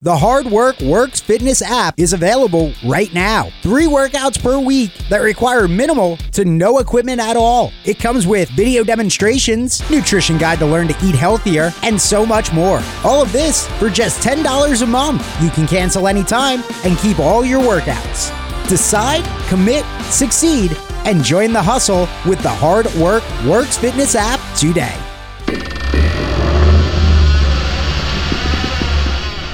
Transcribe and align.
The 0.00 0.16
Hard 0.16 0.46
Work 0.46 0.78
Works 0.80 1.18
Fitness 1.18 1.60
app 1.60 1.98
is 1.98 2.12
available 2.12 2.72
right 2.86 3.12
now. 3.12 3.50
Three 3.62 3.86
workouts 3.86 4.40
per 4.40 4.56
week 4.56 4.92
that 5.08 5.22
require 5.22 5.66
minimal 5.66 6.18
to 6.34 6.44
no 6.44 6.78
equipment 6.78 7.20
at 7.20 7.36
all. 7.36 7.72
It 7.84 7.98
comes 7.98 8.24
with 8.24 8.48
video 8.50 8.84
demonstrations, 8.84 9.82
nutrition 9.90 10.38
guide 10.38 10.60
to 10.60 10.66
learn 10.66 10.86
to 10.86 10.96
eat 11.04 11.16
healthier, 11.16 11.72
and 11.82 12.00
so 12.00 12.24
much 12.24 12.52
more. 12.52 12.80
All 13.02 13.20
of 13.20 13.32
this 13.32 13.66
for 13.80 13.90
just 13.90 14.24
$10 14.24 14.82
a 14.82 14.86
month. 14.86 15.42
You 15.42 15.50
can 15.50 15.66
cancel 15.66 16.06
anytime 16.06 16.62
and 16.84 16.96
keep 16.98 17.18
all 17.18 17.44
your 17.44 17.60
workouts. 17.60 18.30
Decide, 18.68 19.24
commit, 19.48 19.84
succeed, 20.12 20.76
and 21.06 21.24
join 21.24 21.52
the 21.52 21.60
hustle 21.60 22.06
with 22.24 22.40
the 22.44 22.48
Hard 22.48 22.86
Work 22.94 23.24
Works 23.44 23.76
Fitness 23.76 24.14
app 24.14 24.38
today. 24.56 24.96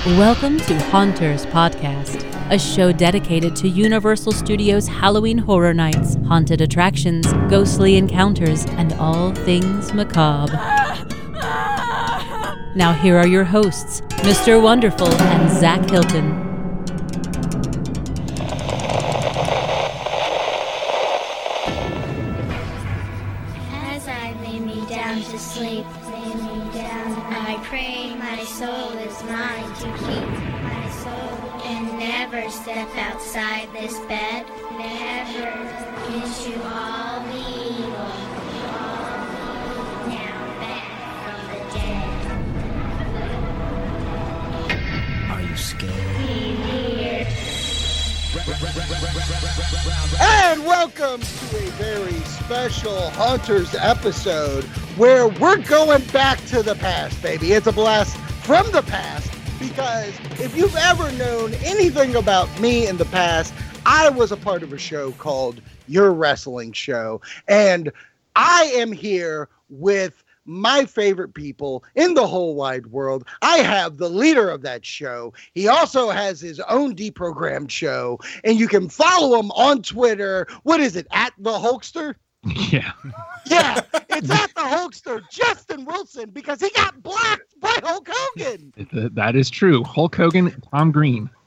Welcome 0.07 0.59
to 0.59 0.79
Haunters 0.91 1.47
Podcast, 1.47 2.23
a 2.51 2.59
show 2.59 2.93
dedicated 2.93 3.57
to 3.57 3.71
Universal 3.71 4.33
Studios 4.33 4.87
Halloween 4.87 5.39
Horror 5.39 5.73
Nights, 5.73 6.17
haunted 6.27 6.61
attractions, 6.61 7.27
ghostly 7.49 7.97
encounters, 7.97 8.67
and 8.67 8.93
all 8.95 9.35
things 9.35 9.95
macabre. 9.95 10.53
Now, 12.75 12.93
here 12.93 13.17
are 13.17 13.27
your 13.27 13.45
hosts, 13.45 14.03
Mr. 14.21 14.63
Wonderful 14.63 15.09
and 15.09 15.51
Zach 15.51 15.89
Hilton. 15.89 16.54
And 50.55 50.65
welcome 50.65 51.21
to 51.21 51.57
a 51.57 51.71
very 51.71 52.13
special 52.21 53.11
Haunters 53.11 53.75
episode 53.75 54.63
where 54.97 55.27
we're 55.27 55.57
going 55.57 56.05
back 56.13 56.39
to 56.45 56.63
the 56.63 56.77
past, 56.77 57.21
baby. 57.21 57.51
It's 57.55 57.67
a 57.67 57.73
blast 57.73 58.17
from 58.47 58.71
the 58.71 58.83
past 58.83 59.33
because 59.59 60.17
if 60.39 60.57
you've 60.57 60.77
ever 60.77 61.11
known 61.15 61.55
anything 61.55 62.15
about 62.15 62.61
me 62.61 62.87
in 62.87 62.99
the 62.99 63.05
past, 63.07 63.53
I 63.85 64.11
was 64.11 64.31
a 64.31 64.37
part 64.37 64.63
of 64.63 64.73
a 64.73 64.79
show 64.79 65.11
called 65.11 65.61
Your 65.89 66.13
Wrestling 66.13 66.71
Show. 66.71 67.21
And 67.49 67.91
I 68.37 68.71
am 68.77 68.93
here 68.93 69.49
with 69.71 70.24
my 70.45 70.85
favorite 70.85 71.35
people 71.35 71.85
in 71.95 72.15
the 72.15 72.27
whole 72.27 72.55
wide 72.55 72.87
world. 72.87 73.27
I 73.43 73.59
have 73.59 73.97
the 73.99 74.09
leader 74.09 74.49
of 74.51 74.63
that 74.63 74.85
show. 74.85 75.33
He 75.53 75.69
also 75.69 76.11
has 76.11 76.41
his 76.41 76.61
own 76.61 76.95
deprogrammed 76.95 77.71
show, 77.71 78.19
and 78.45 78.59
you 78.59 78.69
can 78.69 78.89
follow 78.89 79.39
him 79.39 79.51
on 79.53 79.83
Twitter. 79.83 80.47
What 80.63 80.81
is 80.81 80.97
it? 80.97 81.07
At 81.11 81.33
the 81.39 81.53
Hulkster? 81.53 82.15
Yeah. 82.71 82.93
Yeah, 83.47 83.81
it's 84.11 84.31
at 84.31 84.55
the 84.55 84.61
Hulkster, 84.63 85.23
Justin 85.31 85.85
Wilson, 85.87 86.29
because 86.31 86.61
he 86.61 86.69
got 86.71 87.03
blocked 87.03 87.59
by 87.61 87.75
Hulk 87.83 88.07
Hogan. 88.11 88.73
That 89.15 89.35
is 89.37 89.49
true. 89.49 89.83
Hulk 89.85 90.15
Hogan, 90.17 90.55
Tom 90.71 90.93
Green. 90.93 91.31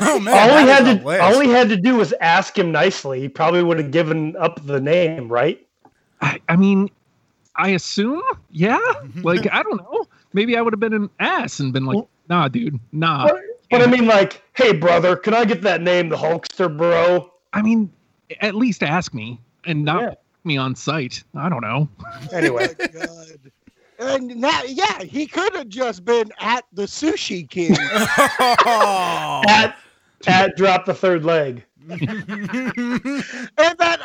Oh 0.00 0.18
man, 0.20 0.50
all 0.50 0.58
he 0.58 0.66
had 0.68 0.98
to 0.98 1.04
list. 1.04 1.20
all 1.22 1.40
he 1.40 1.48
had 1.48 1.68
to 1.70 1.76
do 1.76 1.96
was 1.96 2.12
ask 2.20 2.58
him 2.58 2.70
nicely. 2.72 3.20
He 3.20 3.28
probably 3.28 3.62
would 3.62 3.78
have 3.78 3.90
given 3.90 4.36
up 4.36 4.64
the 4.66 4.80
name, 4.80 5.28
right? 5.28 5.64
I, 6.20 6.40
I 6.48 6.56
mean, 6.56 6.90
I 7.56 7.70
assume, 7.70 8.22
yeah. 8.50 8.78
Like, 9.22 9.52
I 9.52 9.62
don't 9.62 9.78
know. 9.78 10.06
Maybe 10.32 10.56
I 10.56 10.60
would 10.62 10.72
have 10.72 10.80
been 10.80 10.92
an 10.94 11.10
ass 11.18 11.60
and 11.60 11.72
been 11.72 11.86
like, 11.86 12.04
nah, 12.28 12.48
dude, 12.48 12.78
nah. 12.92 13.24
But, 13.28 13.42
but 13.70 13.82
I 13.82 13.86
mean, 13.86 14.06
like, 14.06 14.42
hey, 14.54 14.72
brother, 14.72 15.16
can 15.16 15.34
I 15.34 15.44
get 15.44 15.62
that 15.62 15.80
name, 15.82 16.08
the 16.08 16.16
Hulkster, 16.16 16.74
bro? 16.76 17.30
I 17.52 17.62
mean, 17.62 17.90
at 18.40 18.54
least 18.54 18.82
ask 18.82 19.14
me 19.14 19.40
and 19.64 19.84
not 19.84 20.02
Yeah. 20.02 20.14
me 20.44 20.56
on 20.58 20.74
site. 20.74 21.24
I 21.34 21.48
don't 21.48 21.62
know. 21.62 21.88
Anyway, 22.32 22.74
Oh 22.78 22.86
God. 22.92 23.50
And 23.98 24.36
now, 24.36 24.62
yeah, 24.64 25.02
he 25.02 25.26
could 25.26 25.54
have 25.54 25.68
just 25.68 26.04
been 26.04 26.30
at 26.38 26.64
the 26.74 26.82
Sushi 26.82 27.48
King. 27.48 27.72
at 29.48 29.74
at 30.26 30.56
drop 30.56 30.84
the 30.84 30.92
third 30.94 31.24
leg. 31.24 31.64
and 31.88 31.98
that 33.78 34.00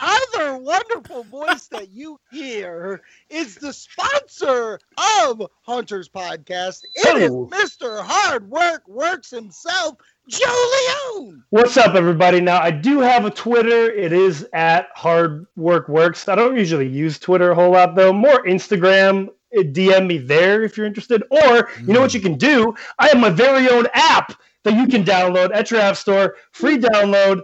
other 0.51 0.61
wonderful 0.61 1.23
voice 1.23 1.67
that 1.67 1.91
you 1.91 2.19
hear 2.31 3.01
is 3.29 3.55
the 3.55 3.71
sponsor 3.71 4.79
of 5.21 5.41
Haunters 5.61 6.09
podcast. 6.09 6.83
It 6.95 7.17
is. 7.17 7.31
Mr. 7.31 8.01
Hard 8.03 8.49
Work 8.49 8.87
Works 8.87 9.29
himself, 9.29 9.97
Joe 10.27 10.71
Leone. 11.15 11.43
What's 11.51 11.77
up, 11.77 11.95
everybody? 11.95 12.41
Now 12.41 12.61
I 12.61 12.71
do 12.71 12.99
have 12.99 13.25
a 13.25 13.31
Twitter. 13.31 13.91
It 13.91 14.11
is 14.11 14.45
at 14.53 14.89
Hard 14.95 15.45
Work 15.55 15.87
Works. 15.87 16.27
I 16.27 16.35
don't 16.35 16.57
usually 16.57 16.87
use 16.87 17.17
Twitter 17.17 17.51
a 17.51 17.55
whole 17.55 17.71
lot 17.71 17.95
though. 17.95 18.13
More 18.13 18.43
Instagram. 18.45 19.29
DM 19.53 20.07
me 20.07 20.17
there 20.17 20.63
if 20.63 20.77
you're 20.77 20.85
interested. 20.85 21.23
Or 21.29 21.69
you 21.81 21.93
know 21.93 21.99
what 21.99 22.13
you 22.13 22.21
can 22.21 22.37
do? 22.37 22.73
I 22.99 23.09
have 23.09 23.19
my 23.19 23.29
very 23.29 23.69
own 23.69 23.85
app 23.93 24.33
that 24.63 24.75
you 24.75 24.87
can 24.87 25.03
download 25.03 25.53
at 25.53 25.69
your 25.71 25.81
app 25.81 25.97
store. 25.97 26.37
Free 26.51 26.77
download, 26.77 27.41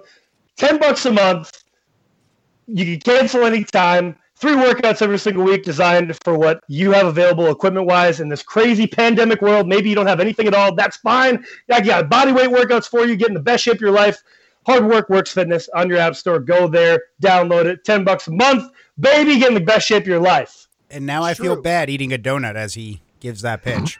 ten 0.55 0.77
bucks 0.77 1.05
a 1.05 1.11
month. 1.11 1.51
You 2.67 2.85
can 2.85 2.99
cancel 2.99 3.43
anytime. 3.45 4.15
Three 4.35 4.53
workouts 4.53 5.01
every 5.01 5.17
single 5.17 5.43
week 5.45 5.63
designed 5.63 6.15
for 6.23 6.37
what 6.37 6.61
you 6.67 6.91
have 6.91 7.07
available 7.07 7.47
equipment 7.47 7.87
wise 7.87 8.19
in 8.19 8.29
this 8.29 8.43
crazy 8.43 8.85
pandemic 8.85 9.41
world. 9.41 9.67
Maybe 9.67 9.89
you 9.89 9.95
don't 9.95 10.05
have 10.05 10.19
anything 10.19 10.45
at 10.47 10.53
all. 10.53 10.75
That's 10.75 10.97
fine. 10.97 11.43
I 11.71 11.81
got 11.81 12.07
body 12.09 12.31
weight 12.31 12.49
workouts 12.49 12.87
for 12.87 13.05
you, 13.07 13.15
getting 13.15 13.33
the 13.33 13.39
best 13.39 13.63
shape 13.63 13.75
of 13.75 13.81
your 13.81 13.91
life. 13.91 14.21
Hard 14.67 14.85
Work 14.85 15.09
Works 15.09 15.31
Fitness 15.31 15.69
on 15.73 15.89
your 15.89 15.97
app 15.97 16.15
store. 16.15 16.39
Go 16.39 16.67
there, 16.67 17.01
download 17.23 17.65
it. 17.65 17.83
10 17.83 18.03
bucks 18.03 18.27
a 18.27 18.31
month. 18.31 18.71
Baby, 18.99 19.39
get 19.39 19.47
in 19.47 19.53
the 19.55 19.59
best 19.61 19.87
shape 19.87 20.03
of 20.03 20.07
your 20.07 20.19
life. 20.19 20.67
and 20.91 21.05
now 21.05 21.23
I 21.23 21.33
feel 21.33 21.59
bad 21.59 21.89
eating 21.89 22.13
a 22.13 22.17
donut 22.19 22.55
as 22.55 22.73
he 22.75 23.01
gives 23.19 23.41
that 23.41 23.63
pitch. 23.63 23.97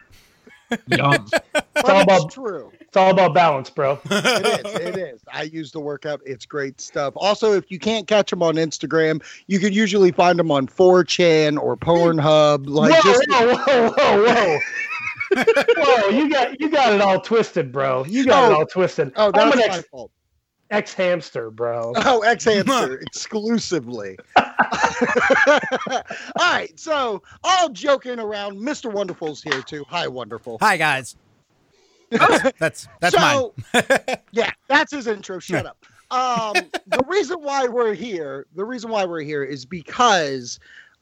Yum. 0.88 1.26
But 1.54 1.90
all 1.90 2.02
about- 2.02 2.32
true. 2.32 2.72
It's 2.88 2.96
all 2.96 3.12
about 3.12 3.34
balance, 3.34 3.70
bro. 3.70 4.00
It 4.10 4.66
is. 4.66 4.76
It 4.76 4.98
is. 4.98 5.22
I 5.32 5.44
use 5.44 5.72
the 5.72 5.80
workout. 5.80 6.22
It's 6.26 6.46
great 6.46 6.80
stuff. 6.80 7.14
Also, 7.18 7.52
if 7.54 7.70
you 7.70 7.80
can't 7.80 8.08
catch 8.08 8.30
them 8.30 8.42
on 8.42 8.56
Instagram, 8.56 9.22
you 9.48 9.60
can 9.60 9.74
usually 9.74 10.12
find 10.12 10.40
them 10.40 10.52
on 10.52 10.68
4chan 10.68 11.60
or 11.62 11.76
Pornhub. 11.76 12.66
Like 12.68 12.94
whoa, 12.94 13.12
just 13.12 13.26
whoa, 13.30 13.56
whoa, 13.56 13.92
whoa, 13.92 14.24
whoa. 14.24 14.60
whoa, 15.78 16.08
you 16.10 16.30
got 16.30 16.60
you 16.62 16.70
got 16.70 16.94
it 16.94 17.02
all 17.02 17.20
twisted, 17.20 17.72
bro. 17.74 18.06
You 18.06 18.26
got 18.26 18.50
it 18.52 18.56
Oh. 18.56 18.60
all 18.60 18.66
twisted. 18.66 19.12
oh, 19.18 19.26
I'm 19.28 19.32
that's 19.34 19.54
an 19.56 19.60
my 19.60 19.76
ex, 19.78 19.88
fault. 19.90 20.12
ex 20.72 20.94
hamster, 20.94 21.52
bro. 21.52 21.92
Oh, 21.98 22.22
X 22.22 22.46
Hamster 22.46 23.00
exclusively. 23.00 24.18
all 24.38 24.46
right, 26.40 26.72
so 26.80 27.22
all 27.44 27.70
joking 27.70 28.20
around, 28.20 28.58
Mr. 28.58 28.92
Wonderful's 28.92 29.44
here 29.44 29.62
too. 29.62 29.84
Hi, 29.90 30.08
Wonderful. 30.08 30.58
Hi 30.62 30.78
guys. 30.78 31.16
That's 32.12 32.58
that's, 32.58 32.88
that's 33.02 33.16
mine. 33.18 33.36
so, 33.36 33.54
yeah, 34.32 34.52
that's 34.68 34.94
his 34.94 35.08
intro. 35.08 35.40
Shut 35.40 35.66
up. 35.66 35.86
Um, 36.10 36.54
the 36.88 37.04
reason 37.06 37.42
why 37.42 37.68
we're 37.68 37.94
here, 37.94 38.46
the 38.56 38.64
reason 38.64 38.90
why 38.90 39.04
we're 39.04 39.24
here 39.24 39.44
is 39.44 39.66
because 39.66 40.58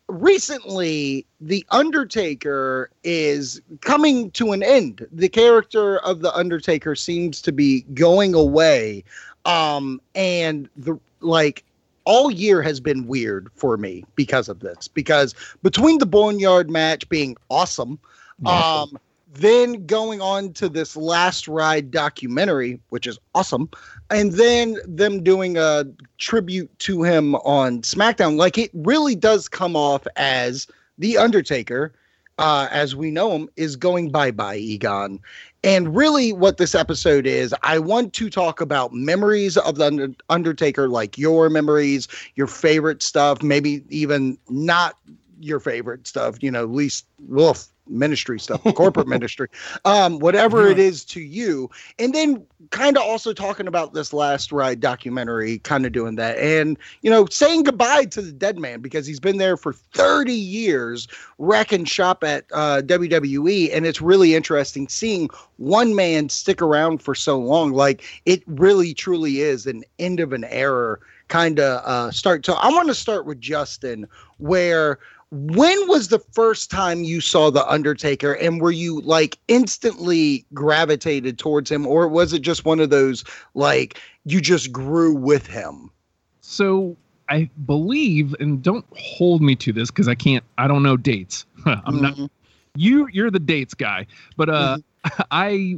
recently 0.07 1.25
the 1.41 1.65
Undertaker 1.69 2.89
is 3.03 3.61
coming 3.81 4.31
to 4.31 4.51
an 4.51 4.63
end. 4.63 5.05
The 5.11 5.29
character 5.29 5.99
of 5.99 6.21
the 6.21 6.33
Undertaker 6.33 6.95
seems 6.95 7.41
to 7.43 7.51
be 7.51 7.81
going 7.93 8.33
away. 8.33 9.03
Um, 9.45 10.01
and 10.15 10.69
the 10.75 10.99
like 11.21 11.63
all 12.05 12.31
year 12.31 12.61
has 12.61 12.79
been 12.79 13.07
weird 13.07 13.49
for 13.55 13.77
me 13.77 14.05
because 14.15 14.49
of 14.49 14.59
this. 14.59 14.87
Because 14.87 15.35
between 15.63 15.97
the 15.97 16.05
Boneyard 16.05 16.69
match 16.69 17.07
being 17.09 17.35
awesome, 17.49 17.99
um, 18.45 18.97
then 19.35 19.85
going 19.85 20.21
on 20.21 20.53
to 20.53 20.69
this 20.69 20.95
last 20.95 21.47
ride 21.47 21.91
documentary, 21.91 22.79
which 22.89 23.07
is 23.07 23.19
awesome, 23.33 23.69
and 24.09 24.33
then 24.33 24.77
them 24.85 25.23
doing 25.23 25.57
a 25.57 25.85
tribute 26.17 26.77
to 26.79 27.03
him 27.03 27.35
on 27.35 27.81
SmackDown, 27.81 28.37
like 28.37 28.57
it 28.57 28.71
really 28.73 29.15
does 29.15 29.47
come 29.47 29.75
off 29.75 30.05
as 30.15 30.67
the 30.97 31.17
Undertaker, 31.17 31.93
uh, 32.37 32.67
as 32.71 32.95
we 32.95 33.11
know 33.11 33.31
him, 33.31 33.49
is 33.55 33.75
going 33.75 34.09
bye 34.11 34.31
bye, 34.31 34.57
Egon. 34.57 35.19
And 35.63 35.95
really, 35.95 36.31
what 36.31 36.57
this 36.57 36.75
episode 36.75 37.25
is, 37.25 37.53
I 37.63 37.79
want 37.79 38.13
to 38.13 38.29
talk 38.29 38.61
about 38.61 38.93
memories 38.93 39.57
of 39.57 39.77
the 39.77 40.15
Undertaker, 40.29 40.87
like 40.87 41.17
your 41.17 41.49
memories, 41.49 42.07
your 42.35 42.47
favorite 42.47 43.01
stuff, 43.01 43.41
maybe 43.41 43.83
even 43.89 44.37
not 44.47 44.97
your 45.39 45.59
favorite 45.59 46.07
stuff, 46.07 46.41
you 46.41 46.51
know, 46.51 46.65
least, 46.65 47.05
woof, 47.27 47.67
ministry 47.87 48.39
stuff, 48.39 48.63
corporate 48.75 49.07
ministry, 49.07 49.47
um, 49.85 50.19
whatever 50.19 50.67
it 50.67 50.79
is 50.79 51.05
to 51.05 51.21
you. 51.21 51.69
And 51.99 52.13
then 52.13 52.45
kind 52.71 52.97
of 52.97 53.03
also 53.03 53.33
talking 53.33 53.67
about 53.67 53.93
this 53.93 54.13
last 54.13 54.51
ride 54.51 54.79
documentary, 54.79 55.59
kind 55.59 55.85
of 55.85 55.91
doing 55.91 56.15
that. 56.15 56.37
And, 56.37 56.77
you 57.01 57.09
know, 57.09 57.25
saying 57.27 57.63
goodbye 57.63 58.05
to 58.05 58.21
the 58.21 58.31
dead 58.31 58.57
man 58.57 58.81
because 58.81 59.05
he's 59.05 59.19
been 59.19 59.37
there 59.37 59.57
for 59.57 59.73
30 59.73 60.33
years, 60.33 61.07
wrecking 61.37 61.85
shop 61.85 62.23
at 62.23 62.45
uh, 62.51 62.81
WWE. 62.85 63.75
And 63.75 63.85
it's 63.85 64.01
really 64.01 64.35
interesting 64.35 64.87
seeing 64.87 65.29
one 65.57 65.95
man 65.95 66.29
stick 66.29 66.61
around 66.61 67.01
for 67.01 67.15
so 67.15 67.37
long. 67.39 67.71
Like 67.71 68.03
it 68.25 68.43
really, 68.47 68.93
truly 68.93 69.41
is 69.41 69.65
an 69.65 69.83
end 69.99 70.19
of 70.19 70.33
an 70.33 70.43
era 70.45 70.97
kind 71.27 71.59
of 71.59 71.83
uh, 71.85 72.11
start. 72.11 72.45
So 72.45 72.53
I 72.53 72.69
want 72.69 72.87
to 72.87 72.95
start 72.95 73.25
with 73.25 73.39
Justin, 73.41 74.07
where 74.37 74.99
when 75.35 75.87
was 75.89 76.07
the 76.07 76.19
first 76.19 76.71
time 76.71 77.03
you 77.03 77.19
saw 77.19 77.49
the 77.49 77.67
undertaker 77.67 78.33
and 78.33 78.61
were 78.61 78.71
you 78.71 79.01
like 79.01 79.37
instantly 79.49 80.45
gravitated 80.53 81.37
towards 81.37 81.69
him 81.69 81.85
or 81.85 82.07
was 82.07 82.31
it 82.31 82.41
just 82.41 82.63
one 82.63 82.79
of 82.79 82.89
those 82.89 83.25
like 83.53 83.99
you 84.23 84.39
just 84.39 84.71
grew 84.71 85.13
with 85.13 85.45
him? 85.45 85.91
So 86.39 86.95
i 87.27 87.49
believe 87.65 88.33
and 88.39 88.61
don't 88.61 88.85
hold 88.95 89.41
me 89.41 89.55
to 89.55 89.73
this 89.73 89.89
because 89.89 90.07
i 90.07 90.13
can't 90.13 90.43
i 90.57 90.67
don't 90.67 90.83
know 90.83 90.95
dates. 90.95 91.45
I'm 91.65 91.81
mm-hmm. 91.81 92.01
not 92.01 92.31
you 92.75 93.09
you're 93.11 93.31
the 93.31 93.39
dates 93.39 93.73
guy. 93.73 94.07
But 94.37 94.49
uh 94.49 94.77
mm-hmm. 95.05 95.21
i 95.31 95.77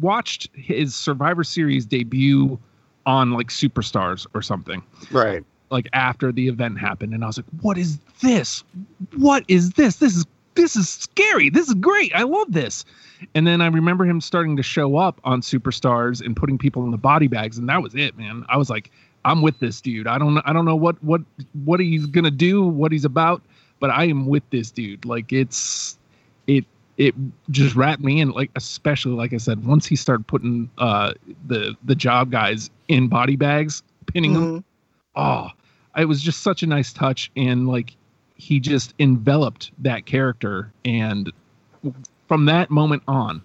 watched 0.00 0.48
his 0.52 0.96
survivor 0.96 1.44
series 1.44 1.86
debut 1.86 2.58
on 3.04 3.30
like 3.32 3.48
superstars 3.50 4.26
or 4.34 4.42
something. 4.42 4.82
Right 5.12 5.44
like 5.70 5.88
after 5.92 6.32
the 6.32 6.48
event 6.48 6.78
happened 6.78 7.14
and 7.14 7.24
I 7.24 7.26
was 7.26 7.38
like, 7.38 7.46
what 7.60 7.78
is 7.78 7.98
this? 8.22 8.64
What 9.16 9.44
is 9.48 9.72
this? 9.72 9.96
This 9.96 10.16
is 10.16 10.26
this 10.54 10.74
is 10.74 10.88
scary. 10.88 11.50
This 11.50 11.68
is 11.68 11.74
great. 11.74 12.12
I 12.14 12.22
love 12.22 12.52
this. 12.52 12.84
And 13.34 13.46
then 13.46 13.60
I 13.60 13.66
remember 13.66 14.04
him 14.04 14.20
starting 14.20 14.56
to 14.56 14.62
show 14.62 14.96
up 14.96 15.20
on 15.22 15.40
Superstars 15.40 16.24
and 16.24 16.34
putting 16.36 16.58
people 16.58 16.84
in 16.84 16.90
the 16.90 16.98
body 16.98 17.28
bags, 17.28 17.58
and 17.58 17.68
that 17.68 17.82
was 17.82 17.94
it, 17.94 18.16
man. 18.16 18.44
I 18.48 18.56
was 18.56 18.68
like, 18.68 18.90
I'm 19.24 19.42
with 19.42 19.58
this 19.58 19.80
dude. 19.80 20.06
I 20.06 20.18
don't 20.18 20.38
I 20.44 20.52
don't 20.52 20.64
know 20.64 20.76
what 20.76 21.02
what 21.02 21.20
what 21.64 21.80
he's 21.80 22.06
gonna 22.06 22.30
do, 22.30 22.64
what 22.64 22.92
he's 22.92 23.04
about, 23.04 23.42
but 23.80 23.90
I 23.90 24.04
am 24.04 24.26
with 24.26 24.48
this 24.50 24.70
dude. 24.70 25.04
Like 25.04 25.32
it's 25.32 25.98
it 26.46 26.64
it 26.96 27.14
just 27.50 27.74
wrapped 27.76 28.02
me 28.02 28.20
in 28.20 28.30
like 28.30 28.50
especially 28.56 29.12
like 29.12 29.32
I 29.32 29.38
said, 29.38 29.64
once 29.64 29.86
he 29.86 29.96
started 29.96 30.26
putting 30.26 30.70
uh 30.78 31.12
the 31.46 31.76
the 31.84 31.94
job 31.94 32.30
guys 32.30 32.70
in 32.88 33.08
body 33.08 33.36
bags, 33.36 33.82
pinning 34.06 34.32
mm-hmm. 34.32 34.52
them 34.54 34.64
oh, 35.16 35.48
it 35.96 36.04
was 36.04 36.22
just 36.22 36.42
such 36.42 36.62
a 36.62 36.66
nice 36.66 36.92
touch. 36.92 37.30
And 37.36 37.66
like, 37.66 37.96
he 38.36 38.60
just 38.60 38.94
enveloped 38.98 39.72
that 39.78 40.06
character. 40.06 40.72
And 40.84 41.32
from 42.28 42.44
that 42.44 42.70
moment 42.70 43.02
on, 43.08 43.42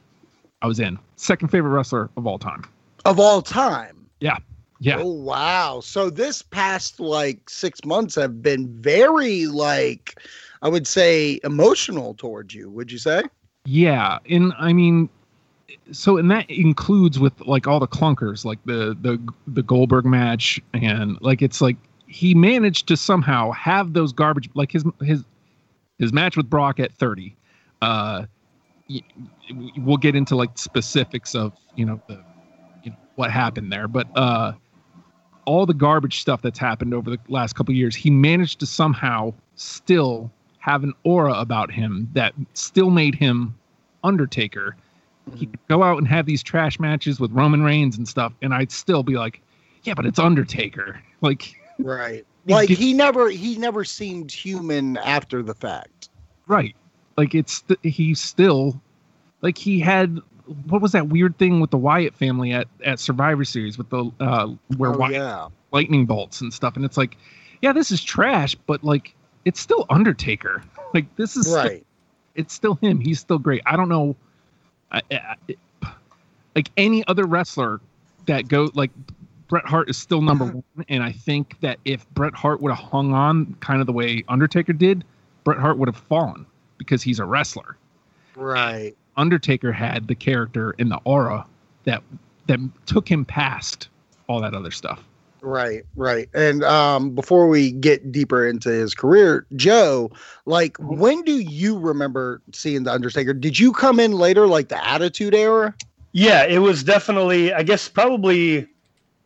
I 0.61 0.67
was 0.67 0.79
in. 0.79 0.99
Second 1.15 1.47
favorite 1.47 1.71
wrestler 1.71 2.09
of 2.17 2.27
all 2.27 2.37
time. 2.37 2.63
Of 3.05 3.19
all 3.19 3.41
time? 3.41 4.05
Yeah. 4.19 4.37
Yeah. 4.79 4.97
Oh, 4.99 5.11
wow. 5.11 5.79
So 5.79 6.09
this 6.09 6.41
past 6.41 6.99
like 6.99 7.49
six 7.49 7.85
months 7.85 8.15
have 8.15 8.41
been 8.41 8.67
very, 8.81 9.45
like, 9.45 10.19
I 10.63 10.69
would 10.69 10.87
say 10.87 11.39
emotional 11.43 12.15
towards 12.15 12.53
you, 12.53 12.69
would 12.69 12.91
you 12.91 12.97
say? 12.97 13.23
Yeah. 13.65 14.17
And 14.29 14.53
I 14.57 14.73
mean, 14.73 15.07
so 15.91 16.17
and 16.17 16.29
that 16.31 16.49
includes 16.49 17.19
with 17.19 17.39
like 17.41 17.67
all 17.67 17.79
the 17.79 17.87
clunkers 17.87 18.45
like 18.45 18.59
the 18.65 18.97
the 19.01 19.19
the 19.47 19.63
Goldberg 19.63 20.05
match 20.05 20.59
and 20.73 21.17
like 21.21 21.41
it's 21.41 21.61
like 21.61 21.77
he 22.07 22.33
managed 22.33 22.87
to 22.87 22.97
somehow 22.97 23.51
have 23.51 23.93
those 23.93 24.11
garbage 24.11 24.49
like 24.53 24.71
his 24.71 24.83
his 25.01 25.23
his 25.99 26.11
match 26.11 26.35
with 26.37 26.49
Brock 26.49 26.79
at 26.79 26.91
30 26.93 27.35
uh 27.81 28.25
we'll 29.77 29.97
get 29.97 30.15
into 30.15 30.35
like 30.35 30.57
specifics 30.57 31.35
of 31.35 31.53
you 31.75 31.85
know 31.85 32.01
the 32.07 32.21
you 32.83 32.91
know, 32.91 32.97
what 33.15 33.31
happened 33.31 33.71
there 33.71 33.87
but 33.87 34.07
uh 34.15 34.53
all 35.45 35.65
the 35.65 35.73
garbage 35.73 36.19
stuff 36.19 36.41
that's 36.41 36.59
happened 36.59 36.93
over 36.93 37.09
the 37.09 37.19
last 37.27 37.53
couple 37.53 37.73
years 37.73 37.95
he 37.95 38.09
managed 38.09 38.59
to 38.59 38.65
somehow 38.65 39.33
still 39.55 40.31
have 40.59 40.83
an 40.83 40.93
aura 41.03 41.33
about 41.33 41.71
him 41.71 42.07
that 42.13 42.33
still 42.53 42.89
made 42.89 43.15
him 43.15 43.55
undertaker 44.03 44.75
he 45.35 45.45
could 45.45 45.59
go 45.67 45.83
out 45.83 45.97
and 45.97 46.07
have 46.07 46.25
these 46.25 46.43
trash 46.43 46.79
matches 46.79 47.19
with 47.19 47.31
Roman 47.31 47.63
Reigns 47.63 47.97
and 47.97 48.07
stuff, 48.07 48.33
and 48.41 48.53
I'd 48.53 48.71
still 48.71 49.03
be 49.03 49.15
like, 49.15 49.41
yeah, 49.83 49.93
but 49.93 50.05
it's 50.05 50.19
Undertaker. 50.19 51.01
Like, 51.21 51.53
right. 51.77 52.25
Like 52.47 52.69
he 52.69 52.93
never 52.93 53.29
he 53.29 53.55
never 53.59 53.85
seemed 53.85 54.31
human 54.31 54.97
after 54.97 55.43
the 55.43 55.53
fact. 55.53 56.09
Right. 56.47 56.75
Like 57.15 57.35
it's 57.35 57.63
he's 57.83 58.19
still 58.19 58.81
like 59.41 59.59
he 59.59 59.79
had 59.79 60.19
what 60.67 60.81
was 60.81 60.93
that 60.93 61.09
weird 61.09 61.37
thing 61.37 61.59
with 61.59 61.69
the 61.69 61.77
Wyatt 61.77 62.15
family 62.15 62.51
at 62.51 62.67
at 62.83 62.99
Survivor 62.99 63.45
Series 63.45 63.77
with 63.77 63.91
the 63.91 64.09
uh 64.19 64.47
where 64.77 64.91
oh, 64.91 64.97
Wyatt 64.97 65.13
yeah. 65.13 65.47
lightning 65.71 66.07
bolts 66.07 66.41
and 66.41 66.51
stuff, 66.51 66.75
and 66.75 66.83
it's 66.83 66.97
like, 66.97 67.15
yeah, 67.61 67.73
this 67.73 67.91
is 67.91 68.03
trash, 68.03 68.55
but 68.55 68.83
like 68.83 69.13
it's 69.45 69.59
still 69.59 69.85
Undertaker. 69.91 70.63
Like 70.95 71.15
this 71.15 71.37
is 71.37 71.53
right. 71.53 71.67
Still, 71.67 71.85
it's 72.33 72.53
still 72.53 72.75
him. 72.81 72.99
He's 72.99 73.19
still 73.19 73.39
great. 73.39 73.61
I 73.65 73.77
don't 73.77 73.87
know 73.87 74.17
I, 74.91 75.01
I, 75.11 75.55
like 76.55 76.69
any 76.77 77.05
other 77.07 77.25
wrestler 77.25 77.79
that 78.25 78.47
go 78.47 78.69
like 78.73 78.91
Bret 79.47 79.65
Hart 79.65 79.89
is 79.89 79.97
still 79.97 80.21
number 80.21 80.45
one, 80.75 80.85
and 80.89 81.03
I 81.03 81.11
think 81.11 81.59
that 81.61 81.79
if 81.85 82.09
Bret 82.11 82.33
Hart 82.33 82.61
would 82.61 82.71
have 82.71 82.83
hung 82.83 83.13
on 83.13 83.55
kind 83.59 83.81
of 83.81 83.87
the 83.87 83.93
way 83.93 84.23
Undertaker 84.27 84.73
did, 84.73 85.03
Bret 85.43 85.59
Hart 85.59 85.77
would 85.77 85.87
have 85.87 85.97
fallen 85.97 86.45
because 86.77 87.03
he's 87.03 87.19
a 87.19 87.25
wrestler. 87.25 87.77
Right. 88.35 88.95
Undertaker 89.17 89.71
had 89.71 90.07
the 90.07 90.15
character 90.15 90.73
and 90.79 90.89
the 90.89 90.99
aura 91.03 91.45
that 91.83 92.01
that 92.47 92.59
took 92.85 93.09
him 93.09 93.25
past 93.25 93.89
all 94.27 94.41
that 94.41 94.53
other 94.53 94.71
stuff. 94.71 95.03
Right, 95.41 95.83
right. 95.95 96.29
And 96.33 96.63
um, 96.63 97.15
before 97.15 97.47
we 97.47 97.71
get 97.71 98.11
deeper 98.11 98.47
into 98.47 98.69
his 98.69 98.93
career, 98.93 99.47
Joe, 99.55 100.11
like 100.45 100.73
mm-hmm. 100.73 100.99
when 100.99 101.23
do 101.23 101.39
you 101.39 101.79
remember 101.79 102.41
seeing 102.53 102.83
the 102.83 102.93
Undertaker? 102.93 103.33
Did 103.33 103.57
you 103.57 103.73
come 103.73 103.99
in 103.99 104.13
later, 104.13 104.45
like 104.45 104.69
the 104.69 104.87
Attitude 104.87 105.33
Era? 105.33 105.73
Yeah, 106.11 106.45
it 106.45 106.59
was 106.59 106.83
definitely. 106.83 107.53
I 107.53 107.63
guess 107.63 107.87
probably, 107.87 108.67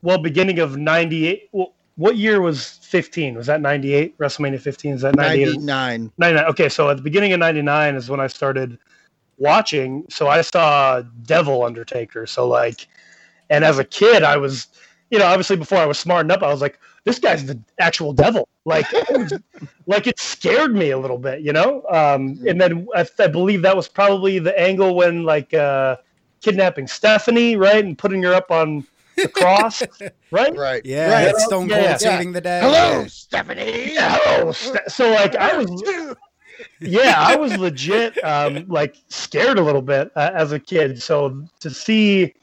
well, 0.04 0.18
beginning 0.18 0.60
of 0.60 0.78
'98. 0.78 1.50
Well, 1.52 1.74
what 1.98 2.18
year 2.18 2.42
was 2.42 2.72
15? 2.82 3.36
Was 3.36 3.48
that 3.48 3.62
98? 3.62 4.18
WrestleMania 4.18 4.60
15? 4.60 4.94
Is 4.94 5.02
that 5.02 5.16
99? 5.16 6.12
99. 6.18 6.46
Okay, 6.50 6.68
so 6.68 6.90
at 6.90 6.98
the 6.98 7.04
beginning 7.04 7.32
of 7.32 7.40
99 7.40 7.96
is 7.96 8.10
when 8.10 8.20
I 8.20 8.28
started 8.28 8.78
watching. 9.38 10.04
So 10.10 10.28
I 10.28 10.42
saw 10.42 11.02
Devil 11.24 11.64
Undertaker. 11.64 12.28
So 12.28 12.48
like, 12.48 12.88
and 13.50 13.64
as 13.64 13.80
a 13.80 13.86
kid, 13.86 14.24
I 14.24 14.38
was 14.38 14.68
you 15.16 15.20
know, 15.20 15.28
obviously 15.28 15.56
before 15.56 15.78
I 15.78 15.86
was 15.86 15.98
smart 15.98 16.26
enough, 16.26 16.44
I 16.44 16.50
was 16.50 16.60
like, 16.60 16.78
this 17.06 17.20
guy's 17.20 17.46
the 17.46 17.58
actual 17.80 18.12
devil. 18.12 18.50
Like, 18.66 18.86
like 19.88 20.08
it 20.08 20.20
scared 20.20 20.76
me 20.76 20.92
a 20.92 20.98
little 20.98 21.18
bit, 21.18 21.40
you 21.40 21.54
know? 21.54 21.84
Um, 21.90 22.38
and 22.46 22.60
then 22.60 22.86
I, 22.94 23.08
I, 23.18 23.28
believe 23.28 23.62
that 23.62 23.78
was 23.78 23.88
probably 23.88 24.40
the 24.40 24.60
angle 24.60 24.94
when 24.94 25.24
like, 25.24 25.54
uh, 25.54 25.96
kidnapping 26.42 26.88
Stephanie, 26.88 27.56
right. 27.56 27.86
And 27.86 27.98
putting 27.98 28.22
her 28.24 28.34
up 28.34 28.52
on 28.52 28.86
the 29.16 29.30
cross, 29.30 29.84
right? 30.32 30.54
Right. 30.54 30.86
Yeah. 30.86 31.28
Right. 31.28 31.36
Stone 31.38 31.70
Cold 31.70 31.82
yeah, 31.82 31.96
saving 31.96 32.28
yeah. 32.28 32.34
the 32.34 32.42
day. 32.42 32.60
Hello, 32.62 33.08
Stephanie. 33.08 33.96
Hello. 33.98 34.52
so 34.52 35.12
like 35.12 35.38
I 35.38 35.56
was, 35.56 35.84
yeah, 36.82 37.14
I 37.18 37.38
was 37.38 37.56
legit, 37.58 38.22
um, 38.22 38.66
like 38.68 38.98
scared 39.08 39.60
a 39.60 39.64
little 39.64 39.82
bit 39.82 40.12
uh, 40.18 40.32
as 40.34 40.52
a 40.52 40.60
kid. 40.60 41.02
So 41.02 41.42
to 41.62 41.70
see, 41.70 42.34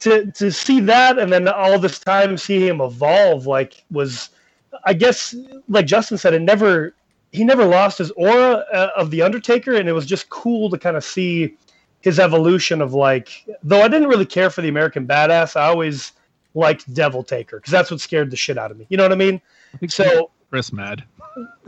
to 0.00 0.30
to 0.32 0.50
see 0.50 0.80
that 0.80 1.18
and 1.18 1.32
then 1.32 1.46
all 1.46 1.78
this 1.78 1.98
time 1.98 2.38
see 2.38 2.66
him 2.66 2.80
evolve 2.80 3.46
like 3.46 3.84
was 3.90 4.30
i 4.84 4.94
guess 4.94 5.34
like 5.68 5.86
justin 5.86 6.16
said 6.16 6.32
it 6.32 6.40
never 6.40 6.94
he 7.32 7.44
never 7.44 7.64
lost 7.64 7.98
his 7.98 8.10
aura 8.12 8.64
uh, 8.72 8.88
of 8.96 9.10
the 9.10 9.20
undertaker 9.20 9.74
and 9.74 9.88
it 9.88 9.92
was 9.92 10.06
just 10.06 10.28
cool 10.30 10.70
to 10.70 10.78
kind 10.78 10.96
of 10.96 11.04
see 11.04 11.54
his 12.00 12.18
evolution 12.18 12.80
of 12.80 12.94
like 12.94 13.44
though 13.62 13.82
i 13.82 13.88
didn't 13.88 14.08
really 14.08 14.26
care 14.26 14.48
for 14.48 14.62
the 14.62 14.68
american 14.68 15.06
badass 15.06 15.54
i 15.54 15.66
always 15.66 16.12
liked 16.54 16.92
devil 16.94 17.22
taker 17.22 17.58
because 17.58 17.72
that's 17.72 17.90
what 17.90 18.00
scared 18.00 18.30
the 18.30 18.36
shit 18.36 18.56
out 18.56 18.70
of 18.70 18.78
me 18.78 18.86
you 18.88 18.96
know 18.96 19.02
what 19.02 19.12
i 19.12 19.16
mean? 19.16 19.40
So 19.88 20.30
chris 20.48 20.72
mad. 20.72 21.04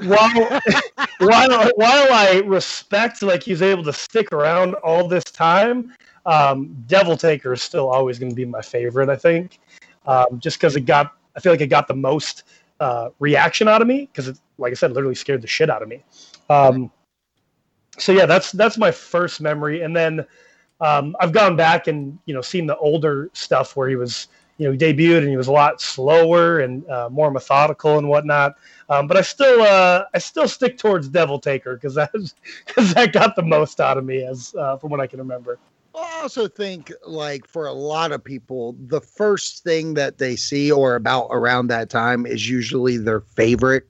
while 0.05 0.31
while 1.19 1.71
while 1.75 2.13
i 2.13 2.43
respect 2.47 3.23
like 3.23 3.43
he's 3.43 3.61
able 3.61 3.83
to 3.83 3.93
stick 3.93 4.33
around 4.33 4.75
all 4.77 5.07
this 5.07 5.25
time 5.25 5.93
um, 6.27 6.77
Devil 6.87 7.17
Taker 7.17 7.53
is 7.53 7.63
still 7.63 7.89
always 7.89 8.19
going 8.19 8.31
to 8.31 8.37
be 8.37 8.45
my 8.45 8.61
favorite. 8.61 9.09
I 9.09 9.17
think, 9.17 9.61
um, 10.07 10.39
just 10.39 10.59
because 10.59 10.77
it 10.77 10.83
got, 10.83 11.15
I 11.37 11.41
feel 11.41 11.53
like 11.53 11.61
it 11.61 11.69
got 11.69 11.89
the 11.89 11.95
most 11.95 12.43
uh, 12.81 13.11
reaction 13.21 13.69
out 13.69 13.81
of 13.81 13.89
me 13.89 14.09
because 14.13 14.29
it, 14.29 14.39
like 14.59 14.73
I 14.73 14.75
said, 14.75 14.93
literally 14.93 15.15
scared 15.15 15.41
the 15.41 15.47
shit 15.47 15.71
out 15.71 15.83
of 15.83 15.89
me. 15.89 16.03
Um, 16.51 16.91
so 17.99 18.13
yeah, 18.13 18.27
that's 18.27 18.53
that's 18.53 18.77
my 18.77 18.91
first 18.91 19.41
memory, 19.41 19.83
and 19.83 19.97
then 19.97 20.27
um, 20.81 21.17
I've 21.21 21.33
gone 21.33 21.57
back 21.57 21.87
and 21.87 22.19
you 22.27 22.35
know 22.35 22.43
seen 22.43 22.67
the 22.67 22.77
older 22.77 23.31
stuff 23.33 23.77
where 23.77 23.89
he 23.89 23.97
was 23.97 24.29
you 24.59 24.67
know 24.67 24.73
he 24.73 24.79
debuted 24.79 25.19
and 25.19 25.29
he 25.29 25.37
was 25.37 25.49
a 25.49 25.53
lot 25.53 25.81
slower 25.81 26.61
and 26.61 26.89
uh, 26.91 27.09
more 27.11 27.31
methodical 27.31 27.99
and 27.99 28.09
whatnot. 28.09 28.55
Um, 28.89 29.07
but 29.07 29.17
I 29.17 29.23
still 29.23 29.63
uh, 29.63 30.05
I 30.15 30.19
still 30.19 30.49
stick 30.49 30.77
towards 30.77 31.09
Devil 31.09 31.39
Taker 31.39 31.75
because 31.75 31.95
that 31.95 32.13
because 32.67 32.95
that 32.95 33.13
got 33.13 33.37
the 33.37 33.43
most 33.43 33.81
out 33.81 33.97
of 33.97 34.05
me 34.05 34.25
as 34.25 34.55
uh, 34.59 34.77
from 34.77 34.91
what 34.91 35.01
I 35.01 35.07
can 35.07 35.19
remember. 35.19 35.59
I 36.27 36.29
also 36.29 36.49
think, 36.49 36.93
like, 37.07 37.47
for 37.47 37.69
a 37.69 37.73
lot 37.73 38.11
of 38.11 38.25
people, 38.25 38.75
the 38.89 39.01
first 39.01 39.63
thing 39.63 39.95
that 39.95 40.19
they 40.19 40.35
see 40.35 40.73
or 40.73 40.97
about 40.97 41.29
around 41.31 41.69
that 41.69 41.89
time 41.89 42.27
is 42.27 42.51
usually 42.51 42.97
their 42.97 43.21
favorite 43.21 43.85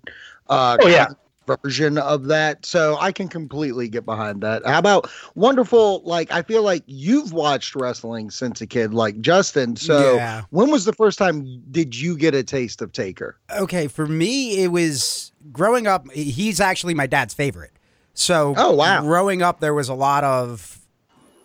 uh, 0.50 0.76
Oh, 0.83 0.87
yeah. 0.87 1.07
version 1.47 1.97
of 1.97 2.26
that. 2.26 2.66
So 2.66 2.99
I 3.00 3.11
can 3.11 3.28
completely 3.28 3.88
get 3.88 4.05
behind 4.05 4.43
that. 4.43 4.66
How 4.66 4.78
about 4.78 5.11
wonderful? 5.35 6.02
Like, 6.05 6.31
I 6.31 6.43
feel 6.43 6.62
like 6.62 6.83
you've 6.85 7.33
watched 7.33 7.75
wrestling 7.75 8.31
since 8.31 8.61
a 8.61 8.66
kid, 8.66 8.93
like 8.93 9.19
Justin. 9.23 9.75
So 9.75 10.16
Yeah. 10.16 10.43
when 10.50 10.71
was 10.71 10.85
the 10.85 10.93
first 10.93 11.16
time 11.19 11.62
did 11.71 11.99
you 11.99 12.19
get 12.19 12.35
a 12.35 12.43
taste 12.43 12.83
of 12.83 12.93
Taker? 12.93 13.38
Okay, 13.50 13.88
for 13.88 14.07
me, 14.07 14.62
it 14.62 14.69
was 14.69 15.33
growing 15.52 15.87
up. 15.87 16.12
He's 16.12 16.61
actually 16.61 16.93
my 16.93 17.07
dad's 17.07 17.33
favorite. 17.33 17.73
So, 18.12 18.52
Oh, 18.59 18.73
wow. 18.73 19.00
growing 19.00 19.40
up, 19.40 19.61
there 19.61 19.73
was 19.73 19.88
a 19.88 19.95
lot 19.95 20.23
of 20.23 20.81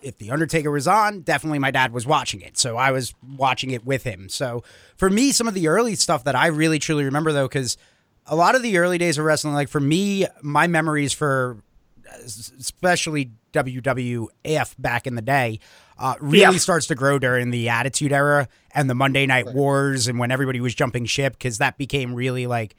if 0.01 0.17
the 0.17 0.31
Undertaker 0.31 0.71
was 0.71 0.87
on, 0.87 1.21
definitely 1.21 1.59
my 1.59 1.71
dad 1.71 1.93
was 1.93 2.05
watching 2.05 2.41
it. 2.41 2.57
So 2.57 2.77
I 2.77 2.91
was 2.91 3.13
watching 3.35 3.71
it 3.71 3.85
with 3.85 4.03
him. 4.03 4.29
So 4.29 4.63
for 4.97 5.09
me, 5.09 5.31
some 5.31 5.47
of 5.47 5.53
the 5.53 5.67
early 5.67 5.95
stuff 5.95 6.23
that 6.25 6.35
I 6.35 6.47
really 6.47 6.79
truly 6.79 7.03
remember 7.03 7.31
though, 7.31 7.47
because 7.47 7.77
a 8.25 8.35
lot 8.35 8.55
of 8.55 8.61
the 8.63 8.77
early 8.77 8.97
days 8.97 9.17
of 9.17 9.25
wrestling, 9.25 9.53
like 9.53 9.69
for 9.69 9.79
me, 9.79 10.25
my 10.41 10.67
memories 10.67 11.13
for 11.13 11.57
especially 12.25 13.31
WWF 13.53 14.75
back 14.77 15.07
in 15.07 15.15
the 15.15 15.21
day, 15.21 15.59
uh, 15.97 16.15
really 16.19 16.41
Yeah. 16.55 16.57
starts 16.59 16.87
to 16.87 16.95
grow 16.95 17.19
during 17.19 17.51
the 17.51 17.69
Attitude 17.69 18.11
Era 18.11 18.47
and 18.73 18.89
the 18.89 18.95
Monday 18.95 19.25
Night 19.25 19.47
Wars 19.53 20.07
and 20.07 20.17
when 20.19 20.31
everybody 20.31 20.59
was 20.59 20.73
jumping 20.75 21.05
ship 21.05 21.33
because 21.33 21.57
that 21.59 21.77
became 21.77 22.13
really 22.13 22.47
like 22.47 22.75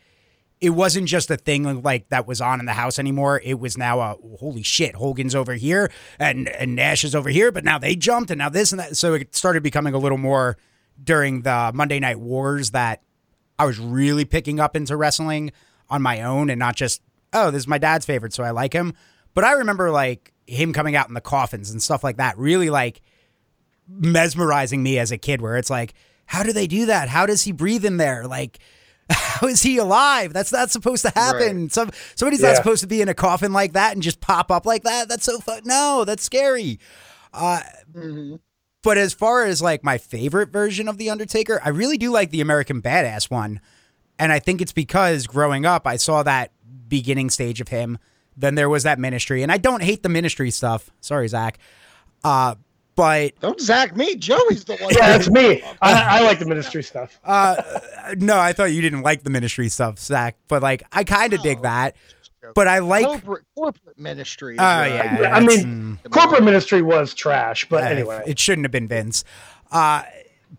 it 0.63 0.71
wasn't 0.71 1.09
just 1.09 1.29
a 1.29 1.37
thing 1.37 1.83
like 1.83 2.09
that 2.11 2.29
was 2.29 2.41
on 2.41 2.61
in 2.61 2.67
the 2.67 2.73
house 2.73 3.01
anymore. 3.01 3.41
It 3.43 3.59
was 3.59 3.77
now 3.77 3.99
a 3.99 4.17
holy 4.39 4.63
shit, 4.63 4.95
Hogan's 4.95 5.35
over 5.35 5.55
here 5.55 5.91
and 6.21 6.49
and 6.49 6.77
Nash 6.77 7.03
is 7.03 7.17
over 7.17 7.29
here, 7.31 7.51
but 7.51 7.65
now 7.65 7.79
they 7.79 7.97
jumped 7.97 8.31
and 8.31 8.39
now 8.39 8.49
this 8.49 8.71
and 8.71 8.79
that. 8.79 8.97
So 8.97 9.15
it 9.15 9.35
started 9.35 9.65
becoming 9.65 9.93
a 9.93 9.99
little 9.99 10.19
more 10.19 10.57
during 11.03 11.43
the 11.43 11.73
Monday 11.75 11.99
Night 11.99 12.21
Wars 12.21 12.71
that 12.71 13.03
I 13.59 13.67
was 13.67 13.81
really 13.81 14.25
picking 14.25 14.61
up 14.61 14.77
into 14.77 14.97
wrestling 14.97 15.51
on 15.91 16.01
my 16.01 16.23
own 16.23 16.49
and 16.49 16.61
not 16.61 16.77
just 16.77 17.03
oh 17.33 17.51
this 17.51 17.63
is 17.63 17.69
my 17.69 17.79
dad's 17.79 18.07
favorite 18.07 18.33
so 18.33 18.45
I 18.45 18.53
like 18.53 18.73
him. 18.73 18.95
But 19.35 19.43
I 19.43 19.55
remember 19.55 19.91
like 19.91 20.33
him 20.47 20.73
coming 20.73 20.95
out 20.95 21.09
in 21.09 21.15
the 21.15 21.21
coffins 21.21 21.73
and 21.73 21.83
stuff 21.83 22.05
like 22.05 22.19
that 22.19 22.39
really 22.39 22.71
like 22.71 23.03
mesmerizing 23.89 24.81
me 24.81 25.01
as 25.01 25.11
a 25.11 25.19
kid 25.19 25.41
where 25.41 25.57
it's 25.57 25.71
like 25.71 25.93
how 26.27 26.45
do 26.45 26.53
they 26.53 26.69
do 26.69 26.87
that? 26.87 27.09
How 27.09 27.27
does 27.27 27.43
he 27.43 27.51
breathe 27.51 27.85
in 27.85 27.97
there? 27.97 28.29
Like 28.29 28.61
how 29.13 29.47
is 29.47 29.63
he 29.63 29.79
alive? 29.79 30.33
That's 30.33 30.53
not 30.53 30.71
supposed 30.71 31.03
to 31.03 31.11
happen. 31.11 31.69
Some 31.71 31.91
somebody's 32.15 32.43
not 32.43 32.57
supposed 32.57 32.81
to 32.83 32.87
be 32.87 33.01
in 33.03 33.09
a 33.09 33.15
coffin 33.15 33.53
like 33.53 33.73
that 33.75 33.93
and 33.93 34.03
just 34.03 34.21
pop 34.21 34.51
up 34.51 34.67
like 34.67 34.83
that. 34.85 35.09
That's 35.09 35.25
so 35.25 35.39
fun. 35.39 35.63
No, 35.65 36.05
that's 36.05 36.23
scary. 36.23 36.79
Uh, 37.33 37.61
but 38.83 38.99
as 38.99 39.15
far 39.15 39.45
as 39.45 39.63
like 39.63 39.85
my 39.85 39.99
favorite 39.99 40.51
version 40.51 40.89
of 40.89 40.99
the 40.99 41.11
Undertaker, 41.11 41.61
I 41.65 41.71
really 41.71 41.99
do 41.99 42.11
like 42.11 42.31
the 42.31 42.41
American 42.41 42.83
Badass 42.83 43.31
one, 43.31 43.61
and 44.19 44.33
I 44.33 44.39
think 44.39 44.61
it's 44.61 44.73
because 44.73 45.27
growing 45.27 45.65
up 45.65 45.87
I 45.87 45.97
saw 45.97 46.23
that 46.23 46.53
beginning 46.89 47.31
stage 47.31 47.61
of 47.61 47.69
him. 47.69 47.99
Then 48.37 48.55
there 48.55 48.69
was 48.69 48.85
that 48.85 48.99
ministry, 48.99 49.43
and 49.43 49.53
I 49.53 49.59
don't 49.59 49.83
hate 49.83 50.03
the 50.03 50.09
ministry 50.09 50.51
stuff. 50.51 50.91
Sorry, 51.01 51.29
Zach. 51.29 51.59
Uh, 52.25 52.55
but 52.95 53.39
Don't 53.41 53.61
Zach 53.61 53.97
me. 53.97 54.17
Joey's 54.17 54.65
the 54.65 54.77
one. 54.77 54.93
Yeah, 54.95 55.17
that's 55.17 55.31
me. 55.31 55.63
I, 55.81 56.19
I 56.19 56.23
like 56.23 56.39
the 56.39 56.47
ministry 56.47 56.83
stuff. 56.83 57.19
Uh, 57.25 57.63
no, 58.19 58.39
I 58.39 58.53
thought 58.53 58.65
you 58.73 58.83
didn't 58.83 59.03
like 59.03 59.23
the 59.23 59.31
ministry 59.31 59.69
stuff, 59.69 59.99
Zach. 59.99 60.37
But 60.49 60.63
like, 60.63 60.83
I 60.93 61.05
kind 61.05 61.33
of 61.33 61.43
dig 61.43 61.63
that. 61.63 61.97
But 62.55 62.69
I 62.69 62.81
like. 62.81 63.07
Oh 63.07 63.11
corporate 63.11 63.45
corporate 63.55 63.99
ministry. 63.99 64.55
is 64.55 64.61
yeah, 64.61 65.17
what 65.17 65.27
I 65.27 65.41
that's- 65.41 65.65
mean, 65.65 65.99
corporate 66.11 66.43
ministry 66.43 66.83
was 66.83 67.15
trash, 67.15 67.69
but 67.69 67.85
uh, 67.85 67.87
anyway. 67.87 68.23
it 68.27 68.39
shouldn't 68.39 68.65
have 68.65 68.73
been 68.73 68.89
Vince. 68.89 69.25
Uh, 69.71 70.03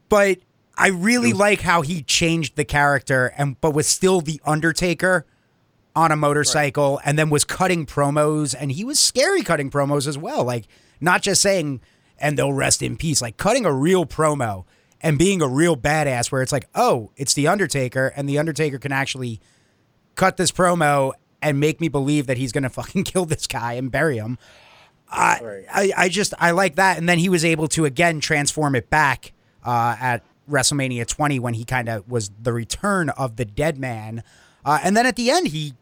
but 0.10 0.40
I 0.78 0.88
really 0.88 1.34
like 1.34 1.62
how 1.62 1.82
he 1.82 2.02
changed 2.02 2.56
the 2.56 2.66
character, 2.66 3.34
and 3.38 3.60
but 3.62 3.72
was 3.72 3.86
still 3.88 4.22
the 4.22 4.42
Undertaker 4.46 5.26
on 5.96 6.12
a 6.12 6.16
motorcycle, 6.16 7.00
and 7.06 7.20
then 7.20 7.30
was 7.30 7.44
cutting 7.44 7.86
promos, 7.86 8.56
and 8.58 8.72
he 8.72 8.84
was 8.84 8.98
scary 8.98 9.44
cutting 9.44 9.70
promos 9.70 10.08
as 10.08 10.18
well. 10.18 10.44
Like 10.44 10.68
not 11.00 11.22
just 11.22 11.42
saying, 11.42 11.82
"and 12.20 12.38
they'll 12.38 12.54
rest 12.54 12.82
in 12.82 12.98
peace," 12.98 13.22
like 13.22 13.38
cutting 13.38 13.66
a 13.66 13.74
real 13.74 14.06
promo 14.06 14.66
and 15.02 15.18
being 15.18 15.42
a 15.42 15.48
real 15.48 15.76
badass, 15.76 16.32
where 16.32 16.42
it's 16.42 16.52
like, 16.52 16.68
"Oh, 16.76 17.12
it's 17.18 17.34
the 17.34 17.48
Undertaker," 17.48 18.08
and 18.16 18.28
the 18.28 18.40
Undertaker 18.40 18.78
can 18.80 18.92
actually 18.92 19.40
cut 20.16 20.38
this 20.38 20.52
promo 20.52 21.14
and 21.42 21.60
make 21.60 21.82
me 21.82 21.90
believe 21.90 22.28
that 22.28 22.38
he's 22.38 22.52
gonna 22.52 22.70
fucking 22.82 23.04
kill 23.04 23.26
this 23.26 23.48
guy 23.48 23.74
and 23.74 23.92
bury 23.92 24.18
him. 24.18 24.38
I, 25.10 25.64
I, 25.72 25.92
I 25.96 26.10
just 26.10 26.34
I 26.40 26.52
like 26.52 26.76
that, 26.76 26.98
and 26.98 27.08
then 27.08 27.20
he 27.20 27.30
was 27.30 27.46
able 27.46 27.68
to 27.70 27.86
again 27.86 28.20
transform 28.20 28.76
it 28.76 28.90
back 28.90 29.34
uh, 29.64 29.96
at 30.00 30.24
WrestleMania 30.50 31.08
20 31.08 31.40
when 31.40 31.54
he 31.54 31.64
kind 31.64 31.88
of 31.88 32.10
was 32.10 32.32
the 32.42 32.52
return 32.52 33.10
of 33.10 33.36
the 33.36 33.46
Dead 33.46 33.78
Man, 33.78 34.24
uh, 34.66 34.80
and 34.84 34.98
then 34.98 35.06
at 35.06 35.16
the 35.16 35.30
end 35.30 35.48
he 35.48 35.74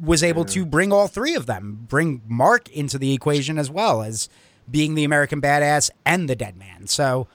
was 0.00 0.22
able 0.22 0.44
to 0.44 0.64
bring 0.64 0.92
all 0.92 1.08
three 1.08 1.34
of 1.34 1.46
them, 1.46 1.86
bring 1.88 2.22
Mark 2.26 2.68
into 2.70 2.98
the 2.98 3.12
equation 3.12 3.58
as 3.58 3.70
well 3.70 4.02
as 4.02 4.28
being 4.70 4.94
the 4.94 5.04
American 5.04 5.40
Badass 5.40 5.90
and 6.04 6.28
the 6.28 6.36
Dead 6.36 6.56
Man. 6.56 6.86
So, 6.86 7.28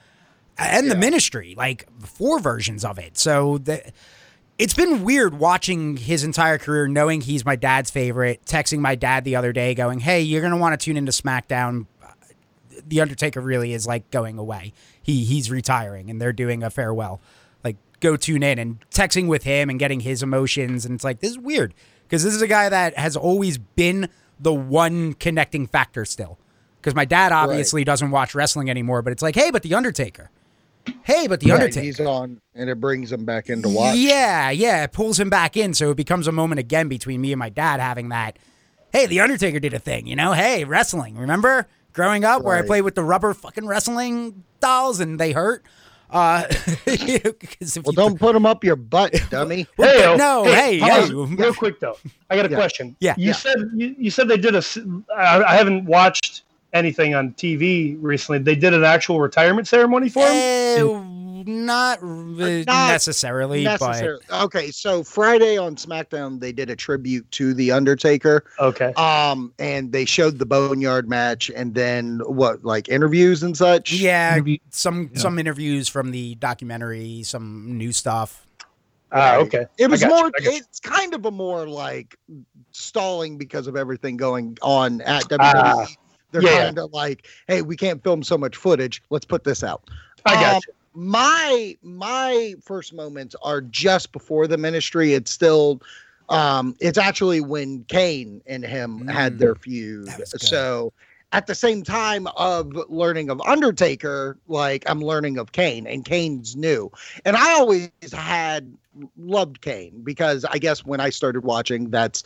and 0.58 0.90
the 0.90 0.96
Ministry, 0.96 1.56
like 1.58 1.88
four 2.00 2.40
versions 2.40 2.86
of 2.86 3.00
it. 3.00 3.18
So 3.18 3.58
the 3.58 3.92
it's 4.60 4.74
been 4.74 5.04
weird 5.04 5.40
watching 5.40 5.98
his 5.98 6.24
entire 6.24 6.58
career, 6.58 6.88
knowing 6.88 7.22
he's 7.22 7.44
my 7.44 7.56
dad's 7.56 7.90
favorite. 7.90 8.46
Texting 8.46 8.80
my 8.80 8.96
dad 8.96 9.24
the 9.24 9.36
other 9.36 9.52
day, 9.52 9.74
going, 9.74 10.00
"Hey, 10.00 10.22
you're 10.22 10.42
gonna 10.42 10.58
want 10.58 10.80
to 10.80 10.84
tune 10.84 10.98
into 10.98 11.12
SmackDown. 11.12 11.88
The 12.86 13.02
Undertaker 13.02 13.42
really 13.42 13.74
is 13.74 13.88
like 13.88 14.10
going 14.12 14.38
away. 14.38 14.74
He 15.02 15.24
he's 15.24 15.50
retiring, 15.50 16.10
and 16.10 16.22
they're 16.22 16.34
doing 16.34 16.64
a 16.64 16.70
farewell. 16.70 17.20
Like, 17.64 17.78
go 18.00 18.16
tune 18.16 18.44
in." 18.44 18.60
And 18.60 18.78
texting 18.92 19.28
with 19.28 19.44
him 19.44 19.70
and 19.70 19.80
getting 19.80 20.02
his 20.02 20.22
emotions, 20.22 20.86
and 20.86 20.94
it's 20.96 21.04
like 21.04 21.20
this 21.20 21.32
is 21.32 21.40
weird 21.40 21.74
because 22.04 22.24
this 22.24 22.36
is 22.36 22.42
a 22.42 22.48
guy 22.48 22.70
that 22.70 22.96
has 22.96 23.18
always 23.18 23.58
been 23.58 24.08
the 24.40 24.54
one 24.54 25.14
connecting 25.14 25.66
factor 25.66 26.06
still. 26.06 26.38
Because 26.84 26.96
my 26.96 27.06
dad 27.06 27.32
obviously 27.32 27.86
doesn't 27.86 28.12
watch 28.12 28.36
wrestling 28.36 28.70
anymore, 28.70 29.02
but 29.02 29.14
it's 29.14 29.22
like, 29.22 29.36
hey, 29.36 29.52
but 29.52 29.64
the 29.64 29.74
Undertaker. 29.74 30.30
Hey, 31.04 31.28
but 31.28 31.40
the 31.40 31.52
Right, 31.52 31.62
Undertaker. 31.62 31.86
He's 31.86 32.00
on, 32.02 32.42
and 32.54 32.70
it 32.70 32.82
brings 32.82 33.10
him 33.10 33.24
back 33.24 33.50
into 33.50 33.70
watch. 33.70 33.96
Yeah, 33.96 34.50
yeah, 34.50 34.84
it 34.84 34.92
pulls 34.92 35.18
him 35.18 35.30
back 35.30 35.56
in, 35.56 35.74
so 35.74 35.92
it 35.92 35.96
becomes 35.98 36.28
a 36.28 36.34
moment 36.34 36.60
again 36.60 36.90
between 36.90 37.22
me 37.22 37.32
and 37.32 37.40
my 37.40 37.48
dad 37.48 37.80
having 37.80 38.10
that. 38.10 38.38
Hey, 38.92 39.06
the 39.06 39.22
Undertaker 39.22 39.62
did 39.62 39.74
a 39.74 39.80
thing, 39.80 40.08
you 40.08 40.18
know. 40.18 40.34
Hey, 40.34 40.66
wrestling. 40.66 41.16
Remember 41.18 41.68
growing 41.94 42.26
up 42.26 42.44
where 42.44 42.58
I 42.58 42.60
Right. 42.60 42.68
played 42.68 42.82
with 42.82 42.96
the 42.96 43.04
rubber 43.04 43.34
fucking 43.34 43.66
wrestling 43.66 44.44
dolls 44.60 45.00
and 45.00 45.18
they 45.18 45.32
hurt. 45.32 45.64
Uh, 46.12 46.44
'cause 46.86 47.78
if 47.78 47.86
Well, 47.86 47.94
you- 47.94 47.96
don't 47.96 48.20
put 48.20 48.34
them 48.34 48.46
up 48.46 48.64
your 48.64 48.76
butt, 48.76 49.14
dummy. 49.32 49.66
Well, 49.78 50.12
Hey, 50.12 50.18
no, 50.18 50.44
hey, 50.44 50.80
pause. 50.80 51.08
hey. 51.10 51.14
real 51.16 51.54
quick 51.54 51.80
though, 51.80 51.98
I 52.30 52.36
got 52.36 52.46
a 52.46 52.50
Yeah. 52.50 52.56
question. 52.58 52.96
Yeah. 53.00 53.16
you 53.18 53.28
Yeah. 53.28 53.34
said 53.34 53.56
you, 53.74 53.96
you 53.98 54.12
said 54.12 54.28
they 54.28 54.38
did 54.38 54.54
a. 54.54 54.60
s- 54.60 54.78
I, 55.16 55.42
I 55.44 55.56
haven't 55.56 55.86
watched 55.86 56.43
anything 56.74 57.16
on 57.16 57.34
TV 57.34 57.98
recently. 58.02 58.40
They 58.40 58.56
did 58.56 58.74
an 58.74 58.84
actual 58.84 59.20
retirement 59.20 59.68
ceremony 59.68 60.10
for 60.10 60.20
him. 60.26 60.34
Eh, 60.34 61.44
not 61.46 62.00
r- 62.02 62.08
Not 62.08 62.88
necessarily, 62.88 63.64
Necessary. 63.66 64.18
Okay, 64.32 64.72
so 64.72 65.04
Friday 65.04 65.58
on 65.58 65.76
SmackDown 65.76 66.40
they 66.40 66.54
did 66.54 66.70
a 66.70 66.76
tribute 66.76 67.30
to 67.32 67.54
the 67.54 67.70
Undertaker. 67.72 68.46
Okay. 68.60 68.94
Um, 68.94 69.52
and 69.60 69.92
they 69.92 70.06
showed 70.06 70.40
the 70.40 70.46
Boneyard 70.46 71.10
match, 71.10 71.52
and 71.54 71.76
then 71.76 72.22
what, 72.26 72.64
like 72.64 72.88
interviews 72.88 73.44
and 73.44 73.58
such. 73.58 73.92
yeah, 73.92 74.36
Interview- 74.36 74.58
some 74.70 75.10
Yeah. 75.14 75.20
some 75.20 75.38
interviews 75.38 75.90
from 75.90 76.12
the 76.12 76.36
documentary, 76.36 77.24
some 77.24 77.78
new 77.78 77.92
stuff. 77.92 78.48
Ah, 79.12 79.36
okay. 79.36 79.66
It 79.78 79.92
was 79.92 80.02
I 80.02 80.08
got 80.08 80.16
you, 80.16 80.22
more. 80.24 80.32
I 80.40 80.44
got 80.44 80.54
you. 80.54 80.60
It's 80.60 80.80
kind 80.80 81.14
of 81.14 81.26
a 81.26 81.32
more 81.32 81.68
like 81.68 82.16
stalling 82.72 83.38
because 83.38 83.68
of 83.68 83.76
everything 83.76 84.18
going 84.18 84.58
on 84.62 85.02
at 85.02 85.24
WWE. 85.26 85.38
Ah, 85.42 85.86
They're 86.34 86.44
yeah. 86.44 86.66
kind 86.66 86.80
of 86.80 86.92
like, 86.94 87.28
hey, 87.48 87.62
we 87.64 87.78
can't 87.78 88.04
film 88.04 88.24
so 88.24 88.38
much 88.38 88.58
footage. 88.58 89.04
Let's 89.12 89.26
put 89.26 89.46
this 89.46 89.64
out. 89.64 89.90
I 90.26 90.36
got 90.38 90.58
Um, 90.58 90.62
you. 90.68 90.74
my 90.94 91.78
my 91.84 92.56
first 92.62 92.94
moments 92.94 93.36
are 93.44 93.62
just 93.62 94.12
before 94.14 94.48
the 94.48 94.58
ministry. 94.58 95.14
It's 95.14 95.32
still 95.32 95.82
um 96.30 96.76
it's 96.80 96.98
actually 96.98 97.42
when 97.42 97.86
Kane 97.86 98.42
and 98.48 98.66
him 98.66 99.04
had 99.08 99.38
Mm. 99.38 99.40
their 99.40 99.56
feud. 99.56 100.08
That 100.08 100.20
was 100.20 100.34
good. 100.34 100.50
So 100.50 100.94
at 101.34 101.48
the 101.48 101.56
same 101.56 101.84
time 101.84 102.28
of 102.38 102.72
learning 102.90 103.30
of 103.30 103.42
Undertaker, 103.42 104.38
like 104.48 104.84
I'm 104.90 105.02
learning 105.02 105.38
of 105.38 105.52
Kane 105.54 105.88
and 105.88 106.06
Kane's 106.06 106.56
new. 106.56 106.92
And 107.26 107.36
I 107.36 107.54
always 107.54 107.90
had 108.14 108.60
loved 109.02 109.42
Kane 109.42 110.02
because 110.04 110.30
I 110.32 110.58
guess 110.58 110.86
when 110.86 111.00
I 111.00 111.10
started 111.10 111.44
watching 111.44 111.90
that's 111.90 112.24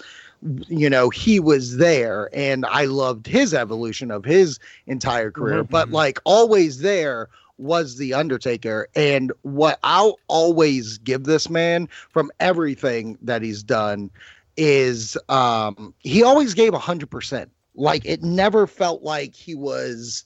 you 0.67 0.89
know 0.89 1.09
he 1.09 1.39
was 1.39 1.77
there 1.77 2.29
and 2.33 2.65
I 2.65 2.85
loved 2.85 3.27
his 3.27 3.53
evolution 3.53 4.11
of 4.11 4.25
his 4.25 4.59
entire 4.85 5.31
career 5.31 5.63
Mhm. 5.63 5.69
but 5.69 5.91
like 5.91 6.19
always 6.25 6.79
there 6.79 7.29
was 7.57 7.97
the 7.97 8.13
Undertaker. 8.13 8.87
And 8.95 9.31
what 9.41 9.79
I'll 9.83 10.17
always 10.27 10.97
give 10.99 11.23
this 11.23 11.49
man 11.49 11.87
from 12.09 12.31
everything 12.39 13.17
that 13.21 13.41
he's 13.41 13.63
done 13.63 14.11
is 14.57 15.17
um, 15.29 15.93
he 15.99 16.23
always 16.23 16.53
gave 16.53 16.73
hundred 16.73 17.09
percent. 17.09 17.51
Like 17.75 18.05
it 18.05 18.23
never 18.23 18.67
felt 18.67 19.03
like 19.03 19.35
he 19.35 19.55
was 19.55 20.23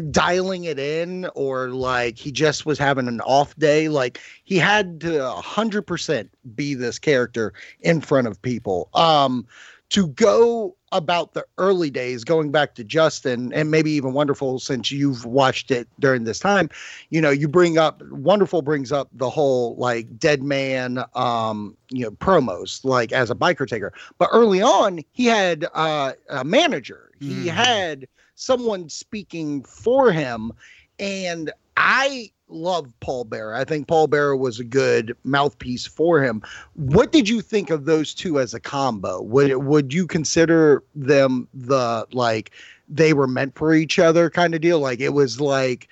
dialing 0.00 0.64
it 0.64 0.78
in 0.78 1.26
or 1.34 1.68
like 1.68 2.18
he 2.18 2.30
just 2.32 2.64
was 2.66 2.78
having 2.78 3.06
an 3.08 3.20
off 3.20 3.54
day 3.56 3.88
like 3.88 4.20
he 4.44 4.56
had 4.58 5.00
to 5.00 5.18
100% 5.18 6.30
be 6.54 6.74
this 6.74 6.98
character 6.98 7.52
in 7.80 8.00
front 8.00 8.26
of 8.26 8.40
people. 8.42 8.88
Um 8.94 9.46
to 9.90 10.08
go 10.08 10.76
about 10.92 11.34
the 11.34 11.44
early 11.58 11.90
days 11.90 12.24
going 12.24 12.50
back 12.50 12.74
to 12.74 12.84
justin 12.84 13.52
and 13.52 13.70
maybe 13.70 13.90
even 13.90 14.12
wonderful 14.12 14.58
since 14.58 14.90
you've 14.90 15.24
watched 15.24 15.70
it 15.70 15.86
during 15.98 16.24
this 16.24 16.38
time 16.38 16.68
you 17.10 17.20
know 17.20 17.30
you 17.30 17.48
bring 17.48 17.78
up 17.78 18.02
wonderful 18.10 18.62
brings 18.62 18.92
up 18.92 19.08
the 19.12 19.28
whole 19.30 19.74
like 19.76 20.18
dead 20.18 20.42
man 20.42 21.02
um 21.14 21.76
you 21.90 22.04
know 22.04 22.10
promos 22.10 22.84
like 22.84 23.12
as 23.12 23.30
a 23.30 23.34
biker 23.34 23.66
taker. 23.66 23.92
But 24.18 24.28
early 24.32 24.62
on 24.62 25.00
he 25.12 25.26
had 25.26 25.66
uh, 25.74 26.12
a 26.30 26.44
manager. 26.44 27.10
He 27.18 27.46
Mhm. 27.46 27.46
had 27.46 28.06
someone 28.34 28.88
speaking 28.88 29.62
for 29.64 30.12
him. 30.12 30.52
And 30.98 31.50
I 31.76 32.30
love 32.48 32.92
Paul 33.00 33.24
Bearer. 33.24 33.54
I 33.54 33.64
think 33.64 33.88
Paul 33.88 34.06
Bearer 34.06 34.36
was 34.36 34.60
a 34.60 34.64
good 34.64 35.16
mouthpiece 35.24 35.86
for 35.86 36.22
him. 36.22 36.42
What 36.74 37.12
did 37.12 37.28
you 37.28 37.40
think 37.40 37.70
of 37.70 37.86
those 37.86 38.14
two 38.14 38.38
as 38.38 38.54
a 38.54 38.60
combo? 38.60 39.22
Would 39.22 39.56
would 39.56 39.92
you 39.92 40.06
consider 40.06 40.82
them 40.94 41.48
the 41.54 42.06
like 42.12 42.52
they 42.88 43.14
were 43.14 43.26
meant 43.26 43.56
for 43.56 43.74
each 43.74 43.98
other 43.98 44.28
kind 44.30 44.54
of 44.54 44.60
deal? 44.60 44.80
Like 44.80 45.00
it 45.00 45.14
was 45.14 45.40
like 45.40 45.88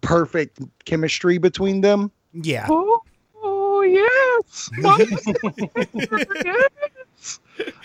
perfect 0.00 0.60
chemistry 0.86 1.38
between 1.38 1.82
them? 1.82 2.10
Yeah. 2.32 2.66
Oh, 2.70 3.02
oh 3.42 3.82
yes. 3.82 4.70
yes. 6.44 7.40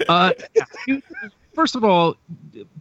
Uh, 0.08 0.32
you- 0.88 1.02
first 1.54 1.76
of 1.76 1.84
all, 1.84 2.16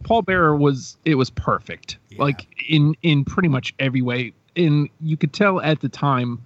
Paul 0.03 0.21
Bearer 0.21 0.55
was 0.55 0.97
it 1.05 1.15
was 1.15 1.29
perfect. 1.29 1.97
Yeah. 2.09 2.23
Like 2.23 2.47
in 2.67 2.95
in 3.01 3.25
pretty 3.25 3.49
much 3.49 3.73
every 3.79 4.01
way. 4.01 4.33
And 4.55 4.89
you 4.99 5.15
could 5.15 5.33
tell 5.33 5.61
at 5.61 5.79
the 5.79 5.89
time 5.89 6.41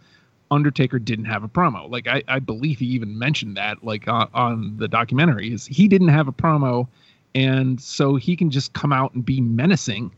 Undertaker 0.51 0.99
didn't 0.99 1.25
have 1.25 1.43
a 1.43 1.47
promo. 1.47 1.89
Like 1.89 2.07
I, 2.07 2.23
I 2.27 2.39
believe 2.39 2.79
he 2.79 2.85
even 2.87 3.17
mentioned 3.17 3.57
that 3.57 3.83
like 3.83 4.07
on, 4.07 4.29
on 4.33 4.77
the 4.77 4.87
documentary 4.87 5.51
is 5.51 5.65
he 5.65 5.87
didn't 5.87 6.09
have 6.09 6.27
a 6.27 6.31
promo 6.31 6.87
and 7.33 7.81
so 7.81 8.15
he 8.15 8.35
can 8.35 8.49
just 8.49 8.73
come 8.73 8.93
out 8.93 9.13
and 9.13 9.25
be 9.25 9.41
menacing 9.41 10.11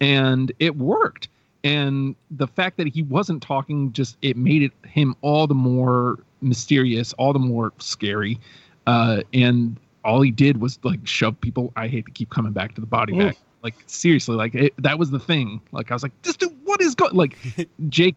and 0.00 0.52
it 0.58 0.76
worked 0.76 1.28
and 1.62 2.16
the 2.30 2.48
fact 2.48 2.76
that 2.76 2.88
he 2.88 3.02
wasn't 3.02 3.42
talking 3.42 3.92
just 3.92 4.16
it 4.22 4.36
made 4.36 4.62
it 4.62 4.72
him 4.84 5.14
all 5.22 5.46
the 5.46 5.54
more 5.54 6.18
mysterious 6.40 7.12
all 7.14 7.32
the 7.32 7.38
more 7.38 7.72
scary 7.78 8.38
uh 8.86 9.22
and 9.32 9.78
all 10.04 10.20
he 10.20 10.30
did 10.30 10.60
was 10.60 10.78
like 10.82 11.00
shove 11.06 11.40
people 11.40 11.72
i 11.76 11.88
hate 11.88 12.04
to 12.06 12.12
keep 12.12 12.30
coming 12.30 12.52
back 12.52 12.74
to 12.74 12.80
the 12.80 12.86
body 12.86 13.16
bag 13.16 13.36
like 13.62 13.74
seriously 13.86 14.36
like 14.36 14.54
it, 14.54 14.72
that 14.78 14.98
was 14.98 15.10
the 15.10 15.18
thing 15.18 15.60
like 15.72 15.90
i 15.90 15.94
was 15.94 16.02
like 16.02 16.12
this 16.22 16.36
dude 16.36 16.54
what 16.64 16.80
is 16.80 16.94
going 16.94 17.14
like 17.14 17.36
jake 17.88 18.16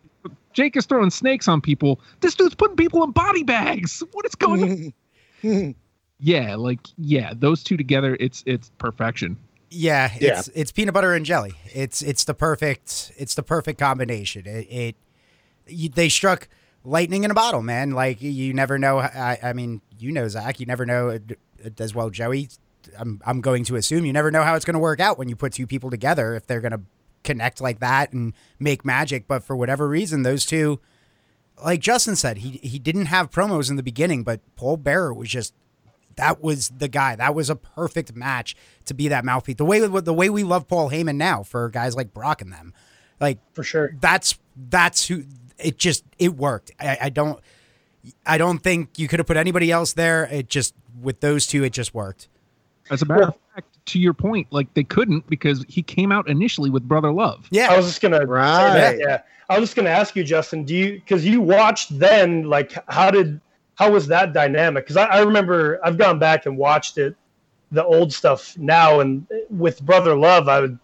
jake 0.53 0.75
is 0.75 0.85
throwing 0.85 1.09
snakes 1.09 1.47
on 1.47 1.61
people 1.61 1.99
this 2.19 2.35
dude's 2.35 2.55
putting 2.55 2.75
people 2.75 3.03
in 3.03 3.11
body 3.11 3.43
bags 3.43 4.03
what 4.11 4.25
is 4.25 4.35
going 4.35 4.93
on 5.43 5.75
yeah 6.19 6.55
like 6.55 6.79
yeah 6.97 7.33
those 7.35 7.63
two 7.63 7.77
together 7.77 8.17
it's 8.19 8.43
it's 8.45 8.71
perfection 8.77 9.37
Yeah, 9.69 10.11
Yeah. 10.19 10.39
it's 10.39 10.47
it's 10.55 10.71
peanut 10.71 10.93
butter 10.93 11.13
and 11.13 11.25
jelly. 11.25 11.53
It's 11.73 12.01
it's 12.01 12.23
the 12.23 12.33
perfect 12.33 13.11
it's 13.17 13.35
the 13.35 13.43
perfect 13.43 13.79
combination. 13.79 14.45
It, 14.47 14.67
it 14.71 14.95
you, 15.67 15.89
they 15.89 16.07
struck 16.09 16.47
lightning 16.85 17.25
in 17.25 17.31
a 17.31 17.33
bottle, 17.33 17.61
man. 17.61 17.91
Like 17.91 18.21
you 18.21 18.53
never 18.53 18.79
know. 18.79 18.99
I, 18.99 19.37
I 19.43 19.51
mean, 19.53 19.81
you 19.99 20.11
know, 20.13 20.27
Zach. 20.29 20.59
You 20.61 20.65
never 20.65 20.85
know 20.85 21.19
as 21.79 21.93
well, 21.93 22.09
Joey. 22.09 22.49
I'm 22.97 23.21
I'm 23.25 23.41
going 23.41 23.63
to 23.65 23.75
assume 23.75 24.05
you 24.05 24.13
never 24.13 24.31
know 24.31 24.43
how 24.43 24.55
it's 24.55 24.65
going 24.65 24.75
to 24.75 24.79
work 24.79 24.99
out 24.99 25.17
when 25.17 25.29
you 25.29 25.35
put 25.35 25.53
two 25.53 25.67
people 25.67 25.89
together 25.89 26.35
if 26.35 26.47
they're 26.47 26.61
going 26.61 26.71
to 26.71 26.81
connect 27.23 27.59
like 27.59 27.79
that 27.79 28.13
and 28.13 28.33
make 28.59 28.85
magic. 28.85 29.27
But 29.27 29.43
for 29.43 29.55
whatever 29.55 29.87
reason, 29.87 30.23
those 30.23 30.45
two, 30.45 30.79
like 31.63 31.81
Justin 31.81 32.15
said, 32.15 32.39
he 32.39 32.59
he 32.63 32.79
didn't 32.79 33.07
have 33.07 33.29
promos 33.29 33.69
in 33.69 33.75
the 33.75 33.83
beginning, 33.83 34.23
but 34.23 34.41
Paul 34.55 34.77
Bearer 34.77 35.13
was 35.13 35.29
just 35.29 35.53
that 36.15 36.41
was 36.41 36.69
the 36.69 36.87
guy. 36.87 37.15
That 37.15 37.33
was 37.35 37.49
a 37.49 37.55
perfect 37.55 38.15
match 38.15 38.55
to 38.85 38.93
be 38.93 39.07
that 39.07 39.23
mouthpiece. 39.23 39.55
The 39.55 39.65
way 39.65 39.79
the 39.79 40.13
way 40.13 40.29
we 40.29 40.43
love 40.43 40.67
Paul 40.67 40.89
Heyman 40.89 41.15
now 41.15 41.43
for 41.43 41.69
guys 41.69 41.95
like 41.95 42.13
Brock 42.13 42.41
and 42.41 42.51
them, 42.51 42.73
like 43.19 43.39
for 43.53 43.63
sure. 43.63 43.95
that's 43.99 44.37
that's 44.55 45.07
who 45.07 45.23
it 45.57 45.77
just 45.77 46.03
it 46.19 46.35
worked. 46.35 46.71
I, 46.79 46.97
I 47.03 47.09
don't 47.09 47.39
I 48.25 48.37
don't 48.37 48.59
think 48.59 48.99
you 48.99 49.07
could 49.07 49.19
have 49.19 49.27
put 49.27 49.37
anybody 49.37 49.71
else 49.71 49.93
there. 49.93 50.25
It 50.25 50.49
just 50.49 50.75
with 51.01 51.19
those 51.19 51.47
two, 51.47 51.63
it 51.63 51.73
just 51.73 51.93
worked. 51.93 52.27
as 52.89 53.01
a 53.01 53.05
matter 53.05 53.23
of 53.23 53.35
fact 53.55 53.67
to 53.85 53.99
your 53.99 54.13
point 54.13 54.47
like 54.51 54.73
they 54.73 54.83
couldn't 54.83 55.27
because 55.29 55.65
he 55.67 55.81
came 55.81 56.11
out 56.11 56.27
initially 56.29 56.69
with 56.69 56.87
brother 56.87 57.11
love 57.11 57.47
Yeah, 57.51 57.71
I 57.71 57.77
was 57.77 57.85
just 57.85 58.01
gonna 58.01 58.19
say 58.19 58.25
Right. 58.25 58.73
that, 58.73 58.99
yeah. 58.99 59.21
I 59.49 59.57
was 59.59 59.69
just 59.69 59.75
gonna 59.77 59.89
ask 59.89 60.15
you, 60.15 60.23
Justin. 60.25 60.63
Do 60.65 60.75
you 60.75 60.93
because 60.95 61.25
you 61.25 61.39
watched 61.41 61.97
then? 61.97 62.43
Like, 62.43 62.73
how 62.89 63.09
did 63.11 63.39
how 63.75 63.91
was 63.91 64.07
that 64.07 64.33
dynamic? 64.33 64.83
Because 64.85 64.97
I, 64.97 65.05
I 65.05 65.19
remember 65.21 65.79
I've 65.85 65.97
gone 65.97 66.19
back 66.19 66.45
and 66.47 66.57
watched 66.57 66.97
it, 66.97 67.15
the 67.71 67.85
old 67.85 68.11
stuff 68.11 68.57
now, 68.57 68.99
and 68.99 69.25
with 69.49 69.81
Brother 69.85 70.15
Love, 70.15 70.49
I 70.49 70.59
would 70.61 70.77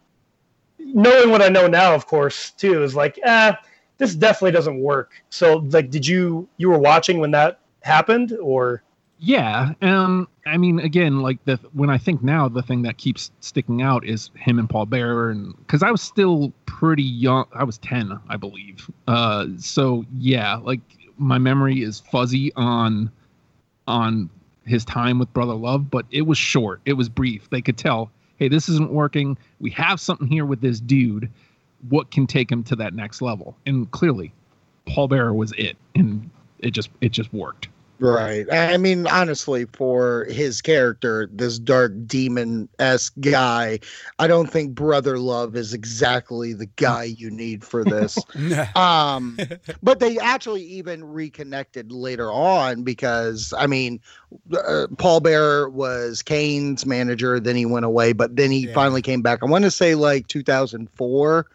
knowing 0.80 1.30
what 1.30 1.42
I 1.42 1.50
know 1.50 1.68
now, 1.68 1.94
of 1.94 2.06
course, 2.08 2.52
too, 2.52 2.84
is 2.84 2.96
like, 2.96 3.20
ah, 3.26 3.58
this 3.98 4.16
definitely 4.16 4.52
doesn't 4.52 4.80
work. 4.80 5.12
So, 5.30 5.58
like, 5.58 5.90
did 5.90 6.06
you 6.08 6.48
you 6.58 6.70
were 6.70 6.80
watching 6.80 7.20
when 7.20 7.32
that 7.32 7.60
happened, 7.82 8.38
or 8.42 8.82
Yeah, 9.26 9.72
um, 9.82 10.28
I 10.46 10.58
mean, 10.58 10.80
again, 10.80 11.22
like 11.22 11.42
the 11.46 11.58
when 11.72 11.90
I 11.90 11.98
think 11.98 12.22
now, 12.22 12.50
the 12.50 12.62
thing 12.62 12.82
that 12.82 12.98
keeps 12.98 13.32
sticking 13.40 13.82
out 13.82 14.06
is 14.06 14.30
him 14.36 14.60
and 14.60 14.70
Paul 14.70 14.86
Bearer, 14.86 15.30
and 15.30 15.56
because 15.60 15.82
I 15.82 15.92
was 15.92 16.02
still 16.02 16.52
pretty 16.66 17.04
young, 17.04 17.46
I 17.54 17.64
was 17.64 17.78
ten, 17.78 18.20
I 18.28 18.36
believe. 18.36 18.92
Uh, 19.08 19.48
so 19.58 20.04
yeah, 20.18 20.56
like 20.58 20.82
my 21.18 21.38
memory 21.38 21.84
is 21.84 22.02
fuzzy 22.02 22.52
on 22.58 23.10
on 23.88 24.30
his 24.66 24.84
time 24.84 25.20
with 25.20 25.32
Brother 25.32 25.54
Love, 25.54 25.90
but 25.90 26.06
it 26.12 26.24
was 26.24 26.38
short, 26.38 26.82
it 26.84 26.94
was 26.94 27.08
brief. 27.08 27.50
They 27.50 27.62
could 27.62 27.78
tell, 27.78 28.12
hey, 28.36 28.50
this 28.50 28.68
isn't 28.68 28.92
working. 28.92 29.38
We 29.62 29.70
have 29.70 30.02
something 30.02 30.28
here 30.28 30.46
with 30.46 30.60
this 30.60 30.82
dude. 30.82 31.32
What 31.88 32.12
can 32.12 32.28
take 32.28 32.52
him 32.52 32.62
to 32.66 32.76
that 32.76 32.94
next 32.94 33.22
level? 33.22 33.56
And 33.66 33.90
clearly, 33.92 34.34
Paul 34.86 35.08
Bearer 35.08 35.34
was 35.34 35.54
it, 35.58 35.78
and 35.96 36.30
it 36.60 36.72
just 36.72 36.90
it 37.00 37.14
just 37.14 37.34
worked. 37.34 37.70
Right. 38.04 38.46
I 38.52 38.76
mean, 38.78 39.08
honestly, 39.08 39.66
for 39.66 40.26
his 40.26 40.62
character, 40.62 41.30
this 41.32 41.58
dark 41.58 41.94
demon 42.06 42.68
esque 42.78 43.14
guy, 43.22 43.80
I 44.20 44.28
don't 44.28 44.50
think 44.52 44.76
Brother 44.76 45.18
Love 45.18 45.56
is 45.56 45.74
exactly 45.74 46.54
the 46.54 46.66
guy 46.66 47.04
you 47.06 47.32
need 47.32 47.64
for 47.64 47.86
this. 47.86 48.26
um, 48.76 49.46
but 49.82 50.00
they 50.00 50.20
actually 50.20 50.64
even 50.64 51.04
reconnected 51.06 51.94
later 51.94 52.30
on 52.30 52.84
because, 52.84 53.54
I 53.58 53.68
mean, 53.68 54.02
uh, 54.54 54.88
Paul 54.98 55.22
Bearer 55.22 55.70
was 55.70 56.22
Kane's 56.22 56.86
manager, 56.86 57.40
then 57.40 57.56
he 57.56 57.66
went 57.66 57.86
away, 57.86 58.14
but 58.14 58.36
then 58.36 58.52
he 58.52 58.68
Yeah. 58.68 58.74
finally 58.74 59.02
came 59.02 59.22
back. 59.22 59.40
I 59.42 59.46
want 59.46 59.64
to 59.64 59.72
say 59.72 59.96
like 59.96 60.28
2004 60.28 61.46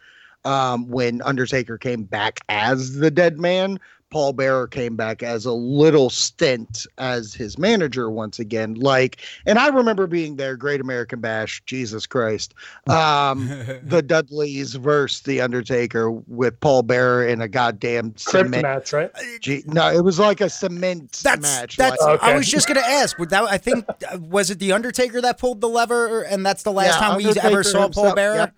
um, 0.45 0.89
when 0.89 1.21
Undertaker 1.23 1.77
came 1.79 2.05
back 2.05 2.41
as 2.49 2.95
the 2.97 3.11
dead 3.11 3.39
man. 3.39 3.79
Paul 4.11 4.33
Bearer 4.33 4.67
came 4.67 4.97
back 4.97 5.23
as 5.23 5.45
a 5.45 5.53
little 5.53 6.09
stint 6.09 6.87
as 6.97 7.35
his 7.35 7.59
manager 7.59 8.09
once 8.11 8.39
again. 8.39 8.75
Like, 8.75 9.19
and 9.45 9.59
I 9.59 9.69
remember 9.69 10.07
being 10.07 10.37
there, 10.37 10.57
Great 10.57 10.81
American 10.81 11.21
Bash, 11.21 11.61
Jesus 11.67 12.07
Christ. 12.07 12.55
Um, 12.89 13.49
the 13.83 14.01
Dudleys 14.03 14.75
versus 14.77 15.21
the 15.23 15.43
Undertaker 15.43 16.11
with 16.11 16.59
Paul 16.61 16.85
Bearer 16.85 17.27
in 17.27 17.43
a 17.43 17.49
goddamn 17.49 18.13
crypt 18.13 18.47
cement. 18.47 18.63
match, 18.63 18.93
right? 18.95 19.11
Gee, 19.41 19.63
no, 19.67 19.93
it 19.93 20.03
was 20.03 20.19
like 20.19 20.41
a 20.41 20.49
cement 20.49 21.13
That's 21.23 21.43
match. 21.43 21.77
that's. 21.77 22.01
like- 22.03 22.09
Okay. 22.19 22.33
I 22.33 22.37
was 22.37 22.49
just 22.49 22.67
gonna 22.67 22.81
ask. 22.81 23.19
Would 23.19 23.29
that 23.31 23.45
I 23.45 23.59
think 23.59 23.85
uh, 24.11 24.19
was 24.19 24.51
it 24.51 24.59
the 24.59 24.73
Undertaker 24.73 25.21
that 25.21 25.37
pulled 25.39 25.61
the 25.61 25.69
lever, 25.69 26.23
and 26.23 26.45
that's 26.47 26.63
the 26.63 26.73
last 26.73 26.95
Yeah, 26.95 27.07
time 27.09 27.17
we 27.19 27.25
Undertaker 27.27 27.47
ever 27.49 27.63
saw 27.63 27.73
Paul 27.73 27.83
himself, 28.05 28.17
Bearer? 28.17 28.35
yep. 28.37 28.55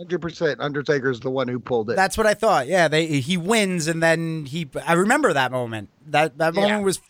Hundred 0.00 0.22
percent. 0.22 0.60
Undertaker's 0.60 1.20
the 1.20 1.28
one 1.28 1.46
who 1.46 1.60
pulled 1.60 1.90
it. 1.90 1.96
That's 1.96 2.16
what 2.16 2.26
I 2.26 2.32
thought. 2.32 2.66
Yeah, 2.66 2.88
they 2.88 3.06
he 3.20 3.36
wins 3.36 3.86
and 3.86 4.02
then 4.02 4.46
he. 4.46 4.66
I 4.86 4.94
remember 4.94 5.34
that 5.34 5.52
moment. 5.52 5.90
That 6.06 6.38
that 6.38 6.54
Yeah. 6.54 6.62
moment 6.62 6.84
was, 6.84 7.00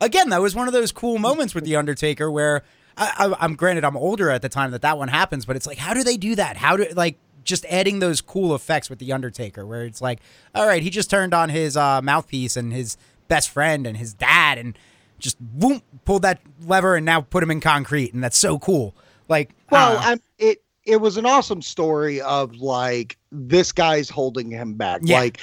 again, 0.00 0.28
that 0.28 0.40
was 0.40 0.54
one 0.54 0.68
of 0.68 0.72
those 0.72 0.92
cool 0.92 1.18
moments 1.18 1.52
with 1.52 1.64
the 1.64 1.74
Undertaker 1.74 2.30
where 2.30 2.62
I, 2.96 3.12
I, 3.18 3.44
I'm 3.44 3.56
granted 3.56 3.84
I'm 3.84 3.96
older 3.96 4.30
at 4.30 4.40
the 4.40 4.48
time 4.48 4.70
that 4.70 4.82
that 4.82 4.98
one 4.98 5.08
happens, 5.08 5.44
but 5.44 5.56
it's 5.56 5.66
like 5.66 5.78
how 5.78 5.92
do 5.92 6.04
they 6.04 6.16
do 6.16 6.36
that? 6.36 6.56
How 6.56 6.76
do 6.76 6.86
like 6.94 7.18
just 7.42 7.64
adding 7.66 7.98
those 7.98 8.20
cool 8.20 8.54
effects 8.54 8.88
with 8.88 9.00
the 9.00 9.12
Undertaker 9.12 9.66
where 9.66 9.84
it's 9.84 10.00
like, 10.00 10.20
all 10.54 10.68
right, 10.68 10.84
he 10.84 10.90
just 10.90 11.10
turned 11.10 11.34
on 11.34 11.48
his 11.48 11.76
uh, 11.76 12.00
mouthpiece 12.00 12.56
and 12.56 12.72
his 12.72 12.96
best 13.26 13.48
friend 13.50 13.84
and 13.84 13.96
his 13.96 14.14
dad 14.14 14.58
and 14.58 14.78
just 15.18 15.40
boom 15.40 15.82
pulled 16.04 16.22
that 16.22 16.40
lever 16.64 16.94
and 16.94 17.04
now 17.04 17.20
put 17.20 17.42
him 17.42 17.50
in 17.50 17.60
concrete 17.60 18.14
and 18.14 18.22
that's 18.22 18.38
so 18.38 18.60
cool. 18.60 18.94
Like 19.28 19.50
Well, 19.70 19.98
I'm 20.00 20.20
it 20.38 20.62
it 20.90 21.00
was 21.00 21.16
an 21.16 21.26
awesome 21.26 21.62
story 21.62 22.20
of 22.20 22.56
like 22.56 23.16
this 23.30 23.72
guy's 23.72 24.10
holding 24.10 24.50
him 24.50 24.74
back. 24.74 25.00
Yeah. 25.04 25.20
Like 25.20 25.40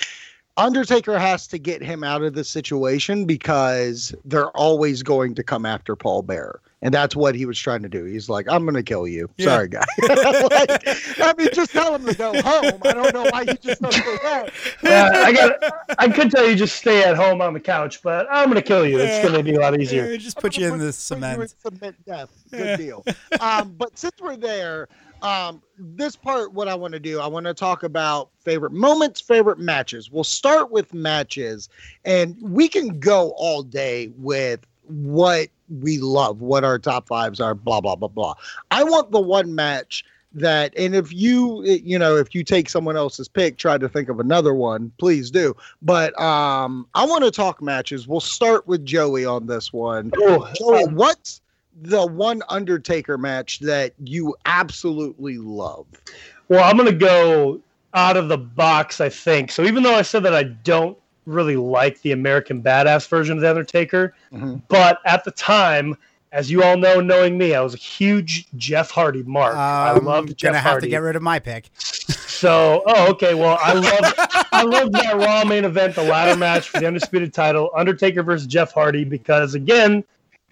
Undertaker 0.57 1.19
has 1.19 1.47
to 1.47 1.59
get 1.59 1.83
him 1.83 2.03
out 2.03 2.23
of 2.23 2.33
the 2.33 2.43
situation 2.43 3.25
because 3.25 4.13
they're 4.25 4.49
always 4.51 5.03
going 5.03 5.35
to 5.35 5.43
come 5.43 5.65
after 5.65 5.95
Paul 5.95 6.23
Bearer. 6.23 6.61
And 6.81 6.93
that's 6.93 7.15
what 7.15 7.33
he 7.33 7.45
was 7.45 7.59
trying 7.59 7.81
to 7.83 7.89
do. 7.89 8.05
He's 8.05 8.29
like, 8.29 8.47
I'm 8.49 8.63
going 8.63 8.75
to 8.75 8.83
kill 8.83 9.07
you. 9.07 9.29
Yeah. 9.37 9.45
Sorry, 9.45 9.67
guy. 9.67 9.85
like, 10.01 11.19
I 11.19 11.33
mean, 11.37 11.49
just 11.53 11.71
tell 11.71 11.95
him 11.95 12.05
to 12.05 12.13
go 12.13 12.39
home. 12.41 12.79
I 12.83 12.93
don't 12.93 13.13
know 13.13 13.27
why 13.31 13.41
you 13.41 13.55
just 13.55 13.81
don't 13.81 14.03
go 14.03 14.17
home. 14.17 14.49
Yeah, 14.83 15.11
I 15.13 15.33
got. 15.33 15.95
I 15.97 16.07
could 16.07 16.29
tell 16.29 16.47
you 16.47 16.55
just 16.55 16.75
stay 16.75 17.03
at 17.03 17.15
home 17.15 17.41
on 17.41 17.53
the 17.53 17.59
couch, 17.59 18.03
but 18.03 18.27
I'm 18.29 18.47
gonna 18.47 18.61
kill 18.61 18.85
you. 18.85 18.99
It's 18.99 19.27
gonna 19.27 19.41
be 19.41 19.55
a 19.55 19.59
lot 19.59 19.79
easier. 19.79 20.11
Yeah, 20.11 20.17
just 20.17 20.39
put 20.39 20.55
you 20.55 20.71
in 20.71 20.77
the 20.77 20.93
cement. 20.93 21.55
cement 21.63 21.95
death. 22.05 22.29
Good 22.51 22.77
deal. 22.77 23.03
um, 23.39 23.73
but 23.75 23.97
since 23.97 24.13
we're 24.21 24.37
there, 24.37 24.87
um, 25.21 25.61
this 25.77 26.15
part, 26.15 26.53
what 26.53 26.67
I 26.67 26.75
want 26.75 26.93
to 26.93 26.99
do, 26.99 27.19
I 27.19 27.27
want 27.27 27.45
to 27.45 27.53
talk 27.53 27.83
about 27.83 28.29
favorite 28.39 28.71
moments, 28.71 29.21
favorite 29.21 29.59
matches. 29.59 30.11
We'll 30.11 30.23
start 30.23 30.71
with 30.71 30.93
matches, 30.93 31.69
and 32.05 32.35
we 32.41 32.67
can 32.67 32.99
go 32.99 33.31
all 33.37 33.63
day 33.63 34.11
with 34.17 34.65
what 34.83 35.49
we 35.81 35.99
love, 35.99 36.41
what 36.41 36.63
our 36.63 36.79
top 36.79 37.07
fives 37.07 37.39
are, 37.39 37.53
blah 37.53 37.81
blah 37.81 37.95
blah 37.95 38.07
blah. 38.07 38.35
I 38.71 38.83
want 38.83 39.11
the 39.11 39.19
one 39.19 39.53
match 39.55 40.05
that, 40.33 40.73
and 40.77 40.95
if 40.95 41.11
you, 41.11 41.63
you 41.63 41.97
know, 41.97 42.15
if 42.15 42.35
you 42.35 42.43
take 42.43 42.69
someone 42.69 42.95
else's 42.95 43.27
pick, 43.27 43.57
try 43.57 43.77
to 43.77 43.89
think 43.89 44.09
of 44.09 44.19
another 44.19 44.53
one, 44.53 44.91
please 44.97 45.31
do. 45.31 45.55
But 45.81 46.19
um, 46.19 46.87
I 46.93 47.05
want 47.05 47.23
to 47.23 47.31
talk 47.31 47.61
matches. 47.61 48.07
We'll 48.07 48.19
start 48.19 48.67
with 48.67 48.85
Joey 48.85 49.25
on 49.25 49.47
this 49.47 49.73
one. 49.73 50.11
Oh, 50.17 50.49
Joey, 50.55 50.85
what's 50.93 51.41
the 51.81 52.05
one 52.05 52.41
Undertaker 52.49 53.17
match 53.17 53.59
that 53.59 53.93
you 54.03 54.35
absolutely 54.45 55.37
love? 55.37 55.85
Well, 56.49 56.63
I'm 56.63 56.77
gonna 56.77 56.91
go 56.91 57.59
out 57.93 58.17
of 58.17 58.29
the 58.29 58.37
box. 58.37 59.01
I 59.01 59.09
think 59.09 59.51
so. 59.51 59.63
Even 59.63 59.83
though 59.83 59.95
I 59.95 60.01
said 60.01 60.23
that 60.23 60.33
I 60.33 60.43
don't 60.43 60.97
really 61.25 61.57
like 61.57 62.01
the 62.01 62.13
American 62.13 62.61
Badass 62.63 63.07
version 63.07 63.35
of 63.37 63.41
the 63.41 63.49
Undertaker, 63.49 64.13
Mhm. 64.33 64.61
but 64.69 64.99
at 65.05 65.23
the 65.25 65.31
time, 65.31 65.95
as 66.31 66.49
you 66.51 66.63
all 66.63 66.77
know, 66.77 66.99
knowing 67.01 67.37
me, 67.37 67.53
I 67.55 67.61
was 67.61 67.73
a 67.73 67.77
huge 67.77 68.47
Jeff 68.57 68.91
Hardy 68.91 69.23
mark. 69.23 69.55
I 69.55 69.91
I'm 69.91 70.05
loved 70.05 70.37
Jeff 70.37 70.49
Um, 70.49 70.53
gonna 70.53 70.61
have 70.61 70.81
to 70.81 70.87
get 70.87 71.01
rid 71.01 71.15
of 71.15 71.21
my 71.21 71.39
pick. 71.39 71.69
So, 71.77 72.83
oh, 72.85 73.09
okay. 73.11 73.33
Well, 73.33 73.57
I 73.61 73.73
love 73.73 74.13
I 74.51 74.63
love 74.63 74.91
that 74.93 75.15
Raw 75.17 75.43
main 75.43 75.65
event, 75.65 75.95
the 75.95 76.03
ladder 76.03 76.37
match 76.37 76.69
for 76.69 76.79
the 76.79 76.87
undisputed 76.87 77.33
title, 77.33 77.71
Undertaker 77.75 78.23
versus 78.23 78.47
Jeff 78.47 78.71
Hardy, 78.71 79.03
because 79.03 79.55
again, 79.55 80.03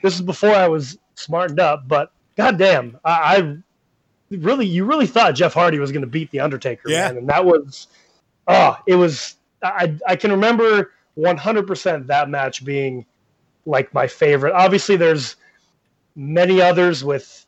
this 0.01 0.15
is 0.15 0.21
before 0.21 0.51
I 0.51 0.67
was 0.67 0.97
smartened 1.15 1.59
up. 1.59 1.87
But 1.87 2.11
goddamn, 2.37 2.99
I, 3.03 3.11
I 3.11 3.57
really, 4.35 4.65
you 4.65 4.85
really 4.85 5.07
thought 5.07 5.35
Jeff 5.35 5.53
Hardy 5.53 5.79
was 5.79 5.91
going 5.91 6.01
to 6.01 6.07
beat 6.07 6.31
the 6.31 6.39
Undertaker, 6.39 6.89
Yeah. 6.89 7.07
man, 7.07 7.17
and 7.17 7.29
that 7.29 7.45
was, 7.45 7.87
oh, 8.47 8.77
it 8.87 8.95
was. 8.95 9.35
I 9.63 9.95
I 10.07 10.15
can 10.15 10.31
remember 10.31 10.91
100 11.15 11.65
percent 11.67 12.07
that 12.07 12.29
match 12.29 12.63
being 12.63 13.05
like 13.65 13.93
my 13.93 14.05
favorite. 14.07 14.53
Obviously, 14.53 14.95
there's 14.95 15.37
many 16.15 16.61
others 16.61 17.03
with 17.03 17.45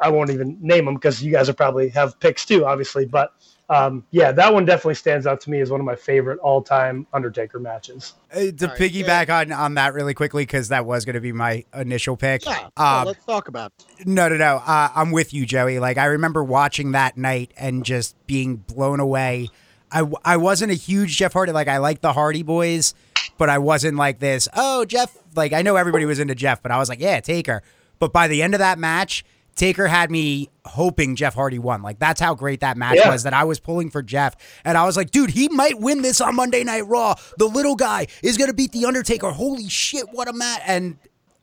I 0.00 0.10
won't 0.10 0.30
even 0.30 0.58
name 0.60 0.84
them 0.84 0.94
because 0.94 1.22
you 1.22 1.32
guys 1.32 1.48
are 1.48 1.54
probably 1.54 1.88
have 1.90 2.20
picks 2.20 2.44
too, 2.44 2.64
obviously. 2.64 3.04
But 3.06 3.32
um, 3.68 4.04
yeah, 4.12 4.30
that 4.32 4.52
one 4.54 4.64
definitely 4.64 4.94
stands 4.94 5.26
out 5.26 5.40
to 5.40 5.50
me 5.50 5.60
as 5.60 5.70
one 5.70 5.80
of 5.80 5.86
my 5.86 5.96
favorite 5.96 6.38
all-time 6.38 7.06
Undertaker 7.12 7.58
matches. 7.58 8.14
Uh, 8.32 8.36
to 8.36 8.46
All 8.62 8.68
right, 8.68 8.78
piggyback 8.78 9.28
on 9.28 9.50
on 9.50 9.74
that 9.74 9.92
really 9.92 10.14
quickly 10.14 10.44
because 10.44 10.68
that 10.68 10.86
was 10.86 11.04
going 11.04 11.14
to 11.14 11.20
be 11.20 11.32
my 11.32 11.64
initial 11.74 12.16
pick. 12.16 12.44
Yeah, 12.44 12.68
Um, 12.76 13.06
let's 13.06 13.24
talk 13.24 13.48
about. 13.48 13.72
It. 13.98 14.06
No, 14.06 14.28
no, 14.28 14.36
no. 14.36 14.62
Uh, 14.64 14.90
I'm 14.94 15.10
with 15.10 15.34
you, 15.34 15.46
Joey. 15.46 15.80
Like 15.80 15.98
I 15.98 16.04
remember 16.06 16.44
watching 16.44 16.92
that 16.92 17.16
night 17.16 17.52
and 17.56 17.84
just 17.84 18.14
being 18.26 18.56
blown 18.56 19.00
away. 19.00 19.48
I, 19.90 20.04
I 20.24 20.36
wasn't 20.36 20.72
a 20.72 20.74
huge 20.74 21.16
Jeff 21.16 21.32
Hardy. 21.32 21.52
Like 21.52 21.68
I 21.68 21.78
like 21.78 22.00
the 22.00 22.12
Hardy 22.12 22.42
Boys, 22.42 22.94
but 23.36 23.48
I 23.48 23.58
wasn't 23.58 23.96
like 23.96 24.20
this. 24.20 24.48
Oh, 24.54 24.84
Jeff. 24.84 25.16
Like 25.34 25.52
I 25.52 25.62
know 25.62 25.74
everybody 25.76 26.04
was 26.04 26.20
into 26.20 26.34
Jeff, 26.36 26.62
but 26.62 26.70
I 26.70 26.78
was 26.78 26.88
like, 26.88 27.00
yeah, 27.00 27.18
Taker. 27.20 27.62
But 27.98 28.12
by 28.12 28.28
the 28.28 28.42
end 28.42 28.54
of 28.54 28.58
that 28.58 28.78
match, 28.78 29.24
Taker 29.56 29.88
had 29.88 30.10
me 30.10 30.50
hoping 30.66 31.16
Jeff 31.16 31.34
Hardy 31.34 31.58
won. 31.58 31.82
Like 31.82 31.98
that's 31.98 32.20
how 32.20 32.34
great 32.34 32.60
that 32.60 32.76
match 32.76 32.98
Yeah. 32.98 33.10
was. 33.10 33.22
That 33.24 33.34
I 33.34 33.44
was 33.44 33.58
pulling 33.58 33.90
for 33.90 34.02
Jeff, 34.02 34.36
and 34.64 34.78
I 34.78 34.84
was 34.84 34.96
like, 34.96 35.10
dude, 35.10 35.30
he 35.30 35.48
might 35.48 35.80
win 35.80 36.02
this 36.02 36.20
on 36.20 36.36
Monday 36.36 36.62
Night 36.62 36.86
Raw. 36.86 37.14
The 37.38 37.46
little 37.46 37.74
guy 37.74 38.06
is 38.22 38.36
gonna 38.36 38.52
beat 38.54 38.72
the 38.72 38.84
Undertaker. 38.84 39.30
Holy 39.30 39.68
shit, 39.68 40.10
what 40.12 40.28
a 40.28 40.32
match! 40.32 40.60
And 40.66 40.98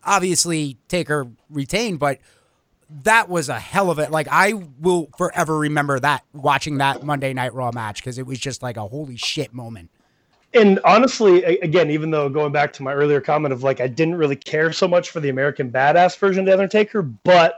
obviously 0.05 0.77
Taker 0.87 1.27
retained, 1.49 1.99
but 1.99 2.19
that 3.03 3.29
was 3.29 3.49
a 3.49 3.59
hell 3.59 3.89
of 3.89 3.97
it. 3.97 4.11
Like 4.11 4.27
I 4.29 4.53
will 4.79 5.09
forever 5.17 5.57
remember 5.57 5.99
that 5.99 6.23
watching 6.33 6.77
that 6.77 7.03
Monday 7.03 7.33
Night 7.33 7.53
Raw 7.53 7.71
match 7.71 7.97
because 7.97 8.19
it 8.19 8.27
was 8.27 8.37
just 8.37 8.61
like 8.61 8.77
a 8.77 8.87
holy 8.87 9.17
shit 9.17 9.53
moment. 9.53 9.89
And 10.53 10.79
honestly, 10.85 11.43
again, 11.43 11.89
even 11.89 12.11
though 12.11 12.29
going 12.29 12.51
back 12.51 12.73
to 12.73 12.83
my 12.83 12.93
earlier 12.93 13.19
comment 13.19 13.51
of 13.53 13.63
like 13.63 13.81
I 13.81 13.87
didn't 13.87 14.15
really 14.15 14.35
care 14.35 14.71
so 14.71 14.87
much 14.87 15.09
for 15.09 15.19
the 15.19 15.29
American 15.29 15.71
Badass 15.71 16.15
version 16.19 16.41
of 16.41 16.45
the 16.45 16.51
Undertaker, 16.53 17.01
but 17.01 17.55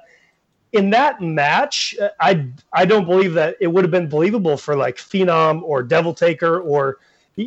in 0.76 0.90
that 0.90 1.22
match, 1.22 1.96
uh, 2.02 2.10
I 2.20 2.48
I 2.74 2.86
don't 2.86 3.06
believe 3.06 3.34
that 3.34 3.56
it 3.62 3.68
would 3.68 3.84
have 3.84 3.92
been 3.92 4.10
believable 4.10 4.58
for 4.58 4.76
like 4.76 4.98
Phenom 4.98 5.62
or 5.64 5.82
Devil 5.82 6.14
Taker 6.14 6.60
or 6.60 7.00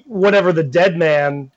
whatever 0.07 0.53
the 0.53 0.65
Dead 0.65 0.97
Man 0.97 1.51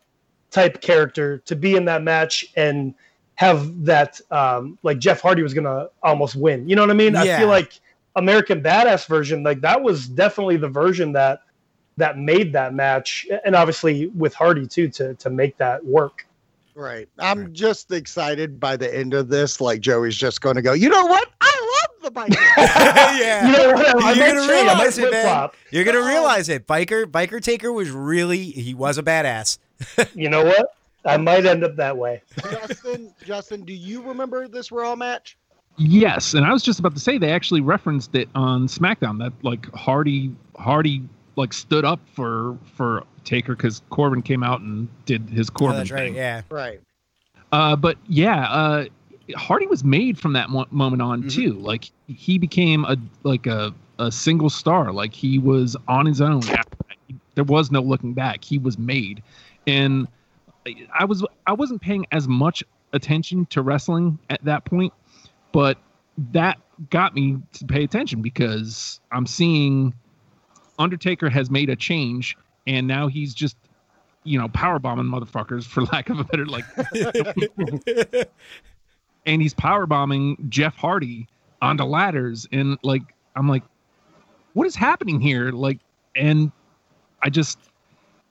type 0.52 0.82
character 0.82 1.38
to 1.40 1.56
be 1.56 1.76
in 1.76 1.86
that 1.86 2.04
match 2.04 2.46
and 2.58 2.94
have 3.36 3.86
that 3.86 4.20
um, 4.32 4.78
like 4.84 5.00
Jeff 5.00 5.22
Hardy 5.22 5.44
was 5.44 5.54
gonna 5.54 5.88
almost 6.04 6.36
win. 6.36 6.68
You 6.68 6.76
know 6.76 6.84
what 6.84 6.92
I 6.92 6.96
mean? 6.96 7.16
I 7.16 7.40
feel 7.40 7.48
like 7.48 7.80
American 8.18 8.62
Badass 8.62 9.08
version, 9.08 9.42
like 9.42 9.62
that 9.62 9.82
was 9.82 10.08
definitely 10.08 10.58
the 10.58 10.70
version 10.70 11.14
that 11.14 11.40
that 11.96 12.18
made 12.18 12.52
that 12.54 12.74
match, 12.74 13.26
and 13.46 13.56
obviously 13.56 14.08
with 14.08 14.34
Hardy 14.34 14.68
too 14.68 14.90
to 14.90 15.14
to 15.16 15.30
make 15.30 15.56
that 15.58 15.86
work. 15.86 16.26
Right. 16.76 17.10
I'm 17.20 17.54
just 17.54 17.92
excited 17.92 18.60
by 18.60 18.78
the 18.78 18.94
end 18.94 19.14
of 19.14 19.28
this. 19.28 19.60
Like 19.60 19.82
Joey's 19.82 20.16
just 20.16 20.42
going 20.42 20.56
to 20.56 20.62
go. 20.62 20.74
You 20.74 20.90
know 20.90 21.06
what? 21.06 21.30
I 22.02 22.04
love 22.04 22.04
the 22.04 22.12
bike. 22.12 22.34
yeah. 23.20 23.48
You 23.48 23.58
know 23.58 23.74
what? 23.74 23.90
I 23.90 23.94
might 24.00 24.16
You're 24.18 24.28
gonna 24.28 24.48
change. 24.48 24.70
I 24.70 24.74
might 24.74 24.80
realize 24.80 24.98
it, 24.98 25.02
man. 25.02 25.12
flip-flop. 25.12 25.56
You're 25.72 25.84
gonna 25.84 26.06
realize 26.06 26.50
it. 26.50 26.68
Biker 26.68 27.06
Biker 27.06 27.42
Taker 27.42 27.72
was 27.72 27.90
really 27.92 28.44
he 28.46 28.74
was 28.74 28.98
a 28.98 29.04
badass. 29.04 29.58
You 30.14 30.30
know 30.30 30.44
what? 30.46 30.76
I 31.06 31.18
might 31.18 31.46
end 31.48 31.64
up 31.64 31.76
that 31.78 31.98
way. 31.98 32.22
Justin, 32.52 33.12
Justin, 33.26 33.66
do 33.66 33.74
you 33.74 34.02
remember 34.04 34.48
this 34.48 34.72
Raw 34.72 34.96
match? 34.96 35.36
Yes, 35.78 36.36
and 36.36 36.46
I 36.46 36.54
was 36.54 36.62
just 36.62 36.80
about 36.80 36.94
to 36.94 37.00
say 37.00 37.18
they 37.18 37.32
actually 37.32 37.62
referenced 37.62 38.14
it 38.14 38.30
on 38.36 38.68
SmackDown 38.68 39.18
that 39.20 39.34
like 39.44 39.74
Hardy 39.74 40.32
Hardy 40.58 41.02
like 41.36 41.54
stood 41.54 41.84
up 41.86 42.00
for 42.14 42.58
for 42.76 43.04
Taker 43.24 43.56
because 43.56 43.82
Corbin 43.90 44.22
came 44.22 44.44
out 44.44 44.62
and 44.62 44.88
did 45.06 45.28
his 45.30 45.50
Oh, 45.50 45.54
Corbin 45.54 45.78
that's 45.78 45.90
right. 45.92 46.00
thing. 46.10 46.16
Yeah. 46.16 46.42
Right. 46.52 46.80
Uh, 47.52 47.76
but 47.76 47.98
yeah, 48.08 48.44
uh, 48.52 48.86
Hardy 49.36 49.68
was 49.68 49.84
made 49.84 50.18
from 50.20 50.34
that 50.34 50.50
mo- 50.50 50.66
moment 50.72 51.02
on 51.02 51.24
Mhm. 51.24 51.32
too. 51.32 51.54
Like 51.54 51.92
he 52.08 52.38
became 52.38 52.86
a 52.86 52.98
like 53.24 53.48
a 53.48 53.74
a 54.00 54.12
single 54.12 54.50
star. 54.50 54.92
Like 54.92 55.14
he 55.14 55.38
was 55.40 55.78
on 55.88 56.06
his 56.06 56.22
own. 56.22 56.38
After 56.50 56.52
that. 56.88 56.98
He- 57.08 57.16
There 57.36 57.44
was 57.44 57.72
no 57.72 57.82
looking 57.82 58.14
back. 58.14 58.44
He 58.44 58.58
was 58.58 58.78
made, 58.78 59.22
and 59.68 60.08
I 60.98 61.06
was 61.06 61.24
I 61.48 61.54
wasn't 61.54 61.82
paying 61.82 62.06
as 62.12 62.28
much 62.28 62.64
attention 62.94 63.46
to 63.48 63.62
wrestling 63.62 64.20
at 64.30 64.44
that 64.44 64.66
point, 64.66 64.92
but 65.52 65.78
that 66.34 66.60
got 66.90 67.16
me 67.16 67.38
to 67.54 67.66
pay 67.66 67.84
attention 67.84 68.22
because 68.22 69.00
I'm 69.12 69.26
seeing 69.26 69.94
Undertaker 70.80 71.30
has 71.30 71.50
made 71.50 71.70
a 71.70 71.76
change, 71.76 72.36
and 72.68 72.86
now 72.88 73.08
he's 73.08 73.34
just 73.34 73.56
you 74.24 74.38
know 74.38 74.48
power 74.50 74.78
bombing 74.80 75.06
motherfuckers 75.06 75.64
for 75.66 75.84
lack 75.86 76.10
of 76.10 76.20
a 76.20 76.24
better 76.24 76.46
like 76.46 76.66
and 79.26 79.42
he's 79.42 79.54
power 79.54 79.86
bombing 79.86 80.38
Jeff 80.50 80.76
Hardy 80.76 81.28
onto 81.62 81.84
ladders 81.84 82.48
and 82.52 82.78
like 82.84 83.04
I'm 83.36 83.48
like 83.48 83.64
what 84.54 84.68
is 84.68 84.76
happening 84.76 85.20
here 85.20 85.52
like 85.52 85.80
and 86.16 86.52
I 87.22 87.30
just 87.30 87.60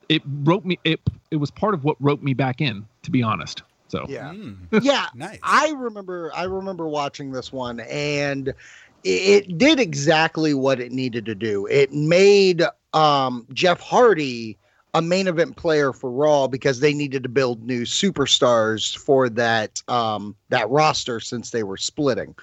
it 0.09 0.23
wrote 0.43 0.65
me 0.65 0.79
it 0.85 1.01
it 1.31 1.37
was 1.37 1.51
part 1.51 1.75
of 1.75 1.85
what 1.85 1.97
wrote 2.01 2.23
me 2.23 2.35
back 2.35 2.61
in 2.61 2.87
to 3.03 3.11
be 3.11 3.23
honest 3.23 3.63
so 3.89 4.07
Yeah. 4.09 4.31
Mm, 4.31 4.57
Yeah. 4.83 5.07
nice. 5.15 5.39
I 5.43 5.71
remember 5.71 6.31
I 6.35 6.45
remember 6.45 6.89
watching 6.89 7.33
this 7.33 7.53
one 7.53 7.81
and 7.81 8.49
it, 8.49 9.47
it 9.49 9.59
did 9.59 9.81
exactly 9.81 10.55
what 10.55 10.79
it 10.81 10.93
needed 10.93 11.25
to 11.27 11.35
do. 11.35 11.67
It 11.67 11.93
made 11.93 12.63
um, 12.93 13.47
Jeff 13.53 13.81
Hardy 13.81 14.59
a 14.95 15.03
main 15.03 15.27
event 15.29 15.57
player 15.57 15.93
for 15.93 16.11
Raw 16.11 16.47
because 16.49 16.81
they 16.81 16.93
needed 16.93 17.23
to 17.23 17.29
build 17.29 17.65
new 17.65 17.83
superstars 17.83 18.97
for 18.97 19.29
that 19.31 19.83
um, 19.89 20.35
that 20.49 20.69
roster 20.71 21.21
since 21.21 21.51
they 21.51 21.63
were 21.63 21.77
splitting. 21.77 22.35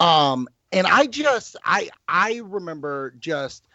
Um, 0.00 0.48
and 0.72 0.86
I 0.86 1.06
just 1.06 1.56
I 1.64 1.90
I 2.08 2.40
remember 2.44 3.14
just 3.18 3.66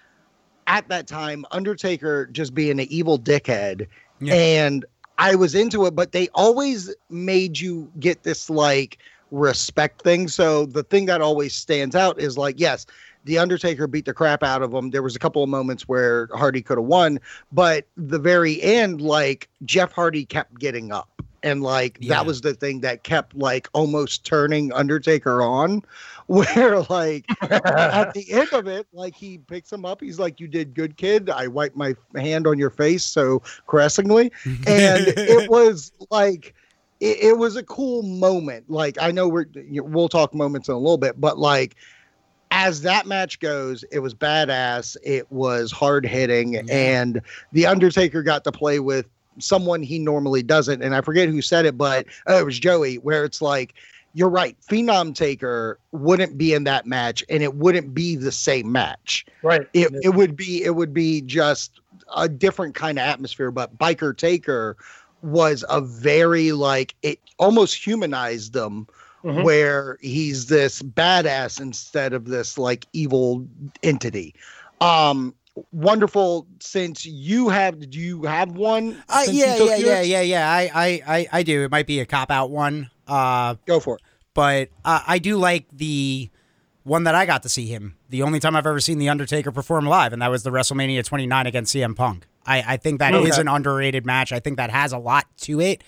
at 0.67 0.88
that 0.89 1.08
time 1.08 1.45
Undertaker 1.51 2.28
just 2.28 2.54
being 2.54 2.80
an 2.80 2.88
evil 2.89 3.17
dickhead 3.19 3.88
Yeah. 4.19 4.36
and 4.36 4.86
I 5.17 5.36
was 5.36 5.56
into 5.56 5.86
it, 5.86 5.95
but 5.95 6.12
they 6.12 6.28
always 6.34 6.93
made 7.10 7.60
you 7.60 7.91
get 7.99 8.23
this 8.23 8.49
like 8.49 8.97
respect 9.32 10.01
thing. 10.04 10.28
So 10.28 10.65
the 10.65 10.84
thing 10.84 11.06
that 11.06 11.21
always 11.21 11.54
stands 11.54 11.95
out 11.95 12.19
is 12.19 12.38
like, 12.38 12.60
yes, 12.60 12.86
The 13.25 13.38
Undertaker 13.39 13.88
beat 13.88 14.05
the 14.05 14.13
crap 14.13 14.43
out 14.43 14.61
of 14.61 14.73
him. 14.73 14.91
There 14.91 15.03
was 15.03 15.15
a 15.15 15.19
couple 15.19 15.43
of 15.43 15.49
moments 15.49 15.88
where 15.88 16.27
Hardy 16.33 16.61
could 16.61 16.77
have 16.77 16.85
won, 16.88 17.19
but 17.51 17.85
the 17.97 18.19
very 18.19 18.61
end, 18.61 19.01
like 19.01 19.49
Jeff 19.65 19.91
Hardy 19.91 20.25
kept 20.25 20.59
getting 20.59 20.91
up. 20.91 21.09
And 21.43 21.61
like 21.61 21.97
Yeah. 22.01 22.15
that 22.15 22.25
was 22.25 22.41
the 22.41 22.55
thing 22.55 22.81
that 22.81 23.03
kept 23.03 23.35
like 23.35 23.67
almost 23.73 24.25
turning 24.25 24.71
Undertaker 24.73 25.43
on, 25.43 25.83
where 26.27 26.81
like 26.89 27.25
at 27.51 28.13
the 28.15 28.25
end 28.31 28.49
of 28.51 28.67
it, 28.67 28.88
like 28.93 29.15
he 29.15 29.38
picks 29.38 29.71
him 29.71 29.85
up. 29.85 30.01
He's 30.01 30.17
like, 30.17 30.39
"You 30.39 30.47
did 30.47 30.73
good, 30.73 30.97
kid." 30.97 31.29
I 31.29 31.47
wiped 31.47 31.75
my 31.75 31.95
hand 32.15 32.47
on 32.47 32.57
your 32.57 32.71
face 32.71 33.03
so 33.03 33.43
caressingly, 33.67 34.31
and 34.65 35.07
it 35.07 35.47
was 35.47 35.91
like 36.09 36.55
it, 36.99 37.17
it 37.19 37.38
was 37.38 37.57
a 37.57 37.63
cool 37.63 38.01
moment. 38.01 38.67
Like 38.69 38.97
I 38.99 39.11
know 39.11 39.27
we're 39.27 39.45
we'll 39.69 40.09
talk 40.09 40.33
moments 40.33 40.67
in 40.67 40.73
a 40.73 40.79
little 40.79 40.97
bit, 40.97 41.21
but 41.21 41.38
like 41.38 41.75
as 42.55 42.81
that 42.81 43.05
match 43.05 43.39
goes, 43.39 43.83
it 43.91 43.99
was 43.99 44.13
badass. 44.13 44.95
It 45.03 45.29
was 45.31 45.71
hard 45.71 46.05
hitting, 46.05 46.57
and 46.69 47.21
the 47.51 47.65
Undertaker 47.65 48.23
got 48.23 48.43
to 48.45 48.51
play 48.51 48.79
with 48.79 49.05
someone 49.39 49.83
he 49.83 49.99
normally 49.99 50.41
doesn't. 50.41 50.81
And 50.81 50.95
I 50.95 51.01
forget 51.01 51.27
who 51.27 51.41
said 51.41 51.65
it, 51.65 51.77
but 51.77 52.05
oh, 52.27 52.39
it 52.39 52.45
was 52.45 52.57
Joey. 52.59 52.95
Where 52.97 53.25
it's 53.25 53.41
like. 53.41 53.73
You're 54.17 54.29
right. 54.29 54.55
Phenom 54.61 55.13
Taker 55.13 55.77
wouldn't 55.91 56.37
be 56.37 56.53
in 56.53 56.63
that 56.63 56.85
match, 56.85 57.21
and 57.29 57.43
it 57.43 57.55
wouldn't 57.55 57.93
be 57.93 58.15
the 58.15 58.31
same 58.31 58.71
match 58.71 59.25
Right. 59.43 59.67
it, 59.73 59.93
it 60.03 60.15
would 60.15 60.37
be 60.37 60.63
it 60.63 60.75
would 60.75 60.93
be 60.93 61.19
just 61.19 61.81
a 62.15 62.29
different 62.29 62.75
kind 62.75 62.97
of 62.97 63.03
atmosphere 63.03 63.51
but 63.51 63.77
biker 63.77 64.15
taker 64.15 64.77
was 65.21 65.65
a 65.69 65.81
very 65.81 66.53
like 66.53 66.95
it 67.01 67.19
almost 67.39 67.75
humanized 67.75 68.53
them 68.53 68.87
Mhm. 69.25 69.43
where 69.43 69.97
he's 70.01 70.45
this 70.45 70.81
badass 70.83 71.59
instead 71.59 72.13
of 72.13 72.25
this 72.25 72.57
like 72.59 72.85
evil 72.93 73.47
entity 73.81 74.35
um 74.81 75.33
wonderful 75.71 76.45
since 76.59 77.05
you 77.05 77.49
have 77.49 77.79
did 77.79 77.95
you 77.95 78.23
have 78.23 78.51
one 78.51 79.01
Uh, 79.09 79.23
yeah, 79.29 79.55
yeah, 79.57 79.75
yeah, 79.77 80.01
yeah, 80.01 80.21
yeah. 80.21 80.49
I, 80.51 80.71
I, 80.73 81.01
I, 81.07 81.27
I 81.31 81.43
do. 81.43 81.63
It 81.63 81.71
might 81.71 81.88
be 81.88 81.99
a 82.01 82.05
cop 82.05 82.29
out 82.29 82.49
one. 82.51 82.89
Uh, 83.07 83.55
go 83.65 83.79
for 83.79 83.95
it 83.95 84.01
but 84.33 84.69
uh, 84.83 84.99
I 85.07 85.17
do 85.19 85.38
like 85.38 85.65
the 85.71 86.29
one 86.83 87.05
that 87.05 87.15
I 87.15 87.25
got 87.25 87.41
to 87.43 87.49
see 87.49 87.67
him. 87.67 87.95
The 88.09 88.21
only 88.21 88.39
time 88.41 88.53
I've 88.55 88.67
ever 88.67 88.81
seen 88.81 88.97
the 88.99 89.07
Undertaker 89.09 89.49
perform 89.51 89.85
live, 89.85 90.11
and 90.13 90.21
that 90.21 90.29
was 90.29 90.43
the 90.43 90.49
WrestleMania 90.51 91.05
29 91.05 91.47
against 91.47 91.73
CM 91.73 91.95
Punk. 91.95 92.27
I, 92.45 92.73
I 92.73 92.77
think 92.77 92.99
that 92.99 93.15
is 93.15 93.31
Okay. 93.31 93.41
an 93.41 93.47
underrated 93.47 94.05
match. 94.05 94.33
I 94.33 94.39
think 94.41 94.57
that 94.57 94.69
has 94.71 94.91
a 94.91 94.97
lot 94.97 95.25
to 95.43 95.61
it. 95.61 95.83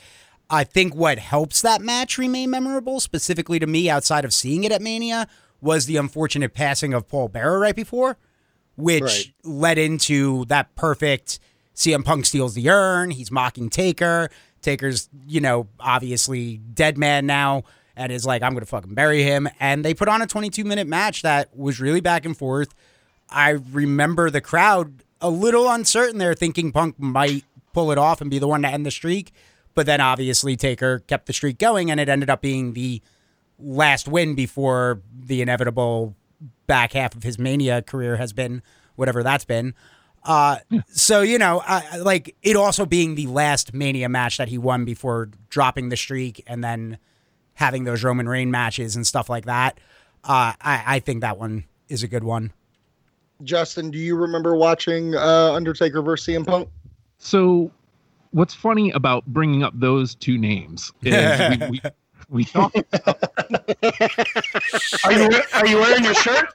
I 0.49 0.63
think 0.63 0.95
what 0.95 1.19
helps 1.19 1.61
that 1.61 1.81
match 1.81 2.17
remain 2.17 2.49
memorable, 2.49 2.99
specifically 2.99 3.59
to 3.59 3.67
me, 3.67 3.89
outside 3.89 4.23
of 4.25 4.33
seeing 4.33 4.63
it 4.63 4.71
at 4.71 4.81
Mania, 4.81 5.27
was 5.61 5.85
the 5.85 5.97
unfortunate 5.97 6.53
passing 6.53 6.93
of 6.93 7.07
Paul 7.07 7.27
Bearer 7.27 7.59
right 7.59 7.75
before, 7.75 8.17
which 8.75 9.01
Right. 9.03 9.33
led 9.43 9.77
into 9.77 10.45
that 10.45 10.73
perfect 10.75 11.39
CM 11.75 12.03
Punk 12.03 12.25
steals 12.25 12.53
the 12.53 12.69
urn. 12.69 13.11
He's 13.11 13.31
mocking 13.31 13.69
Taker. 13.69 14.29
Taker's, 14.61 15.09
you 15.27 15.41
know, 15.41 15.67
obviously 15.79 16.57
dead 16.57 16.97
man 16.97 17.25
now 17.25 17.63
and 17.95 18.11
is 18.11 18.25
like, 18.25 18.41
I'm 18.41 18.51
going 18.53 18.61
to 18.61 18.65
fucking 18.67 18.93
bury 18.93 19.23
him. 19.23 19.49
And 19.59 19.83
they 19.83 19.93
put 19.93 20.07
on 20.07 20.21
a 20.21 20.27
22 20.27 20.63
minute 20.63 20.87
match 20.87 21.21
that 21.23 21.55
was 21.57 21.79
really 21.79 22.01
back 22.01 22.25
and 22.25 22.37
forth. 22.37 22.73
I 23.29 23.49
remember 23.49 24.29
the 24.29 24.41
crowd 24.41 25.03
a 25.19 25.29
little 25.29 25.69
uncertain 25.69 26.17
there, 26.19 26.33
thinking 26.33 26.71
Punk 26.71 26.95
might 26.99 27.43
pull 27.73 27.91
it 27.91 27.97
off 27.97 28.21
and 28.21 28.29
be 28.29 28.39
the 28.39 28.47
one 28.47 28.61
to 28.61 28.67
end 28.67 28.85
the 28.85 28.91
streak. 28.91 29.33
But 29.77 29.85
then 29.85 30.01
obviously 30.01 30.55
Taker 30.55 30.99
kept 31.05 31.27
the 31.27 31.33
streak 31.33 31.59
going, 31.59 31.91
and 31.91 31.99
it 31.99 32.09
ended 32.09 32.31
up 32.31 32.41
being 32.41 32.73
the 32.73 32.99
last 33.59 34.07
win 34.07 34.33
before 34.33 35.03
the 35.15 35.39
inevitable 35.43 36.15
back 36.65 36.93
half 36.93 37.15
of 37.15 37.21
his 37.21 37.37
Mania 37.37 37.83
career 37.83 38.15
has 38.17 38.33
been 38.33 38.63
whatever 38.95 39.21
that's 39.21 39.45
been. 39.45 39.75
Uh, 40.23 40.57
so 40.87 41.21
you 41.21 41.37
know, 41.37 41.61
I, 41.63 41.83
I- 41.91 41.97
like 41.97 42.35
it 42.41 42.55
also 42.55 42.87
being 42.87 43.13
the 43.13 43.27
last 43.27 43.71
Mania 43.71 44.09
match 44.09 44.37
that 44.37 44.47
he 44.47 44.57
won 44.57 44.83
before 44.83 45.29
dropping 45.51 45.89
the 45.89 45.95
streak 45.95 46.43
and 46.47 46.63
then 46.63 46.97
having 47.53 47.83
those 47.83 48.03
Roman 48.03 48.27
Reign 48.27 48.49
matches 48.49 48.95
and 48.95 49.05
stuff 49.05 49.29
like 49.29 49.45
that. 49.45 49.77
Uh, 50.23 50.53
I, 50.59 50.83
I 50.87 50.99
think 51.01 51.21
that 51.21 51.37
one 51.37 51.65
is 51.87 52.01
a 52.01 52.07
good 52.07 52.23
one. 52.23 52.51
justin 53.43 53.91
do 53.91 53.99
you 53.99 54.15
remember 54.15 54.55
watching 54.55 55.13
uh 55.13 55.53
undertaker 55.53 56.01
versus 56.01 56.33
cm 56.33 56.47
punk 56.47 56.69
So, 57.19 57.69
what's 58.31 58.53
funny 58.53 58.91
about 58.91 59.25
bringing 59.25 59.63
up 59.63 59.73
those 59.79 60.15
two 60.15 60.37
names 60.37 60.91
is 61.03 61.59
we, 61.59 61.67
we, 61.69 61.81
we 62.29 62.45
talked 62.45 62.75
Are 65.05 65.13
you 65.13 65.29
are 65.53 65.67
you 65.67 65.77
wearing 65.77 66.03
your 66.03 66.13
shirt? 66.13 66.49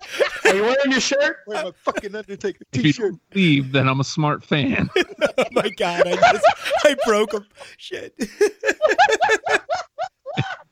Are 0.45 0.55
you 0.55 0.63
wearing 0.63 0.91
your 0.91 1.01
shirt? 1.01 1.39
Wear 1.47 1.65
my 1.65 1.73
fucking 1.83 2.15
undertaker 2.15 2.65
if 2.73 2.77
you 2.77 2.83
t-shirt 2.93 3.11
don't 3.11 3.31
believe 3.31 3.73
that 3.73 3.89
I'm 3.89 4.01
a 4.01 4.05
smart 4.05 4.45
fan. 4.45 4.91
oh 4.97 5.45
my 5.53 5.69
god, 5.71 6.07
I 6.07 6.17
just 6.33 6.47
I 6.85 6.97
broke 7.07 7.33
him. 7.33 7.47
Shit. 7.79 8.15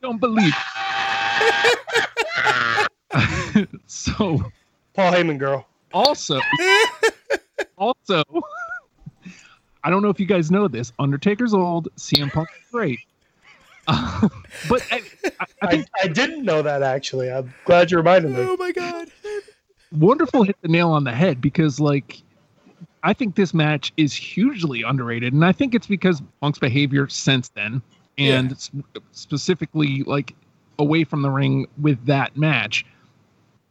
don't 0.03 0.21
believe. 0.21 0.55
so 3.87 4.45
Paul 4.95 5.13
Heyman 5.13 5.39
girl. 5.39 5.67
also 5.93 6.37
also 6.41 6.41
I 9.83 9.90
don't 9.90 10.03
know 10.03 10.11
if 10.11 10.21
you 10.21 10.27
guys 10.27 10.51
know 10.51 10.69
this. 10.69 10.93
Undertaker's 10.99 11.55
old, 11.55 11.88
CM 11.97 12.31
Punk 12.31 12.49
great. 12.71 13.01
Uh, 13.87 14.29
but 14.69 14.87
I, 14.90 15.03
I, 15.25 15.31
I 15.40 15.47
I, 15.62 15.71
think 15.71 15.87
I 16.03 16.07
didn't 16.09 16.45
know 16.45 16.62
that 16.62 16.83
actually. 16.83 17.31
I'm 17.31 17.53
glad 17.64 17.90
you 17.90 17.97
reminded 17.97 18.33
me. 18.33 18.38
Oh 18.40 18.57
my 18.57 18.73
god. 18.73 19.11
Wonderful 19.93 20.45
hit 20.45 20.57
the 20.62 20.69
nail 20.69 20.90
on 20.90 21.05
the 21.05 21.12
head 21.12 21.40
because 21.40 21.81
like 21.81 22.23
I 23.03 23.12
think 23.12 23.35
this 23.35 23.55
match 23.55 23.93
is 23.97 24.12
hugely 24.12 24.83
underrated, 24.83 25.33
and 25.33 25.45
I 25.45 25.53
think 25.53 25.75
it's 25.75 25.87
because 25.87 26.23
Punk's 26.40 26.59
behavior 26.59 27.09
since 27.09 27.49
then, 27.49 27.83
and 28.19 28.53
s- 28.53 28.71
specifically 29.12 30.03
like 30.03 30.35
away 30.79 31.05
from 31.05 31.23
the 31.23 31.31
ring 31.31 31.66
with 31.81 32.05
that 32.07 32.37
match. 32.37 32.85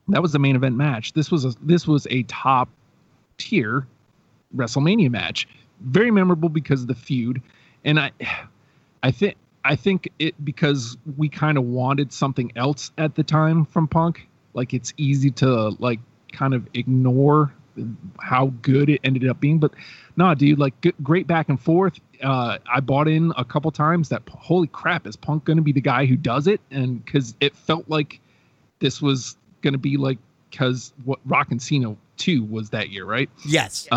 That 0.07 0.21
was 0.21 0.31
the 0.31 0.39
main 0.39 0.55
event 0.55 0.75
match. 0.75 1.13
This 1.13 1.29
was 1.29 1.45
a 1.45 1.53
this 1.61 1.87
was 1.87 2.07
a 2.09 2.23
top 2.23 2.69
tier 3.37 3.87
WrestleMania 4.55 5.11
match. 5.11 5.47
Very 5.81 6.11
memorable 6.11 6.49
because 6.49 6.81
of 6.81 6.87
the 6.87 6.95
feud, 6.95 7.41
and 7.85 7.99
I, 7.99 8.11
I 9.03 9.11
think 9.11 9.35
I 9.63 9.75
think 9.75 10.09
it 10.19 10.43
because 10.43 10.97
we 11.17 11.29
kind 11.29 11.57
of 11.57 11.63
wanted 11.63 12.11
something 12.13 12.51
else 12.55 12.91
at 12.97 13.15
the 13.15 13.23
time 13.23 13.65
from 13.65 13.87
Punk. 13.87 14.27
Like 14.53 14.73
it's 14.73 14.93
easy 14.97 15.31
to 15.31 15.69
like 15.79 15.99
kind 16.31 16.53
of 16.53 16.67
ignore 16.73 17.53
how 18.19 18.47
good 18.61 18.89
it 18.89 18.99
ended 19.03 19.27
up 19.27 19.39
being, 19.39 19.59
but 19.59 19.73
nah, 20.17 20.33
dude, 20.33 20.59
like 20.59 20.79
g- 20.81 20.93
great 21.01 21.27
back 21.27 21.49
and 21.49 21.59
forth. 21.59 21.99
Uh, 22.21 22.57
I 22.71 22.81
bought 22.81 23.07
in 23.07 23.31
a 23.37 23.45
couple 23.45 23.71
times 23.71 24.09
that 24.09 24.23
holy 24.29 24.67
crap 24.67 25.07
is 25.07 25.15
Punk 25.15 25.45
going 25.45 25.57
to 25.57 25.63
be 25.63 25.71
the 25.71 25.81
guy 25.81 26.05
who 26.05 26.17
does 26.17 26.47
it, 26.47 26.61
and 26.71 27.03
because 27.03 27.35
it 27.39 27.55
felt 27.55 27.89
like 27.89 28.19
this 28.79 29.01
was 29.01 29.37
going 29.61 29.73
to 29.73 29.79
be 29.79 29.97
like 29.97 30.17
because 30.49 30.93
what 31.05 31.19
Rock 31.25 31.51
and 31.51 31.61
Cena 31.61 31.95
two 32.17 32.43
was 32.43 32.71
that 32.71 32.89
year, 32.89 33.05
right? 33.05 33.29
Yes. 33.45 33.87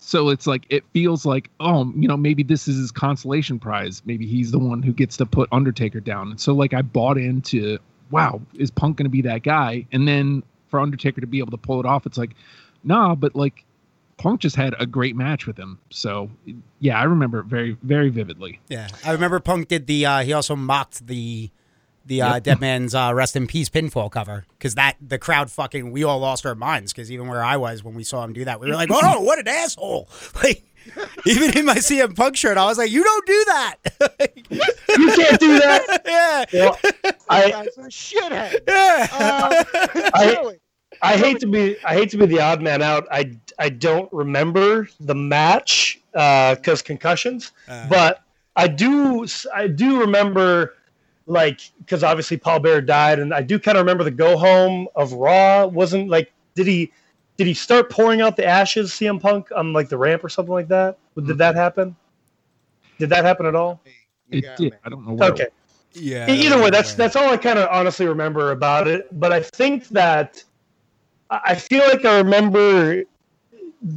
So 0.00 0.30
it's 0.30 0.46
like 0.46 0.64
it 0.70 0.82
feels 0.92 1.26
like 1.26 1.50
oh 1.60 1.92
you 1.94 2.08
know 2.08 2.16
maybe 2.16 2.42
this 2.42 2.66
is 2.66 2.76
his 2.76 2.90
consolation 2.90 3.58
prize. 3.58 4.02
Maybe 4.06 4.26
he's 4.26 4.50
the 4.50 4.58
one 4.58 4.82
who 4.82 4.92
gets 4.92 5.16
to 5.18 5.26
put 5.26 5.48
Undertaker 5.52 6.00
down. 6.00 6.30
And 6.30 6.40
so 6.40 6.54
like 6.54 6.74
I 6.74 6.82
bought 6.82 7.18
into 7.18 7.78
wow 8.10 8.40
is 8.54 8.70
Punk 8.70 8.96
going 8.96 9.04
to 9.04 9.10
be 9.10 9.22
that 9.22 9.42
guy? 9.42 9.86
And 9.92 10.08
then 10.08 10.42
for 10.68 10.80
Undertaker 10.80 11.20
to 11.20 11.26
be 11.26 11.38
able 11.38 11.50
to 11.52 11.58
pull 11.58 11.80
it 11.80 11.86
off, 11.86 12.06
it's 12.06 12.18
like 12.18 12.34
nah, 12.82 13.14
but 13.14 13.36
like 13.36 13.64
Punk 14.16 14.40
just 14.40 14.56
had 14.56 14.74
a 14.78 14.86
great 14.86 15.16
match 15.16 15.46
with 15.46 15.58
him. 15.58 15.78
So 15.90 16.30
yeah, 16.80 16.98
I 16.98 17.04
remember 17.04 17.40
it 17.40 17.44
very 17.44 17.76
very 17.82 18.08
vividly. 18.08 18.58
Yeah. 18.68 18.88
I 19.04 19.12
remember 19.12 19.38
Punk 19.38 19.68
did 19.68 19.86
the 19.86 20.06
uh 20.06 20.22
he 20.22 20.32
also 20.32 20.56
mocked 20.56 21.06
the 21.06 21.50
the 22.06 22.22
uh, 22.22 22.34
Yep. 22.34 22.42
Dead 22.44 22.60
Man's 22.60 22.94
uh, 22.94 23.12
Rest 23.14 23.36
in 23.36 23.46
Peace 23.46 23.68
pinfall 23.68 24.10
cover 24.10 24.44
because 24.58 24.74
that 24.74 24.96
the 25.00 25.18
crowd 25.18 25.50
fucking 25.50 25.90
we 25.92 26.02
all 26.04 26.18
lost 26.18 26.44
our 26.46 26.54
minds 26.54 26.92
because 26.92 27.10
even 27.12 27.28
where 27.28 27.42
I 27.44 27.56
was 27.56 27.82
when 27.84 27.94
we 27.94 28.04
saw 28.04 28.24
him 28.24 28.32
do 28.32 28.44
that 28.44 28.60
we 28.60 28.68
were 28.68 28.74
like 28.74 28.88
oh 28.92 29.20
what 29.20 29.38
an 29.38 29.48
asshole 29.48 30.08
like 30.42 30.64
even 31.26 31.56
in 31.56 31.66
my 31.66 31.76
CM 31.76 32.16
Punk 32.16 32.36
shirt 32.36 32.56
I 32.56 32.64
was 32.66 32.78
like 32.78 32.90
you 32.90 33.04
don't 33.04 33.26
do 33.26 33.44
that 33.46 33.76
You 34.98 35.12
can't 35.12 35.38
do 35.40 35.58
that. 35.58 36.02
yeah 36.52 36.64
Well, 36.64 36.78
I 37.28 37.50
Guy's 37.50 37.78
a 37.78 37.82
shithead 37.82 38.60
yeah 38.66 39.06
uh, 39.12 39.64
I- 40.14 40.56
I 41.02 41.16
hate 41.16 41.38
to 41.40 41.46
be 41.46 41.76
I 41.84 41.94
hate 41.94 42.10
to 42.10 42.18
be 42.18 42.26
the 42.26 42.40
odd 42.40 42.60
man 42.60 42.82
out. 42.82 43.06
I 43.10 43.32
I 43.58 43.70
don't 43.70 44.12
remember 44.12 44.86
the 45.00 45.14
match 45.14 45.98
because 46.12 46.82
concussions, 46.82 47.52
Uh. 47.68 47.86
but 47.88 48.22
I 48.56 48.68
do 48.68 49.26
I 49.54 49.66
do 49.68 50.00
remember 50.00 50.74
like 51.30 51.60
because 51.78 52.02
obviously 52.02 52.36
Paul 52.36 52.60
Bear 52.60 52.80
died, 52.80 53.20
and 53.20 53.32
I 53.32 53.42
do 53.42 53.58
kind 53.58 53.78
of 53.78 53.82
remember 53.82 54.04
the 54.04 54.10
go 54.10 54.36
home 54.36 54.88
of 54.96 55.12
Raw. 55.12 55.66
Wasn't 55.66 56.08
like 56.08 56.32
did 56.54 56.66
he 56.66 56.92
did 57.38 57.46
he 57.46 57.54
start 57.54 57.88
pouring 57.90 58.20
out 58.20 58.36
the 58.36 58.44
ashes 58.44 58.90
CM 58.90 59.20
Punk 59.20 59.48
on 59.54 59.72
like 59.72 59.88
the 59.88 59.96
ramp 59.96 60.24
or 60.24 60.28
something 60.28 60.52
like 60.52 60.68
that? 60.68 60.98
Did 61.24 61.38
that 61.38 61.54
happen? 61.54 61.96
Did 62.98 63.10
that 63.10 63.24
happen 63.24 63.46
at 63.46 63.54
all? 63.54 63.80
It 64.30 64.44
did. 64.56 64.76
I 64.84 64.88
don't 64.88 65.06
know. 65.06 65.14
Where 65.14 65.30
Okay. 65.30 65.46
yeah 65.94 66.30
Either 66.30 66.60
way, 66.60 66.70
that's 66.70 66.94
that's 66.94 67.16
all 67.16 67.30
I 67.30 67.36
kind 67.36 67.58
of 67.58 67.68
honestly 67.70 68.06
remember 68.06 68.50
about 68.50 68.88
it. 68.88 69.06
But 69.18 69.32
I 69.32 69.40
think 69.40 69.88
that 69.88 70.42
I 71.30 71.40
I 71.44 71.54
feel 71.54 71.84
like 71.88 72.04
I 72.04 72.18
remember 72.18 73.04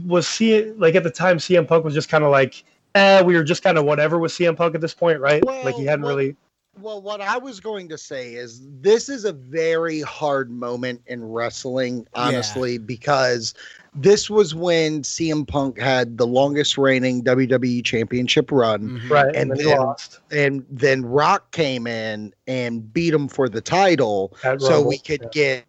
was 0.06 0.28
seeing 0.28 0.80
like 0.80 0.96
at 0.96 1.04
the 1.04 1.12
time 1.12 1.38
CM 1.38 1.67
Punk 1.67 1.84
was 1.84 1.93
just 1.93 2.10
kind 2.10 2.24
of 2.24 2.32
like, 2.32 2.63
eh, 2.96 3.22
we 3.24 3.36
were 3.36 3.43
just 3.43 3.63
kind 3.63 3.78
of 3.78 3.86
whatever 3.86 4.19
with 4.19 4.32
CM 4.32 4.56
Punk 4.56 4.76
at 4.76 4.82
this 4.82 4.93
point, 4.93 5.19
right? 5.19 5.43
like 5.46 5.76
he 5.76 5.86
hadn't 5.86 6.06
well, 6.06 6.15
really. 6.15 6.36
Well, 6.81 7.01
what 7.01 7.21
I 7.21 7.38
was 7.38 7.59
going 7.59 7.88
to 7.89 7.97
say 7.97 8.33
is 8.33 8.62
this 8.81 9.07
is 9.07 9.25
a 9.25 9.31
very 9.33 10.01
hard 10.01 10.49
moment 10.49 11.01
in 11.05 11.23
wrestling, 11.23 12.07
honestly, 12.15 12.77
because 12.79 13.53
this 13.93 14.27
was 14.27 14.55
when 14.55 15.03
CM 15.03 15.47
Punk 15.47 15.79
had 15.79 16.17
the 16.17 16.25
longest 16.25 16.77
reigning 16.79 17.23
WWE 17.23 17.83
championship 17.86 18.51
run. 18.51 18.99
Mhm. 19.01 19.09
Right, 19.09 19.36
And 19.36 19.51
and, 19.51 19.59
then 19.59 19.67
then- 19.67 19.77
lost. 19.77 20.19
And 20.31 20.65
then 20.69 21.05
Rock 21.05 21.51
came 21.51 21.86
in 21.86 22.33
and 22.47 22.91
beat 22.91 23.13
him 23.13 23.27
for 23.27 23.47
the 23.47 23.62
title 23.62 24.33
At 24.43 24.59
so 24.62 24.69
Rumble, 24.69 24.89
we 24.89 24.97
could 24.97 25.21
yeah. 25.21 25.29
get 25.31 25.65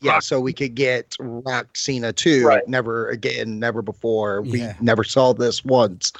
yeah, 0.00 0.12
Rock. 0.12 0.22
so 0.22 0.40
we 0.40 0.52
could 0.52 0.74
get 0.74 1.16
Rock 1.18 1.76
Cena 1.76 2.12
too. 2.12 2.46
Right. 2.46 2.66
Never 2.68 3.08
again, 3.08 3.58
never 3.58 3.82
before. 3.82 4.42
We 4.42 4.60
Yeah. 4.60 4.74
never 4.80 5.04
saw 5.04 5.32
this 5.32 5.64
once. 5.64 6.12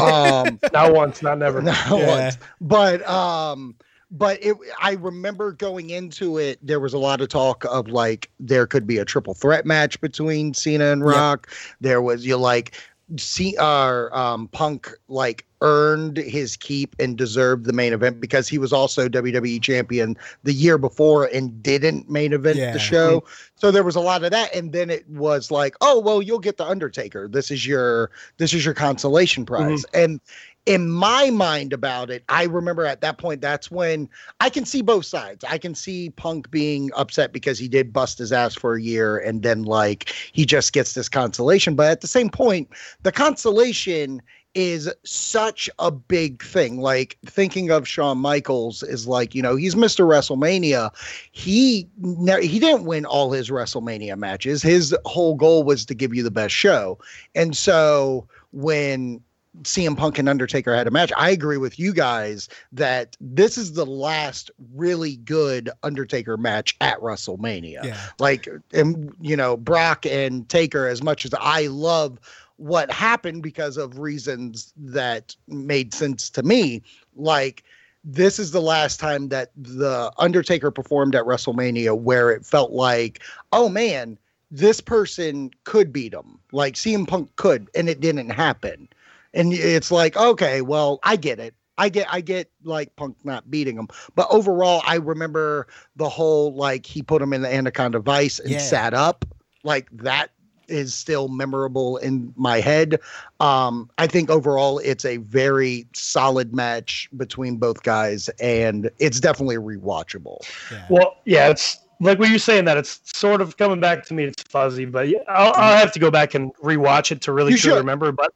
Um 0.00 0.58
Not 0.72 0.92
once, 0.92 1.22
not 1.22 1.38
never. 1.38 1.62
not 1.62 1.76
Yeah. 1.90 2.24
once. 2.24 2.38
But 2.60 3.06
um 3.08 3.74
but 4.10 4.38
it 4.42 4.56
I 4.80 4.92
remember 4.92 5.52
going 5.52 5.90
into 5.90 6.38
it, 6.38 6.58
there 6.62 6.80
was 6.80 6.94
a 6.94 6.98
lot 6.98 7.20
of 7.20 7.28
talk 7.28 7.64
of 7.66 7.88
like 7.88 8.30
there 8.40 8.66
could 8.66 8.86
be 8.86 8.98
a 8.98 9.04
triple 9.04 9.34
threat 9.34 9.66
match 9.66 10.00
between 10.00 10.54
Cena 10.54 10.86
and 10.86 11.02
Yeah. 11.02 11.10
Rock. 11.10 11.48
There 11.80 12.00
was 12.02 12.24
you 12.26 12.36
like 12.36 12.74
see 13.16 13.56
uh, 13.58 14.08
um 14.16 14.48
Punk 14.48 14.90
like 15.08 15.44
earned 15.60 16.16
his 16.16 16.56
keep 16.56 16.94
and 16.98 17.16
deserved 17.16 17.64
the 17.64 17.72
main 17.72 17.92
event 17.92 18.20
because 18.20 18.48
he 18.48 18.58
was 18.58 18.72
also 18.72 19.08
WWE 19.08 19.60
champion 19.60 20.16
the 20.44 20.52
year 20.52 20.78
before 20.78 21.24
and 21.26 21.62
didn't 21.62 22.08
main 22.08 22.32
event 22.32 22.56
Yeah. 22.56 22.72
the 22.72 22.78
show. 22.78 23.20
Mm. 23.20 23.26
So 23.56 23.70
there 23.70 23.82
was 23.84 23.96
a 23.96 24.00
lot 24.00 24.22
of 24.22 24.30
that 24.30 24.54
and 24.54 24.72
then 24.72 24.90
it 24.90 25.08
was 25.08 25.50
like, 25.50 25.74
"Oh, 25.80 25.98
well, 25.98 26.22
you'll 26.22 26.38
get 26.38 26.56
the 26.56 26.66
Undertaker. 26.66 27.28
This 27.28 27.50
is 27.50 27.66
your 27.66 28.10
this 28.36 28.52
is 28.52 28.64
your 28.64 28.74
consolation 28.74 29.44
prize." 29.44 29.84
Mm-hmm. 29.86 30.04
And 30.04 30.20
in 30.68 30.90
my 30.90 31.30
mind 31.30 31.72
about 31.72 32.10
it, 32.10 32.22
I 32.28 32.44
remember 32.44 32.84
at 32.84 33.00
that 33.00 33.16
point, 33.16 33.40
that's 33.40 33.70
when 33.70 34.06
I 34.40 34.50
can 34.50 34.66
see 34.66 34.82
both 34.82 35.06
sides. 35.06 35.42
I 35.48 35.56
can 35.56 35.74
see 35.74 36.10
Punk 36.10 36.50
being 36.50 36.90
upset 36.94 37.32
because 37.32 37.58
he 37.58 37.68
did 37.68 37.90
bust 37.90 38.18
his 38.18 38.32
ass 38.32 38.54
for 38.54 38.74
a 38.74 38.82
year 38.82 39.16
and 39.16 39.42
then, 39.42 39.62
like, 39.62 40.14
he 40.32 40.44
just 40.44 40.74
gets 40.74 40.92
this 40.92 41.08
consolation. 41.08 41.74
But 41.74 41.90
at 41.90 42.02
the 42.02 42.06
same 42.06 42.28
point, 42.28 42.68
the 43.02 43.10
consolation 43.10 44.20
is 44.58 44.92
such 45.04 45.70
a 45.78 45.88
big 45.88 46.42
thing. 46.42 46.80
Like, 46.80 47.16
thinking 47.24 47.70
of 47.70 47.86
Shawn 47.86 48.18
Michaels 48.18 48.82
is 48.82 49.06
like, 49.06 49.32
you 49.32 49.40
know, 49.40 49.54
he's 49.54 49.76
Mr. 49.76 50.04
WrestleMania. 50.04 50.90
He, 51.30 51.88
ne- 51.98 52.44
he 52.44 52.58
didn't 52.58 52.84
win 52.84 53.06
all 53.06 53.30
his 53.30 53.50
WrestleMania 53.50 54.18
matches. 54.18 54.60
His 54.60 54.96
whole 55.04 55.36
goal 55.36 55.62
was 55.62 55.86
to 55.86 55.94
give 55.94 56.12
you 56.12 56.24
the 56.24 56.32
best 56.32 56.52
show. 56.56 56.98
And 57.36 57.56
so 57.56 58.26
when 58.50 59.20
CM 59.62 59.96
Punk 59.96 60.18
and 60.18 60.28
Undertaker 60.28 60.74
had 60.74 60.88
a 60.88 60.90
match. 60.90 61.12
I 61.16 61.30
agree 61.30 61.56
with 61.56 61.78
you 61.78 61.92
guys 61.92 62.48
that 62.72 63.16
this 63.20 63.56
is 63.58 63.74
the 63.74 63.86
last 63.86 64.50
really 64.74 65.16
good 65.18 65.70
Undertaker 65.84 66.36
match 66.36 66.76
at 66.80 66.98
WrestleMania. 66.98 67.84
Yeah. 67.84 68.00
Like, 68.18 68.48
and 68.72 69.12
you 69.20 69.36
know, 69.36 69.56
Brock 69.56 70.04
and 70.04 70.48
Taker, 70.48 70.86
as 70.86 71.02
much 71.02 71.24
as 71.24 71.32
I 71.38 71.68
love 71.68 72.20
what 72.58 72.92
happened 72.92 73.42
because 73.42 73.78
of 73.78 73.98
reasons 73.98 74.74
that 74.76 75.36
made 75.48 75.94
sense 75.94 76.30
to 76.30 76.42
me, 76.44 76.82
like, 77.16 77.64
this 78.04 78.38
is 78.38 78.52
the 78.52 78.60
last 78.62 79.00
time 79.00 79.28
that 79.30 79.50
the 79.56 80.12
Undertaker 80.18 80.70
performed 80.70 81.14
at 81.16 81.24
WrestleMania 81.24 81.98
where 81.98 82.30
it 82.30 82.46
felt 82.46 82.72
like, 82.72 83.22
oh 83.52 83.68
man, 83.68 84.18
this 84.50 84.80
person 84.80 85.50
could 85.64 85.92
beat 85.92 86.14
him. 86.14 86.38
Like 86.52 86.74
CM 86.76 87.06
Punk 87.06 87.34
could, 87.36 87.68
and 87.74 87.88
it 87.88 88.00
didn't 88.00 88.30
happen. 88.30 88.88
And 89.34 89.52
it's 89.52 89.90
like 89.90 90.16
okay 90.16 90.62
well 90.62 91.00
i 91.04 91.16
get 91.16 91.38
it. 91.40 91.54
I 91.76 91.88
get 91.90 92.06
i 92.12 92.20
get 92.20 92.50
like 92.64 92.94
punk 92.96 93.16
not 93.24 93.50
beating 93.50 93.76
him. 93.76 93.88
But 94.14 94.28
overall 94.30 94.82
i 94.86 94.96
remember 94.96 95.66
the 95.96 96.08
whole 96.08 96.54
like 96.54 96.86
he 96.86 97.02
put 97.02 97.22
him 97.22 97.32
in 97.32 97.42
the 97.42 97.52
anaconda 97.52 97.98
vise 98.00 98.40
and 98.40 98.52
Yeah. 98.52 98.58
sat 98.60 98.94
up. 98.94 99.24
Like 99.64 99.88
that 99.92 100.30
is 100.68 100.94
still 100.94 101.28
memorable 101.28 101.96
in 101.98 102.32
my 102.36 102.60
head 102.60 103.00
um 103.40 103.88
i 103.98 104.06
think 104.06 104.30
overall 104.30 104.78
it's 104.78 105.04
a 105.04 105.16
very 105.18 105.86
solid 105.94 106.54
match 106.54 107.08
between 107.16 107.56
both 107.56 107.82
guys 107.82 108.28
and 108.40 108.90
it's 108.98 109.20
definitely 109.20 109.56
rewatchable 109.56 110.38
Yeah. 110.70 110.84
Well, 110.88 111.16
yeah, 111.24 111.48
it's 111.48 111.78
like 112.00 112.18
what 112.18 112.28
you're 112.30 112.38
saying 112.38 112.64
that, 112.66 112.76
it's 112.76 113.00
sort 113.16 113.40
of 113.40 113.56
coming 113.56 113.80
back 113.80 114.04
to 114.06 114.14
me. 114.14 114.24
It's 114.24 114.42
fuzzy, 114.42 114.84
but 114.84 115.08
yeah, 115.08 115.18
I'll, 115.28 115.52
I'll 115.56 115.76
have 115.76 115.92
to 115.92 115.98
go 115.98 116.10
back 116.10 116.34
and 116.34 116.54
rewatch 116.56 117.10
it 117.10 117.20
to 117.22 117.32
really 117.32 117.54
truly 117.54 117.78
remember. 117.78 118.12
But 118.12 118.32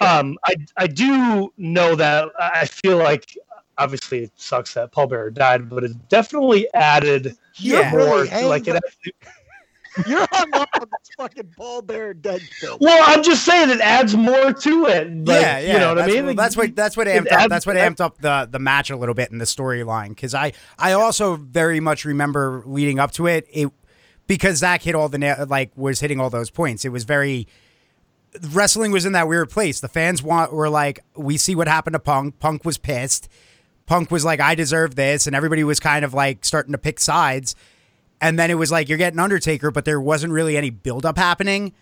um, 0.00 0.36
I 0.44 0.54
I 0.76 0.86
do 0.86 1.52
know 1.56 1.94
that 1.96 2.28
I 2.38 2.66
feel 2.66 2.98
like 2.98 3.36
obviously 3.78 4.24
it 4.24 4.32
sucks 4.36 4.74
that 4.74 4.92
Paul 4.92 5.06
Bearer 5.08 5.30
died, 5.30 5.68
but 5.68 5.84
it 5.84 6.08
definitely 6.08 6.66
added 6.74 7.36
Yeah. 7.58 7.90
more. 7.90 8.22
really 8.24 8.44
like 8.48 8.68
it 8.68 8.76
actually, 8.76 9.14
you're 10.06 10.26
hung 10.30 10.54
up 10.54 10.68
on 10.74 10.86
this 10.90 11.10
fucking 11.16 11.52
Paul 11.56 11.82
Bearer 11.82 12.14
dead 12.14 12.40
film 12.42 12.78
well, 12.80 13.02
I'm 13.06 13.22
just 13.22 13.44
saying 13.44 13.70
it 13.70 13.80
adds 13.80 14.16
more 14.16 14.52
to 14.52 14.86
it. 14.86 15.08
Like, 15.08 15.40
yeah, 15.40 15.58
yeah. 15.58 15.72
You 15.72 15.78
know 15.78 15.88
what 15.88 15.94
that's, 15.94 16.12
I 16.12 16.14
mean? 16.14 16.26
well, 16.26 16.34
that's 16.34 16.56
what 16.56 16.76
that's 16.76 16.96
what 16.96 17.08
It 17.08 17.24
amped 17.24 17.32
up. 17.32 17.48
That's 17.50 17.66
what 17.66 17.76
amped 17.76 18.00
up 18.00 18.18
the 18.18 18.48
the 18.50 18.58
match 18.58 18.90
a 18.90 18.96
little 18.96 19.14
bit 19.14 19.30
in 19.30 19.38
the 19.38 19.44
storyline 19.44 20.10
because 20.10 20.34
I 20.34 20.52
I 20.78 20.92
also 20.92 21.36
very 21.36 21.80
much 21.80 22.04
remember 22.04 22.62
leading 22.66 22.98
up 22.98 23.12
to 23.12 23.26
it. 23.26 23.46
It 23.50 23.70
because 24.26 24.58
Zach 24.58 24.82
hit 24.82 24.94
all 24.94 25.08
the 25.08 25.18
na- 25.18 25.44
like 25.48 25.72
was 25.76 26.00
hitting 26.00 26.20
all 26.20 26.30
those 26.30 26.50
points. 26.50 26.84
It 26.84 26.90
was 26.90 27.04
very 27.04 27.48
wrestling 28.52 28.92
was 28.92 29.04
in 29.04 29.12
that 29.12 29.28
weird 29.28 29.50
place. 29.50 29.80
The 29.80 29.88
fans 29.88 30.22
want 30.22 30.52
were 30.52 30.68
like, 30.68 31.00
we 31.16 31.36
see 31.36 31.54
what 31.54 31.68
happened 31.68 31.94
to 31.94 32.00
Punk. 32.00 32.38
Punk 32.38 32.64
was 32.64 32.78
pissed. 32.78 33.28
Punk 33.86 34.10
was 34.10 34.24
like, 34.24 34.40
I 34.40 34.54
deserve 34.54 34.94
this, 34.94 35.26
and 35.26 35.34
everybody 35.34 35.64
was 35.64 35.80
kind 35.80 36.04
of 36.04 36.14
like 36.14 36.44
starting 36.44 36.72
to 36.72 36.78
pick 36.78 37.00
sides. 37.00 37.56
And 38.20 38.38
then 38.38 38.50
it 38.50 38.54
was 38.54 38.70
like 38.70 38.88
you're 38.88 38.98
getting 38.98 39.18
Undertaker, 39.18 39.70
but 39.70 39.84
there 39.84 40.00
wasn't 40.00 40.32
really 40.32 40.56
any 40.56 40.70
buildup 40.70 41.16
happening. 41.16 41.72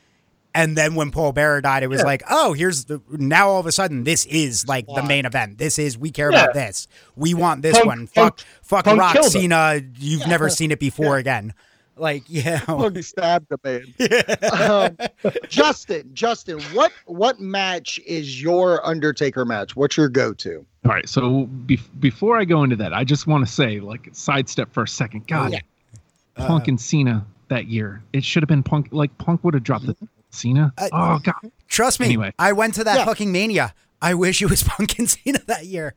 And 0.55 0.77
then 0.77 0.95
when 0.95 1.11
Paul 1.11 1.33
Bearer 1.33 1.61
died, 1.61 1.83
it 1.83 1.89
was 1.89 2.01
Yeah. 2.01 2.07
like, 2.07 2.23
oh, 2.31 2.53
here's 2.53 2.87
the 2.87 3.01
now 3.11 3.49
all 3.49 3.61
of 3.61 3.67
a 3.67 3.73
sudden 3.73 4.05
this 4.05 4.25
is 4.27 4.67
like 4.67 4.87
the 4.87 5.03
main 5.03 5.27
event. 5.27 5.59
This 5.59 5.79
is 5.79 5.99
we 5.99 6.11
care 6.11 6.33
Yeah. 6.33 6.45
about 6.45 6.55
this. 6.55 6.89
We 7.17 7.35
want 7.35 7.63
this 7.63 7.75
Punk- 7.75 7.87
one. 7.87 7.99
Punk- 8.09 8.39
fuck, 8.41 8.41
fuck 8.63 8.85
Punk 8.87 9.01
Rock 9.01 9.13
killed 9.13 9.27
him. 9.27 9.43
Cena. 9.43 9.81
You've 9.99 10.27
never 10.27 10.49
seen 10.49 10.71
it 10.71 10.81
before 10.81 11.17
again. 11.19 11.53
Like, 11.97 12.23
yeah, 12.29 12.61
Punk 12.61 13.03
stabbed 13.03 13.53
a 13.53 13.59
man. 13.63 13.95
um, 14.53 15.33
Justin, 15.49 16.11
Justin, 16.15 16.61
what 16.73 16.93
what 17.07 17.41
match 17.41 18.01
is 18.07 18.41
your 18.41 18.85
Undertaker 18.87 19.45
match? 19.45 19.77
What's 19.77 19.97
your 19.97 20.09
go-to? 20.09 20.65
All 20.87 20.93
right. 20.93 21.09
So 21.09 21.47
be- 21.47 21.81
before 21.99 22.39
I 22.39 22.45
go 22.45 22.63
into 22.63 22.77
that, 22.77 22.95
I 22.95 23.05
just 23.05 23.27
want 23.27 23.47
to 23.47 23.53
say, 23.53 23.81
like, 23.81 24.09
sidestep 24.13 24.73
for 24.73 24.85
a 24.85 24.89
second. 24.89 25.27
God, 25.27 25.61
Yeah. 26.39 26.47
Punk 26.47 26.69
and 26.69 26.81
Cena 26.81 27.27
that 27.49 27.67
year. 27.67 28.03
It 28.13 28.25
should 28.25 28.43
have 28.43 28.49
been 28.49 28.63
Punk. 28.63 28.89
Like, 28.93 29.17
Punk 29.19 29.43
would 29.45 29.55
have 29.55 29.63
dropped 29.63 29.87
the 29.87 29.97
Cena. 30.31 30.73
Uh, 30.79 30.89
oh 30.93 31.19
God. 31.23 31.51
trust 31.69 32.01
me. 32.01 32.07
Anyway. 32.07 32.33
I 32.39 32.53
went 32.53 32.75
to 32.75 32.85
that 32.85 32.97
Yeah. 32.99 33.05
fucking 33.07 33.33
mania. 33.33 33.75
I 34.03 34.15
wish 34.15 34.41
it 34.43 34.51
was 34.51 34.63
Punk 34.65 34.99
and 34.99 35.09
Cena 35.09 35.41
that 35.47 35.67
year. 35.67 35.95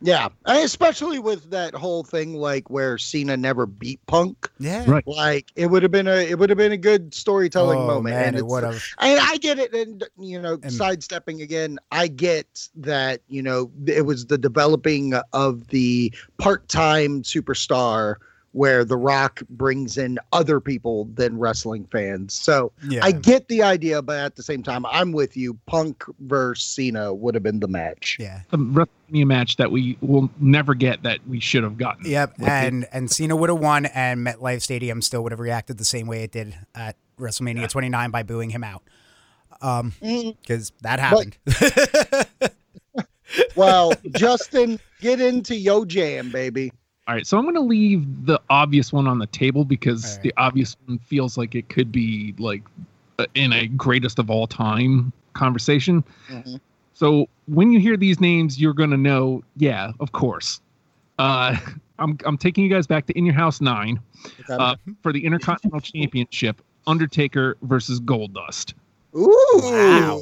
Yeah, 0.00 0.28
and 0.46 0.64
especially 0.64 1.18
with 1.18 1.50
that 1.50 1.74
whole 1.74 2.04
thing 2.04 2.32
like 2.34 2.70
where 2.70 2.98
Cena 2.98 3.36
never 3.36 3.66
beat 3.66 3.98
Punk. 4.06 4.48
Yeah, 4.60 4.84
Right. 4.88 5.04
Like 5.08 5.50
it 5.56 5.66
would 5.66 5.82
have 5.82 5.90
been 5.90 6.06
a 6.06 6.18
it 6.24 6.38
would 6.38 6.50
have 6.50 6.56
been 6.56 6.70
a 6.70 6.76
good 6.76 7.12
storytelling 7.12 7.80
Oh, 7.80 7.86
moment. 7.88 8.14
man, 8.14 8.28
and 8.28 8.36
it 8.36 8.46
would 8.46 8.62
have. 8.62 8.80
And 9.00 9.18
I 9.20 9.38
get 9.38 9.58
it, 9.58 9.74
and 9.74 10.04
you 10.16 10.40
know, 10.40 10.56
And- 10.62 10.72
sidestepping 10.72 11.42
again, 11.42 11.80
I 11.90 12.06
get 12.06 12.68
that 12.76 13.22
you 13.26 13.42
know 13.42 13.72
it 13.86 14.06
was 14.06 14.26
the 14.26 14.38
developing 14.38 15.14
of 15.32 15.66
the 15.68 16.14
part-time 16.38 17.22
superstar 17.22 18.14
where 18.52 18.84
The 18.84 18.96
Rock 18.96 19.42
brings 19.50 19.98
in 19.98 20.18
other 20.32 20.58
people 20.60 21.04
than 21.14 21.38
wrestling 21.38 21.86
fans. 21.92 22.34
So 22.34 22.72
Yeah, 22.88 23.04
I 23.04 23.12
get 23.12 23.46
the 23.48 23.62
idea, 23.62 24.00
but 24.02 24.16
at 24.18 24.36
the 24.36 24.42
same 24.42 24.62
time, 24.62 24.86
I'm 24.86 25.12
with 25.12 25.36
you. 25.36 25.54
Punk 25.66 26.02
versus 26.20 26.64
Cena 26.66 27.12
would 27.12 27.34
have 27.34 27.42
been 27.42 27.60
the 27.60 27.68
match. 27.68 28.16
yeah. 28.18 28.40
The 28.50 28.56
WrestleMania 28.58 29.26
match 29.26 29.56
that 29.56 29.70
we 29.70 29.98
will 30.00 30.30
never 30.40 30.74
get 30.74 31.02
that 31.02 31.18
we 31.28 31.40
should 31.40 31.62
have 31.62 31.76
gotten. 31.76 32.06
Yep, 32.10 32.38
With 32.38 32.46
the- 32.46 32.52
and 32.52 32.86
and 32.92 33.10
Cena 33.10 33.36
would 33.36 33.50
have 33.50 33.58
won, 33.60 33.86
and 33.86 34.26
MetLife 34.26 34.62
Stadium 34.62 35.02
still 35.02 35.22
would 35.22 35.32
have 35.32 35.40
reacted 35.40 35.78
the 35.78 35.84
same 35.84 36.06
way 36.06 36.22
it 36.22 36.32
did 36.32 36.54
at 36.74 36.96
WrestleMania 37.18 37.68
29 37.68 38.10
by 38.10 38.22
booing 38.22 38.50
him 38.50 38.64
out, 38.64 38.82
um, 39.60 39.92
Mm, 40.02 40.36
because 40.40 40.72
that 40.82 40.98
happened. 41.00 41.36
Well, 43.56 43.92
Justin, 44.16 44.80
get 45.02 45.20
into 45.20 45.54
Yo 45.54 45.84
Jam, 45.84 46.30
baby. 46.30 46.72
All 47.08 47.14
right, 47.14 47.26
so 47.26 47.38
I'm 47.38 47.44
going 47.44 47.54
to 47.54 47.60
leave 47.62 48.26
the 48.26 48.38
obvious 48.50 48.92
one 48.92 49.06
on 49.06 49.18
the 49.18 49.26
table 49.28 49.64
because 49.64 50.04
All 50.04 50.12
right. 50.12 50.22
the 50.24 50.34
obvious 50.36 50.76
one 50.84 50.98
feels 50.98 51.38
like 51.38 51.54
it 51.54 51.70
could 51.70 51.90
be 51.90 52.34
like 52.38 52.62
uh, 53.18 53.24
in 53.34 53.50
a 53.54 53.66
greatest 53.66 54.18
of 54.18 54.28
all 54.30 54.46
time 54.46 55.10
conversation. 55.32 56.04
Mhm. 56.28 56.60
So 56.92 57.26
when 57.46 57.72
you 57.72 57.80
hear 57.80 57.96
these 57.96 58.20
names, 58.20 58.60
you're 58.60 58.74
going 58.74 58.90
to 58.90 58.98
know, 58.98 59.42
yeah, 59.56 59.92
of 60.00 60.12
course. 60.12 60.60
Uh, 61.18 61.56
I'm 61.98 62.18
I'm 62.26 62.36
taking 62.36 62.62
you 62.62 62.70
guys 62.70 62.86
back 62.86 63.06
to 63.06 63.16
In 63.16 63.24
Your 63.24 63.34
House 63.34 63.62
Nine 63.62 63.98
uh, 64.50 64.76
for 65.02 65.12
the 65.12 65.24
Intercontinental 65.24 65.80
Championship. 65.80 66.60
Undertaker 66.86 67.56
versus 67.62 68.00
Goldust. 68.00 68.74
Ooh. 69.16 69.34
Wow. 69.54 70.20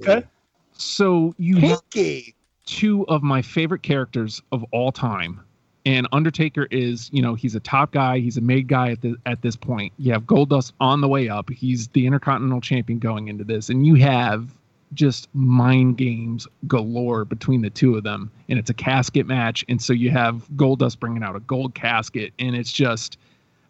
Okay. 0.00 0.24
So 0.72 1.34
you 1.38 1.56
Pinky. 1.56 2.34
two 2.64 3.06
of 3.08 3.22
my 3.22 3.42
favorite 3.42 3.82
characters 3.82 4.40
of 4.52 4.64
all 4.72 4.92
time. 4.92 5.40
And 5.88 6.06
Undertaker 6.12 6.68
is, 6.70 7.08
you 7.14 7.22
know, 7.22 7.34
he's 7.34 7.54
a 7.54 7.60
top 7.60 7.92
guy. 7.92 8.18
He's 8.18 8.36
a 8.36 8.42
made 8.42 8.68
guy 8.68 8.90
at 8.90 9.00
the, 9.00 9.16
at 9.24 9.40
this 9.40 9.56
point. 9.56 9.90
You 9.96 10.12
have 10.12 10.24
Goldust 10.24 10.72
on 10.80 11.00
the 11.00 11.08
way 11.08 11.30
up. 11.30 11.48
He's 11.48 11.88
the 11.88 12.04
Intercontinental 12.06 12.60
Champion 12.60 12.98
going 12.98 13.28
into 13.28 13.42
this, 13.42 13.70
and 13.70 13.86
you 13.86 13.94
have 13.94 14.50
just 14.92 15.30
mind 15.32 15.96
games 15.96 16.46
galore 16.66 17.24
between 17.24 17.62
the 17.62 17.70
two 17.70 17.96
of 17.96 18.04
them. 18.04 18.30
And 18.50 18.58
it's 18.58 18.68
a 18.68 18.74
casket 18.74 19.26
match, 19.26 19.64
and 19.66 19.80
so 19.80 19.94
you 19.94 20.10
have 20.10 20.46
Goldust 20.56 21.00
bringing 21.00 21.22
out 21.22 21.36
a 21.36 21.40
gold 21.40 21.74
casket, 21.74 22.34
and 22.38 22.54
it's 22.54 22.70
just, 22.70 23.16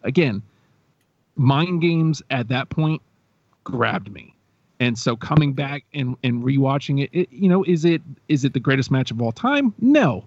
again, 0.03 0.41
mind 1.37 1.79
games 1.79 2.21
at 2.31 2.49
that 2.49 2.67
point 2.67 3.01
grabbed 3.63 4.11
me. 4.11 4.35
And 4.81 4.99
so 4.99 5.15
coming 5.15 5.53
back 5.53 5.85
and 5.93 6.17
and 6.25 6.43
rewatching 6.43 7.01
it, 7.01 7.09
it, 7.13 7.29
you 7.31 7.47
know, 7.47 7.63
is 7.63 7.85
it 7.85 8.01
is 8.27 8.43
it 8.43 8.51
the 8.51 8.59
greatest 8.59 8.91
match 8.91 9.09
of 9.09 9.21
all 9.21 9.31
time? 9.31 9.73
No, 9.79 10.25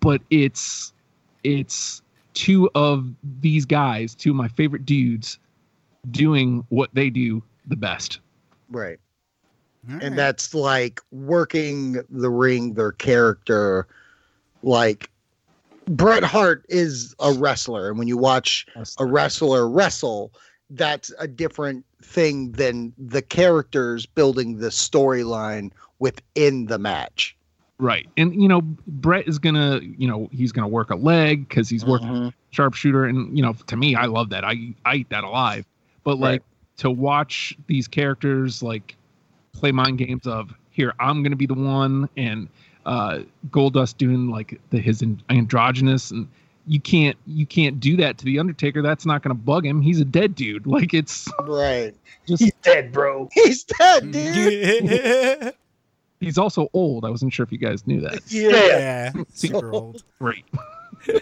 but 0.00 0.22
it's 0.30 0.94
it's 1.44 2.02
two 2.34 2.70
of 2.74 3.12
these 3.40 3.64
guys, 3.64 4.14
two 4.14 4.30
of 4.30 4.36
my 4.36 4.48
favorite 4.48 4.86
dudes, 4.86 5.38
doing 6.10 6.64
what 6.68 6.90
they 6.94 7.10
do 7.10 7.42
the 7.66 7.76
best. 7.76 8.20
Right. 8.70 8.98
All 9.90 9.98
and 10.02 10.18
that's 10.18 10.54
like 10.54 11.00
working 11.10 12.02
the 12.10 12.30
ring 12.30 12.74
their 12.74 12.92
character 12.92 13.86
like 14.62 15.10
Bret 15.86 16.22
Hart 16.22 16.66
is 16.68 17.14
a 17.18 17.32
wrestler 17.32 17.88
and 17.88 17.98
when 17.98 18.06
you 18.06 18.18
watch 18.18 18.66
a 18.98 19.06
wrestler 19.06 19.68
wrestle 19.68 20.32
that's 20.70 21.12
a 21.18 21.26
different 21.26 21.84
thing 22.02 22.52
than 22.52 22.92
the 22.98 23.22
characters 23.22 24.04
building 24.06 24.58
the 24.58 24.68
storyline 24.68 25.72
within 25.98 26.66
the 26.66 26.78
match 26.78 27.36
Right. 27.80 28.06
And 28.16 28.40
you 28.40 28.46
know, 28.46 28.60
Bret 28.86 29.26
is 29.26 29.38
gonna, 29.38 29.80
you 29.82 30.06
know, 30.06 30.28
he's 30.32 30.52
gonna 30.52 30.68
work 30.68 30.90
a 30.90 30.96
leg 30.96 31.48
because 31.48 31.68
he's 31.68 31.84
working 31.84 32.08
Mhm. 32.08 32.32
sharpshooter, 32.50 33.06
and 33.06 33.34
you 33.36 33.42
know, 33.42 33.54
to 33.68 33.76
me, 33.76 33.94
I 33.94 34.04
love 34.04 34.28
that. 34.30 34.44
I 34.44 34.74
I 34.84 34.96
eat 34.96 35.08
that 35.08 35.24
alive. 35.24 35.64
But 36.04 36.18
like 36.18 36.40
Right. 36.40 36.76
to 36.78 36.90
watch 36.90 37.56
these 37.66 37.88
characters 37.88 38.62
like 38.62 38.96
play 39.52 39.72
mind 39.72 39.98
games 39.98 40.26
of 40.26 40.52
here, 40.70 40.92
I'm 41.00 41.22
gonna 41.22 41.36
be 41.36 41.46
the 41.46 41.54
one, 41.54 42.08
and 42.16 42.48
uh 42.86 43.20
Goldust 43.50 43.96
doing 43.96 44.28
like 44.28 44.60
the 44.70 44.78
his 44.78 45.00
an- 45.02 45.22
androgynous, 45.30 46.10
and 46.10 46.28
you 46.66 46.80
can't 46.80 47.16
you 47.26 47.46
can't 47.46 47.80
do 47.80 47.96
that 47.96 48.18
to 48.18 48.24
the 48.26 48.38
Undertaker. 48.38 48.82
That's 48.82 49.06
not 49.06 49.22
gonna 49.22 49.34
bug 49.34 49.64
him. 49.64 49.80
He's 49.80 50.00
a 50.00 50.04
dead 50.04 50.34
dude. 50.34 50.66
Like 50.66 50.92
it's 50.92 51.28
right 51.46 51.94
just 52.28 52.42
He's 52.42 52.52
dead, 52.62 52.92
bro. 52.92 53.28
he's 53.32 53.64
dead 53.64 54.10
dude 54.12 55.54
he's 56.20 56.38
also 56.38 56.68
old. 56.72 57.04
I 57.04 57.10
wasn't 57.10 57.32
sure 57.32 57.44
if 57.44 57.50
you 57.52 57.58
guys 57.58 57.86
knew 57.86 58.00
that. 58.02 58.20
yeah, 58.28 59.12
super 59.32 59.72
old. 59.72 60.04
Right. 60.18 60.44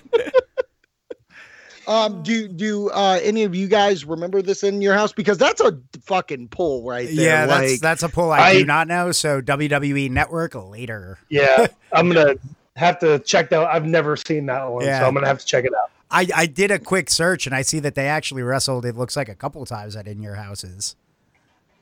um 1.87 2.23
do 2.23 2.49
do 2.49 2.91
uh 2.91 3.19
any 3.23 3.45
of 3.45 3.55
you 3.55 3.67
guys 3.67 4.05
remember 4.05 4.43
this 4.43 4.63
in 4.63 4.83
your 4.83 4.93
house 4.93 5.11
because 5.13 5.39
that's 5.39 5.61
a 5.63 5.79
fucking 6.03 6.49
pull 6.49 6.85
right 6.87 7.09
there 7.15 7.25
Yeah, 7.25 7.47
that's 7.47 7.71
like 7.73 7.81
that's 7.81 8.03
a 8.03 8.11
pull 8.11 8.31
I, 8.31 8.39
I- 8.41 8.53
do 8.59 8.67
not 8.67 8.89
know. 8.89 9.13
So 9.13 9.41
WWE 9.41 10.11
Network 10.11 10.55
later. 10.55 11.19
Yeah, 11.31 11.69
I'm 11.93 12.09
gonna 12.13 12.35
have 12.77 12.99
to 13.01 13.19
check 13.21 13.51
that. 13.51 13.67
I've 13.67 13.87
never 13.87 14.17
seen 14.17 14.47
that 14.47 14.71
one, 14.71 14.85
Yeah. 14.85 15.01
so 15.01 15.07
I'm 15.07 15.15
gonna 15.15 15.27
have 15.27 15.39
to 15.39 15.47
check 15.47 15.65
it 15.65 15.73
out. 15.75 15.91
I, 16.11 16.27
I 16.35 16.47
did 16.47 16.71
a 16.71 16.79
quick 16.79 17.11
search 17.11 17.47
and 17.47 17.55
I 17.55 17.63
see 17.63 17.81
that 17.81 17.95
they 17.95 18.07
actually 18.07 18.43
wrestled. 18.43 18.87
It 18.87 18.97
looks 18.97 19.15
like 19.17 19.29
a 19.29 19.35
couple 19.35 19.65
times 19.67 19.95
at 19.95 20.07
in 20.07 20.23
your 20.23 20.37
houses. 20.37 20.97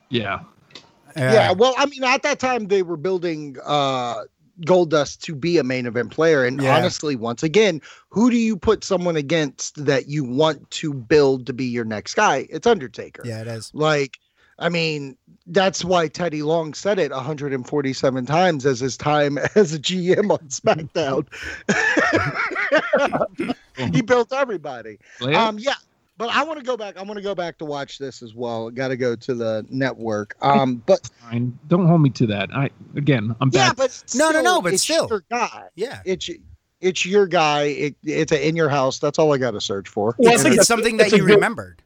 Yeah. 0.09 0.41
Yeah 1.17 1.53
well 1.53 1.75
i 1.79 1.87
mean 1.87 2.05
at 2.05 2.23
that 2.23 2.39
time 2.39 2.67
they 2.67 2.83
were 2.83 2.97
building 2.97 3.57
uh 3.65 4.23
Goldust 4.63 5.21
to 5.21 5.35
be 5.35 5.59
a 5.59 5.65
main 5.65 5.85
event 5.85 6.11
player 6.13 6.45
and 6.47 6.63
Yeah. 6.63 6.75
honestly 6.77 7.15
once 7.15 7.43
again 7.43 7.81
who 8.09 8.31
do 8.31 8.37
you 8.37 8.57
put 8.57 8.85
someone 8.85 9.17
against 9.17 9.85
that 9.85 10.09
you 10.09 10.25
want 10.25 10.71
to 10.73 10.95
build 10.95 11.47
to 11.47 11.53
be 11.53 11.65
your 11.67 11.85
next 11.85 12.15
guy 12.15 12.47
it's 12.51 12.67
undertaker 12.67 13.23
yeah, 13.27 13.43
it 13.43 13.49
is. 13.49 13.71
like 13.75 14.19
i 14.59 14.71
mean 14.71 15.15
that's 15.49 15.85
why 15.85 16.09
teddy 16.09 16.43
long 16.43 16.73
said 16.73 16.99
it 16.99 17.11
147 17.13 18.25
times 18.27 18.65
as 18.65 18.81
his 18.81 18.97
time 18.97 19.37
as 19.55 19.75
a 19.75 19.79
gm 19.79 20.31
on 20.31 20.39
smackdown 20.49 21.27
he 23.95 24.01
built 24.03 24.33
everybody 24.33 24.99
Leia? 25.21 25.37
um, 25.37 25.59
yeah, 25.59 25.75
but 26.19 26.29
I 26.35 26.45
want 26.45 26.59
to 26.59 26.65
go 26.65 26.77
back. 26.77 26.97
I 26.97 27.03
want 27.03 27.17
to 27.19 27.23
go 27.23 27.35
back 27.35 27.59
to 27.59 27.65
watch 27.65 27.99
this 27.99 28.23
as 28.23 28.35
well. 28.35 28.71
Got 28.71 28.89
to 28.89 28.97
go 28.97 29.15
to 29.17 29.35
the 29.35 29.67
network. 29.69 30.35
Um, 30.41 30.83
but 30.87 31.09
fine. 31.21 31.59
Don't 31.69 31.87
hold 31.87 32.01
me 32.03 32.11
to 32.11 32.27
that. 32.29 32.51
I 32.55 32.71
again, 32.97 33.35
I'm 33.41 33.51
yeah, 33.53 33.69
bad. 33.69 33.77
but 33.77 34.05
No, 34.15 34.31
no, 34.31 34.41
no, 34.43 34.61
but 34.63 34.73
it's 34.75 34.83
still. 34.83 35.07
your 35.09 35.25
guy. 35.31 35.65
Yeah. 35.75 36.01
It's 36.05 36.29
it's 36.81 37.05
your 37.07 37.27
guy. 37.27 37.63
It, 37.65 37.97
it's 38.05 38.33
a, 38.33 38.49
in 38.49 38.57
your 38.57 38.69
house. 38.69 38.99
That's 38.99 39.19
all 39.19 39.33
I 39.33 39.39
got 39.39 39.53
to 39.53 39.61
search 39.61 39.89
for. 39.89 40.15
Well, 40.19 40.31
I 40.31 40.35
It's, 40.35 40.43
think 40.43 40.57
it's 40.57 40.67
something 40.67 40.97
that 40.99 41.13
a 41.13 41.17
you 41.17 41.27
good- 41.27 41.35
remembered. 41.35 41.83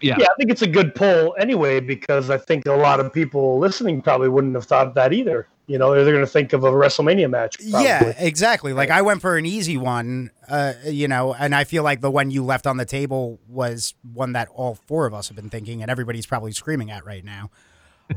yeah. 0.00 0.16
Yeah, 0.18 0.26
I 0.30 0.34
think 0.38 0.50
it's 0.50 0.62
a 0.62 0.66
good 0.66 0.94
poll 0.94 1.34
anyway 1.38 1.78
because 1.80 2.28
I 2.30 2.38
think 2.38 2.66
a 2.66 2.72
lot 2.72 2.98
of 3.00 3.12
people 3.12 3.58
listening 3.58 4.02
probably 4.02 4.28
wouldn't 4.28 4.54
have 4.54 4.64
thought 4.64 4.94
that 4.94 5.12
either. 5.12 5.46
You 5.72 5.78
know, 5.78 5.94
they're 5.94 6.04
going 6.12 6.20
to 6.24 6.30
think 6.30 6.52
of 6.52 6.64
a 6.64 6.70
WrestleMania 6.70 7.30
match. 7.30 7.56
Probably. 7.58 7.84
Yeah, 7.88 8.12
exactly. 8.18 8.74
Like 8.74 8.90
I 8.90 9.00
went 9.00 9.22
for 9.22 9.38
an 9.38 9.46
easy 9.46 9.78
one, 9.78 10.30
uh, 10.48 10.74
you 10.84 11.08
know, 11.08 11.32
and 11.32 11.54
I 11.54 11.64
feel 11.64 11.82
like 11.82 12.02
the 12.02 12.10
one 12.10 12.30
you 12.30 12.44
left 12.44 12.66
on 12.66 12.76
the 12.76 12.84
table 12.84 13.40
was 13.48 13.94
one 14.12 14.32
that 14.32 14.48
all 14.54 14.74
four 14.86 15.06
of 15.06 15.14
us 15.14 15.28
have 15.28 15.36
been 15.36 15.48
thinking, 15.48 15.80
and 15.80 15.90
everybody's 15.90 16.26
probably 16.26 16.52
screaming 16.52 16.90
at 16.90 17.06
right 17.06 17.24
now. 17.24 17.50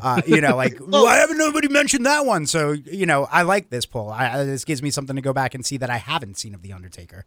Uh, 0.02 0.22
you 0.28 0.42
know, 0.42 0.56
like 0.58 0.78
why 0.80 1.16
haven't 1.16 1.38
nobody 1.38 1.70
mentioned 1.70 2.06
that 2.06 2.26
one? 2.26 2.46
So 2.46 2.72
you 2.74 3.06
know, 3.06 3.28
I 3.32 3.44
like 3.44 3.70
this 3.70 3.86
poll. 3.86 4.10
I, 4.10 4.40
I- 4.40 4.44
this 4.44 4.66
gives 4.66 4.84
me 4.84 4.90
something 4.92 5.16
to 5.16 5.22
go 5.22 5.32
back 5.32 5.56
and 5.56 5.66
see 5.66 5.78
that 5.78 5.90
I 5.90 5.98
haven't 5.98 6.38
seen 6.38 6.54
of 6.54 6.62
the 6.62 6.74
Undertaker. 6.74 7.24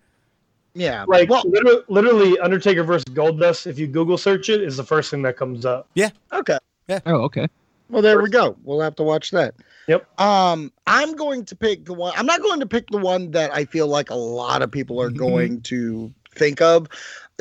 Yeah, 0.75 1.05
Like 1.09 1.31
well, 1.31 1.43
literally, 1.47 1.83
literally, 1.89 2.39
Undertaker 2.39 2.85
versus 2.85 3.05
Goldust. 3.07 3.67
If 3.67 3.79
you 3.79 3.87
Google 3.87 4.19
search 4.19 4.49
it, 4.51 4.61
is 4.63 4.77
the 4.77 4.85
first 4.85 5.11
thing 5.11 5.23
that 5.23 5.37
comes 5.37 5.65
up. 5.65 5.89
Yeah. 5.95 6.11
Okay. 6.33 6.59
Yeah. 6.87 7.01
Oh, 7.07 7.23
okay. 7.23 7.49
Well, 7.91 8.03
there 8.03 8.21
we 8.21 8.29
go. 8.29 8.57
We'll 8.65 8.81
have 8.81 8.97
to 8.97 9.03
watch 9.03 9.31
that. 9.31 9.55
Yep. 9.87 10.21
Um, 10.21 10.71
I'm 10.87 11.15
going 11.15 11.45
to 11.47 11.57
pick 11.57 11.87
the 11.87 11.95
one. 11.95 12.13
I'm 12.17 12.27
not 12.27 12.43
going 12.43 12.61
to 12.61 12.67
pick 12.67 12.89
the 12.91 12.99
one 12.99 13.31
that 13.31 13.53
I 13.55 13.65
feel 13.65 13.87
like 13.87 14.11
a 14.11 14.15
lot 14.15 14.61
of 14.63 14.71
people 14.71 15.01
are 15.01 15.11
Mhm. 15.11 15.17
going 15.17 15.61
to 15.63 16.13
think 16.35 16.61
of, 16.61 16.87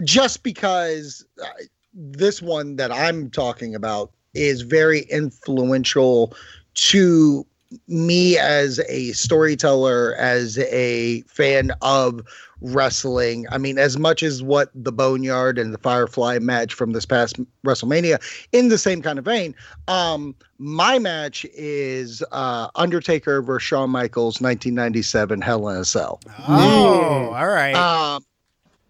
just 0.03 0.43
because 0.43 1.25
uh, 1.41 1.47
this 1.93 2.41
one 2.41 2.77
that 2.77 2.91
I'm 2.91 3.29
talking 3.29 3.75
about 3.75 4.11
is 4.33 4.61
very 4.61 5.01
influential 5.09 6.33
to 6.75 7.45
me 7.87 8.37
as 8.37 8.79
a 8.87 9.11
storyteller, 9.13 10.15
as 10.15 10.57
a 10.59 11.21
fan 11.23 11.71
of 11.81 12.21
wrestling. 12.61 13.45
I 13.51 13.57
mean, 13.57 13.77
as 13.77 13.97
much 13.97 14.23
as 14.23 14.41
what 14.41 14.71
the 14.73 14.91
Boneyard 14.91 15.59
and 15.59 15.73
the 15.73 15.77
Firefly 15.77 16.39
match 16.39 16.73
from 16.73 16.91
this 16.91 17.05
past 17.05 17.39
WrestleMania, 17.65 18.19
in 18.51 18.69
the 18.69 18.77
same 18.77 19.01
kind 19.01 19.19
of 19.19 19.25
vein, 19.25 19.53
um, 19.87 20.35
my 20.57 20.97
match 20.97 21.45
is 21.53 22.23
uh, 22.31 22.69
Undertaker 22.75 23.41
versus 23.41 23.67
Shawn 23.67 23.89
Michaels, 23.89 24.41
1997 24.41 25.41
Hell 25.41 25.69
in 25.69 25.77
a 25.77 25.85
Cell. 25.85 26.19
Oh, 26.47 27.33
all 27.35 27.47
right. 27.47 27.75
Um, 27.75 28.23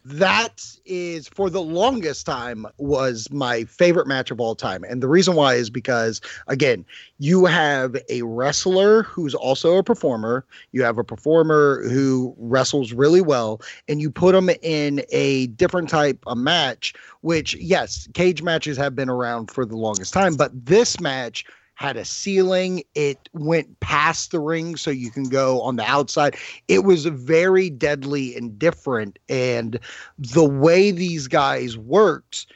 that 0.08 0.66
is 0.86 1.28
for 1.28 1.49
the 1.49 1.62
longest 1.62 2.26
time 2.26 2.66
was 2.78 3.30
my 3.30 3.66
favorite 3.66 4.08
match 4.08 4.32
of 4.32 4.39
all 4.39 4.55
time, 4.55 4.84
and 4.86 5.03
the 5.03 5.08
reason 5.08 5.36
why 5.36 5.55
is 5.55 5.70
because 5.70 6.22
again, 6.47 6.86
you 7.20 7.45
have 7.45 7.97
a 8.10 8.22
wrestler 8.22 9.03
who's 9.03 9.36
also 9.36 9.76
a 9.78 9.84
performer. 9.84 10.45
You 10.72 10.84
have 10.84 10.97
a 10.97 11.03
performer 11.03 11.84
who 11.89 12.34
wrestles 12.38 12.93
really 12.93 13.22
well, 13.22 13.62
and 13.89 13.99
you 13.99 14.10
put 14.10 14.32
them 14.32 14.49
in 14.62 15.03
a 15.10 15.47
different 15.47 15.89
type 15.89 16.20
of 16.26 16.38
match. 16.38 16.93
Which 17.22 17.55
yes, 17.55 18.08
cage 18.14 18.41
matches 18.41 18.78
have 18.78 18.95
been 18.95 19.10
around 19.10 19.51
for 19.51 19.66
the 19.66 19.76
longest 19.76 20.14
time, 20.14 20.36
but 20.36 20.51
this 20.66 21.01
match 21.01 21.43
had 21.78 21.95
a 21.95 22.03
ceiling. 22.03 22.82
It 22.95 23.30
went 23.34 23.80
past 23.82 24.32
the 24.32 24.39
ring, 24.39 24.75
so 24.78 24.89
you 24.89 25.11
can 25.11 25.25
go 25.30 25.61
on 25.61 25.75
the 25.75 25.84
outside. 25.84 26.36
It 26.67 26.84
was 26.84 27.05
very 27.05 27.69
deadly 27.69 28.36
and 28.36 28.57
different. 28.57 29.19
And 29.30 29.80
the 30.17 30.43
way 30.43 30.89
these 30.89 31.28
guys 31.28 31.78
worked 31.78 32.47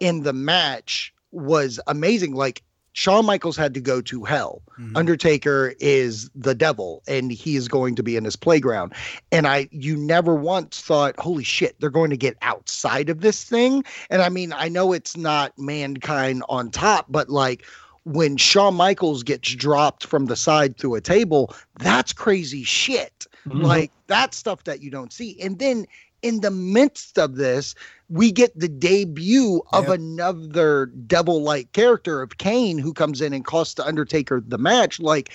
in 0.00 0.22
the 0.22 0.32
match 0.32 1.12
was 1.30 1.78
amazing. 1.88 2.34
Like 2.34 2.62
Shawn 2.92 3.26
Michaels 3.26 3.56
had 3.56 3.74
to 3.74 3.80
go 3.82 4.00
to 4.00 4.24
hell. 4.24 4.62
Mhm. 4.80 4.96
Undertaker 4.96 5.74
is 5.78 6.30
the 6.34 6.54
devil 6.54 7.02
and 7.06 7.30
he 7.30 7.56
is 7.56 7.68
going 7.68 7.94
to 7.96 8.02
be 8.02 8.16
in 8.16 8.24
his 8.24 8.34
playground. 8.34 8.94
And 9.30 9.46
I 9.46 9.68
you 9.72 9.96
never 9.96 10.34
once 10.34 10.80
thought, 10.80 11.20
holy 11.20 11.44
shit, 11.44 11.78
they're 11.78 11.90
going 11.90 12.10
to 12.10 12.16
get 12.16 12.36
outside 12.40 13.10
of 13.10 13.20
this 13.20 13.44
thing. 13.44 13.84
And 14.08 14.22
I 14.22 14.30
mean, 14.30 14.54
I 14.54 14.68
know 14.68 14.92
it's 14.92 15.16
not 15.18 15.56
mankind 15.58 16.42
on 16.48 16.70
top, 16.70 17.06
but 17.10 17.28
like 17.28 17.64
when 18.04 18.36
Shawn 18.36 18.74
Michaels 18.74 19.22
gets 19.22 19.54
dropped 19.54 20.06
from 20.06 20.26
the 20.26 20.36
side 20.36 20.76
through 20.76 20.94
a 20.94 21.00
table, 21.00 21.54
that's 21.78 22.12
crazy 22.12 22.64
shit. 22.64 23.26
Mhm. 23.46 23.62
Like 23.62 23.90
that's 24.06 24.36
stuff 24.36 24.64
that 24.64 24.82
you 24.82 24.90
don't 24.90 25.12
see. 25.12 25.40
And 25.40 25.58
then 25.58 25.86
in 26.22 26.40
the 26.40 26.50
midst 26.50 27.18
of 27.18 27.36
this, 27.36 27.74
we 28.08 28.30
get 28.30 28.58
the 28.58 28.68
debut 28.68 29.62
of 29.72 29.84
Yep. 29.84 29.94
another 29.94 30.86
devil-like 31.06 31.72
character 31.72 32.20
of 32.20 32.38
Kane 32.38 32.78
who 32.78 32.92
comes 32.92 33.20
in 33.20 33.32
and 33.32 33.44
costs 33.44 33.74
the 33.74 33.86
Undertaker 33.86 34.42
the 34.46 34.58
match. 34.58 35.00
Like 35.00 35.30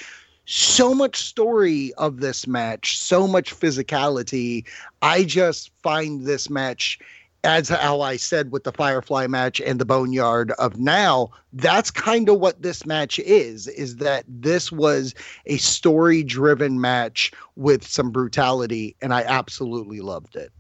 so 0.46 0.94
much 0.94 1.16
story 1.16 1.92
of 1.98 2.20
this 2.20 2.46
match, 2.46 3.00
so 3.00 3.28
much 3.28 3.58
physicality. 3.58 4.64
I 5.02 5.24
just 5.24 5.72
find 5.82 6.26
this 6.26 6.50
match 6.50 7.00
as 7.46 7.70
how 7.70 8.02
I 8.02 8.18
said 8.18 8.52
with 8.52 8.64
the 8.64 8.72
Firefly 8.72 9.28
match 9.28 9.62
and 9.62 9.80
the 9.80 9.86
Boneyard 9.86 10.52
of 10.52 10.78
now, 10.78 11.30
that's 11.54 11.92
kind 11.92 12.28
of 12.28 12.40
what 12.40 12.62
this 12.62 12.86
match 12.86 13.20
is, 13.20 13.68
is 13.68 13.98
that 13.98 14.26
this 14.28 14.72
was 14.72 15.14
a 15.46 15.58
story 15.58 16.24
driven 16.24 16.82
match 16.82 17.32
with 17.56 17.88
some 17.88 18.12
brutality, 18.12 18.96
and 19.02 19.14
I 19.14 19.22
absolutely 19.22 20.02
loved 20.02 20.36
it. 20.36 20.52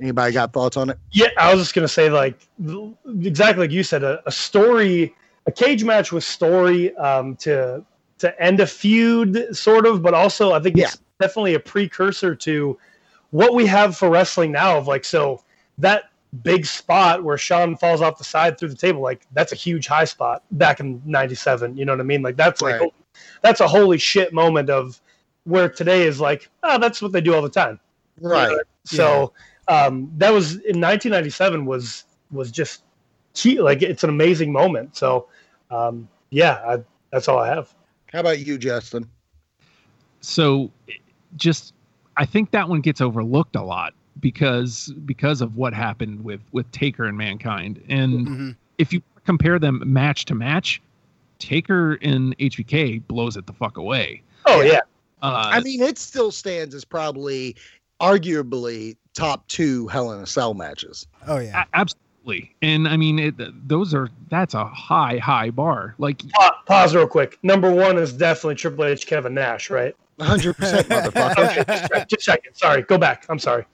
Anybody 0.00 0.32
got 0.32 0.52
thoughts 0.52 0.76
on 0.76 0.90
it? 0.90 0.98
Yeah, 1.12 1.28
I 1.38 1.52
was 1.52 1.62
just 1.62 1.74
gonna 1.74 1.86
say 1.86 2.10
like 2.10 2.40
exactly 3.20 3.66
like 3.66 3.70
you 3.70 3.84
said, 3.84 4.02
a, 4.02 4.20
a 4.26 4.32
story, 4.32 5.14
a 5.46 5.52
cage 5.52 5.84
match 5.84 6.10
with 6.10 6.24
story 6.24 6.96
um, 6.96 7.36
to 7.36 7.84
to 8.18 8.42
end 8.42 8.58
a 8.58 8.66
feud, 8.66 9.54
sort 9.54 9.86
of, 9.86 10.02
but 10.02 10.14
also 10.14 10.52
I 10.52 10.60
think 10.60 10.78
it's 10.78 10.98
definitely 11.20 11.54
a 11.54 11.60
precursor 11.60 12.34
to 12.34 12.78
what 13.30 13.54
we 13.54 13.66
have 13.66 13.96
for 13.96 14.10
wrestling 14.10 14.50
now. 14.50 14.78
Of 14.78 14.88
like, 14.88 15.04
so 15.04 15.43
that 15.78 16.10
big 16.42 16.66
spot 16.66 17.22
where 17.22 17.38
Shawn 17.38 17.76
falls 17.76 18.00
off 18.00 18.18
the 18.18 18.24
side 18.24 18.58
through 18.58 18.70
the 18.70 18.76
table, 18.76 19.00
like 19.00 19.26
that's 19.32 19.52
a 19.52 19.56
huge 19.56 19.86
high 19.86 20.04
spot 20.04 20.42
back 20.52 20.80
in 20.80 21.02
'97. 21.04 21.76
You 21.76 21.84
know 21.84 21.92
what 21.92 22.00
I 22.00 22.04
mean? 22.04 22.22
Like 22.22 22.36
that's 22.36 22.60
like 22.62 22.80
that's 23.42 23.60
a 23.60 23.68
holy 23.68 23.98
shit 23.98 24.32
moment 24.32 24.70
of 24.70 25.00
where 25.44 25.68
today 25.68 26.02
is 26.02 26.20
like, 26.20 26.48
oh, 26.62 26.78
that's 26.78 27.02
what 27.02 27.12
they 27.12 27.20
do 27.20 27.34
all 27.34 27.42
the 27.42 27.50
time. 27.50 27.78
Right. 28.20 28.56
So 28.84 29.32
um, 29.68 30.10
that 30.16 30.30
was 30.30 30.52
in 30.52 30.80
1997 30.80 31.66
was 31.66 32.04
was 32.30 32.50
just 32.50 32.82
key. 33.34 33.60
Like 33.60 33.82
it's 33.82 34.04
an 34.04 34.10
amazing 34.10 34.52
moment. 34.52 34.96
So 34.96 35.28
um, 35.70 36.08
yeah, 36.30 36.60
I, 36.66 36.78
that's 37.10 37.28
all 37.28 37.38
I 37.38 37.48
have. 37.48 37.74
How 38.12 38.20
about 38.20 38.38
you, 38.38 38.58
Justin? 38.58 39.08
so 40.24 40.70
just 41.36 41.74
I 42.16 42.24
think 42.24 42.50
that 42.52 42.68
one 42.68 42.80
gets 42.80 43.00
overlooked 43.00 43.56
a 43.56 43.62
lot 43.62 43.92
because 44.20 44.92
because 45.04 45.40
of 45.40 45.56
what 45.56 45.72
happened 45.74 46.24
with 46.24 46.40
with 46.52 46.70
Taker 46.72 47.04
and 47.04 47.16
Mankind. 47.18 47.82
And 47.88 48.26
Mhm. 48.26 48.56
if 48.78 48.92
you 48.92 49.02
compare 49.24 49.58
them 49.58 49.82
match 49.84 50.24
to 50.26 50.34
match, 50.34 50.80
Taker 51.38 51.94
and 52.02 52.34
HBK 52.38 52.98
blows 53.08 53.36
it 53.36 53.46
the 53.46 53.52
fuck 53.52 53.76
away. 53.76 54.22
Oh 54.46 54.60
yeah, 54.60 54.80
Uh, 55.22 55.50
I 55.52 55.60
mean, 55.60 55.82
it 55.82 55.98
still 55.98 56.30
stands 56.30 56.74
as 56.74 56.84
probably, 56.84 57.56
arguably, 58.00 58.96
top 59.14 59.46
two 59.48 59.86
Hell 59.88 60.12
in 60.12 60.20
a 60.20 60.26
Cell 60.26 60.54
matches. 60.54 61.06
Oh 61.26 61.38
yeah. 61.38 61.62
a- 61.62 61.76
absolutely. 61.76 62.54
And 62.62 62.86
I 62.88 62.96
mean, 62.96 63.18
it, 63.18 63.34
those 63.68 63.94
are 63.94 64.08
that's 64.30 64.54
a 64.54 64.64
high 64.64 65.18
high 65.18 65.50
bar. 65.50 65.94
Like 65.98 66.22
Pa- 66.30 66.62
pause 66.66 66.94
real 66.94 67.06
quick. 67.06 67.38
Number 67.42 67.70
one 67.72 67.98
is 67.98 68.12
definitely 68.12 68.54
Triple 68.56 68.84
H, 68.84 69.06
Kevin 69.06 69.34
Nash, 69.34 69.70
right? 69.70 69.94
100%, 70.18 70.54
motherfucker. 70.84 71.38
Okay, 71.38 71.64
just, 71.66 71.92
check- 71.92 72.08
just 72.08 72.24
checking. 72.24 72.54
Sorry, 72.54 72.82
go 72.82 72.98
back. 72.98 73.26
I'm 73.28 73.38
sorry. 73.38 73.64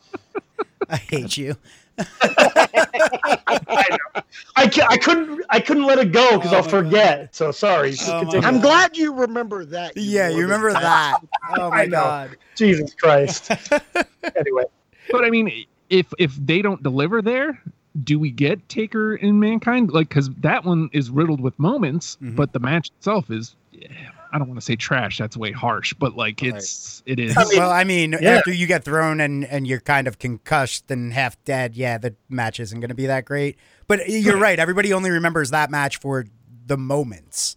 I 0.88 0.97
hate 0.97 1.36
you. 1.36 1.57
I 2.22 3.86
know. 3.91 4.22
I, 4.57 4.66
ca- 4.68 4.86
I 4.88 4.97
couldn't 4.97 5.43
I 5.51 5.61
couldn't 5.61 5.84
let 5.84 5.99
it 5.99 6.12
go 6.12 6.36
because 6.38 6.53
Oh 6.53 6.57
I'll 6.59 6.62
my 6.64 6.70
forget. 6.70 7.34
So 7.34 7.51
sorry. 7.53 7.95
Oh. 8.07 8.41
I'm 8.43 8.61
glad 8.61 8.97
you 8.97 9.12
remember 9.12 9.64
that. 9.66 9.97
Yeah, 9.97 10.28
you 10.30 10.43
remember 10.43 10.72
that. 10.72 11.18
Oh 11.59 11.70
my 11.70 11.86
god. 11.99 12.36
Jesus 12.55 12.95
Christ. 12.95 13.51
anyway, 14.36 14.64
but 15.11 15.24
I 15.24 15.30
mean, 15.30 15.66
if 15.91 16.07
if 16.18 16.34
they 16.36 16.62
don't 16.62 16.82
deliver 16.82 17.20
there, 17.22 17.61
do 18.03 18.18
we 18.18 18.30
get 18.30 18.66
Taker 18.68 19.14
in 19.16 19.38
Mankind? 19.41 19.91
Like, 19.91 20.09
because 20.09 20.30
that 20.38 20.64
one 20.64 20.88
is 20.93 21.11
riddled 21.11 21.41
with 21.41 21.59
moments, 21.59 22.16
Mhm. 22.22 22.36
but 22.36 22.53
the 22.53 22.61
match 22.61 22.88
itself 22.97 23.30
is, 23.30 23.57
yeah, 23.72 23.88
I 24.33 24.39
don't 24.39 24.49
want 24.49 24.61
to 24.61 24.64
say 24.64 24.76
trash. 24.76 25.18
That's 25.18 25.37
way 25.37 25.53
harsh, 25.53 25.93
but 25.95 26.16
like 26.16 26.41
Right. 26.43 26.55
it's 26.55 27.03
it 27.07 27.18
is. 27.18 27.37
I 27.37 27.45
mean, 27.45 27.59
well, 27.59 27.70
I 27.70 27.85
mean, 27.85 28.16
yeah. 28.20 28.37
after 28.39 28.53
you 28.53 28.66
get 28.66 28.85
thrown 28.85 29.20
and 29.20 29.45
and 29.45 29.66
you're 29.66 29.81
kind 29.81 30.07
of 30.07 30.18
concussed 30.18 30.91
and 30.91 31.12
half 31.12 31.43
dead, 31.45 31.74
yeah, 31.74 31.99
the 31.99 32.14
match 32.28 32.61
isn't 32.61 32.78
going 32.81 32.89
to 32.91 32.95
be 32.95 33.07
that 33.07 33.24
great. 33.24 33.59
But 33.89 34.09
you're 34.09 34.39
right. 34.39 34.59
Everybody 34.59 34.93
only 34.93 35.11
remembers 35.11 35.51
that 35.51 35.70
match 35.70 35.97
for 35.99 36.26
the 36.66 36.76
moments. 36.76 37.57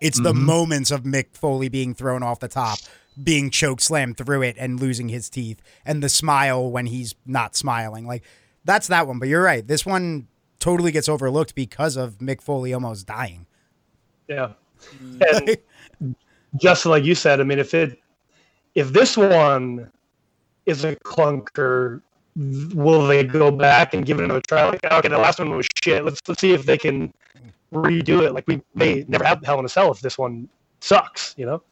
It's 0.00 0.20
the 0.20 0.32
Mhm. 0.32 0.42
moments 0.42 0.90
of 0.90 1.02
Mick 1.02 1.34
Foley 1.36 1.68
being 1.68 1.94
thrown 1.94 2.22
off 2.22 2.38
the 2.40 2.48
top, 2.48 2.78
being 3.22 3.50
choke 3.50 3.80
slammed 3.80 4.16
through 4.16 4.42
it, 4.42 4.56
and 4.58 4.78
losing 4.80 5.08
his 5.08 5.28
teeth, 5.30 5.60
and 5.84 6.02
the 6.02 6.08
smile 6.08 6.70
when 6.70 6.86
he's 6.86 7.14
not 7.26 7.54
smiling. 7.56 8.06
Like 8.06 8.22
that's 8.64 8.88
that 8.88 9.06
one. 9.06 9.18
But 9.18 9.28
you're 9.28 9.42
right. 9.42 9.66
This 9.66 9.86
one 9.86 10.26
totally 10.60 10.90
gets 10.90 11.08
overlooked 11.08 11.54
because 11.54 11.96
of 11.96 12.18
Mick 12.18 12.40
Foley 12.42 12.72
almost 12.74 13.06
dying. 13.06 13.46
yeah. 14.28 14.52
And 16.00 16.14
just 16.56 16.86
like 16.86 17.04
you 17.04 17.14
said, 17.14 17.40
I 17.40 17.44
mean, 17.44 17.58
if 17.58 17.74
it 17.74 17.98
if 18.74 18.92
this 18.92 19.16
one 19.16 19.90
is 20.66 20.84
a 20.84 20.94
clunker, 20.96 22.00
will 22.36 23.06
they 23.06 23.24
go 23.24 23.50
back 23.50 23.94
and 23.94 24.06
give 24.06 24.20
it 24.20 24.24
another 24.24 24.42
try? 24.46 24.64
Like, 24.68 24.84
okay, 24.84 25.08
the 25.08 25.18
last 25.18 25.38
one 25.38 25.50
was 25.56 25.66
shit. 25.82 26.04
Let's 26.04 26.20
let's 26.28 26.40
see 26.40 26.52
if 26.52 26.64
they 26.64 26.78
can 26.78 27.12
redo 27.72 28.22
it. 28.22 28.32
Like 28.32 28.46
we 28.46 28.62
may 28.74 29.04
never 29.08 29.24
have 29.24 29.44
Hell 29.44 29.58
in 29.58 29.64
a 29.64 29.68
Cell 29.68 29.90
if 29.90 30.00
this 30.00 30.16
one 30.16 30.48
sucks. 30.80 31.34
You 31.36 31.46
know? 31.46 31.62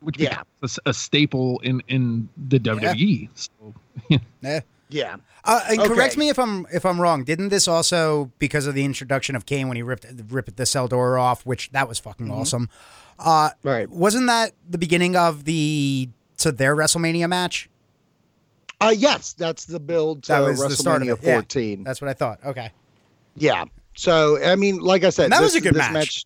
which 0.00 0.18
Yeah. 0.18 0.42
a, 0.62 0.68
a 0.86 0.94
staple 0.94 1.58
in 1.60 1.82
in 1.88 2.28
the 2.48 2.58
WWE. 2.60 3.28
So, 3.34 3.74
Yeah. 4.42 4.60
Uh, 5.44 5.60
and 5.68 5.80
correct 5.80 6.16
me 6.16 6.28
if 6.28 6.38
I'm 6.38 6.66
if 6.72 6.84
I'm 6.84 7.00
wrong. 7.00 7.24
Didn't 7.24 7.48
this 7.50 7.68
also 7.68 8.30
because 8.38 8.66
of 8.66 8.74
the 8.74 8.84
introduction 8.84 9.36
of 9.36 9.46
Kane 9.46 9.68
when 9.68 9.76
he 9.76 9.82
ripped 9.82 10.06
ripped 10.28 10.56
the 10.56 10.66
cell 10.66 10.88
door 10.88 11.18
off, 11.18 11.44
which 11.46 11.70
that 11.70 11.88
was 11.88 11.98
fucking 11.98 12.30
awesome. 12.30 12.68
Uh, 13.18 13.50
Right. 13.62 13.88
wasn't 13.88 14.26
that 14.26 14.52
the 14.68 14.78
beginning 14.78 15.16
of 15.16 15.44
the 15.44 16.08
to 16.38 16.52
their 16.52 16.76
WrestleMania 16.76 17.28
match? 17.28 17.70
Uh, 18.80 18.92
yes, 18.96 19.32
that's 19.32 19.64
the 19.64 19.80
build 19.80 20.22
to 20.24 20.32
That 20.32 20.40
was 20.40 20.60
the 20.60 20.70
start 20.76 21.02
of 21.02 21.08
WrestleMania 21.08 21.22
it, 21.22 21.26
yeah. 21.26 21.34
14. 21.36 21.84
That's 21.84 22.00
what 22.00 22.10
I 22.10 22.12
thought. 22.12 22.40
Okay, 22.44 22.70
Yeah. 23.36 23.64
So 23.94 24.42
I 24.44 24.56
mean, 24.56 24.78
like 24.80 25.04
I 25.04 25.10
said, 25.10 25.24
And 25.24 25.32
that 25.32 25.40
was 25.42 25.54
a 25.54 25.60
good 25.60 25.74
this 25.74 25.90
match. 25.90 26.24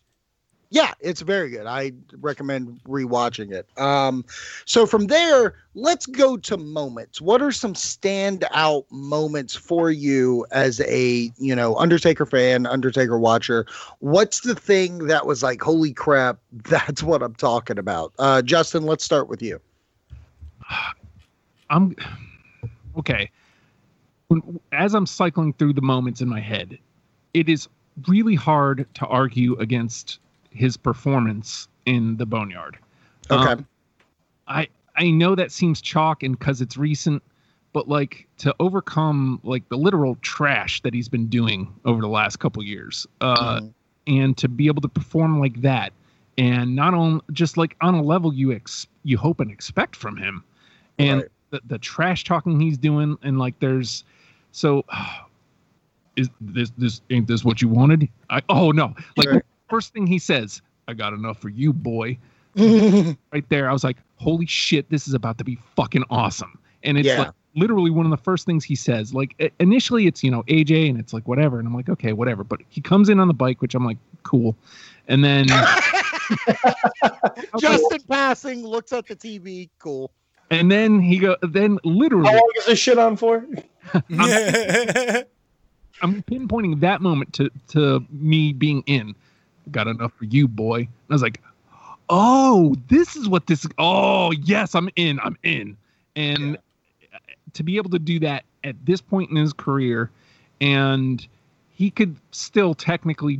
Yeah, 0.73 0.93
it's 1.01 1.19
very 1.19 1.49
good. 1.49 1.65
I 1.65 1.91
recommend 2.21 2.79
rewatching 2.87 3.51
it. 3.51 3.67
Um, 3.77 4.23
so 4.63 4.85
from 4.85 5.07
there, 5.07 5.55
let's 5.75 6.05
go 6.05 6.37
to 6.37 6.55
moments. 6.55 7.19
What 7.19 7.41
are 7.41 7.51
some 7.51 7.73
standout 7.73 8.85
moments 8.89 9.53
for 9.53 9.91
you 9.91 10.45
as 10.51 10.79
a 10.87 11.29
you 11.37 11.53
know 11.53 11.75
Undertaker 11.75 12.25
fan, 12.25 12.65
Undertaker 12.65 13.19
watcher? 13.19 13.65
What's 13.99 14.39
the 14.39 14.55
thing 14.55 15.07
that 15.07 15.27
was 15.27 15.43
like, 15.43 15.61
holy 15.61 15.91
crap, 15.91 16.39
that's 16.53 17.03
what 17.03 17.21
I'm 17.21 17.35
talking 17.35 17.77
about? 17.77 18.13
Uh, 18.17 18.41
Justin, 18.41 18.83
let's 18.83 19.03
start 19.03 19.27
with 19.27 19.41
you. 19.41 19.59
I'm 21.69 21.93
okay. 22.97 23.29
As 24.71 24.95
I'm 24.95 25.05
cycling 25.05 25.51
through 25.51 25.73
the 25.73 25.81
moments 25.81 26.21
in 26.21 26.29
my 26.29 26.39
head, 26.39 26.79
it 27.33 27.49
is 27.49 27.67
really 28.07 28.35
hard 28.35 28.87
to 28.93 29.05
argue 29.07 29.57
against 29.57 30.19
his 30.51 30.77
performance 30.77 31.67
in 31.85 32.17
the 32.17 32.25
Boneyard. 32.25 32.77
Okay. 33.29 33.53
Um, 33.53 33.67
I 34.47 34.67
I 34.95 35.09
know 35.09 35.35
that 35.35 35.51
seems 35.51 35.81
chalk 35.81 36.21
and 36.23 36.37
because 36.37 36.61
it's 36.61 36.77
recent, 36.77 37.23
but 37.73 37.87
like 37.87 38.27
to 38.39 38.53
overcome 38.59 39.39
like 39.43 39.67
the 39.69 39.77
literal 39.77 40.15
trash 40.21 40.81
that 40.81 40.93
he's 40.93 41.07
been 41.09 41.27
doing 41.27 41.73
over 41.85 42.01
the 42.01 42.07
last 42.09 42.37
couple 42.39 42.61
years, 42.63 43.07
uh, 43.21 43.59
Mhm. 43.61 43.73
and 44.07 44.37
to 44.37 44.49
be 44.49 44.67
able 44.67 44.81
to 44.81 44.89
perform 44.89 45.39
like 45.39 45.61
that, 45.61 45.93
and 46.37 46.75
not 46.75 46.93
on 46.93 47.21
just 47.31 47.55
like 47.57 47.75
on 47.81 47.95
a 47.95 48.01
level 48.01 48.33
you 48.33 48.51
ex 48.51 48.87
you 49.03 49.17
hope 49.17 49.39
and 49.39 49.49
expect 49.51 49.95
from 49.95 50.17
him, 50.17 50.43
and 50.99 51.21
Right. 51.21 51.31
the, 51.51 51.61
the 51.67 51.77
trash 51.77 52.23
talking 52.25 52.59
he's 52.59 52.77
doing, 52.77 53.17
and 53.23 53.39
like 53.39 53.57
there's 53.59 54.03
so. 54.51 54.83
Is 56.17 56.29
this 56.41 56.71
this 56.77 57.01
ain't 57.09 57.25
this 57.25 57.45
what 57.45 57.61
you 57.61 57.69
wanted? 57.69 58.09
I 58.29 58.41
oh 58.49 58.71
no! 58.71 58.93
Like 59.15 59.29
Right. 59.29 59.45
First 59.71 59.93
thing 59.93 60.05
he 60.05 60.19
says, 60.19 60.61
"I 60.87 60.93
got 60.93 61.13
enough 61.13 61.39
for 61.39 61.49
you, 61.49 61.73
boy." 61.73 62.17
Right 63.33 63.47
there, 63.49 63.69
I 63.69 63.73
was 63.73 63.83
like, 63.83 63.95
holy 64.17 64.45
shit, 64.45 64.89
this 64.89 65.07
is 65.07 65.13
about 65.13 65.37
to 65.37 65.43
be 65.45 65.57
fucking 65.75 66.03
awesome. 66.09 66.59
And 66.83 66.97
it's 66.97 67.07
Yeah. 67.07 67.19
like 67.19 67.31
literally 67.55 67.89
one 67.89 68.05
of 68.05 68.11
the 68.11 68.17
first 68.17 68.45
things 68.45 68.63
he 68.65 68.75
says. 68.75 69.13
Like 69.13 69.53
initially 69.59 70.05
it's, 70.05 70.21
you 70.23 70.29
know, 70.31 70.43
AJ 70.43 70.89
and 70.89 70.99
it's 70.99 71.13
like 71.13 71.27
whatever. 71.29 71.59
And 71.59 71.67
I'm 71.67 71.73
like, 71.73 71.87
okay, 71.89 72.11
whatever. 72.13 72.43
But 72.43 72.59
he 72.69 72.81
comes 72.81 73.07
in 73.09 73.19
on 73.21 73.27
the 73.29 73.33
bike, 73.33 73.61
which 73.61 73.73
I'm 73.73 73.85
like, 73.85 73.97
cool. 74.23 74.55
And 75.07 75.23
then 75.23 75.47
Justin 77.59 78.01
passing 78.09 78.65
looks 78.65 78.91
at 78.93 79.07
the 79.07 79.15
TV. 79.15 79.69
Cool. 79.79 80.11
and 80.49 80.69
then 80.69 80.99
he 80.99 81.17
go 81.19 81.37
then 81.41 81.79
literally 81.85 82.27
How 82.27 82.33
long 82.35 82.49
is 82.57 82.65
this 82.65 82.79
shit 82.79 82.97
on 82.97 83.15
for? 83.15 83.45
I'm 86.01 86.23
pinpointing 86.23 86.79
that 86.81 87.01
moment 87.01 87.33
to 87.33 87.49
to 87.69 88.05
me 88.09 88.53
being 88.53 88.83
in. 88.87 89.15
Got 89.69 89.87
enough 89.87 90.13
for 90.13 90.25
you, 90.25 90.47
boy. 90.47 90.79
And 90.79 90.87
I 91.09 91.13
was 91.13 91.21
like, 91.21 91.41
oh, 92.09 92.75
this 92.89 93.15
is 93.15 93.29
what 93.29 93.47
this. 93.47 93.65
Oh, 93.77 94.31
yes, 94.31 94.75
I'm 94.75 94.89
in. 94.95 95.19
I'm 95.19 95.37
in. 95.43 95.77
And 96.15 96.57
to 97.53 97.63
be 97.63 97.77
able 97.77 97.89
to 97.91 97.99
do 97.99 98.19
that 98.19 98.43
at 98.63 98.75
this 98.85 99.01
point 99.01 99.29
in 99.29 99.35
his 99.35 99.53
career, 99.53 100.09
and 100.59 101.25
he 101.71 101.89
could 101.89 102.15
still 102.31 102.73
technically 102.73 103.39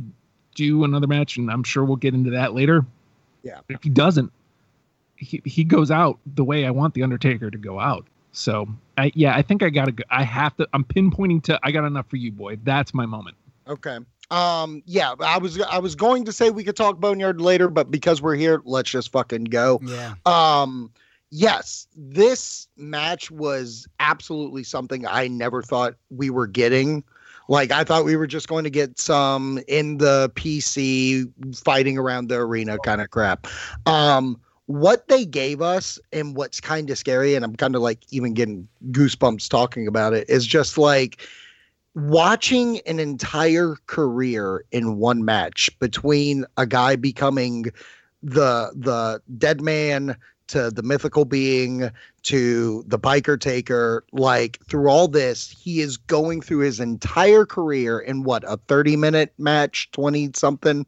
do 0.54 0.84
another 0.84 1.06
match, 1.06 1.36
and 1.36 1.50
I'm 1.50 1.62
sure 1.62 1.84
we'll 1.84 1.96
get 1.96 2.14
into 2.14 2.30
that 2.30 2.54
later. 2.54 2.84
Yeah. 3.42 3.60
But 3.66 3.76
if 3.76 3.82
he 3.82 3.90
doesn't, 3.90 4.32
he, 5.16 5.40
he 5.44 5.64
goes 5.64 5.90
out 5.90 6.18
the 6.34 6.44
way 6.44 6.66
I 6.66 6.70
want 6.70 6.94
the 6.94 7.02
Undertaker 7.02 7.50
to 7.50 7.58
go 7.58 7.78
out. 7.78 8.06
So 8.32 8.66
I 8.96 9.12
yeah, 9.14 9.36
I 9.36 9.42
think 9.42 9.62
I 9.62 9.68
gotta 9.68 9.92
go. 9.92 10.04
I 10.10 10.24
have 10.24 10.56
to. 10.56 10.66
I'm 10.72 10.84
pinpointing 10.84 11.42
to. 11.44 11.60
I 11.62 11.70
got 11.70 11.84
enough 11.84 12.08
for 12.08 12.16
you, 12.16 12.32
boy. 12.32 12.58
That's 12.64 12.94
my 12.94 13.06
moment. 13.06 13.36
Okay. 13.68 13.98
Um. 14.32 14.82
Yeah. 14.86 15.14
I 15.20 15.38
was. 15.38 15.60
I 15.60 15.78
was 15.78 15.94
going 15.94 16.24
to 16.24 16.32
say 16.32 16.50
we 16.50 16.64
could 16.64 16.76
talk 16.76 17.00
Boneyard 17.00 17.40
later, 17.40 17.68
but 17.68 17.90
because 17.90 18.22
we're 18.22 18.36
here, 18.36 18.62
let's 18.64 18.90
just 18.90 19.12
fucking 19.12 19.44
go. 19.44 19.80
Yeah. 19.84 20.14
Um. 20.26 20.90
Yes, 21.34 21.86
this 21.96 22.68
match 22.76 23.30
was 23.30 23.86
absolutely 24.00 24.64
something 24.64 25.06
I 25.06 25.28
never 25.28 25.62
thought 25.62 25.94
we 26.10 26.28
were 26.28 26.46
getting. 26.46 27.04
Like 27.48 27.70
I 27.70 27.84
thought 27.84 28.04
we 28.04 28.16
were 28.16 28.26
just 28.26 28.48
going 28.48 28.64
to 28.64 28.70
get 28.70 28.98
some 28.98 29.58
in 29.66 29.98
the 29.98 30.30
PC 30.34 31.30
fighting 31.56 31.98
around 31.98 32.28
the 32.28 32.36
arena 32.36 32.78
kind 32.84 33.00
of 33.00 33.10
crap. 33.10 33.46
Um 33.86 34.40
what 34.66 35.08
they 35.08 35.24
gave 35.24 35.60
us 35.60 35.98
and 36.12 36.36
what's 36.36 36.60
kind 36.60 36.88
of 36.88 36.96
scary 36.96 37.34
and 37.34 37.44
I'm 37.44 37.56
kind 37.56 37.74
of 37.74 37.82
like 37.82 38.00
even 38.10 38.32
getting 38.32 38.68
goosebumps 38.90 39.48
talking 39.48 39.86
about 39.86 40.14
it 40.14 40.28
is 40.30 40.46
just 40.46 40.78
like 40.78 41.20
watching 41.94 42.80
an 42.86 42.98
entire 42.98 43.76
career 43.86 44.64
in 44.72 44.96
one 44.96 45.24
match 45.24 45.68
between 45.78 46.44
a 46.56 46.66
guy 46.66 46.96
becoming 46.96 47.66
the 48.22 48.72
the 48.74 49.20
dead 49.36 49.60
man 49.60 50.16
to 50.46 50.70
the 50.70 50.82
mythical 50.82 51.24
being 51.24 51.90
to 52.22 52.84
the 52.86 52.98
biker 52.98 53.38
taker 53.38 54.04
like 54.12 54.58
through 54.68 54.88
all 54.88 55.08
this 55.08 55.50
he 55.50 55.80
is 55.80 55.96
going 55.96 56.40
through 56.40 56.60
his 56.60 56.80
entire 56.80 57.44
career 57.44 57.98
in 57.98 58.22
what 58.22 58.42
a 58.46 58.56
30 58.68 58.96
minute 58.96 59.32
match 59.38 59.90
20 59.92 60.30
something 60.34 60.86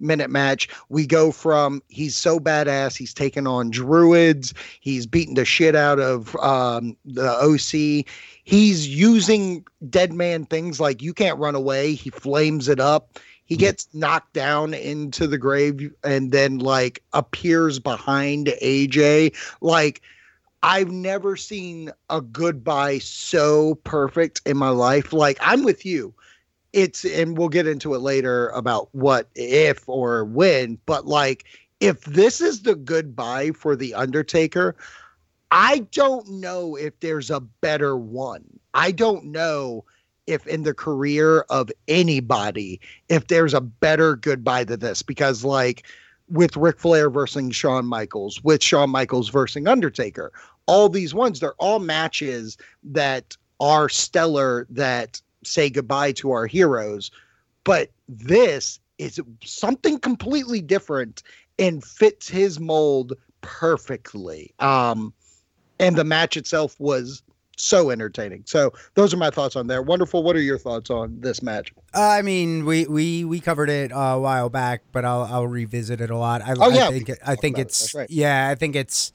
minute 0.00 0.30
match. 0.30 0.68
We 0.88 1.06
go 1.06 1.32
from 1.32 1.82
he's 1.88 2.16
so 2.16 2.38
badass 2.40 2.96
he's 2.96 3.14
taken 3.14 3.46
on 3.46 3.70
druids 3.70 4.54
he's 4.80 5.06
beaten 5.06 5.34
the 5.34 5.44
shit 5.44 5.74
out 5.74 5.98
of 5.98 6.34
um, 6.36 6.96
the 7.04 7.30
oc 7.30 8.06
he's 8.44 8.88
using 8.88 9.64
dead 9.88 10.12
man 10.12 10.44
things 10.46 10.80
like 10.80 11.02
you 11.02 11.14
can't 11.14 11.38
run 11.38 11.54
away. 11.54 11.94
He 11.94 12.10
flames 12.10 12.68
it 12.68 12.80
up. 12.80 13.18
He 13.44 13.56
gets 13.56 13.88
knocked 13.92 14.32
down 14.32 14.74
into 14.74 15.26
the 15.26 15.38
grave 15.38 15.92
and 16.04 16.30
then 16.30 16.58
like 16.58 17.02
appears 17.12 17.78
behind 17.78 18.46
aj 18.62 19.34
like 19.60 20.02
I've 20.62 20.90
never 20.90 21.36
seen 21.36 21.90
a 22.10 22.20
goodbye 22.20 22.98
so 22.98 23.76
perfect 23.76 24.42
in 24.44 24.56
my 24.56 24.68
life. 24.68 25.12
Like 25.12 25.38
I'm 25.40 25.64
with 25.64 25.86
you. 25.86 26.14
It's 26.72 27.04
and 27.04 27.36
we'll 27.36 27.48
get 27.48 27.66
into 27.66 27.94
it 27.94 27.98
later 27.98 28.48
about 28.50 28.88
what 28.92 29.28
if 29.34 29.88
or 29.88 30.24
when, 30.24 30.78
but 30.86 31.06
like 31.06 31.44
if 31.80 32.02
this 32.02 32.40
is 32.40 32.62
the 32.62 32.74
goodbye 32.74 33.50
for 33.52 33.74
the 33.74 33.94
Undertaker, 33.94 34.76
I 35.50 35.80
don't 35.90 36.28
know 36.28 36.76
if 36.76 36.98
there's 37.00 37.30
a 37.30 37.40
better 37.40 37.96
one. 37.96 38.44
I 38.74 38.92
don't 38.92 39.24
know 39.26 39.84
if 40.26 40.46
in 40.46 40.62
the 40.62 40.74
career 40.74 41.40
of 41.50 41.72
anybody 41.88 42.80
if 43.08 43.26
there's 43.26 43.54
a 43.54 43.60
better 43.60 44.14
goodbye 44.14 44.64
to 44.64 44.76
this 44.76 45.02
because 45.02 45.44
like 45.44 45.84
with 46.28 46.56
Ric 46.56 46.78
Flair 46.78 47.10
versus 47.10 47.54
Shawn 47.56 47.86
Michaels, 47.86 48.42
with 48.44 48.62
Shawn 48.62 48.90
Michaels 48.90 49.28
versus 49.28 49.66
Undertaker. 49.66 50.32
All 50.66 50.88
these 50.88 51.12
ones, 51.12 51.40
they're 51.40 51.54
all 51.54 51.80
matches 51.80 52.56
that 52.84 53.36
are 53.58 53.88
stellar 53.88 54.66
that 54.70 55.20
say 55.44 55.70
goodbye 55.70 56.12
to 56.12 56.30
our 56.32 56.46
heroes. 56.46 57.10
But 57.64 57.90
this 58.08 58.80
is 58.98 59.20
something 59.44 59.98
completely 59.98 60.60
different 60.60 61.22
and 61.58 61.84
fits 61.84 62.28
his 62.28 62.58
mold 62.58 63.14
perfectly. 63.42 64.52
Um, 64.58 65.12
and 65.78 65.96
the 65.96 66.04
match 66.04 66.36
itself 66.36 66.78
was 66.78 67.22
so 67.56 67.90
entertaining. 67.90 68.42
So 68.46 68.72
those 68.94 69.12
are 69.12 69.18
my 69.18 69.30
thoughts 69.30 69.56
on 69.56 69.66
there. 69.66 69.82
Wonderful. 69.82 70.22
What 70.22 70.34
are 70.36 70.40
your 70.40 70.58
thoughts 70.58 70.90
on 70.90 71.20
this 71.20 71.42
match? 71.42 71.72
Uh, 71.94 72.00
I 72.00 72.22
mean, 72.22 72.64
we, 72.64 72.86
we 72.86 73.24
we 73.24 73.40
covered 73.40 73.68
it 73.68 73.92
uh, 73.92 73.96
a 73.98 74.20
while 74.20 74.48
back, 74.48 74.82
but 74.92 75.04
I'll 75.04 75.22
I'll 75.22 75.46
revisit 75.46 76.00
it 76.00 76.10
a 76.10 76.16
lot. 76.16 76.40
I, 76.42 76.54
Oh, 76.58 76.70
yeah, 76.70 76.86
I 76.86 76.90
think 76.90 77.10
I 77.26 77.34
think 77.36 77.56
about 77.56 77.60
it. 77.60 77.66
it's 77.66 77.94
right. 77.94 78.10
yeah, 78.10 78.48
I 78.48 78.54
think 78.54 78.76
it's 78.76 79.12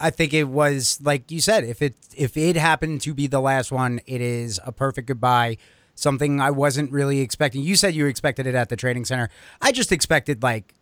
I 0.00 0.10
think 0.10 0.32
it 0.32 0.44
was 0.44 0.98
like 1.02 1.30
you 1.30 1.40
said. 1.40 1.64
If 1.64 1.82
it 1.82 1.94
if 2.16 2.36
it 2.36 2.56
happened 2.56 3.00
to 3.02 3.14
be 3.14 3.26
the 3.26 3.40
last 3.40 3.72
one, 3.72 4.00
it 4.06 4.20
is 4.20 4.60
a 4.64 4.72
perfect 4.72 5.08
goodbye. 5.08 5.56
Something 5.94 6.40
I 6.40 6.50
wasn't 6.52 6.92
really 6.92 7.20
expecting. 7.20 7.62
You 7.62 7.74
said 7.74 7.94
you 7.94 8.06
expected 8.06 8.46
it 8.46 8.54
at 8.54 8.68
the 8.68 8.76
training 8.76 9.04
center. 9.04 9.28
I 9.60 9.72
just 9.72 9.90
expected 9.90 10.42
like 10.42 10.74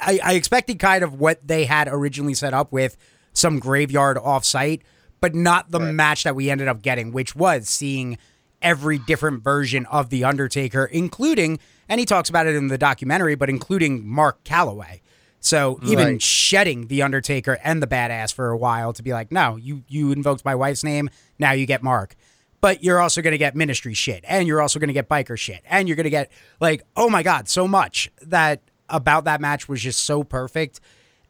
I, 0.00 0.20
I 0.22 0.32
expected 0.34 0.78
kind 0.78 1.02
of 1.02 1.14
what 1.14 1.46
they 1.46 1.64
had 1.64 1.88
originally 1.88 2.34
set 2.34 2.52
up 2.54 2.70
with 2.70 2.96
some 3.32 3.58
graveyard 3.58 4.16
offsite, 4.18 4.82
but 5.20 5.34
not 5.34 5.70
the 5.70 5.80
Right. 5.80 5.94
match 5.94 6.24
that 6.24 6.36
we 6.36 6.50
ended 6.50 6.68
up 6.68 6.82
getting, 6.82 7.12
which 7.12 7.34
was 7.34 7.68
seeing 7.68 8.18
every 8.60 8.98
different 8.98 9.42
version 9.42 9.86
of 9.86 10.10
The 10.10 10.24
Undertaker, 10.24 10.84
including, 10.84 11.58
and 11.88 12.00
he 12.00 12.04
talks 12.04 12.28
about 12.28 12.46
it 12.46 12.54
in 12.56 12.66
the 12.68 12.76
documentary, 12.78 13.36
but 13.36 13.48
including 13.48 14.06
Mark 14.06 14.42
Calaway. 14.44 15.00
So 15.40 15.78
even 15.84 16.06
Right. 16.06 16.22
shedding 16.22 16.88
The 16.88 17.02
Undertaker 17.02 17.58
and 17.62 17.82
the 17.82 17.86
badass 17.86 18.32
for 18.34 18.50
a 18.50 18.56
while 18.56 18.92
to 18.92 19.02
be 19.02 19.12
like, 19.12 19.30
no, 19.30 19.56
you 19.56 19.84
you 19.88 20.12
invoked 20.12 20.44
my 20.44 20.54
wife's 20.54 20.82
name, 20.82 21.10
now 21.38 21.52
you 21.52 21.66
get 21.66 21.82
Mark. 21.82 22.14
But 22.60 22.82
you're 22.82 23.00
also 23.00 23.22
going 23.22 23.32
to 23.32 23.38
get 23.38 23.54
ministry 23.54 23.94
shit, 23.94 24.24
and 24.26 24.48
you're 24.48 24.60
also 24.60 24.80
going 24.80 24.88
to 24.88 24.94
get 24.94 25.08
biker 25.08 25.38
shit, 25.38 25.62
and 25.64 25.86
you're 25.88 25.94
going 25.94 26.04
to 26.04 26.10
get 26.10 26.32
like, 26.60 26.82
oh 26.96 27.08
my 27.08 27.22
god, 27.22 27.48
so 27.48 27.68
much 27.68 28.10
that 28.20 28.62
about 28.88 29.24
that 29.24 29.40
match 29.40 29.68
was 29.68 29.80
just 29.80 30.00
so 30.00 30.24
perfect. 30.24 30.80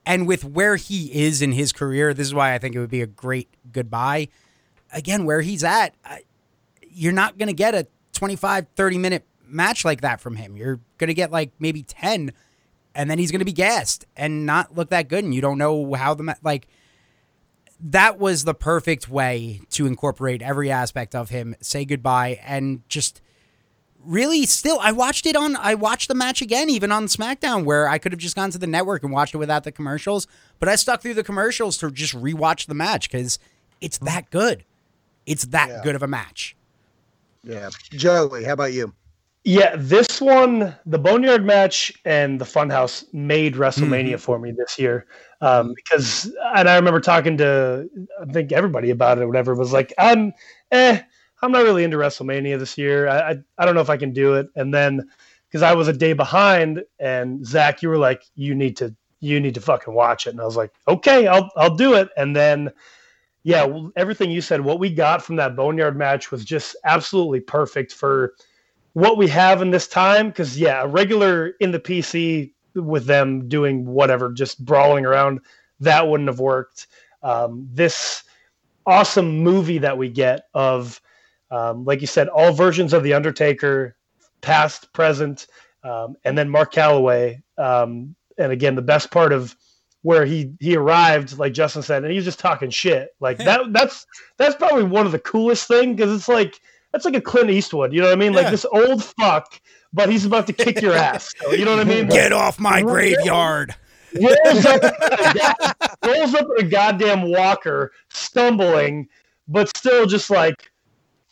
And 0.07 0.27
with 0.27 0.43
where 0.43 0.77
he 0.77 1.13
is 1.27 1.43
in 1.43 1.53
his 1.53 1.71
career, 1.71 2.15
this 2.15 2.27
is 2.27 2.33
why 2.33 2.55
I 2.55 2.59
think 2.59 2.75
it 2.75 2.79
would 2.79 2.89
be 2.89 3.03
a 3.03 3.07
great 3.07 3.51
goodbye. 3.73 4.29
Again, 4.91 5.27
where 5.27 5.43
he's 5.43 5.63
at, 5.63 5.95
you're 6.91 7.13
not 7.13 7.37
going 7.37 7.49
to 7.49 7.53
get 7.53 7.75
a 7.75 7.87
25, 8.15 8.67
30 8.75 8.97
minute 8.99 9.27
match 9.47 9.85
like 9.85 10.01
that 10.01 10.23
from 10.23 10.37
him. 10.37 10.57
You're 10.57 10.81
going 10.97 11.09
to 11.09 11.15
get 11.15 11.31
like 11.31 11.51
maybe 11.59 11.83
10, 11.83 12.33
and 12.99 13.09
then 13.09 13.19
he's 13.19 13.31
going 13.31 13.39
to 13.39 13.45
be 13.45 13.53
gassed 13.53 14.05
and 14.17 14.45
not 14.45 14.77
look 14.77 14.91
that 14.91 15.09
good. 15.09 15.23
And 15.23 15.33
you 15.33 15.41
don't 15.41 15.57
know 15.57 15.95
how 15.95 16.15
the, 16.15 16.37
like, 16.43 16.67
that 17.81 18.19
was 18.19 18.43
the 18.43 18.55
perfect 18.55 19.09
way 19.09 19.61
to 19.71 19.87
incorporate 19.87 20.43
every 20.43 20.69
aspect 20.69 21.15
of 21.15 21.31
him, 21.31 21.55
say 21.61 21.85
goodbye, 21.85 22.41
and 22.45 22.83
just 22.89 23.23
really 24.05 24.47
still 24.47 24.79
I 24.81 24.91
watched 24.91 25.27
it 25.27 25.37
on 25.37 25.55
I 25.57 25.75
watched 25.75 26.09
the 26.09 26.15
match 26.15 26.41
again 26.41 26.71
even 26.71 26.91
on 26.91 27.07
SmackDown 27.07 27.65
where 27.65 27.89
I 27.89 27.99
could 27.99 28.13
have 28.13 28.21
just 28.21 28.37
gone 28.37 28.51
to 28.51 28.59
the 28.59 28.67
network 28.67 29.03
and 29.03 29.13
watched 29.13 29.35
it 29.35 29.39
without 29.39 29.65
the 29.65 29.73
commercials, 29.73 30.27
but 30.59 30.69
I 30.69 30.77
stuck 30.77 31.03
through 31.03 31.15
the 31.15 31.25
commercials 31.25 31.77
to 31.79 31.91
just 31.91 32.15
rewatch 32.15 32.67
the 32.67 32.75
match 32.75 33.11
cuz 33.11 33.39
it's 33.81 33.99
mm-hmm. 33.99 34.07
that 34.07 34.31
good. 34.31 34.65
It's 35.27 35.45
that 35.47 35.69
Yeah. 35.69 35.81
good 35.85 35.95
of 35.95 36.03
a 36.03 36.09
match. 36.09 36.57
Yeah. 37.45 37.71
Joey, 37.91 38.45
how 38.45 38.55
about 38.55 38.73
you? 38.73 38.93
Yeah, 39.49 39.77
this 39.79 40.21
one, 40.21 40.77
the 40.85 40.99
Boneyard 40.99 41.43
match 41.43 41.91
and 42.05 42.39
the 42.39 42.45
Funhouse 42.45 43.11
made 43.15 43.55
WrestleMania 43.55 44.21
for 44.21 44.39
me 44.39 44.51
this 44.53 44.79
year. 44.79 45.07
Um, 45.41 45.73
because, 45.75 46.31
and 46.55 46.69
I 46.69 46.77
remember 46.77 47.01
talking 47.01 47.39
to, 47.39 47.89
I 48.21 48.31
think 48.31 48.53
everybody 48.53 48.91
about 48.91 49.17
it, 49.17 49.23
or 49.23 49.27
whatever, 49.27 49.55
was 49.55 49.73
like, 49.73 49.95
I'm, 49.97 50.35
eh, 50.71 51.01
I'm 51.41 51.51
not 51.51 51.63
really 51.63 51.83
into 51.83 51.97
WrestleMania 51.97 52.59
this 52.59 52.77
year. 52.77 53.09
I, 53.09 53.31
I, 53.31 53.37
I 53.57 53.65
don't 53.65 53.75
know 53.75 53.81
if 53.81 53.89
I 53.89 53.97
can 53.97 54.13
do 54.13 54.35
it. 54.35 54.51
And 54.55 54.75
then, 54.75 55.09
because 55.49 55.63
I 55.63 55.73
was 55.73 55.89
a 55.89 55.95
day 55.95 56.13
behind, 56.13 56.85
and 56.99 57.47
Zach, 57.47 57.81
you 57.81 57.89
were 57.89 57.97
like, 57.97 58.25
you 58.35 58.55
need 58.55 58.77
to, 58.77 58.95
you 59.21 59.41
need 59.41 59.55
to 59.55 59.63
fucking 59.63 59.95
watch 59.95 60.27
it. 60.27 60.31
And 60.31 60.43
I 60.43 60.45
was 60.45 60.57
like, 60.57 60.75
okay, 60.89 61.27
I'll, 61.27 61.49
I'll 61.57 61.75
do 61.75 61.95
it. 61.95 62.11
And 62.19 62.37
then, 62.37 62.71
yeah, 63.45 63.67
everything 63.97 64.31
you 64.31 64.43
said, 64.43 64.61
what 64.61 64.79
we 64.79 64.93
got 64.93 65.23
from 65.23 65.37
that 65.37 65.57
Boneyard 65.57 65.97
match 65.97 66.31
was 66.31 66.45
just 66.45 66.77
absolutely 66.85 67.41
perfect 67.41 67.95
for 67.95 68.35
what 68.99 69.17
we 69.17 69.29
have 69.29 69.63
in 69.63 69.71
this 69.71 69.87
time. 69.87 70.29
Because 70.29 70.59
yeah, 70.59 70.83
a 70.83 70.87
regular 70.89 71.51
in 71.61 71.71
the 71.71 71.79
PC 71.79 72.53
with 72.75 73.07
them 73.07 73.49
doing 73.49 73.87
whatever, 73.87 74.33
just 74.33 74.65
brawling 74.65 75.07
around, 75.07 75.41
that 75.81 76.09
wouldn't 76.09 76.29
have 76.29 76.41
worked. 76.41 76.89
Um, 77.23 77.69
this 77.73 78.25
awesome 78.87 79.39
movie 79.39 79.79
that 79.79 79.97
we 79.97 80.09
get 80.09 80.49
of, 80.53 81.01
um, 81.51 81.85
like 81.85 82.01
you 82.01 82.07
said, 82.09 82.29
all 82.29 82.53
versions 82.53 82.93
of 82.93 83.05
the 83.05 83.15
Undertaker, 83.15 83.97
past, 84.41 84.93
present, 84.93 85.47
um, 85.85 86.17
and 86.25 86.37
then 86.37 86.51
Mark 86.51 86.73
Calaway. 86.73 87.41
Um, 87.57 88.17
and 88.37 88.51
again, 88.51 88.75
the 88.75 88.83
best 88.83 89.11
part 89.13 89.33
of 89.33 89.55
where 90.03 90.25
he 90.25 90.53
he 90.59 90.77
arrived, 90.77 91.39
like 91.39 91.53
Justin 91.53 91.83
said, 91.83 92.03
and 92.03 92.11
he 92.11 92.17
was 92.17 92.25
just 92.25 92.41
talking 92.41 92.71
shit. 92.71 93.11
Like 93.21 93.39
that. 93.45 93.73
That's 93.73 94.07
that's 94.39 94.57
probably 94.57 94.85
one 94.85 95.07
of 95.07 95.13
the 95.13 95.21
coolest 95.21 95.69
thing 95.69 95.95
because 95.95 96.13
it's 96.13 96.29
like 96.29 96.61
that's 96.93 97.05
like 97.05 97.15
a 97.15 97.21
Clint 97.21 97.51
Eastwood. 97.51 97.93
You 97.93 98.01
know 98.01 98.07
what 98.09 98.13
I 98.15 98.17
mean? 98.17 98.33
Like 98.33 98.51
this 98.51 98.65
old 98.73 99.05
fuck, 99.05 99.61
but 99.93 100.09
he's 100.09 100.25
about 100.25 100.47
to 100.47 100.53
kick 100.53 100.81
your 100.81 100.95
ass. 100.95 101.35
So, 101.41 101.53
you 101.53 101.65
know 101.65 101.73
what 101.77 101.81
I 101.81 101.85
mean? 101.91 102.09
Get 102.11 102.33
off 102.33 102.59
my 102.59 102.83
graveyard. 102.83 103.75
rolls 104.15 104.65
up, 104.67 104.83
rolls 106.05 106.35
up 106.35 106.47
in 106.59 106.67
a 106.67 106.69
goddamn 106.69 107.31
walker, 107.31 107.93
stumbling, 108.09 109.09
but 109.49 109.75
still 109.77 110.07
just 110.07 110.31
like 110.31 110.71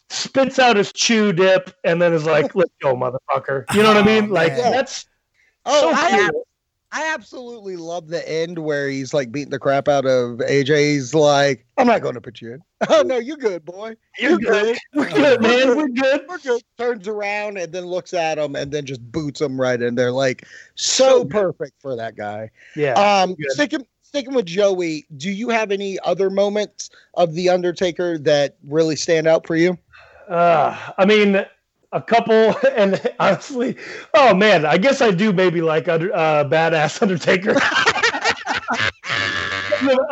spits 0.08 0.58
out 0.58 0.76
his 0.76 0.92
chew 0.92 1.32
dip 1.32 1.74
and 1.84 2.00
then 2.00 2.12
is 2.12 2.26
like, 2.26 2.54
"Let's 2.54 2.72
go, 2.82 2.94
motherfucker." 2.94 3.64
You 3.74 3.82
know 3.82 3.88
what 3.88 3.96
I 3.96 4.02
mean? 4.06 4.30
Oh, 4.30 4.34
Like 4.34 4.52
man. 4.52 4.72
that's 4.72 5.06
Oh, 5.68 5.80
so 5.80 6.00
I, 6.00 6.18
cute. 6.18 6.34
I 6.92 7.12
absolutely 7.12 7.76
love 7.76 8.08
the 8.08 8.26
end 8.28 8.58
where 8.58 8.88
he's 8.88 9.12
like 9.12 9.32
beating 9.32 9.50
the 9.50 9.58
crap 9.58 9.88
out 9.88 10.06
of 10.06 10.38
AJ. 10.38 10.92
He's 10.94 11.14
like, 11.14 11.66
I'm 11.76 11.86
not 11.86 12.00
going 12.00 12.14
to 12.14 12.20
put 12.20 12.40
you 12.40 12.54
in. 12.54 12.62
Oh, 12.90 13.00
no, 13.00 13.16
you're 13.16 13.38
good, 13.38 13.64
boy. 13.64 13.96
You're 14.18 14.36
good. 14.36 14.76
We're 14.94 15.08
good, 15.08 15.40
man. 15.40 15.76
We're 15.78 15.88
good. 15.88 16.20
We're 16.28 16.38
good. 16.38 16.62
Turns 16.76 17.08
around 17.08 17.56
and 17.56 17.72
then 17.72 17.86
looks 17.86 18.12
at 18.12 18.36
him 18.36 18.54
and 18.54 18.70
then 18.70 18.84
just 18.84 19.00
boots 19.10 19.40
him 19.40 19.58
right 19.58 19.80
in 19.80 19.94
there. 19.94 20.12
Like, 20.12 20.46
so 20.74 21.24
perfect 21.24 21.80
for 21.80 21.96
that 21.96 22.16
guy. 22.16 22.50
Yeah. 22.76 22.92
Um, 22.92 23.34
good. 23.34 23.50
sticking 23.52 23.86
sticking 24.02 24.34
with 24.34 24.46
Joey, 24.46 25.06
do 25.16 25.30
you 25.30 25.48
have 25.48 25.70
any 25.70 25.98
other 26.00 26.28
moments 26.28 26.90
of 27.14 27.34
the 27.34 27.48
Undertaker 27.48 28.18
that 28.18 28.56
really 28.66 28.96
stand 28.96 29.26
out 29.26 29.46
for 29.46 29.56
you? 29.56 29.78
Uh, 30.28 30.76
I 30.98 31.04
mean, 31.06 31.44
a 31.96 32.02
couple, 32.02 32.54
and 32.76 33.00
honestly, 33.18 33.76
oh 34.14 34.34
man, 34.34 34.64
I 34.66 34.78
guess 34.78 35.00
I 35.00 35.10
do 35.10 35.32
maybe 35.32 35.62
like 35.62 35.88
under, 35.88 36.14
uh, 36.14 36.44
badass 36.44 37.00
Undertaker. 37.02 37.56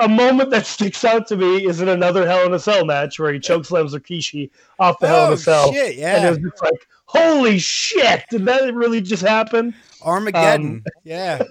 a 0.00 0.08
moment 0.08 0.50
that 0.50 0.66
sticks 0.66 1.04
out 1.04 1.26
to 1.28 1.36
me 1.36 1.66
is 1.66 1.80
in 1.80 1.88
another 1.88 2.26
Hell 2.26 2.46
in 2.46 2.54
a 2.54 2.58
Cell 2.58 2.84
match 2.84 3.18
where 3.18 3.32
he 3.32 3.38
chokeslams 3.38 3.94
Rikishi 3.94 4.50
off 4.78 4.98
the 4.98 5.06
Hell 5.06 5.26
in 5.26 5.30
Oh, 5.30 5.34
a 5.34 5.38
Cell, 5.38 5.72
shit, 5.72 5.98
and 5.98 6.24
it 6.24 6.28
was 6.28 6.38
just 6.38 6.62
like, 6.62 6.86
holy 7.06 7.58
shit, 7.58 8.24
did 8.30 8.44
that 8.46 8.74
really 8.74 9.00
just 9.00 9.22
happen? 9.22 9.74
Armageddon. 10.02 10.66
Um, 10.66 10.84
yeah. 11.04 11.42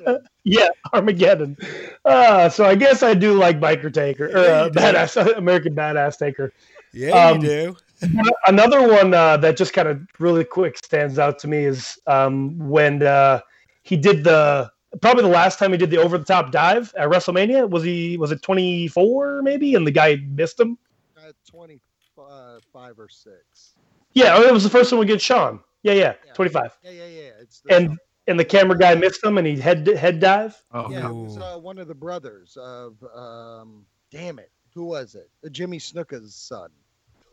Yeah, 0.44 0.68
Armageddon. 0.94 1.58
Uh, 2.06 2.50
so 2.50 2.66
I 2.66 2.76
guess 2.76 3.02
I 3.02 3.14
do 3.14 3.34
like 3.34 3.60
Biker 3.60 3.94
Taker 3.94 4.26
or 4.26 4.44
Yeah, 4.44 4.52
uh, 4.52 4.66
you 4.66 4.72
badass 4.72 5.38
American 5.38 5.74
Badass 5.74 6.20
Taker. 6.20 6.52
Yeah, 6.92 7.30
Um, 7.30 7.42
you 7.42 7.48
do. 7.48 7.78
Another 8.48 8.88
one 8.88 9.14
uh, 9.14 9.38
that 9.38 9.58
just 9.58 9.74
kind 9.74 9.88
of 9.88 10.02
really 10.20 10.44
quick 10.44 10.78
stands 10.78 11.20
out 11.20 11.40
to 11.40 11.48
me 11.48 11.66
is 11.66 12.00
um, 12.08 12.58
when 12.58 13.02
uh, 13.04 13.40
he 13.84 13.98
did 13.98 14.24
the 14.24 14.72
probably 15.02 15.24
the 15.24 15.30
last 15.30 15.60
time 15.60 15.72
he 15.72 15.78
did 15.78 15.90
the 15.90 15.98
over 15.98 16.18
the 16.18 16.26
top 16.26 16.52
dive 16.52 16.94
at 16.98 17.10
WrestleMania. 17.10 17.70
Was 17.70 17.84
he 17.84 18.18
was 18.18 18.32
it 18.32 18.42
24 18.42 19.42
maybe? 19.42 19.76
And 19.76 19.86
the 19.86 19.92
guy 19.92 20.18
missed 20.28 20.60
him. 20.60 20.78
Uh, 21.18 21.32
25 21.50 23.00
or 23.00 23.08
6. 23.08 23.76
Yeah, 24.14 24.36
oh, 24.36 24.44
it 24.44 24.54
was 24.54 24.64
the 24.64 24.70
first 24.70 24.92
one 24.92 25.02
against 25.02 25.26
Shawn. 25.26 25.60
Yeah, 25.82 25.94
yeah, 25.94 26.14
Yeah. 26.26 26.34
25. 26.34 26.78
Yeah, 26.84 26.92
yeah, 26.92 27.06
yeah. 27.06 27.30
It's 27.42 27.62
the, 27.62 27.76
And 27.76 27.98
and 28.28 28.40
the 28.40 28.46
camera 28.46 28.78
guy 28.78 28.96
missed 28.96 29.24
him, 29.24 29.38
and 29.38 29.46
he 29.46 29.58
head 29.58 29.86
head 29.88 30.20
dive. 30.20 30.62
Oh, 30.72 30.90
yeah, 30.90 31.02
God. 31.02 31.12
it 31.12 31.14
was 31.14 31.38
uh, 31.38 31.58
one 31.60 31.78
of 31.78 31.88
the 31.88 31.96
brothers 31.96 32.58
of, 32.58 33.04
um, 33.14 33.86
damn 34.12 34.40
it, 34.40 34.52
who 34.74 34.86
was 34.86 35.16
it? 35.16 35.30
Uh, 35.46 35.50
Jimmy 35.50 35.78
Snuka's 35.78 36.36
son. 36.36 36.70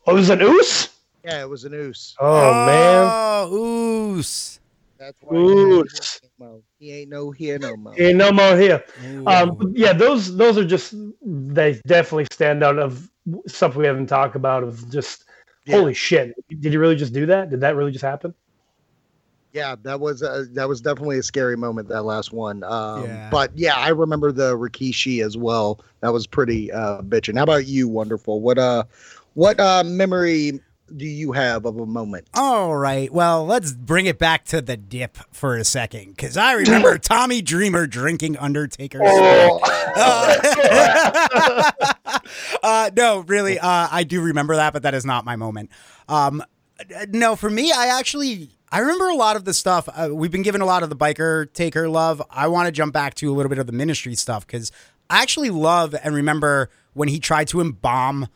Oh, 0.06 0.12
it 0.12 0.14
was 0.14 0.30
an 0.30 0.40
oos. 0.42 0.88
Yeah, 1.24 1.42
it 1.42 1.48
was 1.48 1.64
an 1.64 1.74
Oos. 1.74 2.16
Oh, 2.18 2.54
man. 2.64 3.12
Oh, 3.12 3.50
oos. 3.52 4.58
That's 4.98 5.16
why 5.22 5.36
Oos. 5.36 6.20
he 6.78 6.92
ain't 6.92 7.10
no 7.10 7.30
here 7.30 7.58
no 7.58 7.76
more. 7.76 7.94
Yeah, 7.96 8.12
no 8.12 8.32
more 8.32 8.56
here. 8.56 8.84
Um, 9.26 9.56
yeah, 9.74 9.92
those 9.92 10.36
those 10.36 10.58
are 10.58 10.64
just 10.64 10.94
they 11.22 11.80
definitely 11.86 12.26
stand 12.30 12.62
out 12.62 12.78
of 12.78 13.10
stuff 13.46 13.76
we 13.76 13.86
haven't 13.86 14.08
talked 14.08 14.36
about. 14.36 14.62
Of 14.62 14.90
just 14.90 15.24
Yeah. 15.64 15.76
holy 15.76 15.94
shit, 15.94 16.34
did 16.48 16.72
you 16.72 16.80
really 16.80 16.96
just 16.96 17.14
do 17.14 17.26
that? 17.26 17.50
Did 17.50 17.60
that 17.60 17.76
really 17.76 17.92
just 17.92 18.04
happen? 18.04 18.34
Yeah, 19.52 19.74
that 19.82 19.98
was 19.98 20.22
uh, 20.22 20.44
that 20.52 20.68
was 20.68 20.80
definitely 20.80 21.18
a 21.18 21.22
scary 21.22 21.56
moment. 21.56 21.88
That 21.88 22.02
last 22.02 22.32
one. 22.32 22.62
Um, 22.62 23.04
Yeah. 23.04 23.30
But 23.30 23.50
yeah, 23.56 23.74
I 23.76 23.88
remember 23.88 24.32
the 24.32 24.56
Rikishi 24.56 25.24
as 25.24 25.36
well. 25.36 25.80
That 26.02 26.12
was 26.12 26.26
pretty 26.26 26.70
uh, 26.70 27.02
bitching. 27.02 27.36
How 27.36 27.44
about 27.44 27.66
you? 27.66 27.88
Wonderful. 27.88 28.40
What 28.40 28.58
uh, 28.58 28.84
what 29.34 29.58
uh 29.60 29.84
memory 29.84 30.60
do 30.96 31.06
you 31.06 31.32
have 31.32 31.64
of 31.66 31.78
a 31.78 31.86
moment? 31.86 32.28
All 32.34 32.76
right. 32.76 33.12
Well, 33.12 33.46
let's 33.46 33.72
bring 33.72 34.06
it 34.06 34.18
back 34.18 34.44
to 34.46 34.60
the 34.60 34.76
dip 34.76 35.16
for 35.30 35.56
a 35.56 35.64
second, 35.64 36.16
because 36.16 36.36
I 36.36 36.54
remember 36.54 36.98
Tommy 37.02 37.42
Dreamer 37.42 37.86
drinking 37.86 38.36
Undertaker's. 38.36 39.02
Uh, 39.04 39.60
uh, 42.62 42.90
no, 42.96 43.20
really, 43.20 43.58
uh, 43.58 43.88
I 43.90 44.04
do 44.04 44.20
remember 44.20 44.56
that, 44.56 44.72
but 44.72 44.82
that 44.82 44.94
is 44.94 45.04
not 45.04 45.24
my 45.24 45.36
moment. 45.36 45.70
Um, 46.08 46.42
no, 47.08 47.36
for 47.36 47.50
me, 47.50 47.72
I 47.72 47.98
actually 47.98 48.50
I 48.72 48.80
remember 48.80 49.08
a 49.08 49.14
lot 49.14 49.36
of 49.36 49.44
the 49.44 49.54
stuff. 49.54 49.88
Uh, 49.92 50.10
we've 50.12 50.30
been 50.30 50.42
given 50.42 50.60
a 50.60 50.66
lot 50.66 50.82
of 50.82 50.90
the 50.90 50.96
biker 50.96 51.52
taker 51.52 51.88
love. 51.88 52.22
I 52.30 52.48
want 52.48 52.66
to 52.66 52.72
jump 52.72 52.92
back 52.92 53.14
to 53.14 53.30
a 53.30 53.34
little 53.34 53.50
bit 53.50 53.58
of 53.58 53.66
the 53.66 53.72
ministry 53.72 54.14
stuff 54.14 54.46
because 54.46 54.70
I 55.08 55.22
actually 55.22 55.50
love 55.50 55.94
and 56.02 56.14
remember 56.14 56.70
when 56.92 57.08
he 57.08 57.18
tried 57.18 57.48
to 57.48 57.60
embalm 57.60 58.28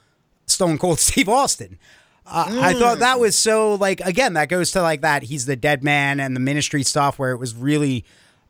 Stone 0.47 0.79
Cold 0.79 0.99
Steve 1.01 1.29
Austin. 1.29 1.79
Uh, 2.27 2.47
I 2.63 2.73
thought 2.73 3.01
that 3.01 3.21
was 3.21 3.37
so 3.37 3.75
like 3.75 4.01
again 4.01 4.33
that 4.33 4.49
goes 4.49 4.71
to 4.73 4.81
like 4.81 5.03
that 5.03 5.25
he's 5.25 5.45
the 5.45 5.57
dead 5.57 5.85
man 5.85 6.21
and 6.21 6.35
the 6.35 6.41
ministry 6.41 6.83
stuff 6.83 7.19
where 7.19 7.33
it 7.33 7.37
was 7.37 7.55
really 7.55 8.03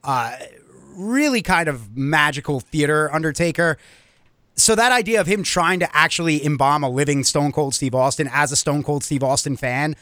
uh 0.04 0.36
really 0.94 1.42
kind 1.42 1.68
of 1.68 1.96
magical 1.96 2.60
theater 2.60 3.12
Undertaker. 3.12 3.76
So 4.54 4.76
that 4.76 4.92
idea 4.92 5.20
of 5.20 5.26
him 5.26 5.42
trying 5.42 5.80
to 5.80 5.96
actually 5.96 6.44
embalm 6.46 6.84
a 6.84 6.88
living 6.88 7.24
Stone 7.24 7.50
Cold 7.50 7.74
Steve 7.74 7.96
Austin 7.96 8.30
as 8.32 8.52
a 8.52 8.56
Stone 8.56 8.84
Cold 8.84 9.02
Steve 9.02 9.24
Austin 9.24 9.56
fan 9.56 9.96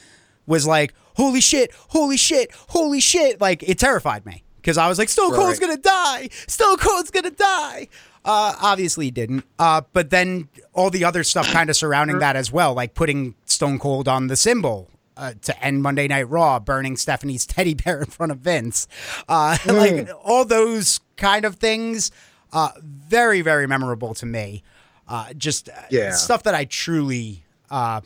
was 0.47 0.67
like, 0.67 0.93
holy 1.17 1.41
shit, 1.41 1.73
holy 1.89 2.19
shit, 2.19 2.53
holy 2.69 3.01
shit. 3.01 3.41
Like 3.41 3.63
it 3.67 3.79
terrified 3.79 4.27
me 4.27 4.43
because 4.57 4.77
I 4.77 4.87
was 4.89 4.99
like, 4.99 5.09
Stone 5.09 5.31
Cold's 5.33 5.59
Right. 5.59 5.69
gonna 5.69 5.77
die. 5.81 6.29
Stone 6.47 6.77
Cold's 6.77 7.11
gonna 7.11 7.31
die. 7.31 7.89
Uh, 8.25 8.55
obviously 8.61 9.07
he 9.07 9.11
didn't. 9.11 9.45
Uh, 9.59 9.83
but 9.93 10.11
then 10.11 10.49
all 10.73 10.91
the 10.91 11.05
other 11.05 11.25
stuff 11.25 11.51
kind 11.53 11.69
of 11.71 11.77
surrounding 11.77 12.19
that 12.21 12.37
as 12.37 12.53
well, 12.53 12.73
like 12.75 12.95
putting 12.95 13.35
Stone 13.47 13.79
Cold 13.79 14.09
on 14.09 14.29
the 14.29 14.37
symbol. 14.37 14.89
Uh, 15.15 15.35
to 15.43 15.63
end 15.63 15.83
Monday 15.83 16.09
Night 16.09 16.27
Raw, 16.31 16.59
burning 16.59 16.97
Stephanie's 16.97 17.45
teddy 17.55 17.75
bear 17.75 17.99
in 18.01 18.07
front 18.07 18.33
of 18.33 18.39
Vince, 18.39 18.89
uh, 19.29 19.59
like 19.67 20.09
all 20.25 20.47
those 20.47 21.01
kind 21.19 21.45
of 21.45 21.57
things, 21.57 22.11
uh, 22.55 22.71
very 22.81 23.43
very 23.43 23.67
memorable 23.67 24.15
to 24.15 24.25
me. 24.25 24.63
Uh, 25.07 25.35
just 25.35 25.69
Yeah. 25.91 26.13
stuff 26.13 26.45
that 26.45 26.55
I 26.55 26.65
truly 26.65 27.45
uh, 27.71 28.01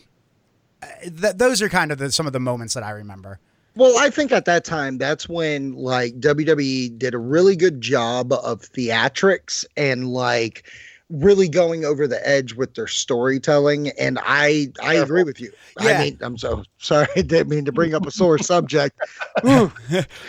th- 1.03 1.35
those 1.37 1.63
are 1.63 1.69
kind 1.69 1.93
of 1.93 1.99
the, 1.99 2.11
some 2.11 2.27
of 2.27 2.33
the 2.33 2.41
moments 2.41 2.75
that 2.75 2.83
I 2.83 2.91
remember. 2.91 3.39
Well, 3.77 3.97
I 3.99 4.11
think 4.11 4.33
at 4.33 4.47
that 4.47 4.65
time, 4.65 4.99
that's 4.99 5.29
when 5.29 5.73
like 5.75 6.19
WWE 6.19 6.99
did 6.99 7.15
a 7.15 7.19
really 7.19 7.57
good 7.57 7.81
job 7.81 8.33
of 8.33 8.63
theatrics 8.63 9.65
and 9.77 10.09
like 10.09 10.65
really 11.09 11.49
going 11.49 11.85
over 11.85 12.09
the 12.09 12.27
edge 12.29 12.55
with 12.55 12.75
their 12.75 12.89
storytelling. 12.89 13.91
And 13.91 14.19
I 14.23 14.69
I 14.83 14.95
agree 14.95 15.23
with 15.25 15.41
you. 15.41 15.53
Yeah. 15.79 15.91
I 15.91 16.05
mean, 16.05 16.19
I'm 16.23 16.39
so 16.39 16.65
sorry. 16.79 17.07
I 17.17 17.23
didn't 17.23 17.49
mean 17.49 17.65
to 17.67 17.73
bring 17.73 17.95
up 17.95 18.07
a 18.07 18.11
sore 18.11 18.39
subject. 18.39 18.99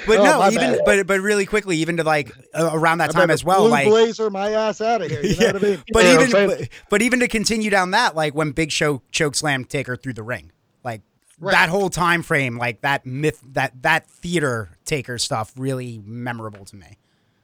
But 0.06 0.20
Oh, 0.20 0.24
no, 0.24 0.48
even 0.50 0.74
bad. 0.74 0.82
but 0.86 1.08
but 1.08 1.20
really 1.22 1.46
quickly, 1.46 1.78
even 1.78 1.98
to 1.98 2.04
like 2.04 2.32
uh, 2.54 2.70
around 2.74 3.00
that 3.00 3.10
I 3.12 3.14
time 3.14 3.30
as 3.32 3.44
well, 3.44 3.68
like 3.70 3.88
blazer 3.88 4.30
my 4.30 4.52
ass 4.52 4.82
out 4.82 5.02
of 5.02 5.10
here. 5.10 5.22
You 5.24 5.36
know 5.38 5.46
Yeah, 5.46 5.52
what 5.54 5.56
I 5.56 5.60
mean? 5.70 5.84
but 5.94 6.04
Yeah, 6.04 6.14
even 6.22 6.32
but, 6.32 6.70
but 6.90 7.02
even 7.02 7.20
to 7.22 7.28
continue 7.28 7.70
down 7.70 7.92
that, 7.92 8.16
like 8.16 8.36
when 8.36 8.52
Big 8.52 8.72
Show 8.72 9.02
choke 9.12 9.36
slam 9.36 9.64
Taker 9.66 9.96
through 9.96 10.14
the 10.14 10.24
ring, 10.24 10.52
like 10.84 11.02
Right. 11.40 11.52
that 11.52 11.70
whole 11.70 11.90
time 11.90 12.24
frame, 12.24 12.58
like 12.58 12.82
that 12.82 13.06
myth, 13.06 13.42
that 13.54 13.84
that 13.84 14.08
theater 14.08 14.70
Taker 14.86 15.18
stuff, 15.18 15.54
really 15.56 16.02
memorable 16.04 16.66
to 16.66 16.76
me. 16.76 16.98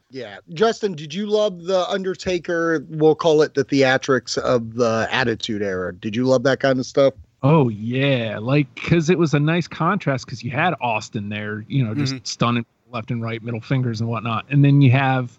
Yeah. 0.10 0.38
Justin, 0.54 0.94
did 0.94 1.14
you 1.14 1.26
love 1.26 1.64
the 1.64 1.88
Undertaker? 1.90 2.86
We'll 2.90 3.16
call 3.16 3.42
it 3.42 3.56
the 3.56 3.66
theatrics 3.66 4.38
of 4.38 4.76
the 4.76 5.08
Attitude 5.12 5.62
Era. 5.62 5.94
Did 5.94 6.16
you 6.16 6.26
love 6.26 6.44
that 6.44 6.60
kind 6.60 6.80
of 6.80 6.86
stuff? 6.86 7.14
Oh 7.44 7.68
yeah, 7.70 8.38
like 8.40 8.74
because 8.74 9.10
it 9.10 9.20
was 9.20 9.34
a 9.34 9.40
nice 9.40 9.68
contrast 9.68 10.26
because 10.26 10.44
you 10.44 10.52
had 10.52 10.74
Austin 10.80 11.30
there, 11.30 11.66
you 11.68 11.84
know, 11.84 11.94
just 11.94 12.14
mm-hmm. 12.14 12.24
stunning 12.24 12.66
left 12.92 13.12
and 13.12 13.22
right, 13.22 13.44
middle 13.44 13.60
fingers 13.60 14.00
and 14.00 14.10
whatnot, 14.10 14.46
and 14.50 14.64
then 14.64 14.82
you 14.82 14.92
have 14.92 15.38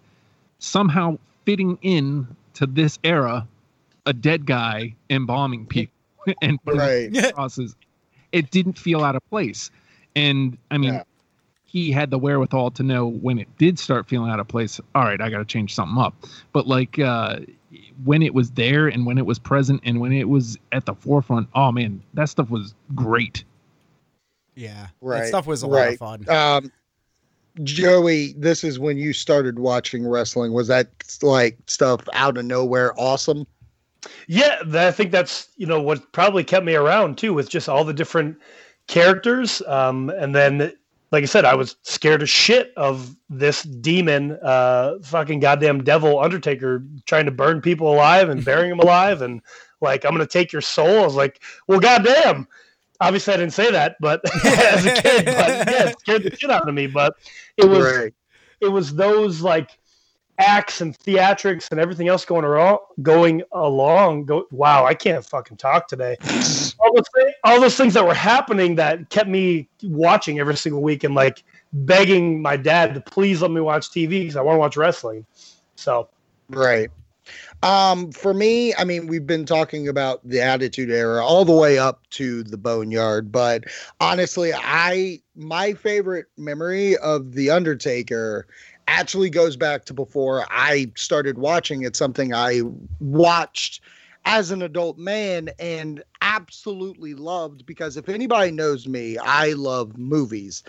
somehow 0.58 1.16
fitting 1.46 1.78
in 1.82 2.26
to 2.54 2.66
this 2.66 2.98
era 3.04 3.46
a 4.06 4.12
dead 4.12 4.44
guy 4.44 4.94
embalming 5.08 5.66
people 5.66 5.94
and 6.42 6.62
putting 6.62 6.80
Right. 6.80 7.34
crosses. 7.34 7.74
It 8.34 8.50
didn't 8.50 8.78
feel 8.78 9.02
out 9.02 9.16
of 9.16 9.28
place, 9.30 9.70
and 10.16 10.58
I 10.70 10.78
mean, 10.78 10.94
Yeah. 10.94 11.02
he 11.64 11.90
had 11.92 12.10
the 12.10 12.18
wherewithal 12.18 12.70
to 12.72 12.82
know 12.82 13.06
when 13.06 13.38
it 13.38 13.48
did 13.58 13.78
start 13.78 14.06
feeling 14.06 14.30
out 14.30 14.40
of 14.40 14.48
place. 14.48 14.80
All 14.94 15.04
right, 15.04 15.20
I 15.20 15.30
got 15.30 15.38
to 15.38 15.44
change 15.44 15.74
something 15.74 15.96
up. 15.98 16.14
But 16.52 16.66
like 16.66 16.98
uh, 16.98 17.40
when 18.04 18.22
it 18.22 18.34
was 18.34 18.50
there 18.52 18.88
and 18.88 19.06
when 19.06 19.18
it 19.18 19.26
was 19.26 19.38
present 19.38 19.80
and 19.84 20.00
when 20.00 20.12
it 20.12 20.28
was 20.28 20.56
at 20.72 20.86
the 20.86 20.94
forefront, 20.94 21.48
oh 21.54 21.72
man, 21.72 22.02
that 22.14 22.28
stuff 22.28 22.50
was 22.50 22.74
great. 22.94 23.44
Yeah, 24.56 24.86
Right. 25.00 25.20
that 25.22 25.28
stuff 25.28 25.46
was 25.46 25.62
a 25.62 25.66
lot 25.66 25.88
of 25.88 25.96
fun. 25.98 26.28
Um, 26.28 26.70
Joey, 27.62 28.32
this 28.34 28.64
is 28.64 28.78
when 28.80 28.98
you 28.98 29.12
started 29.12 29.58
watching 29.60 30.06
wrestling. 30.08 30.52
Was 30.52 30.66
that 30.68 30.88
like 31.22 31.56
stuff 31.68 32.00
out 32.12 32.36
of 32.36 32.44
nowhere 32.44 32.92
awesome? 32.98 33.46
Yeah, 34.26 34.60
I 34.74 34.90
think 34.90 35.10
that's 35.10 35.48
you 35.56 35.66
know 35.66 35.80
what 35.80 36.12
probably 36.12 36.44
kept 36.44 36.64
me 36.64 36.74
around 36.74 37.18
too, 37.18 37.34
with 37.34 37.48
just 37.48 37.68
all 37.68 37.84
the 37.84 37.92
different 37.94 38.38
characters. 38.86 39.62
Um, 39.66 40.10
and 40.10 40.34
then, 40.34 40.72
like 41.10 41.22
I 41.22 41.26
said, 41.26 41.44
I 41.44 41.54
was 41.54 41.76
scared 41.82 42.22
as 42.22 42.30
shit 42.30 42.72
of 42.76 43.14
this 43.30 43.62
demon, 43.62 44.38
uh, 44.42 44.94
fucking 45.02 45.40
goddamn 45.40 45.84
devil 45.84 46.20
Undertaker 46.20 46.84
trying 47.06 47.26
to 47.26 47.30
burn 47.32 47.60
people 47.60 47.92
alive 47.92 48.28
and 48.28 48.44
burying 48.44 48.70
them 48.70 48.80
alive, 48.80 49.22
and 49.22 49.40
like 49.80 50.04
I'm 50.04 50.12
gonna 50.12 50.26
take 50.26 50.52
your 50.52 50.62
soul. 50.62 51.00
I 51.02 51.04
was 51.04 51.14
like, 51.16 51.42
well, 51.68 51.80
goddamn. 51.80 52.46
obviously 53.00 53.34
I 53.34 53.36
didn't 53.38 53.52
say 53.52 53.70
that, 53.70 53.96
but 54.00 54.20
as 54.44 54.86
a 54.86 54.94
kid, 54.94 55.24
but 55.26 55.48
yeah, 55.68 55.88
it 55.88 56.00
scared 56.00 56.22
the 56.22 56.34
shit 56.36 56.50
out 56.50 56.68
of 56.68 56.74
me. 56.74 56.86
But 56.86 57.16
it 57.56 57.66
was 57.68 57.84
Right. 57.84 58.14
it 58.60 58.68
was 58.68 58.94
those 58.94 59.40
like 59.42 59.70
acts 60.38 60.80
and 60.80 60.98
theatrics 60.98 61.70
and 61.70 61.78
everything 61.78 62.08
else 62.08 62.24
going 62.24 62.44
around 62.44 62.78
going 63.02 63.42
along 63.52 64.24
go 64.24 64.44
wow 64.50 64.84
i 64.84 64.92
can't 64.92 65.24
fucking 65.24 65.56
talk 65.56 65.86
today. 65.86 66.16
All 66.80 66.94
those, 66.94 67.32
all 67.44 67.60
those 67.60 67.76
things 67.76 67.94
that 67.94 68.06
were 68.06 68.14
happening 68.14 68.74
that 68.74 69.08
kept 69.10 69.28
me 69.28 69.68
watching 69.82 70.38
every 70.38 70.56
single 70.56 70.82
week 70.82 71.02
and 71.04 71.14
like 71.14 71.42
begging 71.72 72.42
my 72.42 72.56
dad 72.56 72.94
to 72.94 73.00
please 73.00 73.42
let 73.42 73.50
me 73.50 73.60
watch 73.60 73.88
tv 73.90 74.08
because 74.08 74.36
i 74.36 74.42
want 74.42 74.56
to 74.56 74.60
watch 74.60 74.76
wrestling. 74.76 75.24
So. 75.76 76.08
Right. 76.48 76.90
Um, 77.62 78.12
for 78.12 78.34
me, 78.34 78.74
I 78.74 78.84
mean, 78.84 79.06
we've 79.06 79.26
been 79.26 79.46
talking 79.46 79.88
about 79.88 80.26
the 80.28 80.40
Attitude 80.42 80.90
Era 80.90 81.24
all 81.24 81.44
the 81.44 81.56
way 81.56 81.78
up 81.78 82.02
to 82.10 82.42
the 82.42 82.58
Boneyard, 82.58 83.32
but 83.32 83.64
honestly, 84.00 84.52
I 84.54 85.20
my 85.34 85.72
favorite 85.72 86.26
memory 86.36 86.96
of 86.98 87.32
the 87.32 87.50
Undertaker 87.50 88.46
actually 88.88 89.30
goes 89.30 89.56
back 89.56 89.84
to 89.86 89.94
before 89.94 90.46
I 90.50 90.90
started 90.96 91.38
watching. 91.38 91.82
It's 91.82 91.98
something 91.98 92.34
I 92.34 92.62
watched 93.00 93.80
as 94.26 94.50
an 94.50 94.62
adult 94.62 94.98
man 94.98 95.50
and 95.58 96.02
absolutely 96.22 97.14
loved 97.14 97.66
because 97.66 97.96
if 97.96 98.08
anybody 98.08 98.50
knows 98.50 98.88
me, 98.88 99.18
I 99.18 99.52
love 99.52 99.98
movies. 99.98 100.62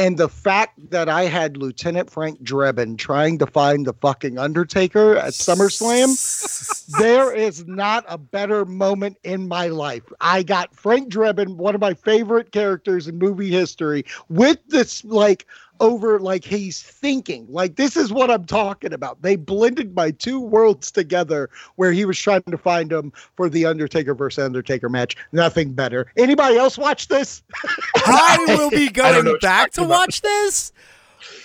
And 0.00 0.16
the 0.16 0.28
fact 0.28 0.90
that 0.90 1.08
I 1.08 1.24
had 1.24 1.56
Lieutenant 1.56 2.08
Frank 2.08 2.40
Drebin 2.44 2.96
trying 2.98 3.36
to 3.38 3.46
find 3.48 3.84
the 3.84 3.92
fucking 3.94 4.38
Undertaker 4.38 5.16
at 5.16 5.32
SummerSlam, 5.32 6.86
there 7.00 7.34
is 7.34 7.66
not 7.66 8.04
a 8.08 8.16
better 8.16 8.64
moment 8.64 9.18
in 9.24 9.48
my 9.48 9.66
life. 9.66 10.04
I 10.20 10.44
got 10.44 10.72
Frank 10.72 11.12
Drebin, 11.12 11.56
one 11.56 11.74
of 11.74 11.80
my 11.80 11.94
favorite 11.94 12.52
characters 12.52 13.08
in 13.08 13.18
movie 13.18 13.50
history, 13.50 14.04
with 14.28 14.58
this 14.68 15.04
like 15.04 15.46
over 15.80 16.18
like 16.18 16.44
he's 16.44 16.82
thinking 16.82 17.46
like 17.50 17.76
this 17.76 17.96
is 17.96 18.12
what 18.12 18.30
i'm 18.30 18.44
talking 18.44 18.92
about 18.92 19.20
they 19.22 19.36
blended 19.36 19.94
my 19.94 20.10
two 20.10 20.40
worlds 20.40 20.90
together 20.90 21.48
where 21.76 21.92
he 21.92 22.04
was 22.04 22.18
trying 22.18 22.42
to 22.42 22.58
find 22.58 22.92
him 22.92 23.12
for 23.36 23.48
the 23.48 23.64
undertaker 23.64 24.14
versus 24.14 24.44
undertaker 24.44 24.88
match 24.88 25.16
nothing 25.32 25.72
better 25.72 26.10
anybody 26.16 26.56
else 26.56 26.76
watch 26.78 27.08
this 27.08 27.42
I 27.96 28.36
will 28.48 28.70
be 28.70 28.86
I 29.02 29.12
don't 29.12 29.24
know 29.24 29.30
going 29.32 29.40
back 29.40 29.72
to 29.72 29.84
watch 29.84 30.22
this. 30.22 30.72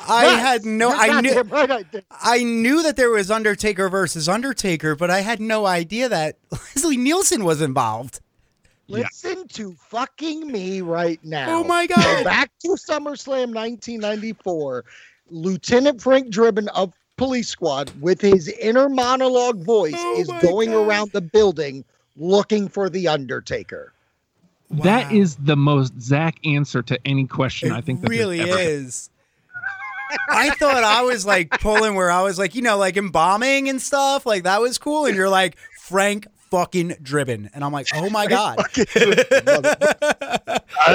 I 0.08 0.26
Yes, 0.26 0.40
had 0.42 0.66
no. 0.66 0.92
I 0.92 1.22
knew. 1.22 1.42
right 1.42 1.86
I 2.12 2.44
knew 2.44 2.84
that 2.84 2.96
there 2.96 3.10
was 3.10 3.32
Undertaker 3.32 3.90
versus 3.90 4.30
Undertaker, 4.30 4.96
but 4.96 5.10
I 5.10 5.22
had 5.22 5.40
no 5.40 5.66
idea 5.66 6.10
that 6.10 6.38
Leslie 6.52 6.98
Nielsen 6.98 7.44
was 7.44 7.62
involved. 7.62 8.20
Yeah. 8.88 9.04
listen 9.04 9.48
to 9.50 9.74
fucking 9.90 10.52
me 10.52 10.82
right 10.82 11.20
now 11.24 11.62
Oh 11.62 11.64
my 11.64 11.88
Go 11.88 11.96
god! 11.96 12.24
back 12.24 12.52
to 12.62 12.70
SummerSlam 12.70 13.54
1994. 13.54 14.86
Lieutenant 15.30 16.02
Frank 16.02 16.34
Drebin 16.34 16.68
of 16.76 16.94
Police 17.18 17.48
Squad, 17.48 17.92
with 18.02 18.20
his 18.22 18.50
inner 18.50 18.90
monologue 18.90 19.64
voice, 19.64 19.94
Oh 19.96 20.20
is 20.20 20.28
going 20.42 20.72
God. 20.72 20.88
around 20.88 21.12
the 21.14 21.22
building 21.22 21.86
looking 22.18 22.68
for 22.68 22.90
the 22.90 23.08
Undertaker. 23.08 23.94
That 24.72 25.12
Wow. 25.12 25.18
is 25.18 25.36
the 25.38 25.56
most 25.56 26.00
Zach 26.02 26.36
answer 26.46 26.82
to 26.82 27.00
any 27.08 27.26
question 27.28 27.70
It 27.70 27.76
I 27.76 27.82
think 27.82 28.02
that 28.02 28.10
really 28.10 28.42
ever 28.42 28.58
been. 28.58 28.68
is. 28.68 29.10
I 30.30 30.52
thought 30.52 30.84
I 30.84 31.02
was 31.04 31.26
like 31.26 31.50
pulling 31.52 31.96
where 31.96 32.12
I 32.12 32.22
was 32.22 32.38
like, 32.38 32.56
you 32.56 32.62
know, 32.62 32.78
like 32.78 32.98
embalming 32.98 33.70
and 33.70 33.82
stuff. 33.82 34.26
Like 34.26 34.44
that 34.44 34.62
was 34.62 34.78
cool. 34.78 35.06
And 35.06 35.16
you're 35.16 35.30
like, 35.30 35.58
Frank 35.84 36.28
fucking 36.54 36.91
Drebin. 37.01 37.49
And 37.56 37.64
I'm 37.64 37.72
like, 37.72 37.88
oh 37.95 38.12
my 38.12 38.28
God. 38.28 38.60
i'm 38.60 38.86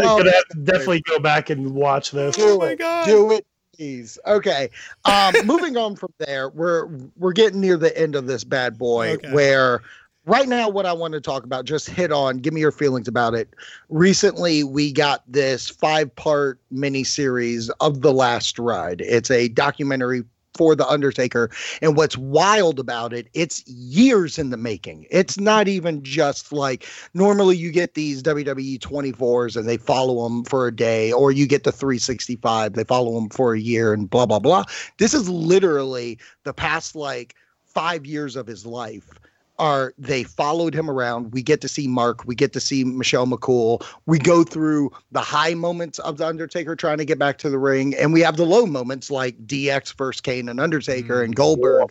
Oh, 0.04 0.18
gonna 0.18 0.30
definitely 0.62 1.00
go 1.02 1.18
back 1.18 1.50
and 1.50 1.74
watch 1.74 2.12
this 2.12 2.36
Do 2.36 2.58
my 2.58 2.70
it. 2.70 2.78
God. 2.78 3.06
Do 3.06 3.32
it. 3.32 3.44
Please. 3.76 4.18
Okay. 4.24 4.70
Um, 5.04 5.34
moving 5.44 5.76
on 5.76 5.96
from 5.96 6.12
there, 6.18 6.48
we're 6.50 6.86
we're 7.16 7.32
getting 7.32 7.60
near 7.60 7.76
the 7.76 7.96
end 7.98 8.14
of 8.14 8.26
this 8.26 8.44
bad 8.44 8.78
boy 8.78 9.14
Okay. 9.14 9.32
where 9.32 9.82
right 10.26 10.46
now 10.48 10.68
what 10.68 10.86
I 10.86 10.92
want 10.92 11.14
to 11.14 11.20
talk 11.20 11.42
about, 11.42 11.64
just 11.64 11.90
hit 11.90 12.12
on, 12.12 12.38
give 12.38 12.54
me 12.54 12.60
your 12.60 12.70
feelings 12.72 13.08
about 13.08 13.34
it. 13.34 13.48
Recently 13.88 14.62
we 14.62 14.92
got 14.92 15.24
this 15.26 15.68
five-part 15.68 16.60
miniseries 16.72 17.68
of 17.80 18.02
The 18.02 18.12
Last 18.12 18.58
Ride. 18.60 19.00
It's 19.00 19.30
a 19.30 19.48
documentary 19.48 20.22
for 20.54 20.74
the 20.74 20.86
Undertaker. 20.86 21.50
And 21.82 21.96
what's 21.96 22.16
wild 22.16 22.78
about 22.78 23.12
it, 23.12 23.28
it's 23.34 23.66
years 23.66 24.38
in 24.38 24.50
the 24.50 24.56
making. 24.56 25.06
It's 25.10 25.38
not 25.38 25.68
even 25.68 26.02
just 26.02 26.52
like 26.52 26.86
normally 27.14 27.56
you 27.56 27.70
get 27.70 27.94
these 27.94 28.22
WWE 28.22 28.78
24s 28.78 29.56
and 29.56 29.68
they 29.68 29.76
follow 29.76 30.24
them 30.24 30.44
for 30.44 30.66
a 30.66 30.74
day, 30.74 31.12
or 31.12 31.30
you 31.32 31.46
get 31.46 31.64
the 31.64 31.72
365, 31.72 32.72
they 32.72 32.84
follow 32.84 33.14
them 33.14 33.28
for 33.28 33.54
a 33.54 33.60
year 33.60 33.92
and 33.92 34.10
blah, 34.10 34.26
blah, 34.26 34.38
blah. 34.38 34.64
This 34.98 35.14
is 35.14 35.28
literally 35.28 36.18
the 36.44 36.52
past 36.52 36.94
like 36.94 37.34
five 37.64 38.04
years 38.06 38.36
of 38.36 38.46
his 38.46 38.66
life. 38.66 39.08
Are 39.58 39.92
they 39.98 40.22
followed 40.22 40.74
him 40.74 40.88
around? 40.88 41.32
We 41.32 41.42
get 41.42 41.60
to 41.62 41.68
see 41.68 41.88
Mark. 41.88 42.24
We 42.26 42.34
get 42.34 42.52
to 42.52 42.60
see 42.60 42.84
Michelle 42.84 43.26
McCool. 43.26 43.84
We 44.06 44.18
go 44.18 44.44
through 44.44 44.90
the 45.12 45.20
high 45.20 45.54
moments 45.54 45.98
of 46.00 46.18
the 46.18 46.26
Undertaker 46.26 46.76
trying 46.76 46.98
to 46.98 47.04
get 47.04 47.18
back 47.18 47.38
to 47.38 47.50
the 47.50 47.58
ring, 47.58 47.94
and 47.96 48.12
we 48.12 48.20
have 48.20 48.36
the 48.36 48.46
low 48.46 48.66
moments 48.66 49.10
like 49.10 49.36
DX 49.46 49.96
versus 49.96 50.20
Kane 50.20 50.48
and 50.48 50.60
Undertaker 50.60 51.16
mm-hmm. 51.16 51.24
and 51.24 51.36
Goldberg 51.36 51.90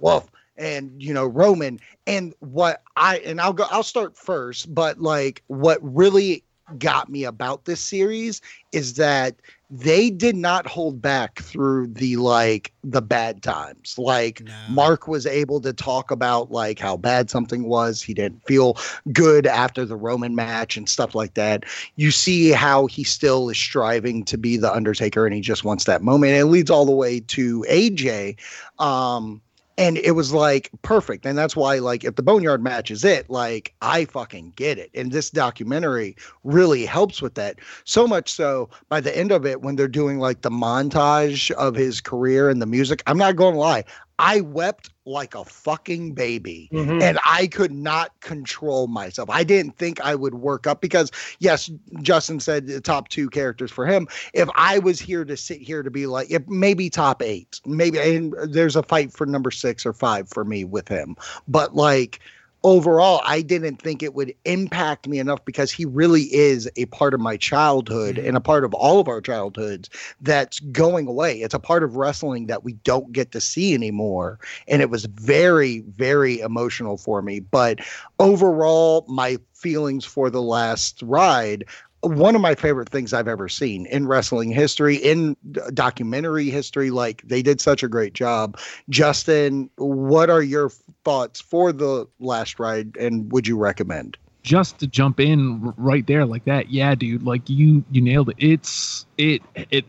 Wolf 0.00 0.30
and 0.58 0.90
you 1.02 1.12
know 1.12 1.26
Roman 1.26 1.78
and 2.06 2.34
what 2.40 2.82
I 2.96 3.18
and 3.18 3.40
I'll 3.40 3.52
go 3.52 3.66
I'll 3.70 3.82
start 3.82 4.16
first 4.16 4.74
but 4.74 5.00
like 5.00 5.42
what 5.48 5.78
really 5.82 6.42
got 6.78 7.08
me 7.08 7.24
about 7.24 7.64
this 7.64 7.80
series 7.80 8.40
is 8.72 8.94
that 8.94 9.36
they 9.68 10.10
did 10.10 10.36
not 10.36 10.66
hold 10.66 11.02
back 11.02 11.40
through 11.40 11.88
the 11.88 12.16
like 12.16 12.72
the 12.84 13.02
bad 13.02 13.42
times. 13.42 13.98
Like 13.98 14.42
No. 14.44 14.52
Mark 14.68 15.08
was 15.08 15.26
able 15.26 15.60
to 15.62 15.72
talk 15.72 16.10
about 16.10 16.52
like 16.52 16.78
how 16.78 16.96
bad 16.96 17.30
something 17.30 17.64
was. 17.64 18.00
He 18.00 18.14
didn't 18.14 18.46
feel 18.46 18.76
good 19.12 19.46
after 19.46 19.84
the 19.84 19.96
Roman 19.96 20.36
match 20.36 20.76
and 20.76 20.88
stuff 20.88 21.14
like 21.14 21.34
that. 21.34 21.64
You 21.96 22.12
see 22.12 22.50
how 22.50 22.86
he 22.86 23.02
still 23.02 23.48
is 23.48 23.58
striving 23.58 24.24
to 24.26 24.38
be 24.38 24.56
the 24.56 24.72
Undertaker 24.72 25.26
and 25.26 25.34
he 25.34 25.40
just 25.40 25.64
wants 25.64 25.84
that 25.84 26.02
moment. 26.02 26.32
And 26.32 26.42
it 26.42 26.46
leads 26.46 26.70
all 26.70 26.86
the 26.86 26.92
way 26.92 27.20
to 27.20 27.64
AJ 27.68 28.38
um 28.78 29.40
and 29.78 29.98
it 29.98 30.12
was 30.12 30.32
like 30.32 30.70
perfect. 30.82 31.26
And 31.26 31.36
that's 31.36 31.56
why 31.56 31.78
like 31.78 32.04
if 32.04 32.16
the 32.16 32.22
boneyard 32.22 32.62
match 32.62 32.90
is 32.90 33.04
it 33.04 33.28
like 33.28 33.74
i 33.82 34.04
fucking 34.06 34.52
get 34.56 34.78
it. 34.78 34.90
And 34.94 35.12
this 35.12 35.30
documentary 35.30 36.16
really 36.44 36.86
helps 36.86 37.20
with 37.20 37.34
that. 37.34 37.56
So 37.84 38.06
much 38.06 38.32
so 38.32 38.68
by 38.88 39.00
the 39.00 39.16
end 39.16 39.32
of 39.32 39.44
it 39.46 39.62
when 39.62 39.76
they're 39.76 39.88
doing 39.88 40.18
like 40.18 40.42
the 40.42 40.50
montage 40.50 41.50
of 41.52 41.74
his 41.74 42.00
career 42.00 42.48
and 42.48 42.60
the 42.60 42.66
music 42.66 43.02
i'm 43.06 43.18
not 43.18 43.36
going 43.36 43.54
to 43.54 43.60
lie 43.60 43.84
i 44.18 44.40
wept 44.40 44.90
like 45.04 45.34
a 45.34 45.44
fucking 45.44 46.12
baby 46.12 46.68
Mhm. 46.72 47.00
and 47.02 47.18
I 47.24 47.46
could 47.46 47.70
not 47.70 48.18
control 48.20 48.88
myself. 48.88 49.30
I 49.30 49.44
didn't 49.44 49.78
think 49.78 50.00
I 50.00 50.16
would 50.16 50.34
work 50.34 50.66
up 50.66 50.80
because, 50.80 51.12
yes, 51.38 51.70
Justin 52.02 52.40
said 52.40 52.66
the 52.66 52.80
top 52.80 53.08
two 53.08 53.30
characters 53.30 53.70
for 53.70 53.86
him. 53.86 54.08
If 54.34 54.48
I 54.56 54.80
was 54.80 54.98
here 55.00 55.24
to 55.24 55.36
sit 55.36 55.60
here 55.60 55.84
to 55.84 55.90
be 55.90 56.06
like, 56.06 56.28
if 56.30 56.46
maybe 56.48 56.90
top 56.90 57.22
eight, 57.22 57.60
maybe, 57.64 57.98
and 58.00 58.34
there's 58.48 58.74
a 58.74 58.82
fight 58.82 59.12
for 59.12 59.26
number 59.26 59.52
six 59.52 59.86
or 59.86 59.92
five 59.92 60.28
for 60.28 60.44
me 60.44 60.64
with 60.64 60.88
him, 60.88 61.14
but 61.46 61.76
like 61.76 62.18
overall, 62.66 63.22
I 63.24 63.42
didn't 63.42 63.80
think 63.80 64.02
it 64.02 64.12
would 64.14 64.34
impact 64.44 65.06
me 65.06 65.20
enough 65.20 65.42
because 65.44 65.70
he 65.70 65.84
really 65.84 66.24
is 66.34 66.68
a 66.74 66.86
part 66.86 67.14
of 67.14 67.20
my 67.20 67.36
childhood 67.36 68.16
mm-hmm. 68.16 68.26
and 68.26 68.36
a 68.36 68.40
part 68.40 68.64
of 68.64 68.74
all 68.74 68.98
of 68.98 69.06
our 69.06 69.20
childhoods 69.20 69.88
that's 70.20 70.58
going 70.58 71.06
away. 71.06 71.40
It's 71.40 71.54
a 71.54 71.60
part 71.60 71.84
of 71.84 71.94
wrestling 71.94 72.48
that 72.48 72.64
we 72.64 72.72
don't 72.72 73.12
get 73.12 73.30
to 73.32 73.40
see 73.40 73.72
anymore. 73.72 74.40
And 74.66 74.82
it 74.82 74.90
was 74.90 75.04
very 75.04 75.80
very 75.96 76.40
emotional 76.40 76.96
for 76.96 77.22
me. 77.22 77.38
But 77.38 77.78
overall 78.18 79.06
my 79.08 79.38
feelings 79.54 80.04
for 80.04 80.28
the 80.28 80.42
last 80.42 81.00
ride 81.02 81.64
one 82.06 82.34
of 82.34 82.40
my 82.40 82.54
favorite 82.54 82.88
things 82.88 83.12
I've 83.12 83.28
ever 83.28 83.48
seen 83.48 83.86
in 83.86 84.06
wrestling 84.06 84.50
history, 84.50 84.96
in 84.96 85.36
documentary 85.74 86.50
history. 86.50 86.90
Like 86.90 87.22
they 87.22 87.42
did 87.42 87.60
such 87.60 87.82
a 87.82 87.88
great 87.88 88.14
job. 88.14 88.58
Justin, 88.88 89.70
what 89.76 90.30
are 90.30 90.42
your 90.42 90.70
thoughts 91.04 91.40
for 91.40 91.72
the 91.72 92.06
last 92.20 92.58
ride, 92.58 92.96
and 92.96 93.30
would 93.32 93.46
you 93.46 93.56
recommend? 93.56 94.16
just 94.42 94.78
to 94.78 94.86
jump 94.86 95.18
in 95.18 95.74
right 95.76 96.06
there 96.06 96.24
like 96.24 96.44
that 96.44 96.70
yeah 96.70 96.94
dude 96.94 97.24
like 97.24 97.50
you 97.50 97.84
you 97.90 98.00
nailed 98.00 98.28
it 98.28 98.36
it's 98.38 99.04
it 99.18 99.42
it 99.72 99.84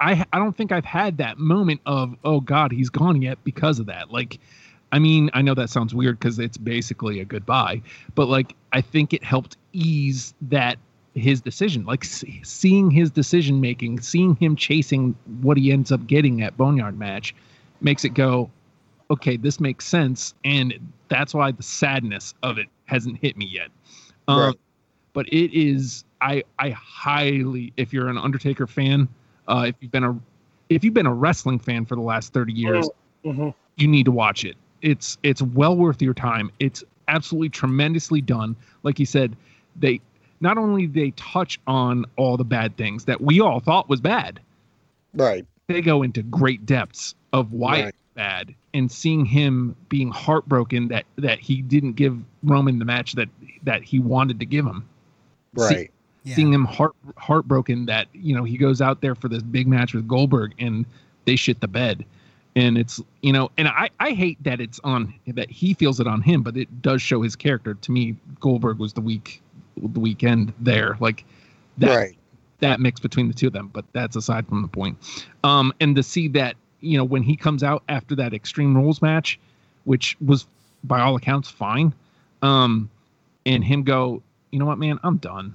i 0.00 0.24
i 0.32 0.38
don't 0.38 0.56
think 0.56 0.72
i've 0.72 0.86
had 0.86 1.18
that 1.18 1.36
moment 1.36 1.78
of 1.84 2.16
oh 2.24 2.40
god 2.40 2.72
he's 2.72 2.88
gone 2.88 3.20
yet 3.20 3.36
because 3.44 3.78
of 3.78 3.84
that 3.84 4.10
like 4.10 4.40
i 4.90 4.98
mean 4.98 5.28
i 5.34 5.42
know 5.42 5.52
that 5.52 5.68
sounds 5.68 5.94
weird 5.94 6.18
because 6.18 6.38
it's 6.38 6.56
basically 6.56 7.20
a 7.20 7.26
goodbye 7.26 7.82
but 8.14 8.26
like 8.26 8.56
i 8.72 8.80
think 8.80 9.12
it 9.12 9.22
helped 9.22 9.58
ease 9.74 10.32
that 10.40 10.78
his 11.14 11.40
decision 11.40 11.84
like 11.84 12.04
see, 12.04 12.40
seeing 12.44 12.90
his 12.90 13.10
decision 13.10 13.60
making 13.60 14.00
seeing 14.00 14.36
him 14.36 14.54
chasing 14.54 15.14
what 15.40 15.56
he 15.56 15.72
ends 15.72 15.90
up 15.90 16.06
getting 16.06 16.42
at 16.42 16.56
boneyard 16.56 16.96
match 16.98 17.34
makes 17.80 18.04
it 18.04 18.10
go 18.10 18.48
okay 19.10 19.36
this 19.36 19.58
makes 19.58 19.84
sense 19.86 20.34
and 20.44 20.74
that's 21.08 21.34
why 21.34 21.50
the 21.50 21.62
sadness 21.64 22.34
of 22.44 22.58
it 22.58 22.68
hasn't 22.84 23.18
hit 23.18 23.36
me 23.36 23.46
yet 23.46 23.68
um, 24.28 24.38
Right. 24.40 24.56
but 25.12 25.26
it 25.28 25.52
is 25.52 26.04
I 26.20 26.44
I 26.60 26.70
highly 26.70 27.72
if 27.76 27.92
you're 27.92 28.08
an 28.08 28.18
Undertaker 28.18 28.66
fan, 28.66 29.08
uh, 29.48 29.64
if 29.66 29.74
you've 29.80 29.90
been 29.90 30.04
a 30.04 30.16
if 30.68 30.84
you've 30.84 30.94
been 30.94 31.06
a 31.06 31.14
wrestling 31.14 31.58
fan 31.58 31.84
for 31.86 31.96
the 31.96 32.02
last 32.02 32.32
30 32.32 32.52
years, 32.52 32.88
Mhm. 33.24 33.52
you 33.76 33.88
need 33.88 34.04
to 34.04 34.12
watch 34.12 34.44
it. 34.44 34.56
It's 34.82 35.18
it's 35.22 35.40
well 35.42 35.76
worth 35.76 36.00
your 36.02 36.14
time. 36.14 36.50
It's 36.60 36.84
absolutely 37.08 37.48
tremendously 37.48 38.20
done. 38.20 38.54
Like 38.84 39.00
you 39.00 39.06
said, 39.06 39.34
they 39.76 40.00
not 40.40 40.58
only 40.58 40.86
they 40.86 41.10
touch 41.12 41.58
on 41.66 42.04
all 42.16 42.36
the 42.36 42.44
bad 42.44 42.76
things 42.76 43.04
that 43.04 43.20
we 43.20 43.40
all 43.40 43.60
thought 43.60 43.88
was 43.88 44.00
bad, 44.00 44.40
Right. 45.14 45.44
they 45.68 45.80
go 45.82 46.02
into 46.02 46.22
great 46.22 46.64
depths 46.66 47.14
of 47.32 47.52
why 47.52 47.72
Right. 47.72 47.88
it's 47.88 47.96
bad 48.14 48.54
and 48.74 48.90
seeing 48.90 49.24
him 49.24 49.74
being 49.88 50.10
heartbroken 50.10 50.88
that 50.88 51.04
that 51.16 51.38
he 51.40 51.62
didn't 51.62 51.92
give 51.94 52.18
Roman 52.42 52.78
the 52.78 52.84
match 52.84 53.12
that 53.14 53.28
that 53.64 53.82
he 53.82 53.98
wanted 53.98 54.38
to 54.40 54.46
give 54.46 54.64
him. 54.66 54.84
See- 55.56 55.64
Right. 55.64 55.90
Yeah. 56.24 56.34
Seeing 56.36 56.52
him 56.52 56.64
heart 56.66 56.94
heartbroken 57.16 57.86
that 57.86 58.08
you 58.12 58.34
know 58.34 58.44
he 58.44 58.56
goes 58.58 58.80
out 58.82 59.00
there 59.00 59.14
for 59.14 59.28
this 59.28 59.42
big 59.42 59.66
match 59.66 59.94
with 59.94 60.06
Goldberg 60.06 60.52
and 60.58 60.84
they 61.24 61.34
shit 61.36 61.60
the 61.60 61.68
bed. 61.68 62.04
And 62.56 62.76
it's 62.76 63.00
you 63.22 63.32
know, 63.32 63.50
and 63.56 63.68
I 63.68 63.88
I 64.00 64.10
hate 64.10 64.42
that 64.44 64.60
it's 64.60 64.80
on 64.84 65.14
that 65.28 65.50
he 65.50 65.72
feels 65.74 65.98
it 65.98 66.06
on 66.06 66.20
him, 66.20 66.42
but 66.42 66.56
it 66.56 66.82
does 66.82 67.00
show 67.00 67.22
his 67.22 67.36
character. 67.36 67.74
To 67.74 67.92
me, 67.92 68.16
Goldberg 68.40 68.78
was 68.78 68.92
the 68.92 69.00
weak 69.00 69.40
the 69.82 70.00
weekend 70.00 70.52
there. 70.58 70.96
Like 71.00 71.24
that 71.78 71.96
right. 71.96 72.16
that 72.60 72.80
mix 72.80 73.00
between 73.00 73.28
the 73.28 73.34
two 73.34 73.48
of 73.48 73.52
them, 73.52 73.70
but 73.72 73.84
that's 73.92 74.16
aside 74.16 74.46
from 74.46 74.62
the 74.62 74.68
point. 74.68 74.96
Um, 75.44 75.72
and 75.80 75.96
to 75.96 76.02
see 76.02 76.28
that, 76.28 76.56
you 76.80 76.96
know, 76.96 77.04
when 77.04 77.22
he 77.22 77.36
comes 77.36 77.62
out 77.62 77.82
after 77.88 78.14
that 78.16 78.34
Extreme 78.34 78.76
Rules 78.76 79.02
match, 79.02 79.38
which 79.84 80.16
was 80.24 80.46
by 80.84 81.00
all 81.00 81.16
accounts 81.16 81.48
fine, 81.48 81.94
um, 82.42 82.90
and 83.46 83.64
him 83.64 83.82
go, 83.82 84.22
you 84.50 84.58
know 84.58 84.66
what, 84.66 84.78
man, 84.78 84.98
I'm 85.02 85.16
done. 85.16 85.54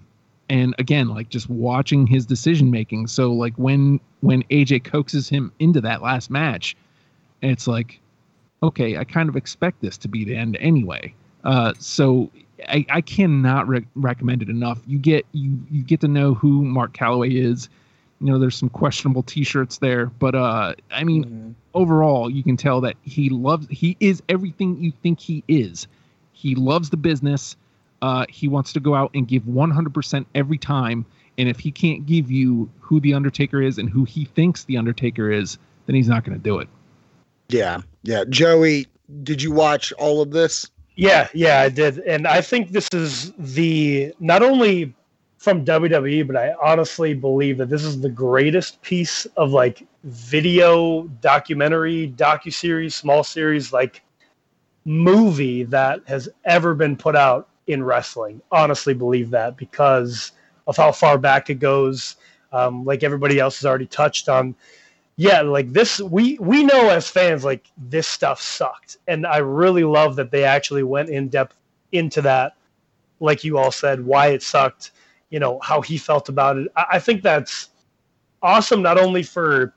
And 0.49 0.75
again, 0.77 1.07
like 1.07 1.29
just 1.29 1.49
watching 1.49 2.05
his 2.05 2.25
decision 2.25 2.69
making. 2.69 3.07
So 3.07 3.31
like 3.33 3.53
when 3.55 3.99
when 4.21 4.43
AJ 4.43 4.83
coaxes 4.83 5.27
him 5.27 5.51
into 5.59 5.81
that 5.81 6.01
last 6.01 6.29
match, 6.29 6.75
it's 7.41 7.67
like, 7.67 7.99
okay, 8.61 8.97
I 8.97 9.03
kind 9.03 9.29
of 9.29 9.35
expect 9.35 9.81
this 9.81 9.97
to 9.99 10.07
be 10.07 10.23
the 10.23 10.35
end 10.35 10.57
anyway. 10.59 11.13
Uh, 11.43 11.73
so 11.79 12.29
I, 12.67 12.85
I 12.89 13.01
cannot 13.01 13.67
re- 13.67 13.85
recommend 13.95 14.41
it 14.41 14.49
enough. 14.49 14.79
You 14.87 14.97
get 14.97 15.25
you 15.31 15.59
you 15.69 15.83
get 15.83 16.01
to 16.01 16.07
know 16.07 16.33
who 16.33 16.63
Mark 16.63 16.93
Calaway 16.93 17.33
is. 17.33 17.69
You 18.21 18.27
know, 18.27 18.39
there's 18.39 18.55
some 18.55 18.69
questionable 18.69 19.23
T-shirts 19.23 19.79
there, 19.79 20.05
but 20.05 20.35
uh, 20.35 20.73
I 20.89 21.03
mean, 21.03 21.53
overall, 21.73 22.29
you 22.29 22.43
can 22.43 22.55
tell 22.55 22.79
that 22.81 22.95
he 23.03 23.29
loves. 23.29 23.67
He 23.69 23.97
is 23.99 24.23
everything 24.29 24.81
you 24.81 24.93
think 25.03 25.19
he 25.19 25.43
is. 25.49 25.87
He 26.31 26.55
loves 26.55 26.89
the 26.89 26.97
business. 26.97 27.57
Uh, 28.01 28.25
he 28.29 28.47
wants 28.47 28.71
to 28.73 28.79
go 28.79 28.95
out 28.95 29.11
and 29.13 29.27
give 29.27 29.43
100% 29.43 30.25
every 30.33 30.57
time. 30.57 31.05
And 31.37 31.49
if 31.49 31.59
he 31.59 31.71
can't 31.71 32.05
give 32.05 32.31
you 32.31 32.69
who 32.79 32.99
the 32.99 33.13
Undertaker 33.13 33.61
is 33.61 33.77
and 33.77 33.89
who 33.89 34.05
he 34.05 34.25
thinks 34.25 34.63
the 34.63 34.77
Undertaker 34.77 35.31
is, 35.31 35.57
then 35.85 35.95
he's 35.95 36.07
not 36.07 36.23
going 36.23 36.37
to 36.37 36.43
do 36.43 36.59
it. 36.59 36.69
Yeah. 37.49 37.81
Yeah. 38.03 38.23
Joey, 38.29 38.87
did 39.23 39.41
you 39.41 39.51
watch 39.51 39.91
all 39.93 40.21
of 40.21 40.31
this? 40.31 40.69
Yeah, 40.95 41.27
yeah, 41.33 41.59
I 41.61 41.69
did, 41.69 41.99
and 41.99 42.25
I 42.25 42.41
think 42.41 42.71
this 42.71 42.87
is 42.93 43.33
the 43.37 44.13
not 44.19 44.41
only 44.41 44.93
from 45.37 45.65
WWE, 45.65 46.23
but 46.25 46.37
I 46.37 46.53
honestly 46.63 47.13
believe 47.13 47.57
that 47.57 47.69
this 47.69 47.83
is 47.83 47.99
the 47.99 48.09
greatest 48.09 48.81
piece 48.81 49.25
of 49.37 49.51
like 49.51 49.85
video 50.03 51.03
documentary, 51.21 52.13
docu 52.15 52.53
series, 52.53 52.95
small 52.95 53.23
series, 53.23 53.73
like 53.73 54.03
movie 54.85 55.63
that 55.65 56.01
has 56.07 56.29
ever 56.45 56.75
been 56.75 56.95
put 56.97 57.15
out 57.15 57.49
in 57.67 57.83
wrestling. 57.83 58.41
Honestly, 58.51 58.93
believe 58.93 59.31
that 59.31 59.57
because 59.57 60.31
of 60.67 60.77
how 60.77 60.91
far 60.91 61.17
back 61.17 61.49
it 61.49 61.55
goes. 61.59 62.17
Um, 62.53 62.85
like 62.85 63.03
everybody 63.03 63.39
else 63.39 63.59
has 63.59 63.65
already 63.65 63.87
touched 63.87 64.29
on, 64.29 64.55
yeah, 65.17 65.41
like 65.41 65.71
this, 65.71 66.01
we 66.01 66.37
we 66.39 66.63
know 66.63 66.89
as 66.89 67.09
fans, 67.09 67.45
like 67.45 67.71
this 67.77 68.07
stuff 68.07 68.41
sucked, 68.41 68.97
and 69.07 69.25
I 69.25 69.37
really 69.37 69.83
love 69.83 70.15
that 70.17 70.31
they 70.31 70.43
actually 70.43 70.83
went 70.83 71.09
in 71.09 71.29
depth 71.29 71.57
into 71.91 72.21
that. 72.23 72.53
Like 73.21 73.43
you 73.43 73.57
all 73.57 73.71
said, 73.71 74.05
why 74.05 74.27
it 74.27 74.43
sucked, 74.43 74.91
you 75.29 75.39
know, 75.39 75.59
how 75.63 75.81
he 75.81 75.97
felt 75.97 76.27
about 76.27 76.57
it. 76.57 76.67
I, 76.75 76.85
I 76.93 76.99
think 76.99 77.23
that's 77.23 77.69
awesome, 78.41 78.81
not 78.81 78.97
only 78.97 79.23
for, 79.23 79.73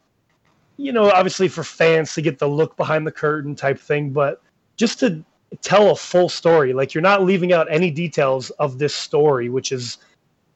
you 0.77 0.93
know, 0.93 1.11
obviously 1.13 1.47
for 1.47 1.63
fans 1.63 2.15
to 2.15 2.23
get 2.23 2.39
the 2.39 2.49
look 2.49 2.77
behind 2.77 3.07
the 3.07 3.13
curtain 3.13 3.55
type 3.55 3.79
thing, 3.79 4.11
but 4.11 4.43
just 4.77 4.99
to 5.01 5.25
tell 5.63 5.91
a 5.91 5.97
full 5.97 6.29
story. 6.29 6.73
Like 6.73 6.95
you're 6.95 7.03
not 7.03 7.23
leaving 7.25 7.53
out 7.53 7.67
any 7.71 7.91
details 7.91 8.51
of 8.51 8.79
this 8.79 8.95
story, 8.95 9.49
which 9.49 9.73
is 9.73 9.99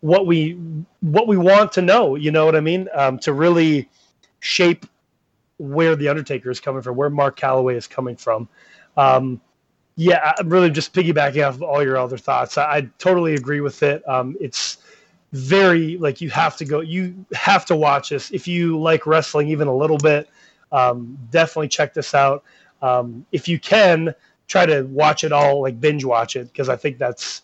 what 0.01 0.27
we 0.27 0.59
what 1.01 1.29
we 1.29 1.37
want 1.37 1.73
to 1.73 1.83
know. 1.83 2.17
You 2.17 2.31
know 2.31 2.45
what 2.45 2.57
I 2.57 2.61
mean? 2.61 2.89
Um, 2.95 3.19
to 3.21 3.33
really 3.33 3.89
shape 4.43 4.87
where 5.59 5.95
the 5.95 6.09
Undertaker 6.09 6.51
is 6.51 6.59
coming 6.59 6.83
from, 6.83 6.97
where 6.97 7.09
Mark 7.09 7.39
Calaway 7.39 7.77
is 7.77 7.87
coming 7.87 8.17
from. 8.17 8.49
Um, 8.97 9.41
yeah, 9.95 10.33
I'm 10.37 10.49
really 10.49 10.71
just 10.71 10.93
piggybacking 10.93 11.47
off 11.47 11.55
of 11.55 11.63
all 11.63 11.83
your 11.83 11.97
other 11.97 12.19
thoughts. 12.19 12.59
I, 12.59 12.65
I 12.65 12.81
totally 12.99 13.35
agree 13.35 13.61
with 13.61 13.83
it. 13.85 14.07
Um, 14.09 14.37
it's 14.41 14.79
very 15.33 15.97
like 15.99 16.21
you 16.21 16.29
have 16.31 16.57
to 16.57 16.65
go, 16.65 16.81
you 16.81 17.25
have 17.35 17.65
to 17.67 17.77
watch 17.77 18.09
this 18.09 18.33
if 18.33 18.49
you 18.49 18.81
like 18.81 19.07
wrestling 19.07 19.49
even 19.49 19.69
a 19.69 19.75
little 19.75 19.99
bit. 19.99 20.29
Um, 20.73 21.17
definitely 21.31 21.69
check 21.69 21.95
this 21.95 22.13
out. 22.13 22.43
Um, 22.83 23.25
if 23.31 23.47
you 23.47 23.61
can, 23.61 24.13
try 24.49 24.67
to 24.67 24.83
watch 24.83 25.23
it 25.23 25.31
all, 25.31 25.63
like 25.63 25.81
binge 25.81 26.05
watch 26.05 26.35
it, 26.35 26.49
because 26.49 26.69
I 26.69 26.75
think 26.75 26.99
that's 26.99 27.43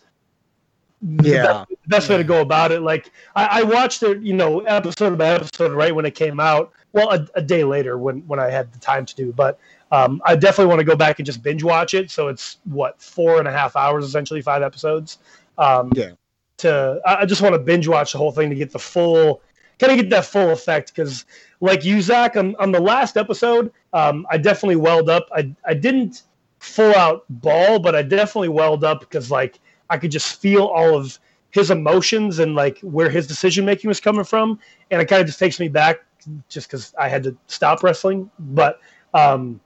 the 1.01 1.29
Yeah. 1.29 1.43
best, 1.43 1.69
the 1.69 1.87
best 1.87 2.09
way 2.09 2.17
to 2.17 2.25
go 2.25 2.41
about 2.41 2.71
it. 2.71 2.81
Like 2.81 3.11
I, 3.35 3.61
I 3.61 3.63
watched 3.63 4.03
it, 4.03 4.21
you 4.21 4.33
know, 4.33 4.59
episode 4.61 5.17
by 5.17 5.29
episode, 5.29 5.71
right 5.71 5.95
when 5.95 6.05
it 6.05 6.13
came 6.13 6.41
out. 6.41 6.73
Well, 6.91 7.11
a, 7.11 7.27
a 7.35 7.41
day 7.41 7.63
later 7.63 7.97
when 7.97 8.19
when 8.27 8.39
I 8.39 8.49
had 8.49 8.73
the 8.73 8.79
time 8.79 9.05
to 9.05 9.15
do, 9.15 9.31
but 9.31 9.59
um, 9.91 10.21
I 10.25 10.35
definitely 10.35 10.69
want 10.69 10.79
to 10.79 10.85
go 10.85 10.95
back 10.95 11.19
and 11.19 11.25
just 11.25 11.43
binge 11.43 11.63
watch 11.63 11.93
it. 11.93 12.09
So 12.11 12.27
it's 12.27 12.57
what 12.65 13.01
four 13.01 13.39
and 13.39 13.47
a 13.47 13.51
half 13.51 13.75
hours, 13.75 14.05
essentially 14.05 14.41
five 14.41 14.61
episodes. 14.61 15.19
Um, 15.57 15.91
Yeah. 15.95 16.11
To 16.57 16.99
I 17.05 17.21
I 17.21 17.25
just 17.25 17.41
want 17.41 17.53
to 17.53 17.59
binge 17.59 17.87
watch 17.87 18.11
the 18.11 18.17
whole 18.17 18.31
thing 18.31 18.49
to 18.49 18.55
get 18.55 18.71
the 18.71 18.79
full, 18.79 19.41
kind 19.79 19.93
of 19.93 19.97
get 19.97 20.09
that 20.09 20.25
full 20.25 20.49
effect. 20.49 20.93
Because 20.93 21.25
like 21.61 21.85
you, 21.85 22.01
Zach, 22.01 22.35
on, 22.35 22.55
on 22.57 22.71
the 22.71 22.81
last 22.81 23.15
episode, 23.15 23.71
um, 23.93 24.27
I 24.29 24.37
definitely 24.37 24.75
welled 24.75 25.09
up. 25.09 25.29
I 25.31 25.53
I 25.65 25.73
didn't 25.73 26.23
full 26.59 26.93
out 26.95 27.23
ball, 27.29 27.79
but 27.79 27.95
I 27.95 28.01
definitely 28.01 28.49
welled 28.49 28.83
up 28.83 28.99
because 28.99 29.31
like 29.31 29.59
I 29.89 29.97
could 29.97 30.11
just 30.11 30.41
feel 30.41 30.65
all 30.65 30.95
of 30.97 31.17
his 31.51 31.71
emotions 31.71 32.39
and 32.39 32.55
like 32.55 32.79
where 32.81 33.09
his 33.09 33.25
decision 33.25 33.63
making 33.63 33.87
was 33.87 34.01
coming 34.01 34.25
from, 34.25 34.59
and 34.91 35.01
it 35.01 35.05
kind 35.05 35.21
of 35.21 35.27
just 35.27 35.39
takes 35.39 35.59
me 35.59 35.69
back 35.69 36.01
just 36.47 36.67
because 36.67 36.93
I 36.99 37.09
had 37.09 37.23
to 37.23 37.37
stop 37.47 37.83
wrestling. 37.83 38.29
But 38.39 38.79
um, 39.13 39.59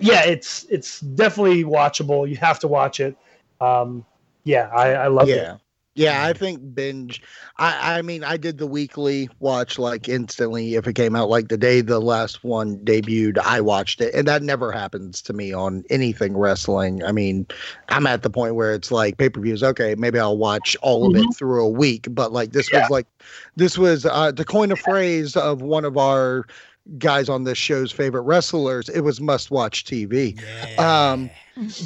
yeah, 0.00 0.24
it's 0.24 0.64
it's 0.70 1.00
definitely 1.00 1.64
watchable. 1.64 2.28
You 2.28 2.36
have 2.36 2.58
to 2.60 2.68
watch 2.68 3.00
it. 3.00 3.16
Um, 3.60 4.04
yeah, 4.44 4.68
I, 4.74 4.92
I 4.92 5.06
love 5.08 5.28
it. 5.54 5.60
Yeah. 5.94 6.22
Yeah, 6.22 6.24
I 6.24 6.32
think 6.32 6.74
binge. 6.74 7.22
I 7.58 7.98
I 7.98 8.02
mean, 8.02 8.24
I 8.24 8.36
did 8.36 8.58
the 8.58 8.66
weekly 8.66 9.28
watch 9.38 9.78
like 9.78 10.08
instantly 10.08 10.74
if 10.74 10.86
it 10.86 10.94
came 10.94 11.14
out 11.14 11.28
like 11.28 11.48
the 11.48 11.56
day 11.56 11.80
the 11.80 12.00
last 12.00 12.44
one 12.44 12.78
debuted. 12.78 13.38
I 13.38 13.60
watched 13.60 14.00
it, 14.00 14.14
and 14.14 14.26
that 14.28 14.42
never 14.42 14.70
happens 14.72 15.22
to 15.22 15.32
me 15.32 15.52
on 15.52 15.84
anything 15.90 16.36
wrestling. 16.36 17.02
I 17.04 17.12
mean, 17.12 17.46
I'm 17.88 18.06
at 18.06 18.22
the 18.22 18.30
point 18.30 18.54
where 18.54 18.74
it's 18.74 18.90
like 18.90 19.18
pay 19.18 19.28
per 19.28 19.40
views. 19.40 19.62
Okay, 19.62 19.94
maybe 19.96 20.18
I'll 20.18 20.38
watch 20.38 20.76
all 20.82 21.06
of 21.06 21.14
it 21.14 21.32
through 21.32 21.64
a 21.64 21.68
week, 21.70 22.06
but 22.10 22.32
like 22.32 22.52
this 22.52 22.72
Yeah. 22.72 22.78
was 22.78 22.90
like 22.90 23.06
this 23.56 23.78
was 23.78 24.04
uh, 24.04 24.32
to 24.32 24.44
coin 24.44 24.70
a 24.72 24.76
phrase 24.76 25.36
of 25.36 25.62
one 25.62 25.84
of 25.84 25.96
our 25.96 26.46
guys 26.98 27.28
on 27.28 27.44
this 27.44 27.58
show's 27.58 27.92
favorite 27.92 28.22
wrestlers. 28.22 28.88
It 28.88 29.00
was 29.00 29.20
must 29.20 29.50
watch 29.50 29.84
TV. 29.84 30.36
Um, 30.78 31.30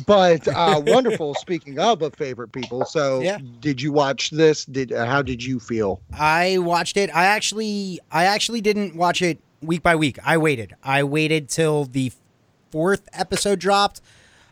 but 0.06 0.46
uh, 0.48 0.80
wonderful. 0.86 1.34
Speaking 1.34 1.78
of 1.78 2.02
a 2.02 2.10
favorite 2.10 2.52
people, 2.52 2.84
so 2.84 3.20
Yeah. 3.20 3.38
did 3.60 3.80
you 3.80 3.92
watch 3.92 4.30
this? 4.30 4.64
Did 4.64 4.92
uh, 4.92 5.04
how 5.06 5.22
did 5.22 5.42
you 5.42 5.60
feel? 5.60 6.00
I 6.18 6.58
watched 6.58 6.96
it. 6.96 7.10
I 7.14 7.26
actually 7.26 8.00
I 8.10 8.24
actually 8.24 8.60
didn't 8.60 8.96
watch 8.96 9.22
it 9.22 9.38
week 9.62 9.82
by 9.82 9.96
week. 9.96 10.18
I 10.24 10.38
waited. 10.38 10.74
I 10.82 11.02
waited 11.04 11.48
till 11.48 11.84
the 11.84 12.12
fourth 12.70 13.08
episode 13.12 13.58
dropped. 13.58 14.00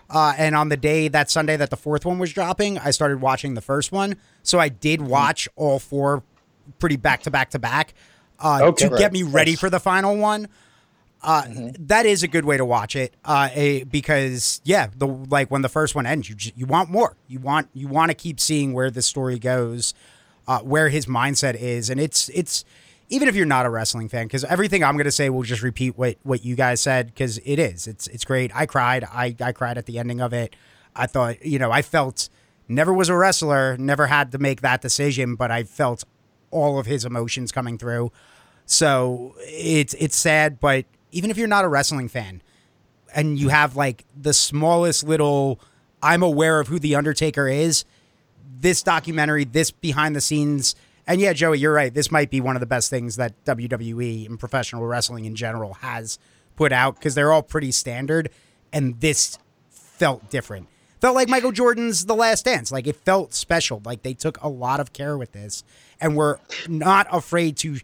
Uh, 0.08 0.34
and 0.38 0.54
on 0.54 0.68
the 0.68 0.76
day 0.76 1.08
that 1.08 1.30
Sunday 1.30 1.56
that 1.56 1.70
the 1.70 1.76
fourth 1.76 2.04
one 2.04 2.18
was 2.18 2.32
dropping, 2.32 2.78
I 2.78 2.90
started 2.92 3.20
watching 3.20 3.54
the 3.54 3.60
first 3.60 3.90
one. 3.90 4.16
So 4.44 4.60
I 4.60 4.68
did 4.68 5.00
watch 5.02 5.48
all 5.56 5.78
four 5.80 6.22
pretty 6.78 6.96
back 6.96 7.22
to 7.22 7.30
back 7.30 7.50
to 7.50 7.58
back 7.58 7.92
uh, 8.38 8.60
Okay. 8.62 8.88
to 8.88 8.96
get 8.96 9.12
me 9.12 9.22
ready 9.24 9.52
Nice. 9.52 9.60
for 9.60 9.68
the 9.70 9.80
final 9.80 10.16
one. 10.16 10.46
Uh, 11.22 11.44
that 11.78 12.06
is 12.06 12.22
a 12.22 12.28
good 12.28 12.44
way 12.44 12.56
to 12.56 12.64
watch 12.64 12.94
it 12.94 13.14
uh, 13.24 13.48
eh, 13.52 13.82
because 13.84 14.60
yeah, 14.64 14.88
the 14.96 15.06
like 15.06 15.50
when 15.50 15.62
the 15.62 15.68
first 15.68 15.94
one 15.94 16.06
ends, 16.06 16.28
you 16.28 16.36
you 16.54 16.66
want 16.66 16.90
more. 16.90 17.16
You 17.26 17.40
want 17.40 17.68
you 17.72 17.88
want 17.88 18.10
to 18.10 18.14
keep 18.14 18.38
seeing 18.38 18.72
where 18.72 18.90
the 18.90 19.02
story 19.02 19.38
goes, 19.38 19.94
uh, 20.46 20.60
where 20.60 20.88
his 20.88 21.06
mindset 21.06 21.54
is, 21.54 21.90
and 21.90 21.98
it's 21.98 22.28
it's 22.28 22.64
even 23.08 23.28
if 23.28 23.34
you're 23.34 23.46
not 23.46 23.66
a 23.66 23.70
wrestling 23.70 24.08
fan, 24.08 24.26
because 24.26 24.44
everything 24.44 24.84
I'm 24.84 24.96
gonna 24.96 25.10
say 25.10 25.30
will 25.30 25.42
just 25.42 25.62
repeat 25.62 25.96
what 25.96 26.16
what 26.22 26.44
you 26.44 26.54
guys 26.54 26.80
said 26.80 27.06
because 27.06 27.38
it 27.38 27.58
is 27.58 27.86
it's 27.86 28.06
it's 28.08 28.24
great. 28.24 28.54
I 28.54 28.66
cried. 28.66 29.04
I 29.04 29.34
I 29.40 29.52
cried 29.52 29.78
at 29.78 29.86
the 29.86 29.98
ending 29.98 30.20
of 30.20 30.32
it. 30.32 30.54
I 30.94 31.06
thought 31.06 31.44
you 31.44 31.58
know 31.58 31.72
I 31.72 31.82
felt 31.82 32.28
never 32.68 32.92
was 32.92 33.08
a 33.08 33.16
wrestler, 33.16 33.76
never 33.78 34.06
had 34.06 34.32
to 34.32 34.38
make 34.38 34.60
that 34.60 34.80
decision, 34.80 35.34
but 35.34 35.50
I 35.50 35.64
felt 35.64 36.04
all 36.50 36.78
of 36.78 36.86
his 36.86 37.04
emotions 37.04 37.52
coming 37.52 37.78
through. 37.78 38.12
So 38.66 39.34
it's 39.40 39.94
it's 39.94 40.16
sad, 40.16 40.60
but 40.60 40.84
even 41.16 41.30
if 41.30 41.38
you're 41.38 41.48
not 41.48 41.64
a 41.64 41.68
wrestling 41.68 42.08
fan 42.08 42.42
and 43.14 43.38
you 43.38 43.48
have 43.48 43.74
like 43.74 44.04
the 44.14 44.34
smallest 44.34 45.02
little 45.02 45.58
I'm 46.02 46.22
aware 46.22 46.60
of 46.60 46.68
who 46.68 46.78
the 46.78 46.94
Undertaker 46.94 47.48
is, 47.48 47.86
this 48.60 48.82
documentary, 48.82 49.44
this 49.44 49.70
behind 49.70 50.14
the 50.14 50.20
scenes 50.20 50.74
and 51.08 51.20
yeah, 51.20 51.32
Joey, 51.32 51.60
you're 51.60 51.72
right. 51.72 51.94
This 51.94 52.10
might 52.10 52.30
be 52.30 52.40
one 52.40 52.56
of 52.56 52.60
the 52.60 52.66
best 52.66 52.90
things 52.90 53.16
that 53.16 53.32
WWE 53.44 54.26
and 54.26 54.38
professional 54.38 54.84
wrestling 54.84 55.24
in 55.24 55.36
general 55.36 55.74
has 55.74 56.18
put 56.56 56.72
out 56.72 56.96
because 56.96 57.14
they're 57.14 57.32
all 57.32 57.42
pretty 57.42 57.70
standard 57.70 58.28
and 58.72 59.00
this 59.00 59.38
felt 59.70 60.28
different. 60.28 60.68
Felt 61.00 61.14
like 61.14 61.28
Michael 61.28 61.52
Jordan's 61.52 62.06
The 62.06 62.14
Last 62.14 62.44
Dance. 62.44 62.70
Like 62.70 62.86
it 62.86 62.96
felt 62.96 63.32
special. 63.32 63.80
Like 63.84 64.02
they 64.02 64.14
took 64.14 64.42
a 64.42 64.48
lot 64.48 64.80
of 64.80 64.92
care 64.92 65.16
with 65.16 65.32
this 65.32 65.64
and 65.98 66.14
were 66.14 66.40
not 66.68 67.06
afraid 67.10 67.56
to 67.58 67.78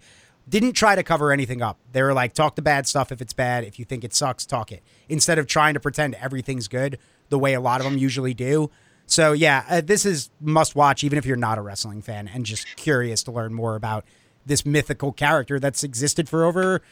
didn't 0.49 0.73
try 0.73 0.95
to 0.95 1.03
cover 1.03 1.33
anything 1.33 1.63
up. 1.63 1.79
They 1.93 2.03
were 2.03 2.13
like, 2.13 2.35
talk 2.35 2.57
the 2.57 2.63
bad 2.63 2.87
stuff 2.87 3.13
if 3.13 3.21
it's 3.21 3.33
bad. 3.33 3.65
If 3.65 3.79
you 3.79 3.85
think 3.85 4.05
it 4.05 4.15
sucks, 4.15 4.45
talk 4.45 4.73
it. 4.73 4.83
Instead 5.09 5.39
of 5.39 5.47
trying 5.47 5.75
to 5.75 5.81
pretend 5.81 6.15
everything's 6.17 6.69
good 6.69 6.99
the 7.29 7.39
way 7.39 7.55
a 7.55 7.61
lot 7.61 7.81
of 7.81 7.85
them 7.85 7.97
usually 7.97 8.35
do. 8.35 8.71
So 9.07 9.33
yeah, 9.33 9.65
uh, 9.69 9.81
this 9.81 10.05
is 10.05 10.31
must 10.41 10.75
watch 10.75 11.05
even 11.05 11.19
if 11.19 11.27
you're 11.27 11.37
not 11.37 11.59
a 11.59 11.63
wrestling 11.63 12.03
fan 12.03 12.29
and 12.29 12.45
just 12.47 12.67
curious 12.77 13.23
to 13.25 13.33
learn 13.33 13.55
more 13.55 13.75
about 13.75 14.05
this 14.45 14.67
mythical 14.67 15.13
character 15.13 15.59
that's 15.61 15.85
existed 15.85 16.29
for 16.29 16.45
over 16.45 16.83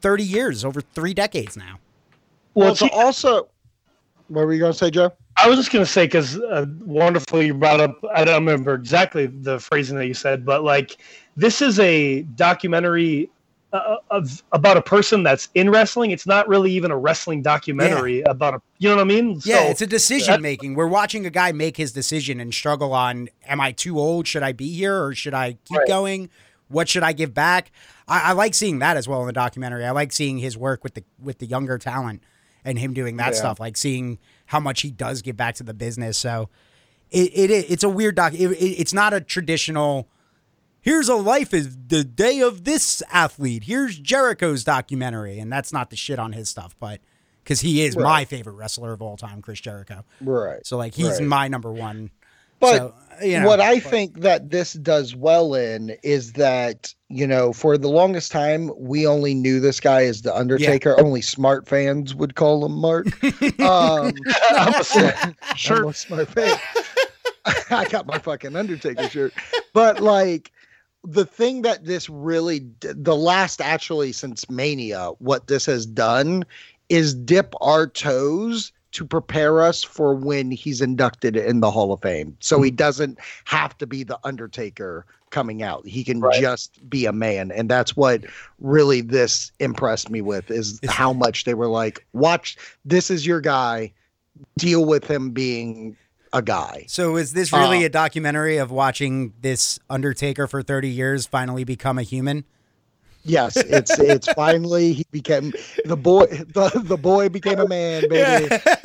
30 0.00 0.24
years, 0.24 0.64
over 0.64 0.80
3 0.80 1.14
decades 1.14 1.56
now. 1.56 1.78
Well, 2.54 2.76
well 2.80 2.90
also 2.92 3.48
what 4.28 4.46
were 4.46 4.52
you 4.52 4.60
going 4.60 4.72
to 4.72 4.78
say, 4.78 4.90
Joe? 4.90 5.12
I 5.36 5.48
was 5.48 5.58
just 5.58 5.72
going 5.72 5.84
to 5.84 5.90
say 5.90 6.06
because 6.06 6.38
uh, 6.38 6.66
wonderfully 6.80 7.46
you 7.46 7.54
brought 7.54 7.80
up. 7.80 7.98
I 8.14 8.24
don't 8.24 8.44
remember 8.44 8.74
exactly 8.74 9.26
the 9.26 9.58
phrasing 9.58 9.96
that 9.96 10.06
you 10.06 10.14
said, 10.14 10.44
but 10.44 10.64
like 10.64 10.98
this 11.38 11.62
is 11.62 11.78
a 11.78 12.22
documentary 12.34 13.30
uh, 13.72 13.96
of 14.10 14.42
about 14.50 14.76
a 14.76 14.82
person 14.82 15.22
that's 15.22 15.48
in 15.54 15.70
wrestling. 15.70 16.10
It's 16.10 16.26
not 16.26 16.48
really 16.48 16.72
even 16.72 16.90
a 16.90 16.96
wrestling 16.96 17.42
documentary 17.42 18.18
yeah. 18.18 18.30
about 18.30 18.54
a. 18.54 18.62
You 18.78 18.88
know 18.88 18.96
what 18.96 19.02
I 19.02 19.04
mean? 19.04 19.40
Yeah, 19.44 19.64
so, 19.64 19.70
it's 19.70 19.82
a 19.82 19.86
decision 19.86 20.42
making. 20.42 20.74
We're 20.74 20.88
watching 20.88 21.26
a 21.26 21.30
guy 21.30 21.52
make 21.52 21.76
his 21.76 21.92
decision 21.92 22.40
and 22.40 22.52
struggle 22.52 22.92
on: 22.92 23.28
Am 23.46 23.60
I 23.60 23.70
too 23.70 23.98
old? 24.00 24.26
Should 24.26 24.42
I 24.42 24.52
be 24.52 24.74
here 24.74 25.00
or 25.00 25.14
should 25.14 25.34
I 25.34 25.58
keep 25.64 25.78
right. 25.78 25.88
going? 25.88 26.28
What 26.66 26.88
should 26.88 27.04
I 27.04 27.12
give 27.12 27.32
back? 27.32 27.70
I, 28.08 28.30
I, 28.30 28.32
like 28.32 28.54
seeing 28.54 28.80
that 28.80 28.96
as 28.96 29.08
well 29.08 29.20
in 29.20 29.26
the 29.26 29.32
documentary. 29.32 29.86
I 29.86 29.92
like 29.92 30.12
seeing 30.12 30.38
his 30.38 30.58
work 30.58 30.82
with 30.82 30.94
the 30.94 31.04
with 31.22 31.38
the 31.38 31.46
younger 31.46 31.78
talent 31.78 32.22
and 32.64 32.78
him 32.78 32.94
doing 32.94 33.16
that 33.18 33.32
yeah. 33.32 33.38
stuff. 33.38 33.60
Like 33.60 33.76
seeing 33.76 34.18
how 34.46 34.58
much 34.60 34.82
he 34.82 34.90
does 34.90 35.22
give 35.22 35.36
back 35.36 35.54
to 35.56 35.62
the 35.62 35.74
business. 35.74 36.18
So 36.18 36.48
it, 37.10 37.30
it 37.32 37.50
it's 37.70 37.84
a 37.84 37.88
weird 37.88 38.16
doc. 38.16 38.34
It, 38.34 38.50
it, 38.50 38.80
it's 38.80 38.92
not 38.92 39.14
a 39.14 39.20
traditional. 39.20 40.08
Here's 40.80 41.08
a 41.08 41.16
life 41.16 41.52
is 41.52 41.76
the 41.88 42.04
day 42.04 42.40
of 42.40 42.64
this 42.64 43.02
athlete. 43.12 43.64
Here's 43.64 43.98
Jericho's 43.98 44.64
documentary, 44.64 45.38
and 45.38 45.52
that's 45.52 45.72
not 45.72 45.90
the 45.90 45.96
shit 45.96 46.18
on 46.18 46.32
his 46.32 46.48
stuff, 46.48 46.76
but 46.78 47.00
because 47.42 47.60
he 47.60 47.82
is 47.82 47.96
right. 47.96 48.02
my 48.02 48.24
favorite 48.24 48.54
wrestler 48.54 48.92
of 48.92 49.00
all 49.00 49.16
time, 49.16 49.40
Chris 49.40 49.60
Jericho. 49.60 50.04
Right. 50.20 50.66
So 50.66 50.76
like 50.76 50.94
he's 50.94 51.18
right. 51.18 51.22
my 51.22 51.48
number 51.48 51.72
one. 51.72 52.10
But 52.60 52.76
so, 52.76 52.94
you 53.24 53.40
know, 53.40 53.46
what 53.46 53.60
I 53.60 53.80
but, 53.80 53.90
think 53.90 54.20
that 54.20 54.50
this 54.50 54.72
does 54.74 55.14
well 55.14 55.54
in 55.54 55.96
is 56.02 56.32
that 56.34 56.92
you 57.08 57.26
know 57.26 57.52
for 57.52 57.78
the 57.78 57.88
longest 57.88 58.32
time 58.32 58.70
we 58.76 59.06
only 59.06 59.32
knew 59.32 59.60
this 59.60 59.80
guy 59.80 60.04
as 60.04 60.22
the 60.22 60.36
Undertaker. 60.36 60.94
Yeah. 60.96 61.04
Only 61.04 61.22
smart 61.22 61.66
fans 61.66 62.14
would 62.14 62.34
call 62.34 62.66
him 62.66 62.72
Mark. 62.72 63.06
um, 63.60 64.12
I'm 64.50 64.74
a, 64.74 64.84
sure. 65.56 65.76
I'm 65.84 65.88
a 65.88 65.94
smart 65.94 66.28
fan. 66.28 66.58
I 67.70 67.86
got 67.88 68.06
my 68.06 68.18
fucking 68.18 68.56
Undertaker 68.56 69.08
shirt, 69.08 69.32
but 69.72 70.00
like 70.00 70.52
the 71.08 71.24
thing 71.24 71.62
that 71.62 71.86
this 71.86 72.10
really 72.10 72.66
the 72.80 73.16
last 73.16 73.62
actually 73.62 74.12
since 74.12 74.48
Mania, 74.50 75.12
what 75.18 75.46
this 75.46 75.64
has 75.64 75.86
done 75.86 76.44
is 76.90 77.14
dip 77.14 77.54
our 77.62 77.86
toes 77.86 78.72
to 78.92 79.06
prepare 79.06 79.62
us 79.62 79.82
for 79.82 80.14
when 80.14 80.50
he's 80.50 80.82
inducted 80.82 81.34
in 81.34 81.60
the 81.60 81.70
Hall 81.70 81.92
of 81.92 82.02
Fame. 82.02 82.36
So 82.40 82.60
he 82.60 82.70
hmm. 82.70 82.76
doesn't 82.76 83.18
have 83.44 83.76
to 83.78 83.86
be 83.86 84.02
the 84.02 84.18
Undertaker 84.24 85.06
coming 85.30 85.62
out. 85.62 85.86
He 85.86 86.04
can 86.04 86.20
right. 86.20 86.40
just 86.40 86.88
be 86.90 87.06
a 87.06 87.12
man. 87.12 87.52
And 87.52 87.70
that's 87.70 87.96
what 87.96 88.24
really 88.60 89.00
this 89.00 89.50
impressed 89.60 90.10
me 90.10 90.20
with 90.20 90.50
is 90.50 90.78
how 90.88 91.12
much 91.14 91.44
they 91.44 91.54
were 91.54 91.68
like, 91.68 92.06
watch, 92.12 92.56
this 92.84 93.10
is 93.10 93.26
your 93.26 93.40
guy. 93.40 93.92
Deal 94.56 94.84
with 94.84 95.04
him 95.10 95.30
being 95.30 95.96
a 96.32 96.42
guy. 96.42 96.84
So 96.88 97.16
is 97.16 97.32
this 97.32 97.52
really 97.52 97.82
uh, 97.82 97.86
a 97.86 97.88
documentary 97.88 98.58
of 98.58 98.70
watching 98.70 99.32
this 99.40 99.78
Undertaker 99.88 100.46
for 100.46 100.62
30 100.62 100.88
years 100.88 101.26
finally 101.26 101.64
become 101.64 101.98
a 101.98 102.02
human? 102.02 102.44
Yes, 103.24 103.56
it's 103.56 103.98
it's 103.98 104.26
finally 104.34 104.92
he 104.92 105.04
became 105.10 105.52
the 105.84 105.96
boy. 105.96 106.26
The, 106.26 106.82
the 106.84 106.96
boy 106.96 107.28
became 107.28 107.58
a 107.58 107.68
man, 107.68 108.08
baby. 108.08 108.48
Yeah. 108.50 108.58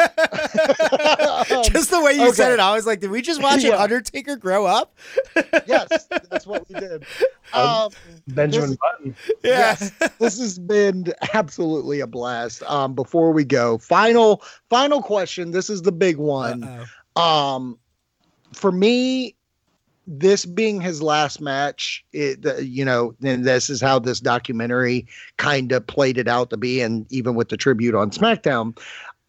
just 1.63 1.89
the 1.89 2.01
way 2.03 2.13
you 2.13 2.27
okay. 2.27 2.31
said 2.33 2.51
it, 2.51 2.59
I 2.59 2.73
was 2.73 2.85
like, 2.85 2.99
did 2.99 3.09
we 3.09 3.21
just 3.21 3.41
watch 3.41 3.63
yeah. 3.63 3.75
an 3.75 3.81
Undertaker 3.81 4.35
grow 4.35 4.65
up? 4.65 4.97
yes, 5.65 6.07
that's 6.29 6.45
what 6.45 6.67
we 6.67 6.79
did. 6.79 7.05
Um, 7.53 7.67
um, 7.67 7.91
Benjamin 8.27 8.69
this, 8.69 8.77
Button. 8.77 9.15
Yeah. 9.43 9.75
Yes, 9.79 9.91
this 10.19 10.39
has 10.39 10.59
been 10.59 11.13
absolutely 11.33 11.99
a 12.01 12.07
blast. 12.07 12.63
Um, 12.63 12.93
before 12.93 13.31
we 13.31 13.45
go, 13.45 13.77
final 13.77 14.43
final 14.69 15.01
question. 15.01 15.51
This 15.51 15.69
is 15.69 15.81
the 15.83 15.91
big 15.91 16.17
one. 16.17 16.63
Uh-oh. 16.63 16.85
Um, 17.15 17.77
for 18.53 18.71
me, 18.71 19.35
this 20.05 20.45
being 20.45 20.81
his 20.81 21.01
last 21.01 21.39
match, 21.39 22.03
it, 22.11 22.45
you 22.63 22.83
know, 22.83 23.15
and 23.23 23.45
this 23.45 23.69
is 23.69 23.79
how 23.79 23.99
this 23.99 24.19
documentary 24.19 25.07
kind 25.37 25.71
of 25.71 25.85
played 25.87 26.17
it 26.17 26.27
out 26.27 26.49
to 26.49 26.57
be, 26.57 26.81
and 26.81 27.05
even 27.11 27.35
with 27.35 27.49
the 27.49 27.57
tribute 27.57 27.95
on 27.95 28.11
SmackDown, 28.11 28.77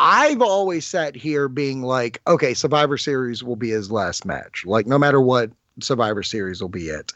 I've 0.01 0.43
always 0.43 0.85
sat 0.85 1.15
here 1.15 1.49
being 1.49 1.83
like, 1.83 2.21
okay, 2.27 2.55
Survivor 2.55 2.99
Series 2.99 3.45
will 3.45 3.57
be 3.57 3.71
his 3.71 3.93
last 3.93 4.25
match. 4.25 4.65
Like, 4.67 4.87
no 4.87 4.99
matter 4.99 5.21
what, 5.21 5.51
Survivor 5.81 6.23
Series 6.25 6.61
will 6.61 6.69
be 6.69 6.89
it. 6.89 7.13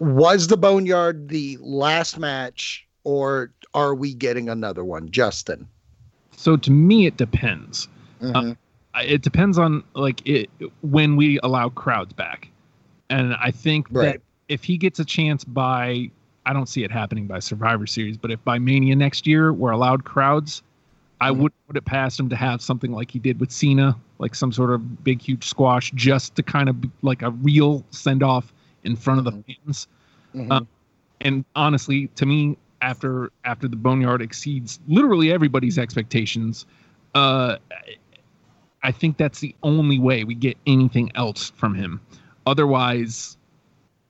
Was 0.00 0.48
the 0.48 0.56
Boneyard 0.56 1.28
the 1.28 1.58
last 1.60 2.18
match, 2.18 2.86
or 3.04 3.52
are 3.74 3.94
we 3.94 4.14
getting 4.14 4.48
another 4.48 4.84
one, 4.84 5.10
Justin? 5.10 5.68
So 6.36 6.56
to 6.56 6.70
me, 6.72 7.06
it 7.06 7.16
depends. 7.16 7.86
Uh, 8.20 8.24
mm-hmm. 8.24 8.50
Uh, 8.50 8.54
it 9.00 9.22
depends 9.22 9.58
on 9.58 9.82
like 9.94 10.26
it 10.26 10.50
when 10.82 11.16
we 11.16 11.38
allow 11.42 11.68
crowds 11.68 12.12
back. 12.12 12.48
And 13.10 13.34
I 13.34 13.50
think 13.50 13.86
right. 13.90 14.12
that 14.12 14.20
if 14.48 14.64
he 14.64 14.76
gets 14.76 14.98
a 14.98 15.04
chance 15.04 15.44
by, 15.44 16.10
I 16.46 16.52
don't 16.52 16.68
see 16.68 16.84
it 16.84 16.90
happening 16.90 17.26
by 17.26 17.38
Survivor 17.38 17.86
Series, 17.86 18.16
but 18.16 18.30
if 18.30 18.42
by 18.44 18.58
Mania 18.58 18.96
next 18.96 19.26
year 19.26 19.52
we're 19.52 19.70
allowed 19.70 20.04
crowds, 20.04 20.62
I 21.20 21.30
mm-hmm. 21.30 21.42
would 21.42 21.52
put 21.66 21.76
it 21.76 21.84
past 21.84 22.18
him 22.18 22.28
to 22.30 22.36
have 22.36 22.60
something 22.60 22.92
like 22.92 23.10
he 23.10 23.18
did 23.18 23.38
with 23.38 23.50
Cena, 23.50 23.96
like 24.18 24.34
some 24.34 24.52
sort 24.52 24.70
of 24.70 25.04
big, 25.04 25.22
huge 25.22 25.46
squash, 25.46 25.90
just 25.94 26.34
to 26.36 26.42
kind 26.42 26.68
of 26.68 26.76
like 27.02 27.22
a 27.22 27.30
real 27.30 27.84
send 27.90 28.22
off 28.22 28.52
in 28.84 28.96
front 28.96 29.18
of 29.18 29.24
the 29.24 29.32
mm-hmm. 29.32 29.64
fans. 29.64 29.88
Mm-hmm. 30.34 30.52
Uh, 30.52 30.60
and 31.20 31.44
honestly, 31.54 32.08
to 32.16 32.26
me, 32.26 32.56
after 32.80 33.30
after 33.44 33.68
the 33.68 33.76
Boneyard 33.76 34.20
exceeds 34.20 34.80
literally 34.88 35.32
everybody's 35.32 35.78
expectations, 35.78 36.66
uh, 37.14 37.56
I 38.82 38.92
think 38.92 39.16
that's 39.16 39.40
the 39.40 39.54
only 39.62 39.98
way 39.98 40.24
we 40.24 40.34
get 40.34 40.56
anything 40.66 41.12
else 41.14 41.50
from 41.50 41.74
him. 41.74 42.00
Otherwise, 42.46 43.36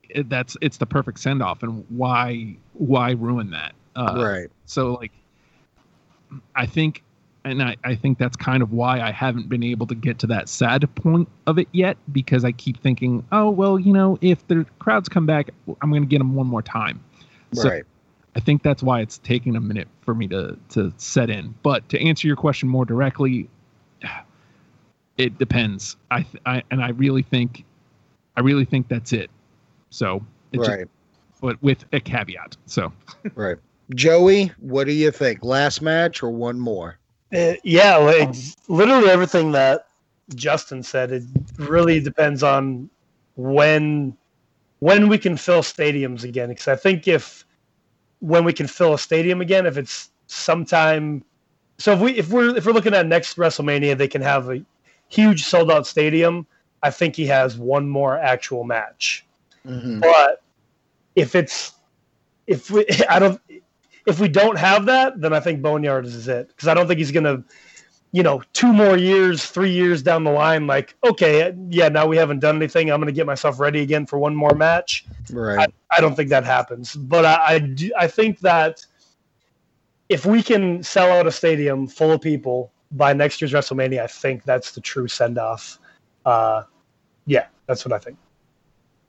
it, 0.09 0.29
that's 0.29 0.57
it's 0.61 0.79
the 0.79 0.87
perfect 0.87 1.19
send 1.19 1.43
off, 1.43 1.63
and 1.63 1.85
why 1.89 2.57
why 2.75 3.13
ruin 3.13 3.51
that? 3.51 3.75
Uh, 3.95 4.23
right. 4.25 4.49
So 4.65 4.95
like, 4.95 5.13
I 6.55 6.67
think, 6.67 7.03
and 7.45 7.63
I 7.63 7.77
I 7.85 7.95
think 7.95 8.19
that's 8.19 8.37
kind 8.37 8.63
of 8.63 8.73
why 8.73 9.01
I 9.01 9.11
haven't 9.11 9.49
been 9.49 9.63
able 9.63 9.87
to 9.89 9.95
get 9.95 10.19
to 10.21 10.27
that 10.29 10.49
sad 10.49 10.93
point 10.95 11.29
of 11.47 11.59
it 11.59 11.69
yet 11.73 11.99
because 12.11 12.45
I 12.45 12.53
keep 12.53 12.81
thinking, 12.83 13.25
oh 13.33 13.51
well, 13.51 13.79
you 13.79 13.93
know, 13.93 14.19
if 14.21 14.47
the 14.49 14.65
crowds 14.79 15.09
come 15.09 15.27
back, 15.27 15.51
I'm 15.83 15.91
going 15.91 16.03
to 16.03 16.09
get 16.09 16.19
them 16.19 16.35
one 16.35 16.47
more 16.47 16.63
time. 16.63 17.03
So 17.53 17.69
right. 17.69 17.85
I 18.35 18.41
think 18.41 18.63
that's 18.63 18.83
why 18.83 19.01
it's 19.01 19.19
taking 19.19 19.57
a 19.57 19.61
minute 19.61 19.89
for 20.01 20.15
me 20.15 20.29
to 20.29 20.59
to 20.71 20.93
set 20.97 21.29
in. 21.29 21.55
But 21.63 21.89
to 21.91 22.01
answer 22.01 22.27
your 22.27 22.37
question 22.37 22.69
more 22.69 22.87
directly, 22.87 23.51
it 25.19 25.39
depends. 25.39 25.97
I, 26.11 26.27
I 26.47 26.63
and 26.71 26.83
I 26.83 26.91
really 26.91 27.23
think 27.23 27.65
I 28.37 28.41
really 28.41 28.65
think 28.65 28.89
that's 28.89 29.13
it. 29.13 29.31
So, 29.91 30.25
it 30.53 30.59
right. 30.59 30.81
Just, 30.81 30.91
but 31.41 31.63
with 31.63 31.85
a 31.93 32.01
caveat. 32.01 32.57
So, 32.67 32.93
right. 33.35 33.57
Joey, 33.95 34.53
what 34.59 34.87
do 34.87 34.93
you 34.93 35.11
think? 35.11 35.45
Last 35.45 35.83
match 35.83 36.23
or 36.23 36.31
one 36.31 36.59
more? 36.59 36.99
Uh, 37.35 37.55
yeah, 37.65 37.97
like, 37.97 38.35
literally 38.69 39.09
everything 39.11 39.53
that 39.53 39.89
Justin 40.35 40.83
said. 40.83 41.13
It 41.13 41.25
really 41.59 42.01
depends 42.01 42.43
on 42.43 42.89
when 43.37 44.17
when 44.81 45.09
we 45.09 45.19
can 45.19 45.37
fill 45.37 45.63
stadiums 45.63 46.25
again. 46.25 46.49
Because 46.49 46.69
I 46.69 46.77
think 46.77 47.07
if 47.09 47.45
when 48.21 48.45
we 48.45 48.53
can 48.53 48.67
fill 48.67 48.95
a 48.95 48.99
stadium 48.99 49.41
again, 49.41 49.67
if 49.67 49.77
it's 49.77 50.11
sometime, 50.27 51.25
so 51.79 51.93
if 51.93 52.01
we 52.01 52.13
if 52.13 52.31
we're 52.31 52.57
if 52.57 52.65
we're 52.65 52.73
looking 52.73 52.95
at 52.95 53.07
next 53.07 53.37
WrestleMania, 53.37 53.97
they 53.97 54.09
can 54.09 54.23
have 54.23 54.49
a 54.51 54.65
huge 55.13 55.45
sold 55.45 55.71
out 55.71 55.87
stadium 55.87 56.47
I 56.83 56.91
think 56.91 57.15
he 57.15 57.27
has 57.27 57.57
one 57.57 57.89
more 57.89 58.19
actual 58.19 58.65
match. 58.65 59.25
Mhm. 59.67 60.01
But 60.01 60.43
if 61.15 61.35
it's 61.35 61.75
if 62.47 62.71
we 62.71 62.87
I 63.09 63.19
don't 63.19 63.41
if 64.07 64.19
we 64.19 64.29
don't 64.29 64.59
have 64.59 64.87
that, 64.87 65.21
then 65.21 65.33
I 65.33 65.41
think 65.41 65.63
Boneyard 65.63 66.07
is 66.07 66.27
it 66.27 66.49
because 66.49 66.67
I 66.67 66.75
don't 66.75 66.89
think 66.89 66.99
he's 66.99 67.13
gonna, 67.13 67.45
you 68.11 68.25
know, 68.25 68.43
two 68.53 68.73
more 68.73 68.97
years, 68.97 69.47
three 69.47 69.71
years 69.71 70.03
down 70.03 70.25
the 70.25 70.33
line, 70.33 70.67
like 70.67 70.97
okay, 71.05 71.55
yeah, 71.71 71.89
now 71.89 72.07
we 72.07 72.17
haven't 72.17 72.41
done 72.41 72.57
anything. 72.57 72.91
I'm 72.91 73.01
gonna 73.01 73.13
get 73.13 73.27
myself 73.27 73.61
ready 73.61 73.81
again 73.81 74.07
for 74.07 74.19
one 74.19 74.35
more 74.35 74.55
match. 74.55 75.07
Right. 75.31 75.73
I 75.93 76.01
don't 76.01 76.17
think 76.17 76.31
that 76.31 76.45
happens, 76.45 76.97
but 76.97 77.25
I 77.25 77.43
I, 77.47 77.59
do, 77.61 77.93
I 77.97 78.09
think 78.09 78.41
that 78.41 78.85
if 80.09 80.27
we 80.27 80.43
can 80.43 80.83
sell 80.83 81.13
out 81.13 81.27
a 81.29 81.31
stadium 81.31 81.87
full 81.87 82.11
of 82.11 82.21
people 82.21 82.72
by 82.93 83.13
next 83.13 83.41
year's 83.41 83.53
WrestleMania, 83.53 84.03
I 84.03 84.07
think 84.07 84.45
that's 84.45 84.73
the 84.73 84.81
true 84.81 85.09
send 85.09 85.39
off. 85.39 85.79
Uh, 86.25 86.63
yeah, 87.27 87.47
that's 87.67 87.85
what 87.85 87.93
I 87.93 87.99
think. 87.99 88.19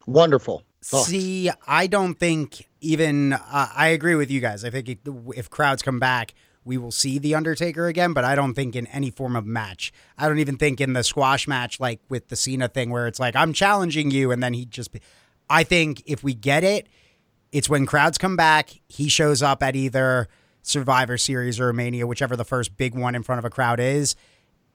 Wonderful. 0.05 0.64
Thoughts? 0.84 1.07
See, 1.07 1.49
I 1.68 1.88
don't 1.88 2.15
think 2.15 2.68
even 2.81 3.34
uh, 3.34 3.68
I 3.76 3.88
agree 3.89 4.15
with 4.15 4.30
you 4.30 4.41
guys. 4.41 4.65
I 4.65 4.69
think 4.69 4.89
if, 4.89 4.97
if 5.35 5.49
crowds 5.49 5.81
come 5.81 5.99
back, 5.99 6.34
we 6.65 6.77
will 6.77 6.91
see 6.91 7.19
the 7.19 7.35
Undertaker 7.35 7.88
again, 7.88 8.14
but 8.14 8.23
I 8.23 8.35
don't 8.35 8.53
think 8.53 8.76
in 8.76 8.88
any 8.88 9.10
form 9.10 9.35
of 9.35 9.45
match. 9.45 9.91
I 10.18 10.27
don't 10.27 10.39
even 10.39 10.57
think 10.57 10.80
in 10.81 10.93
the 10.93 11.03
squash 11.03 11.47
match, 11.47 11.80
like 11.80 11.99
with 12.10 12.30
the 12.30 12.35
Cena 12.35 12.68
thing, 12.68 12.89
where 12.89 13.07
it's 13.07 13.19
like 13.19 13.35
I'm 13.35 13.53
challenging 13.53 14.11
you, 14.11 14.31
and 14.31 14.41
then 14.41 14.53
he 14.53 14.65
just. 14.65 14.91
Be- 14.91 15.01
I 15.49 15.64
think 15.64 16.03
if 16.05 16.23
we 16.23 16.34
get 16.34 16.64
it, 16.64 16.88
it's 17.51 17.69
when 17.69 17.85
crowds 17.85 18.18
come 18.18 18.35
back. 18.35 18.81
He 18.88 19.10
shows 19.10 19.41
up 19.41 19.61
at 19.61 19.76
either 19.76 20.27
Survivor 20.64 21.18
Series 21.18 21.60
or 21.60 21.72
Mania, 21.73 22.07
whichever 22.07 22.35
the 22.35 22.45
first 22.45 22.76
big 22.77 22.95
one 22.95 23.14
in 23.14 23.22
front 23.22 23.40
of 23.40 23.45
a 23.45 23.49
crowd 23.49 23.80
is, 23.80 24.15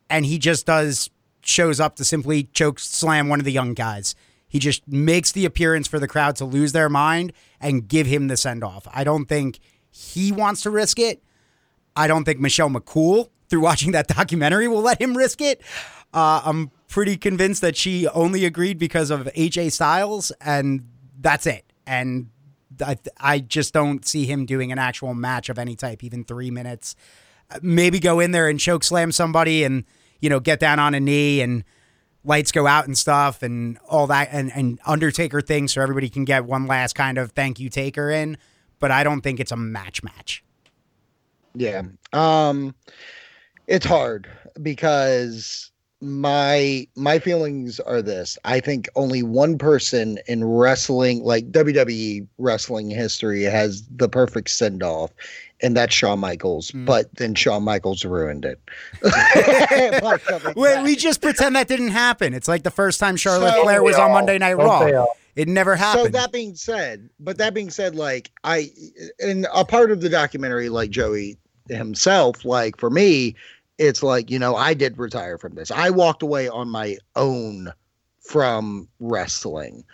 and 0.09 0.25
he 0.25 0.39
just 0.39 0.67
does 0.67 1.11
shows 1.41 1.81
up 1.81 1.97
to 1.97 2.05
simply 2.05 2.45
choke 2.45 2.79
slam 2.79 3.29
one 3.29 3.41
of 3.41 3.45
the 3.45 3.53
young 3.53 3.75
guys. 3.75 4.15
He 4.47 4.59
just 4.59 4.87
makes 4.87 5.33
the 5.33 5.45
appearance 5.45 5.89
for 5.89 5.99
the 5.99 6.09
crowd 6.09 6.37
to 6.37 6.45
lose 6.45 6.73
their 6.73 6.89
mind 6.89 7.33
and 7.61 7.87
give 7.89 8.07
him 8.07 8.29
the 8.29 8.37
send 8.37 8.65
off. 8.65 8.87
I 8.93 9.05
don't 9.05 9.27
think 9.27 9.59
he 9.91 10.33
wants 10.33 10.63
to 10.63 10.71
risk 10.71 10.99
it. 10.99 11.23
I 11.97 12.07
don't 12.07 12.25
think 12.25 12.39
Michelle 12.39 12.71
McCool, 12.71 13.29
through 13.49 13.61
watching 13.61 13.93
that 13.93 14.09
documentary, 14.09 14.69
will 14.69 14.83
let 14.83 15.01
him 15.01 15.17
risk 15.17 15.41
it. 15.41 15.61
Uh, 16.13 16.41
I'm 16.45 16.71
pretty 16.89 17.17
convinced 17.17 17.61
that 17.61 17.77
she 17.77 18.09
only 18.09 18.45
agreed 18.45 18.79
because 18.79 19.11
of 19.11 19.27
AJ 19.35 19.73
Styles, 19.73 20.33
and 20.41 20.89
that's 21.21 21.47
it. 21.47 21.65
And 21.87 22.31
I, 22.81 22.97
I 23.19 23.39
just 23.41 23.73
don't 23.73 24.07
see 24.07 24.27
him 24.27 24.47
doing 24.47 24.73
an 24.73 24.79
actual 24.79 25.15
match 25.15 25.49
of 25.49 25.59
any 25.59 25.77
type, 25.77 26.05
even 26.05 26.25
three 26.25 26.51
minutes. 26.51 26.97
Maybe 27.63 27.99
go 27.99 28.21
in 28.21 28.33
there 28.33 28.49
and 28.49 28.61
choke 28.61 28.85
slam 28.85 29.13
somebody 29.13 29.65
and, 29.65 29.85
you 30.21 30.29
know, 30.29 30.41
get 30.41 30.61
down 30.61 30.79
on 30.79 30.95
a 30.95 31.01
knee 31.01 31.41
and 31.41 31.65
lights 32.25 32.53
go 32.53 32.67
out 32.67 32.87
and 32.87 32.97
stuff 32.97 33.43
and 33.43 33.79
all 33.89 34.07
that 34.09 34.29
and, 34.33 34.53
and 34.55 34.79
Undertaker 34.87 35.41
thing 35.41 35.67
so 35.69 35.81
everybody 35.81 36.09
can 36.09 36.25
get 36.25 36.45
one 36.45 36.67
last 36.67 36.95
kind 36.95 37.19
of 37.19 37.33
thank 37.33 37.59
you 37.59 37.71
taker 37.71 38.11
in. 38.11 38.37
But 38.81 38.91
I 38.91 39.03
don't 39.03 39.23
think 39.23 39.41
it's 39.41 39.53
a 39.53 39.57
match 39.57 40.03
match. 40.03 40.45
Yeah. 41.55 41.83
Um 42.13 42.75
it's 43.67 43.87
hard 43.87 44.29
because 44.63 45.71
my 46.01 46.87
my 46.97 47.19
feelings 47.19 47.81
are 47.81 48.01
this. 48.03 48.39
I 48.45 48.61
think 48.61 48.89
only 48.95 49.23
one 49.23 49.59
person 49.59 50.19
in 50.29 50.45
wrestling 50.45 51.25
like 51.25 51.51
WWE 51.51 52.27
wrestling 52.39 52.91
history 52.91 53.43
has 53.43 53.83
the 53.97 54.09
perfect 54.09 54.51
send 54.51 54.83
off 54.83 55.11
and 55.61 55.77
that's 55.77 55.93
Shawn 55.93 56.21
Michaels, 56.21 56.71
Mm. 56.71 56.87
but 56.87 57.13
then 57.17 57.35
Shawn 57.35 57.65
Michaels 57.65 58.05
ruined 58.05 58.45
it. 58.45 58.61
By 59.03 60.19
Wait, 60.55 60.83
we 60.85 60.95
just 60.95 61.21
pretend 61.21 61.57
that 61.57 61.67
didn't 61.67 61.89
happen. 61.89 62.33
It's 62.33 62.47
like 62.47 62.63
the 62.63 62.71
first 62.71 63.01
time 63.01 63.17
Charlotte 63.17 63.55
So- 63.55 63.63
Flair 63.65 63.83
was 63.83 63.97
on 63.97 64.13
Monday 64.13 64.39
Night 64.39 64.55
Raw. 64.57 65.07
It 65.35 65.47
never 65.49 65.77
happened. 65.77 66.07
So 66.07 66.11
that 66.21 66.33
being 66.33 66.55
said, 66.57 67.09
but 67.21 67.39
that 67.39 67.55
being 67.55 67.71
said, 67.71 67.95
like 67.95 68.31
I, 68.45 68.71
and 69.21 69.47
a 69.55 69.65
part 69.65 69.93
of 69.93 70.01
the 70.01 70.09
documentary, 70.09 70.69
like 70.69 70.91
Joey 70.91 71.39
himself, 71.69 72.45
like 72.45 72.77
for 72.77 72.91
me, 72.91 73.37
it's 73.79 74.03
like 74.03 74.31
you 74.31 74.39
know 74.39 74.57
I 74.57 74.75
did 74.75 74.99
retire 74.99 75.39
from 75.39 75.55
this. 75.55 75.71
I 75.71 75.91
walked 75.91 76.23
away 76.23 76.49
on 76.49 76.69
my 76.69 76.97
own 77.17 77.73
from 78.21 78.89
wrestling, 79.01 79.85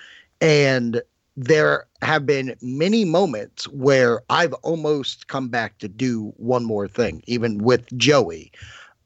and 0.40 1.02
there 1.36 1.86
have 2.02 2.27
been 2.27 2.55
many 2.62 3.05
moments 3.05 3.69
where 3.69 4.23
I've 4.31 4.52
almost 4.55 5.28
come 5.28 5.48
back 5.48 5.78
to 5.78 5.89
do 5.89 6.32
one 6.36 6.65
more 6.65 6.86
thing, 6.86 7.23
even 7.27 7.59
with 7.59 7.86
Joey. 7.97 8.52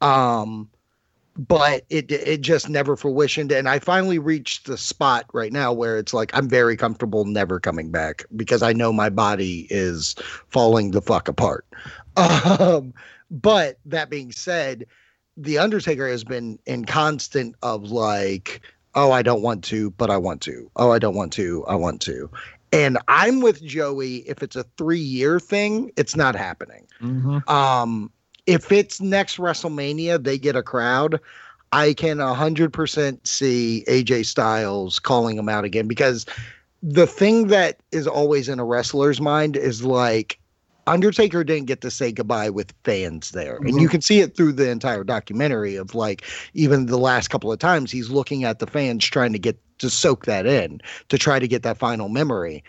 Um, 0.00 0.68
but 1.38 1.84
it 1.88 2.10
it 2.10 2.40
just 2.40 2.68
never 2.68 2.96
fruitioned 2.96 3.56
and 3.56 3.68
i 3.68 3.78
finally 3.78 4.18
reached 4.18 4.66
the 4.66 4.76
spot 4.76 5.24
right 5.32 5.52
now 5.52 5.72
where 5.72 5.96
it's 5.96 6.12
like 6.12 6.36
i'm 6.36 6.48
very 6.48 6.76
comfortable 6.76 7.24
never 7.24 7.60
coming 7.60 7.90
back 7.90 8.24
because 8.34 8.60
i 8.60 8.72
know 8.72 8.92
my 8.92 9.08
body 9.08 9.68
is 9.70 10.16
falling 10.48 10.90
the 10.90 11.00
fuck 11.00 11.28
apart 11.28 11.64
um 12.16 12.92
but 13.30 13.78
that 13.84 14.10
being 14.10 14.32
said 14.32 14.86
the 15.36 15.58
undertaker 15.58 16.08
has 16.08 16.24
been 16.24 16.58
in 16.66 16.84
constant 16.84 17.54
of 17.62 17.90
like 17.90 18.60
oh 18.94 19.12
i 19.12 19.22
don't 19.22 19.42
want 19.42 19.62
to 19.62 19.90
but 19.92 20.10
i 20.10 20.16
want 20.16 20.40
to 20.40 20.70
oh 20.76 20.90
i 20.90 20.98
don't 20.98 21.14
want 21.14 21.32
to 21.32 21.64
i 21.66 21.74
want 21.74 22.00
to 22.00 22.30
and 22.72 22.98
i'm 23.08 23.40
with 23.40 23.62
joey 23.62 24.16
if 24.28 24.42
it's 24.42 24.56
a 24.56 24.64
three 24.76 24.98
year 24.98 25.38
thing 25.38 25.90
it's 25.96 26.16
not 26.16 26.34
happening 26.34 26.86
Mhm. 27.02 27.48
um, 27.48 28.10
if 28.46 28.72
it's 28.72 29.00
next 29.00 29.36
WrestleMania, 29.36 30.24
they 30.24 30.38
get 30.38 30.56
a 30.56 30.62
crowd. 30.62 31.20
I 31.72 31.92
can 31.92 32.16
100% 32.16 33.26
see 33.26 33.84
AJ 33.88 34.24
Styles 34.24 34.98
calling 34.98 35.36
him 35.36 35.50
out 35.50 35.64
again 35.64 35.86
because 35.86 36.24
the 36.82 37.06
thing 37.06 37.48
that 37.48 37.78
is 37.92 38.06
always 38.06 38.48
in 38.48 38.58
a 38.58 38.64
wrestler's 38.64 39.20
mind 39.20 39.54
is 39.56 39.84
like 39.84 40.38
Undertaker 40.88 41.44
didn't 41.44 41.66
get 41.66 41.80
to 41.82 41.90
say 41.90 42.12
goodbye 42.12 42.50
with 42.50 42.72
fans 42.84 43.32
there. 43.32 43.56
And 43.56 43.68
you 43.68 43.74
mm-hmm. 43.74 43.88
can 43.88 44.00
see 44.00 44.20
it 44.20 44.36
through 44.36 44.52
the 44.52 44.70
entire 44.70 45.04
documentary 45.04 45.76
of 45.76 45.94
like 45.94 46.24
even 46.54 46.86
the 46.86 46.98
last 46.98 47.28
couple 47.28 47.52
of 47.52 47.58
times 47.58 47.92
he's 47.92 48.10
looking 48.10 48.44
at 48.44 48.58
the 48.58 48.66
fans 48.66 49.04
trying 49.04 49.32
to 49.32 49.38
get 49.38 49.58
to 49.78 49.90
soak 49.90 50.26
that 50.26 50.46
in 50.46 50.80
to 51.08 51.18
try 51.18 51.38
to 51.38 51.46
get 51.46 51.62
that 51.62 51.78
final 51.78 52.08
memory. 52.08 52.64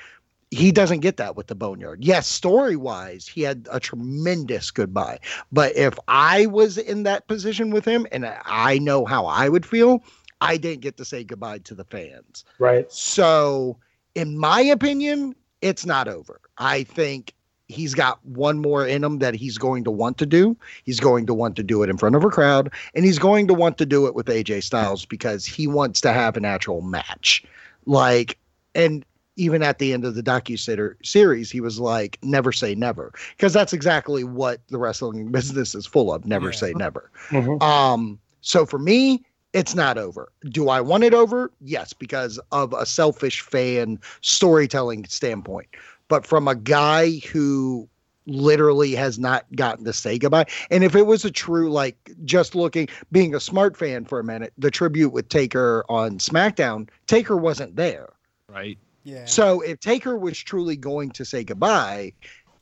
He 0.51 0.71
doesn't 0.71 0.99
get 0.99 1.17
that 1.17 1.35
with 1.35 1.47
the 1.47 1.55
boneyard. 1.55 2.03
Yes 2.03 2.27
story 2.27 2.75
wise 2.75 3.27
he 3.27 3.41
had 3.41 3.67
a 3.71 3.79
tremendous 3.79 4.71
goodbye. 4.71 5.19
But 5.51 5.75
if 5.75 5.97
i 6.07 6.45
was 6.47 6.77
in 6.77 7.03
that 7.03 7.27
position 7.27 7.71
with 7.71 7.85
him 7.85 8.05
and 8.11 8.25
i 8.45 8.79
know 8.79 9.05
how 9.05 9.25
i 9.25 9.47
would 9.47 9.65
feel 9.65 10.03
i 10.41 10.57
didn't 10.57 10.81
get 10.81 10.97
to 10.97 11.05
say 11.05 11.23
goodbye 11.23 11.59
to 11.59 11.75
the 11.75 11.85
fans. 11.85 12.45
Right. 12.57 12.91
so 12.91 13.77
in 14.15 14.37
my 14.37 14.61
opinion 14.61 15.35
it's 15.61 15.85
not 15.85 16.07
over. 16.07 16.39
I 16.57 16.83
think 16.83 17.33
he's 17.69 17.93
got 17.93 18.23
one 18.25 18.59
more 18.59 18.85
in 18.85 19.03
him 19.03 19.19
that 19.19 19.33
he's 19.35 19.57
going 19.57 19.83
to 19.85 19.91
want 19.91 20.17
to 20.17 20.25
do 20.25 20.57
he's 20.83 20.99
going 20.99 21.25
to 21.25 21.33
want 21.33 21.55
to 21.55 21.63
do 21.63 21.81
it 21.83 21.89
in 21.89 21.97
front 21.97 22.15
of 22.15 22.23
a 22.23 22.29
crowd 22.29 22.69
and 22.95 23.05
he's 23.05 23.19
going 23.19 23.47
to 23.47 23.53
want 23.53 23.77
to 23.77 23.85
do 23.85 24.05
it 24.07 24.15
with 24.15 24.25
aj 24.25 24.61
styles 24.63 25.05
because 25.05 25.45
he 25.45 25.67
wants 25.67 26.01
to 26.01 26.11
have 26.11 26.35
an 26.35 26.43
actual 26.45 26.81
match 26.81 27.43
like 27.85 28.37
and 28.75 29.05
even 29.35 29.63
at 29.63 29.79
the 29.79 29.93
end 29.93 30.03
of 30.03 30.15
the 30.15 30.21
docu 30.21 30.59
series, 31.05 31.49
he 31.49 31.61
was 31.61 31.79
like, 31.79 32.19
"Never 32.21 32.51
say 32.51 32.75
never," 32.75 33.13
because 33.37 33.53
that's 33.53 33.71
exactly 33.71 34.25
what 34.25 34.59
the 34.67 34.77
wrestling 34.77 35.31
business 35.31 35.73
is 35.73 35.85
full 35.85 36.11
of. 36.13 36.25
Never 36.25 36.47
Yeah. 36.49 36.55
say 36.55 36.73
never. 36.73 37.09
Mhm. 37.29 37.61
Um, 37.63 38.19
so 38.41 38.65
for 38.65 38.79
me, 38.79 39.23
it's 39.53 39.75
not 39.75 39.97
over. 39.97 40.29
Do 40.49 40.67
I 40.67 40.81
want 40.81 41.05
it 41.05 41.13
over? 41.13 41.51
Yes, 41.61 41.93
because 41.93 42.37
of 42.51 42.73
a 42.73 42.85
selfish 42.85 43.39
fan 43.39 43.97
storytelling 44.19 45.05
standpoint. 45.05 45.67
But 46.09 46.25
from 46.25 46.47
a 46.47 46.55
guy 46.55 47.21
who 47.31 47.87
literally 48.25 48.93
has 48.95 49.17
not 49.17 49.45
gotten 49.55 49.85
to 49.85 49.93
say 49.93 50.17
goodbye. 50.17 50.45
And 50.69 50.83
if 50.83 50.95
it 50.95 51.05
was 51.05 51.25
a 51.25 51.31
true, 51.31 51.71
like, 51.71 52.11
just 52.25 52.55
looking, 52.55 52.87
being 53.11 53.33
a 53.33 53.39
smart 53.39 53.75
fan 53.75 54.05
for 54.05 54.19
a 54.19 54.23
minute, 54.23 54.53
the 54.57 54.71
tribute 54.71 55.09
with 55.09 55.29
Taker 55.29 55.83
on 55.89 56.19
SmackDown, 56.19 56.89
Taker 57.07 57.37
wasn't 57.37 57.75
there. 57.75 58.09
Right. 58.47 58.77
yeah. 59.03 59.25
So 59.25 59.61
if 59.61 59.79
Taker 59.79 60.17
was 60.17 60.37
truly 60.37 60.75
going 60.75 61.11
to 61.11 61.25
say 61.25 61.43
goodbye, 61.43 62.13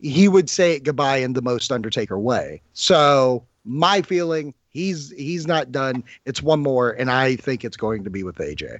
he 0.01 0.27
would 0.27 0.49
say 0.49 0.73
it 0.73 0.83
goodbye 0.83 1.17
in 1.17 1.33
the 1.33 1.41
most 1.41 1.71
Undertaker 1.71 2.19
way. 2.19 2.61
So 2.73 3.45
my 3.65 4.01
feeling, 4.01 4.53
he's 4.69 5.11
he's 5.11 5.47
not 5.47 5.71
done. 5.71 6.03
It's 6.25 6.41
one 6.41 6.61
more, 6.61 6.91
and 6.91 7.09
I 7.09 7.35
think 7.35 7.65
it's 7.65 7.77
going 7.77 8.03
to 8.03 8.09
be 8.09 8.23
with 8.23 8.35
AJ. 8.37 8.79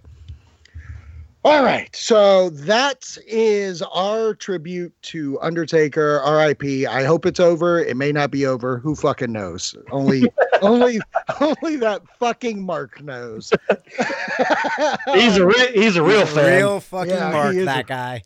All 1.45 1.64
right, 1.64 1.95
so 1.95 2.49
that 2.49 3.18
is 3.26 3.81
our 3.84 4.34
tribute 4.34 4.91
to 5.03 5.39
Undertaker, 5.39 6.19
R.I.P. 6.19 6.85
I 6.88 7.03
hope 7.05 7.26
it's 7.26 7.39
over. 7.39 7.80
It 7.80 7.95
may 7.95 8.11
not 8.11 8.31
be 8.31 8.45
over. 8.45 8.80
Who 8.80 8.95
fucking 8.95 9.31
knows? 9.31 9.73
Only, 9.91 10.30
only, 10.61 10.99
only 11.39 11.76
that 11.77 12.01
fucking 12.19 12.61
Mark 12.61 13.01
knows. 13.01 13.53
He's 15.14 15.38
a 15.38 15.45
re- 15.45 15.72
he's 15.73 15.95
a 15.95 16.03
real 16.03 16.26
fan. 16.26 16.57
Real 16.57 16.80
fucking 16.81 17.14
Yeah, 17.14 17.31
mark, 17.31 17.55
that 17.55 17.80
a- 17.81 17.84
guy. 17.84 18.23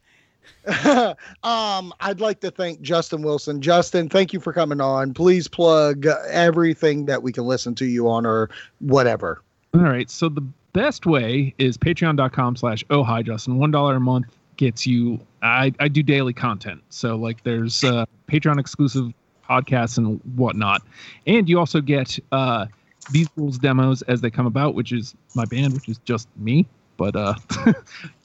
um, 1.43 1.93
I'd 1.99 2.21
like 2.21 2.39
to 2.41 2.49
thank 2.51 2.81
Justin 2.81 3.21
Wilson. 3.23 3.61
Justin, 3.61 4.09
thank 4.09 4.33
you 4.33 4.39
for 4.39 4.53
coming 4.53 4.81
on. 4.81 5.13
Please 5.13 5.47
plug 5.47 6.05
everything 6.29 7.05
that 7.05 7.21
we 7.23 7.31
can 7.31 7.45
listen 7.45 7.75
to 7.75 7.85
you 7.85 8.07
on 8.09 8.25
or 8.25 8.49
whatever. 8.79 9.41
All 9.73 9.81
right. 9.81 10.09
So 10.09 10.29
the 10.29 10.43
best 10.73 11.05
way 11.05 11.53
is 11.57 11.77
patreon.com 11.77 12.55
slash 12.55 12.83
oh 12.89 13.03
hi 13.03 13.21
justin 13.21 13.57
one 13.57 13.71
dollar 13.71 13.95
a 13.95 13.99
month 13.99 14.25
gets 14.57 14.85
you 14.85 15.19
I, 15.41 15.73
I 15.79 15.87
do 15.87 16.03
daily 16.03 16.33
content 16.33 16.81
so 16.89 17.15
like 17.15 17.43
there's 17.43 17.83
uh 17.83 18.05
patreon 18.27 18.59
exclusive 18.59 19.11
podcasts 19.49 19.97
and 19.97 20.19
whatnot 20.35 20.81
and 21.27 21.49
you 21.49 21.59
also 21.59 21.81
get 21.81 22.17
uh 22.31 22.67
These 23.11 23.27
Ghouls 23.29 23.57
demos 23.57 24.01
as 24.03 24.21
they 24.21 24.29
come 24.29 24.45
about 24.45 24.75
which 24.75 24.91
is 24.91 25.15
my 25.35 25.45
band 25.45 25.73
which 25.73 25.89
is 25.89 25.97
just 25.99 26.27
me 26.37 26.67
but 26.97 27.15
uh 27.15 27.33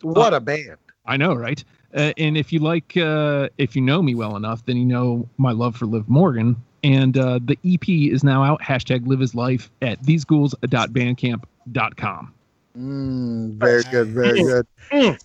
What 0.02 0.35
a 0.35 0.40
band. 0.40 0.77
I 1.06 1.16
know, 1.16 1.35
right? 1.35 1.62
Uh, 1.94 2.12
and 2.18 2.36
if 2.36 2.52
you 2.52 2.59
like, 2.60 2.94
uh, 2.97 3.48
if 3.59 3.77
you 3.77 3.82
know 3.82 4.02
me 4.02 4.14
well 4.14 4.36
enough, 4.36 4.64
then 4.66 4.77
you 4.77 4.85
know 4.85 5.28
my 5.39 5.52
love 5.52 5.74
for 5.77 5.86
Liv 5.86 6.09
Morgan. 6.09 6.56
And 6.85 7.16
uh, 7.16 7.40
the 7.43 7.56
EP 7.64 7.89
is 7.89 8.23
now 8.23 8.44
out. 8.44 8.60
Hashtag 8.60 9.06
Live 9.06 9.20
His 9.20 9.35
Life 9.35 9.70
at 9.82 10.02
theseghouls.bandcamp.com. 10.02 12.35
Mm, 12.77 13.55
very 13.55 13.82
good, 13.85 14.09
very 14.09 14.43
good. 14.43 14.66
Mm. 14.93 15.19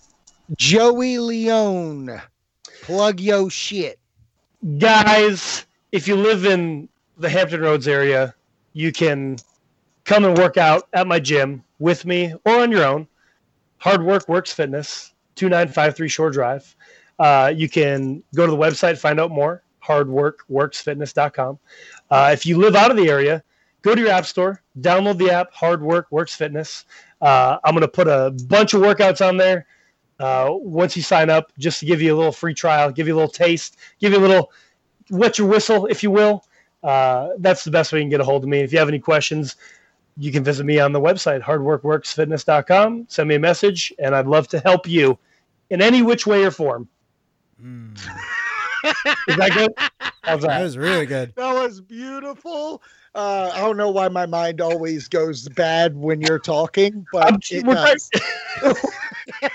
Joey 0.56 1.18
Leone, 1.18 2.20
plug 2.82 3.20
yo 3.20 3.48
shit. 3.48 3.98
guys, 4.78 5.66
if 5.92 6.08
you 6.08 6.16
live 6.16 6.46
in 6.46 6.88
the 7.18 7.28
Hampton 7.28 7.60
Roads 7.60 7.86
area, 7.86 8.34
you 8.72 8.90
can 8.90 9.36
come 10.04 10.24
and 10.24 10.36
work 10.36 10.56
out 10.56 10.88
at 10.94 11.06
my 11.06 11.20
gym 11.20 11.62
with 11.78 12.04
me 12.04 12.34
or 12.44 12.60
on 12.60 12.70
your 12.70 12.84
own. 12.84 13.06
Hard 13.78 14.02
Work 14.02 14.28
Works 14.28 14.52
Fitness, 14.52 15.12
2953 15.34 16.08
Shore 16.08 16.30
Drive. 16.30 16.76
Uh, 17.18 17.52
you 17.54 17.68
can 17.68 18.22
go 18.34 18.46
to 18.46 18.50
the 18.50 18.56
website, 18.56 18.98
find 18.98 19.20
out 19.20 19.30
more, 19.30 19.62
hardworkworksfitness.com. 19.84 21.58
Uh, 22.10 22.30
if 22.32 22.46
you 22.46 22.58
live 22.58 22.76
out 22.76 22.90
of 22.90 22.96
the 22.96 23.08
area, 23.08 23.42
go 23.82 23.94
to 23.94 24.00
your 24.00 24.10
app 24.10 24.26
store, 24.26 24.62
download 24.80 25.18
the 25.18 25.30
app, 25.30 25.52
Hard 25.52 25.82
Work 25.82 26.06
Works 26.10 26.34
Fitness. 26.34 26.84
Uh, 27.20 27.58
I'm 27.64 27.72
going 27.72 27.82
to 27.82 27.88
put 27.88 28.08
a 28.08 28.30
bunch 28.46 28.74
of 28.74 28.80
workouts 28.82 29.26
on 29.26 29.36
there. 29.36 29.66
Uh, 30.18 30.48
once 30.50 30.96
you 30.96 31.02
sign 31.02 31.30
up, 31.30 31.52
just 31.58 31.80
to 31.80 31.86
give 31.86 32.00
you 32.00 32.14
a 32.14 32.16
little 32.16 32.32
free 32.32 32.54
trial, 32.54 32.90
give 32.92 33.06
you 33.08 33.14
a 33.14 33.16
little 33.16 33.30
taste, 33.30 33.76
give 34.00 34.12
you 34.12 34.18
a 34.18 34.20
little 34.20 34.52
wet 35.10 35.38
your 35.38 35.48
whistle, 35.48 35.86
if 35.86 36.02
you 36.02 36.10
will. 36.10 36.44
Uh, 36.82 37.30
that's 37.38 37.64
the 37.64 37.70
best 37.70 37.92
way 37.92 37.98
you 37.98 38.02
can 38.04 38.10
get 38.10 38.20
a 38.20 38.24
hold 38.24 38.42
of 38.44 38.48
me. 38.48 38.60
If 38.60 38.72
you 38.72 38.78
have 38.78 38.88
any 38.88 38.98
questions, 39.00 39.56
you 40.16 40.30
can 40.30 40.44
visit 40.44 40.64
me 40.64 40.78
on 40.78 40.92
the 40.92 41.00
website, 41.00 41.40
hardworkworksfitness.com. 41.42 43.06
Send 43.08 43.28
me 43.28 43.34
a 43.36 43.38
message, 43.40 43.92
and 43.98 44.14
I'd 44.14 44.26
love 44.26 44.46
to 44.48 44.60
help 44.60 44.86
you 44.86 45.18
in 45.70 45.80
any 45.82 46.02
which 46.02 46.26
way 46.26 46.44
or 46.44 46.50
form. 46.50 46.88
Is 47.62 49.36
that 49.36 49.50
good? 49.54 49.72
How's 50.22 50.42
That 50.42 50.48
that? 50.48 50.62
was 50.62 50.76
really 50.76 51.06
good. 51.06 51.32
That 51.36 51.52
was 51.54 51.80
beautiful. 51.80 52.82
Uh, 53.14 53.50
I 53.52 53.60
don't 53.60 53.76
know 53.76 53.90
why 53.90 54.08
my 54.08 54.24
mind 54.24 54.60
always 54.60 55.06
goes 55.06 55.48
bad 55.50 55.94
when 55.94 56.20
you're 56.22 56.38
talking, 56.38 57.06
but 57.12 57.24
I'm- 57.24 57.40
it 57.50 57.66
we're, 57.66 57.74
trying, 57.74 58.74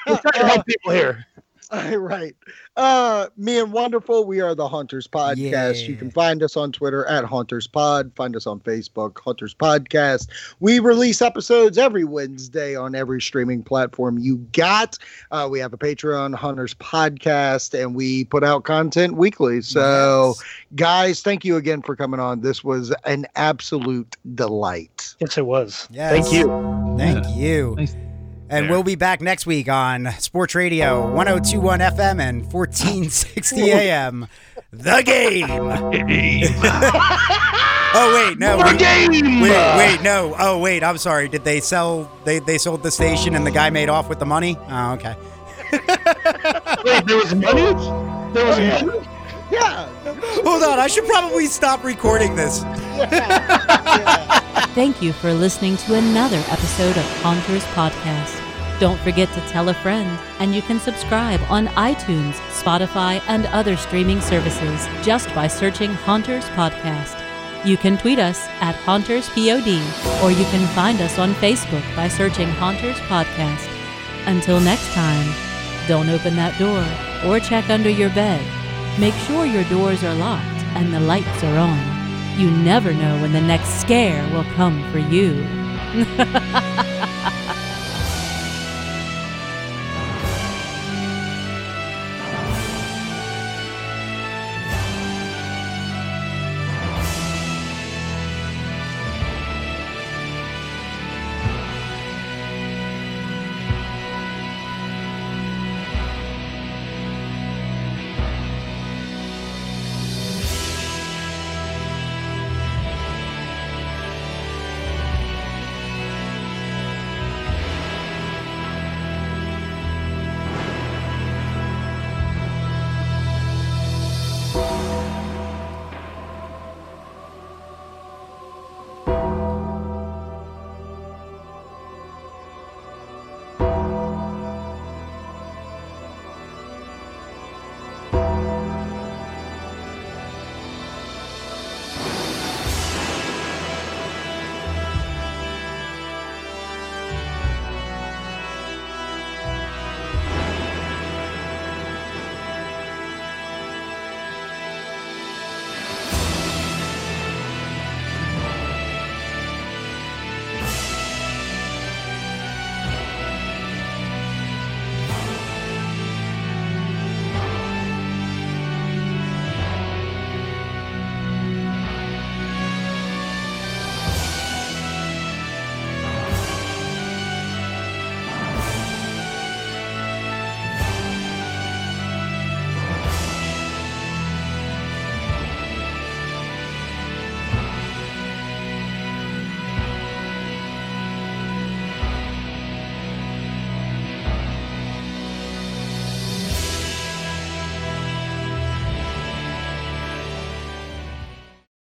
we're 0.07 0.17
trying 0.19 0.33
to 0.33 0.45
help 0.45 0.65
people 0.65 0.91
here. 0.91 1.25
right. 1.97 2.35
Uh, 2.77 3.27
me 3.35 3.59
and 3.59 3.73
Wonderful, 3.73 4.25
we 4.25 4.39
are 4.39 4.55
the 4.55 4.67
Haunters 4.67 5.07
Podcast. 5.07 5.87
You 5.87 5.95
can 5.97 6.09
find 6.11 6.41
us 6.41 6.55
on 6.55 6.71
Twitter 6.71 7.05
at 7.07 7.25
Haunters 7.25 7.67
Pod. 7.67 8.11
Find 8.15 8.35
us 8.35 8.47
on 8.47 8.59
Facebook, 8.61 9.17
Haunters 9.19 9.53
Podcast. 9.53 10.29
We 10.61 10.79
release 10.79 11.21
episodes 11.21 11.77
every 11.77 12.05
Wednesday 12.05 12.75
on 12.75 12.95
every 12.95 13.21
streaming 13.21 13.63
platform 13.63 14.17
you 14.17 14.37
got. 14.53 14.97
Uh, 15.31 15.47
we 15.51 15.59
have 15.59 15.73
a 15.73 15.77
Patreon, 15.77 16.35
Haunters 16.35 16.73
Podcast, 16.75 17.77
and 17.77 17.93
we 17.95 18.23
put 18.25 18.43
out 18.43 18.63
content 18.63 19.15
weekly. 19.15 19.61
So, 19.61 20.35
Yes. 20.37 20.43
guys, 20.75 21.21
thank 21.21 21.43
you 21.43 21.57
again 21.57 21.81
for 21.81 21.95
coming 21.95 22.19
on. 22.19 22.41
This 22.41 22.63
was 22.63 22.93
an 23.03 23.25
absolute 23.35 24.15
delight. 24.35 25.15
Yes, 25.19 25.37
it 25.37 25.45
was. 25.45 25.87
Yes. 25.91 26.11
Thank 26.11 26.33
you. 26.33 26.47
Thank 26.97 27.25
Yeah. 27.25 27.35
you. 27.35 27.75
Nice. 27.77 27.95
And 28.49 28.65
There. 28.65 28.71
we'll 28.71 28.83
be 28.83 28.95
back 28.95 29.19
next 29.21 29.45
week 29.45 29.67
on 29.69 30.09
Sports 30.19 30.55
Radio 30.55 31.01
1021 31.13 31.79
FM 31.79 32.21
and 32.21 32.41
1460 32.53 33.71
AM. 33.71 34.27
The 34.73 35.01
game. 35.05 35.47
oh 37.93 38.13
wait, 38.13 38.37
no. 38.37 38.57
The 38.57 38.75
game! 38.77 39.41
Wait, 39.41 39.77
wait, 39.77 40.01
no. 40.03 40.35
Oh 40.37 40.59
wait, 40.59 40.83
I'm 40.83 40.97
sorry. 40.97 41.29
Did 41.29 41.45
they 41.45 41.61
sell 41.61 42.11
they 42.25 42.39
they 42.39 42.57
sold 42.57 42.83
the 42.83 42.91
station 42.91 43.33
and 43.35 43.47
the 43.47 43.51
guy 43.51 43.69
made 43.69 43.87
off 43.87 44.09
with 44.09 44.19
the 44.19 44.25
money? 44.25 44.57
Oh, 44.69 44.91
okay. 44.93 45.15
Wait, 46.83 47.05
there 47.07 47.15
was 47.17 47.33
money? 47.33 47.61
There 48.33 48.45
was 48.45 48.59
money? 48.59 49.07
Yeah. 49.51 49.87
Hold 50.43 50.63
on, 50.63 50.79
I 50.79 50.87
should 50.87 51.05
probably 51.05 51.45
stop 51.45 51.83
recording 51.85 52.35
this. 52.35 52.61
Thank 54.75 55.01
you 55.01 55.13
for 55.13 55.33
listening 55.33 55.77
to 55.77 55.95
another 55.95 56.43
episode 56.49 56.97
of 56.97 57.05
Haunters 57.21 57.63
Podcast. 57.67 58.36
Don't 58.79 58.99
forget 59.01 59.27
to 59.33 59.41
tell 59.47 59.69
a 59.69 59.73
friend, 59.73 60.19
and 60.39 60.53
you 60.53 60.61
can 60.61 60.79
subscribe 60.79 61.41
on 61.49 61.65
iTunes, 61.69 62.33
Spotify, 62.61 63.23
and 63.27 63.47
other 63.47 63.75
streaming 63.75 64.21
services 64.21 64.87
just 65.01 65.33
by 65.33 65.47
searching 65.47 65.93
Haunters 65.93 66.45
Podcast. 66.49 67.19
You 67.65 67.75
can 67.75 67.97
tweet 67.97 68.19
us 68.19 68.45
at 68.61 68.75
HauntersPod, 68.75 70.23
or 70.23 70.29
you 70.29 70.45
can 70.45 70.67
find 70.75 71.01
us 71.01 71.17
on 71.17 71.33
Facebook 71.35 71.83
by 71.95 72.07
searching 72.07 72.49
Haunters 72.49 72.99
Podcast. 73.09 73.67
Until 74.27 74.59
next 74.59 74.93
time, 74.93 75.27
don't 75.87 76.09
open 76.09 76.35
that 76.35 76.59
door 76.59 76.85
or 77.27 77.39
check 77.39 77.71
under 77.71 77.89
your 77.89 78.11
bed. 78.11 78.45
Make 78.99 79.15
sure 79.25 79.47
your 79.47 79.63
doors 79.63 80.03
are 80.03 80.13
locked 80.13 80.45
and 80.75 80.93
the 80.93 80.99
lights 80.99 81.43
are 81.43 81.57
on. 81.57 82.39
You 82.39 82.51
never 82.51 82.93
know 82.93 83.19
when 83.21 83.33
the 83.33 83.41
next 83.41 83.81
scare 83.81 84.21
will 84.31 84.45
come 84.53 84.83
for 84.91 84.99
you. 84.99 85.43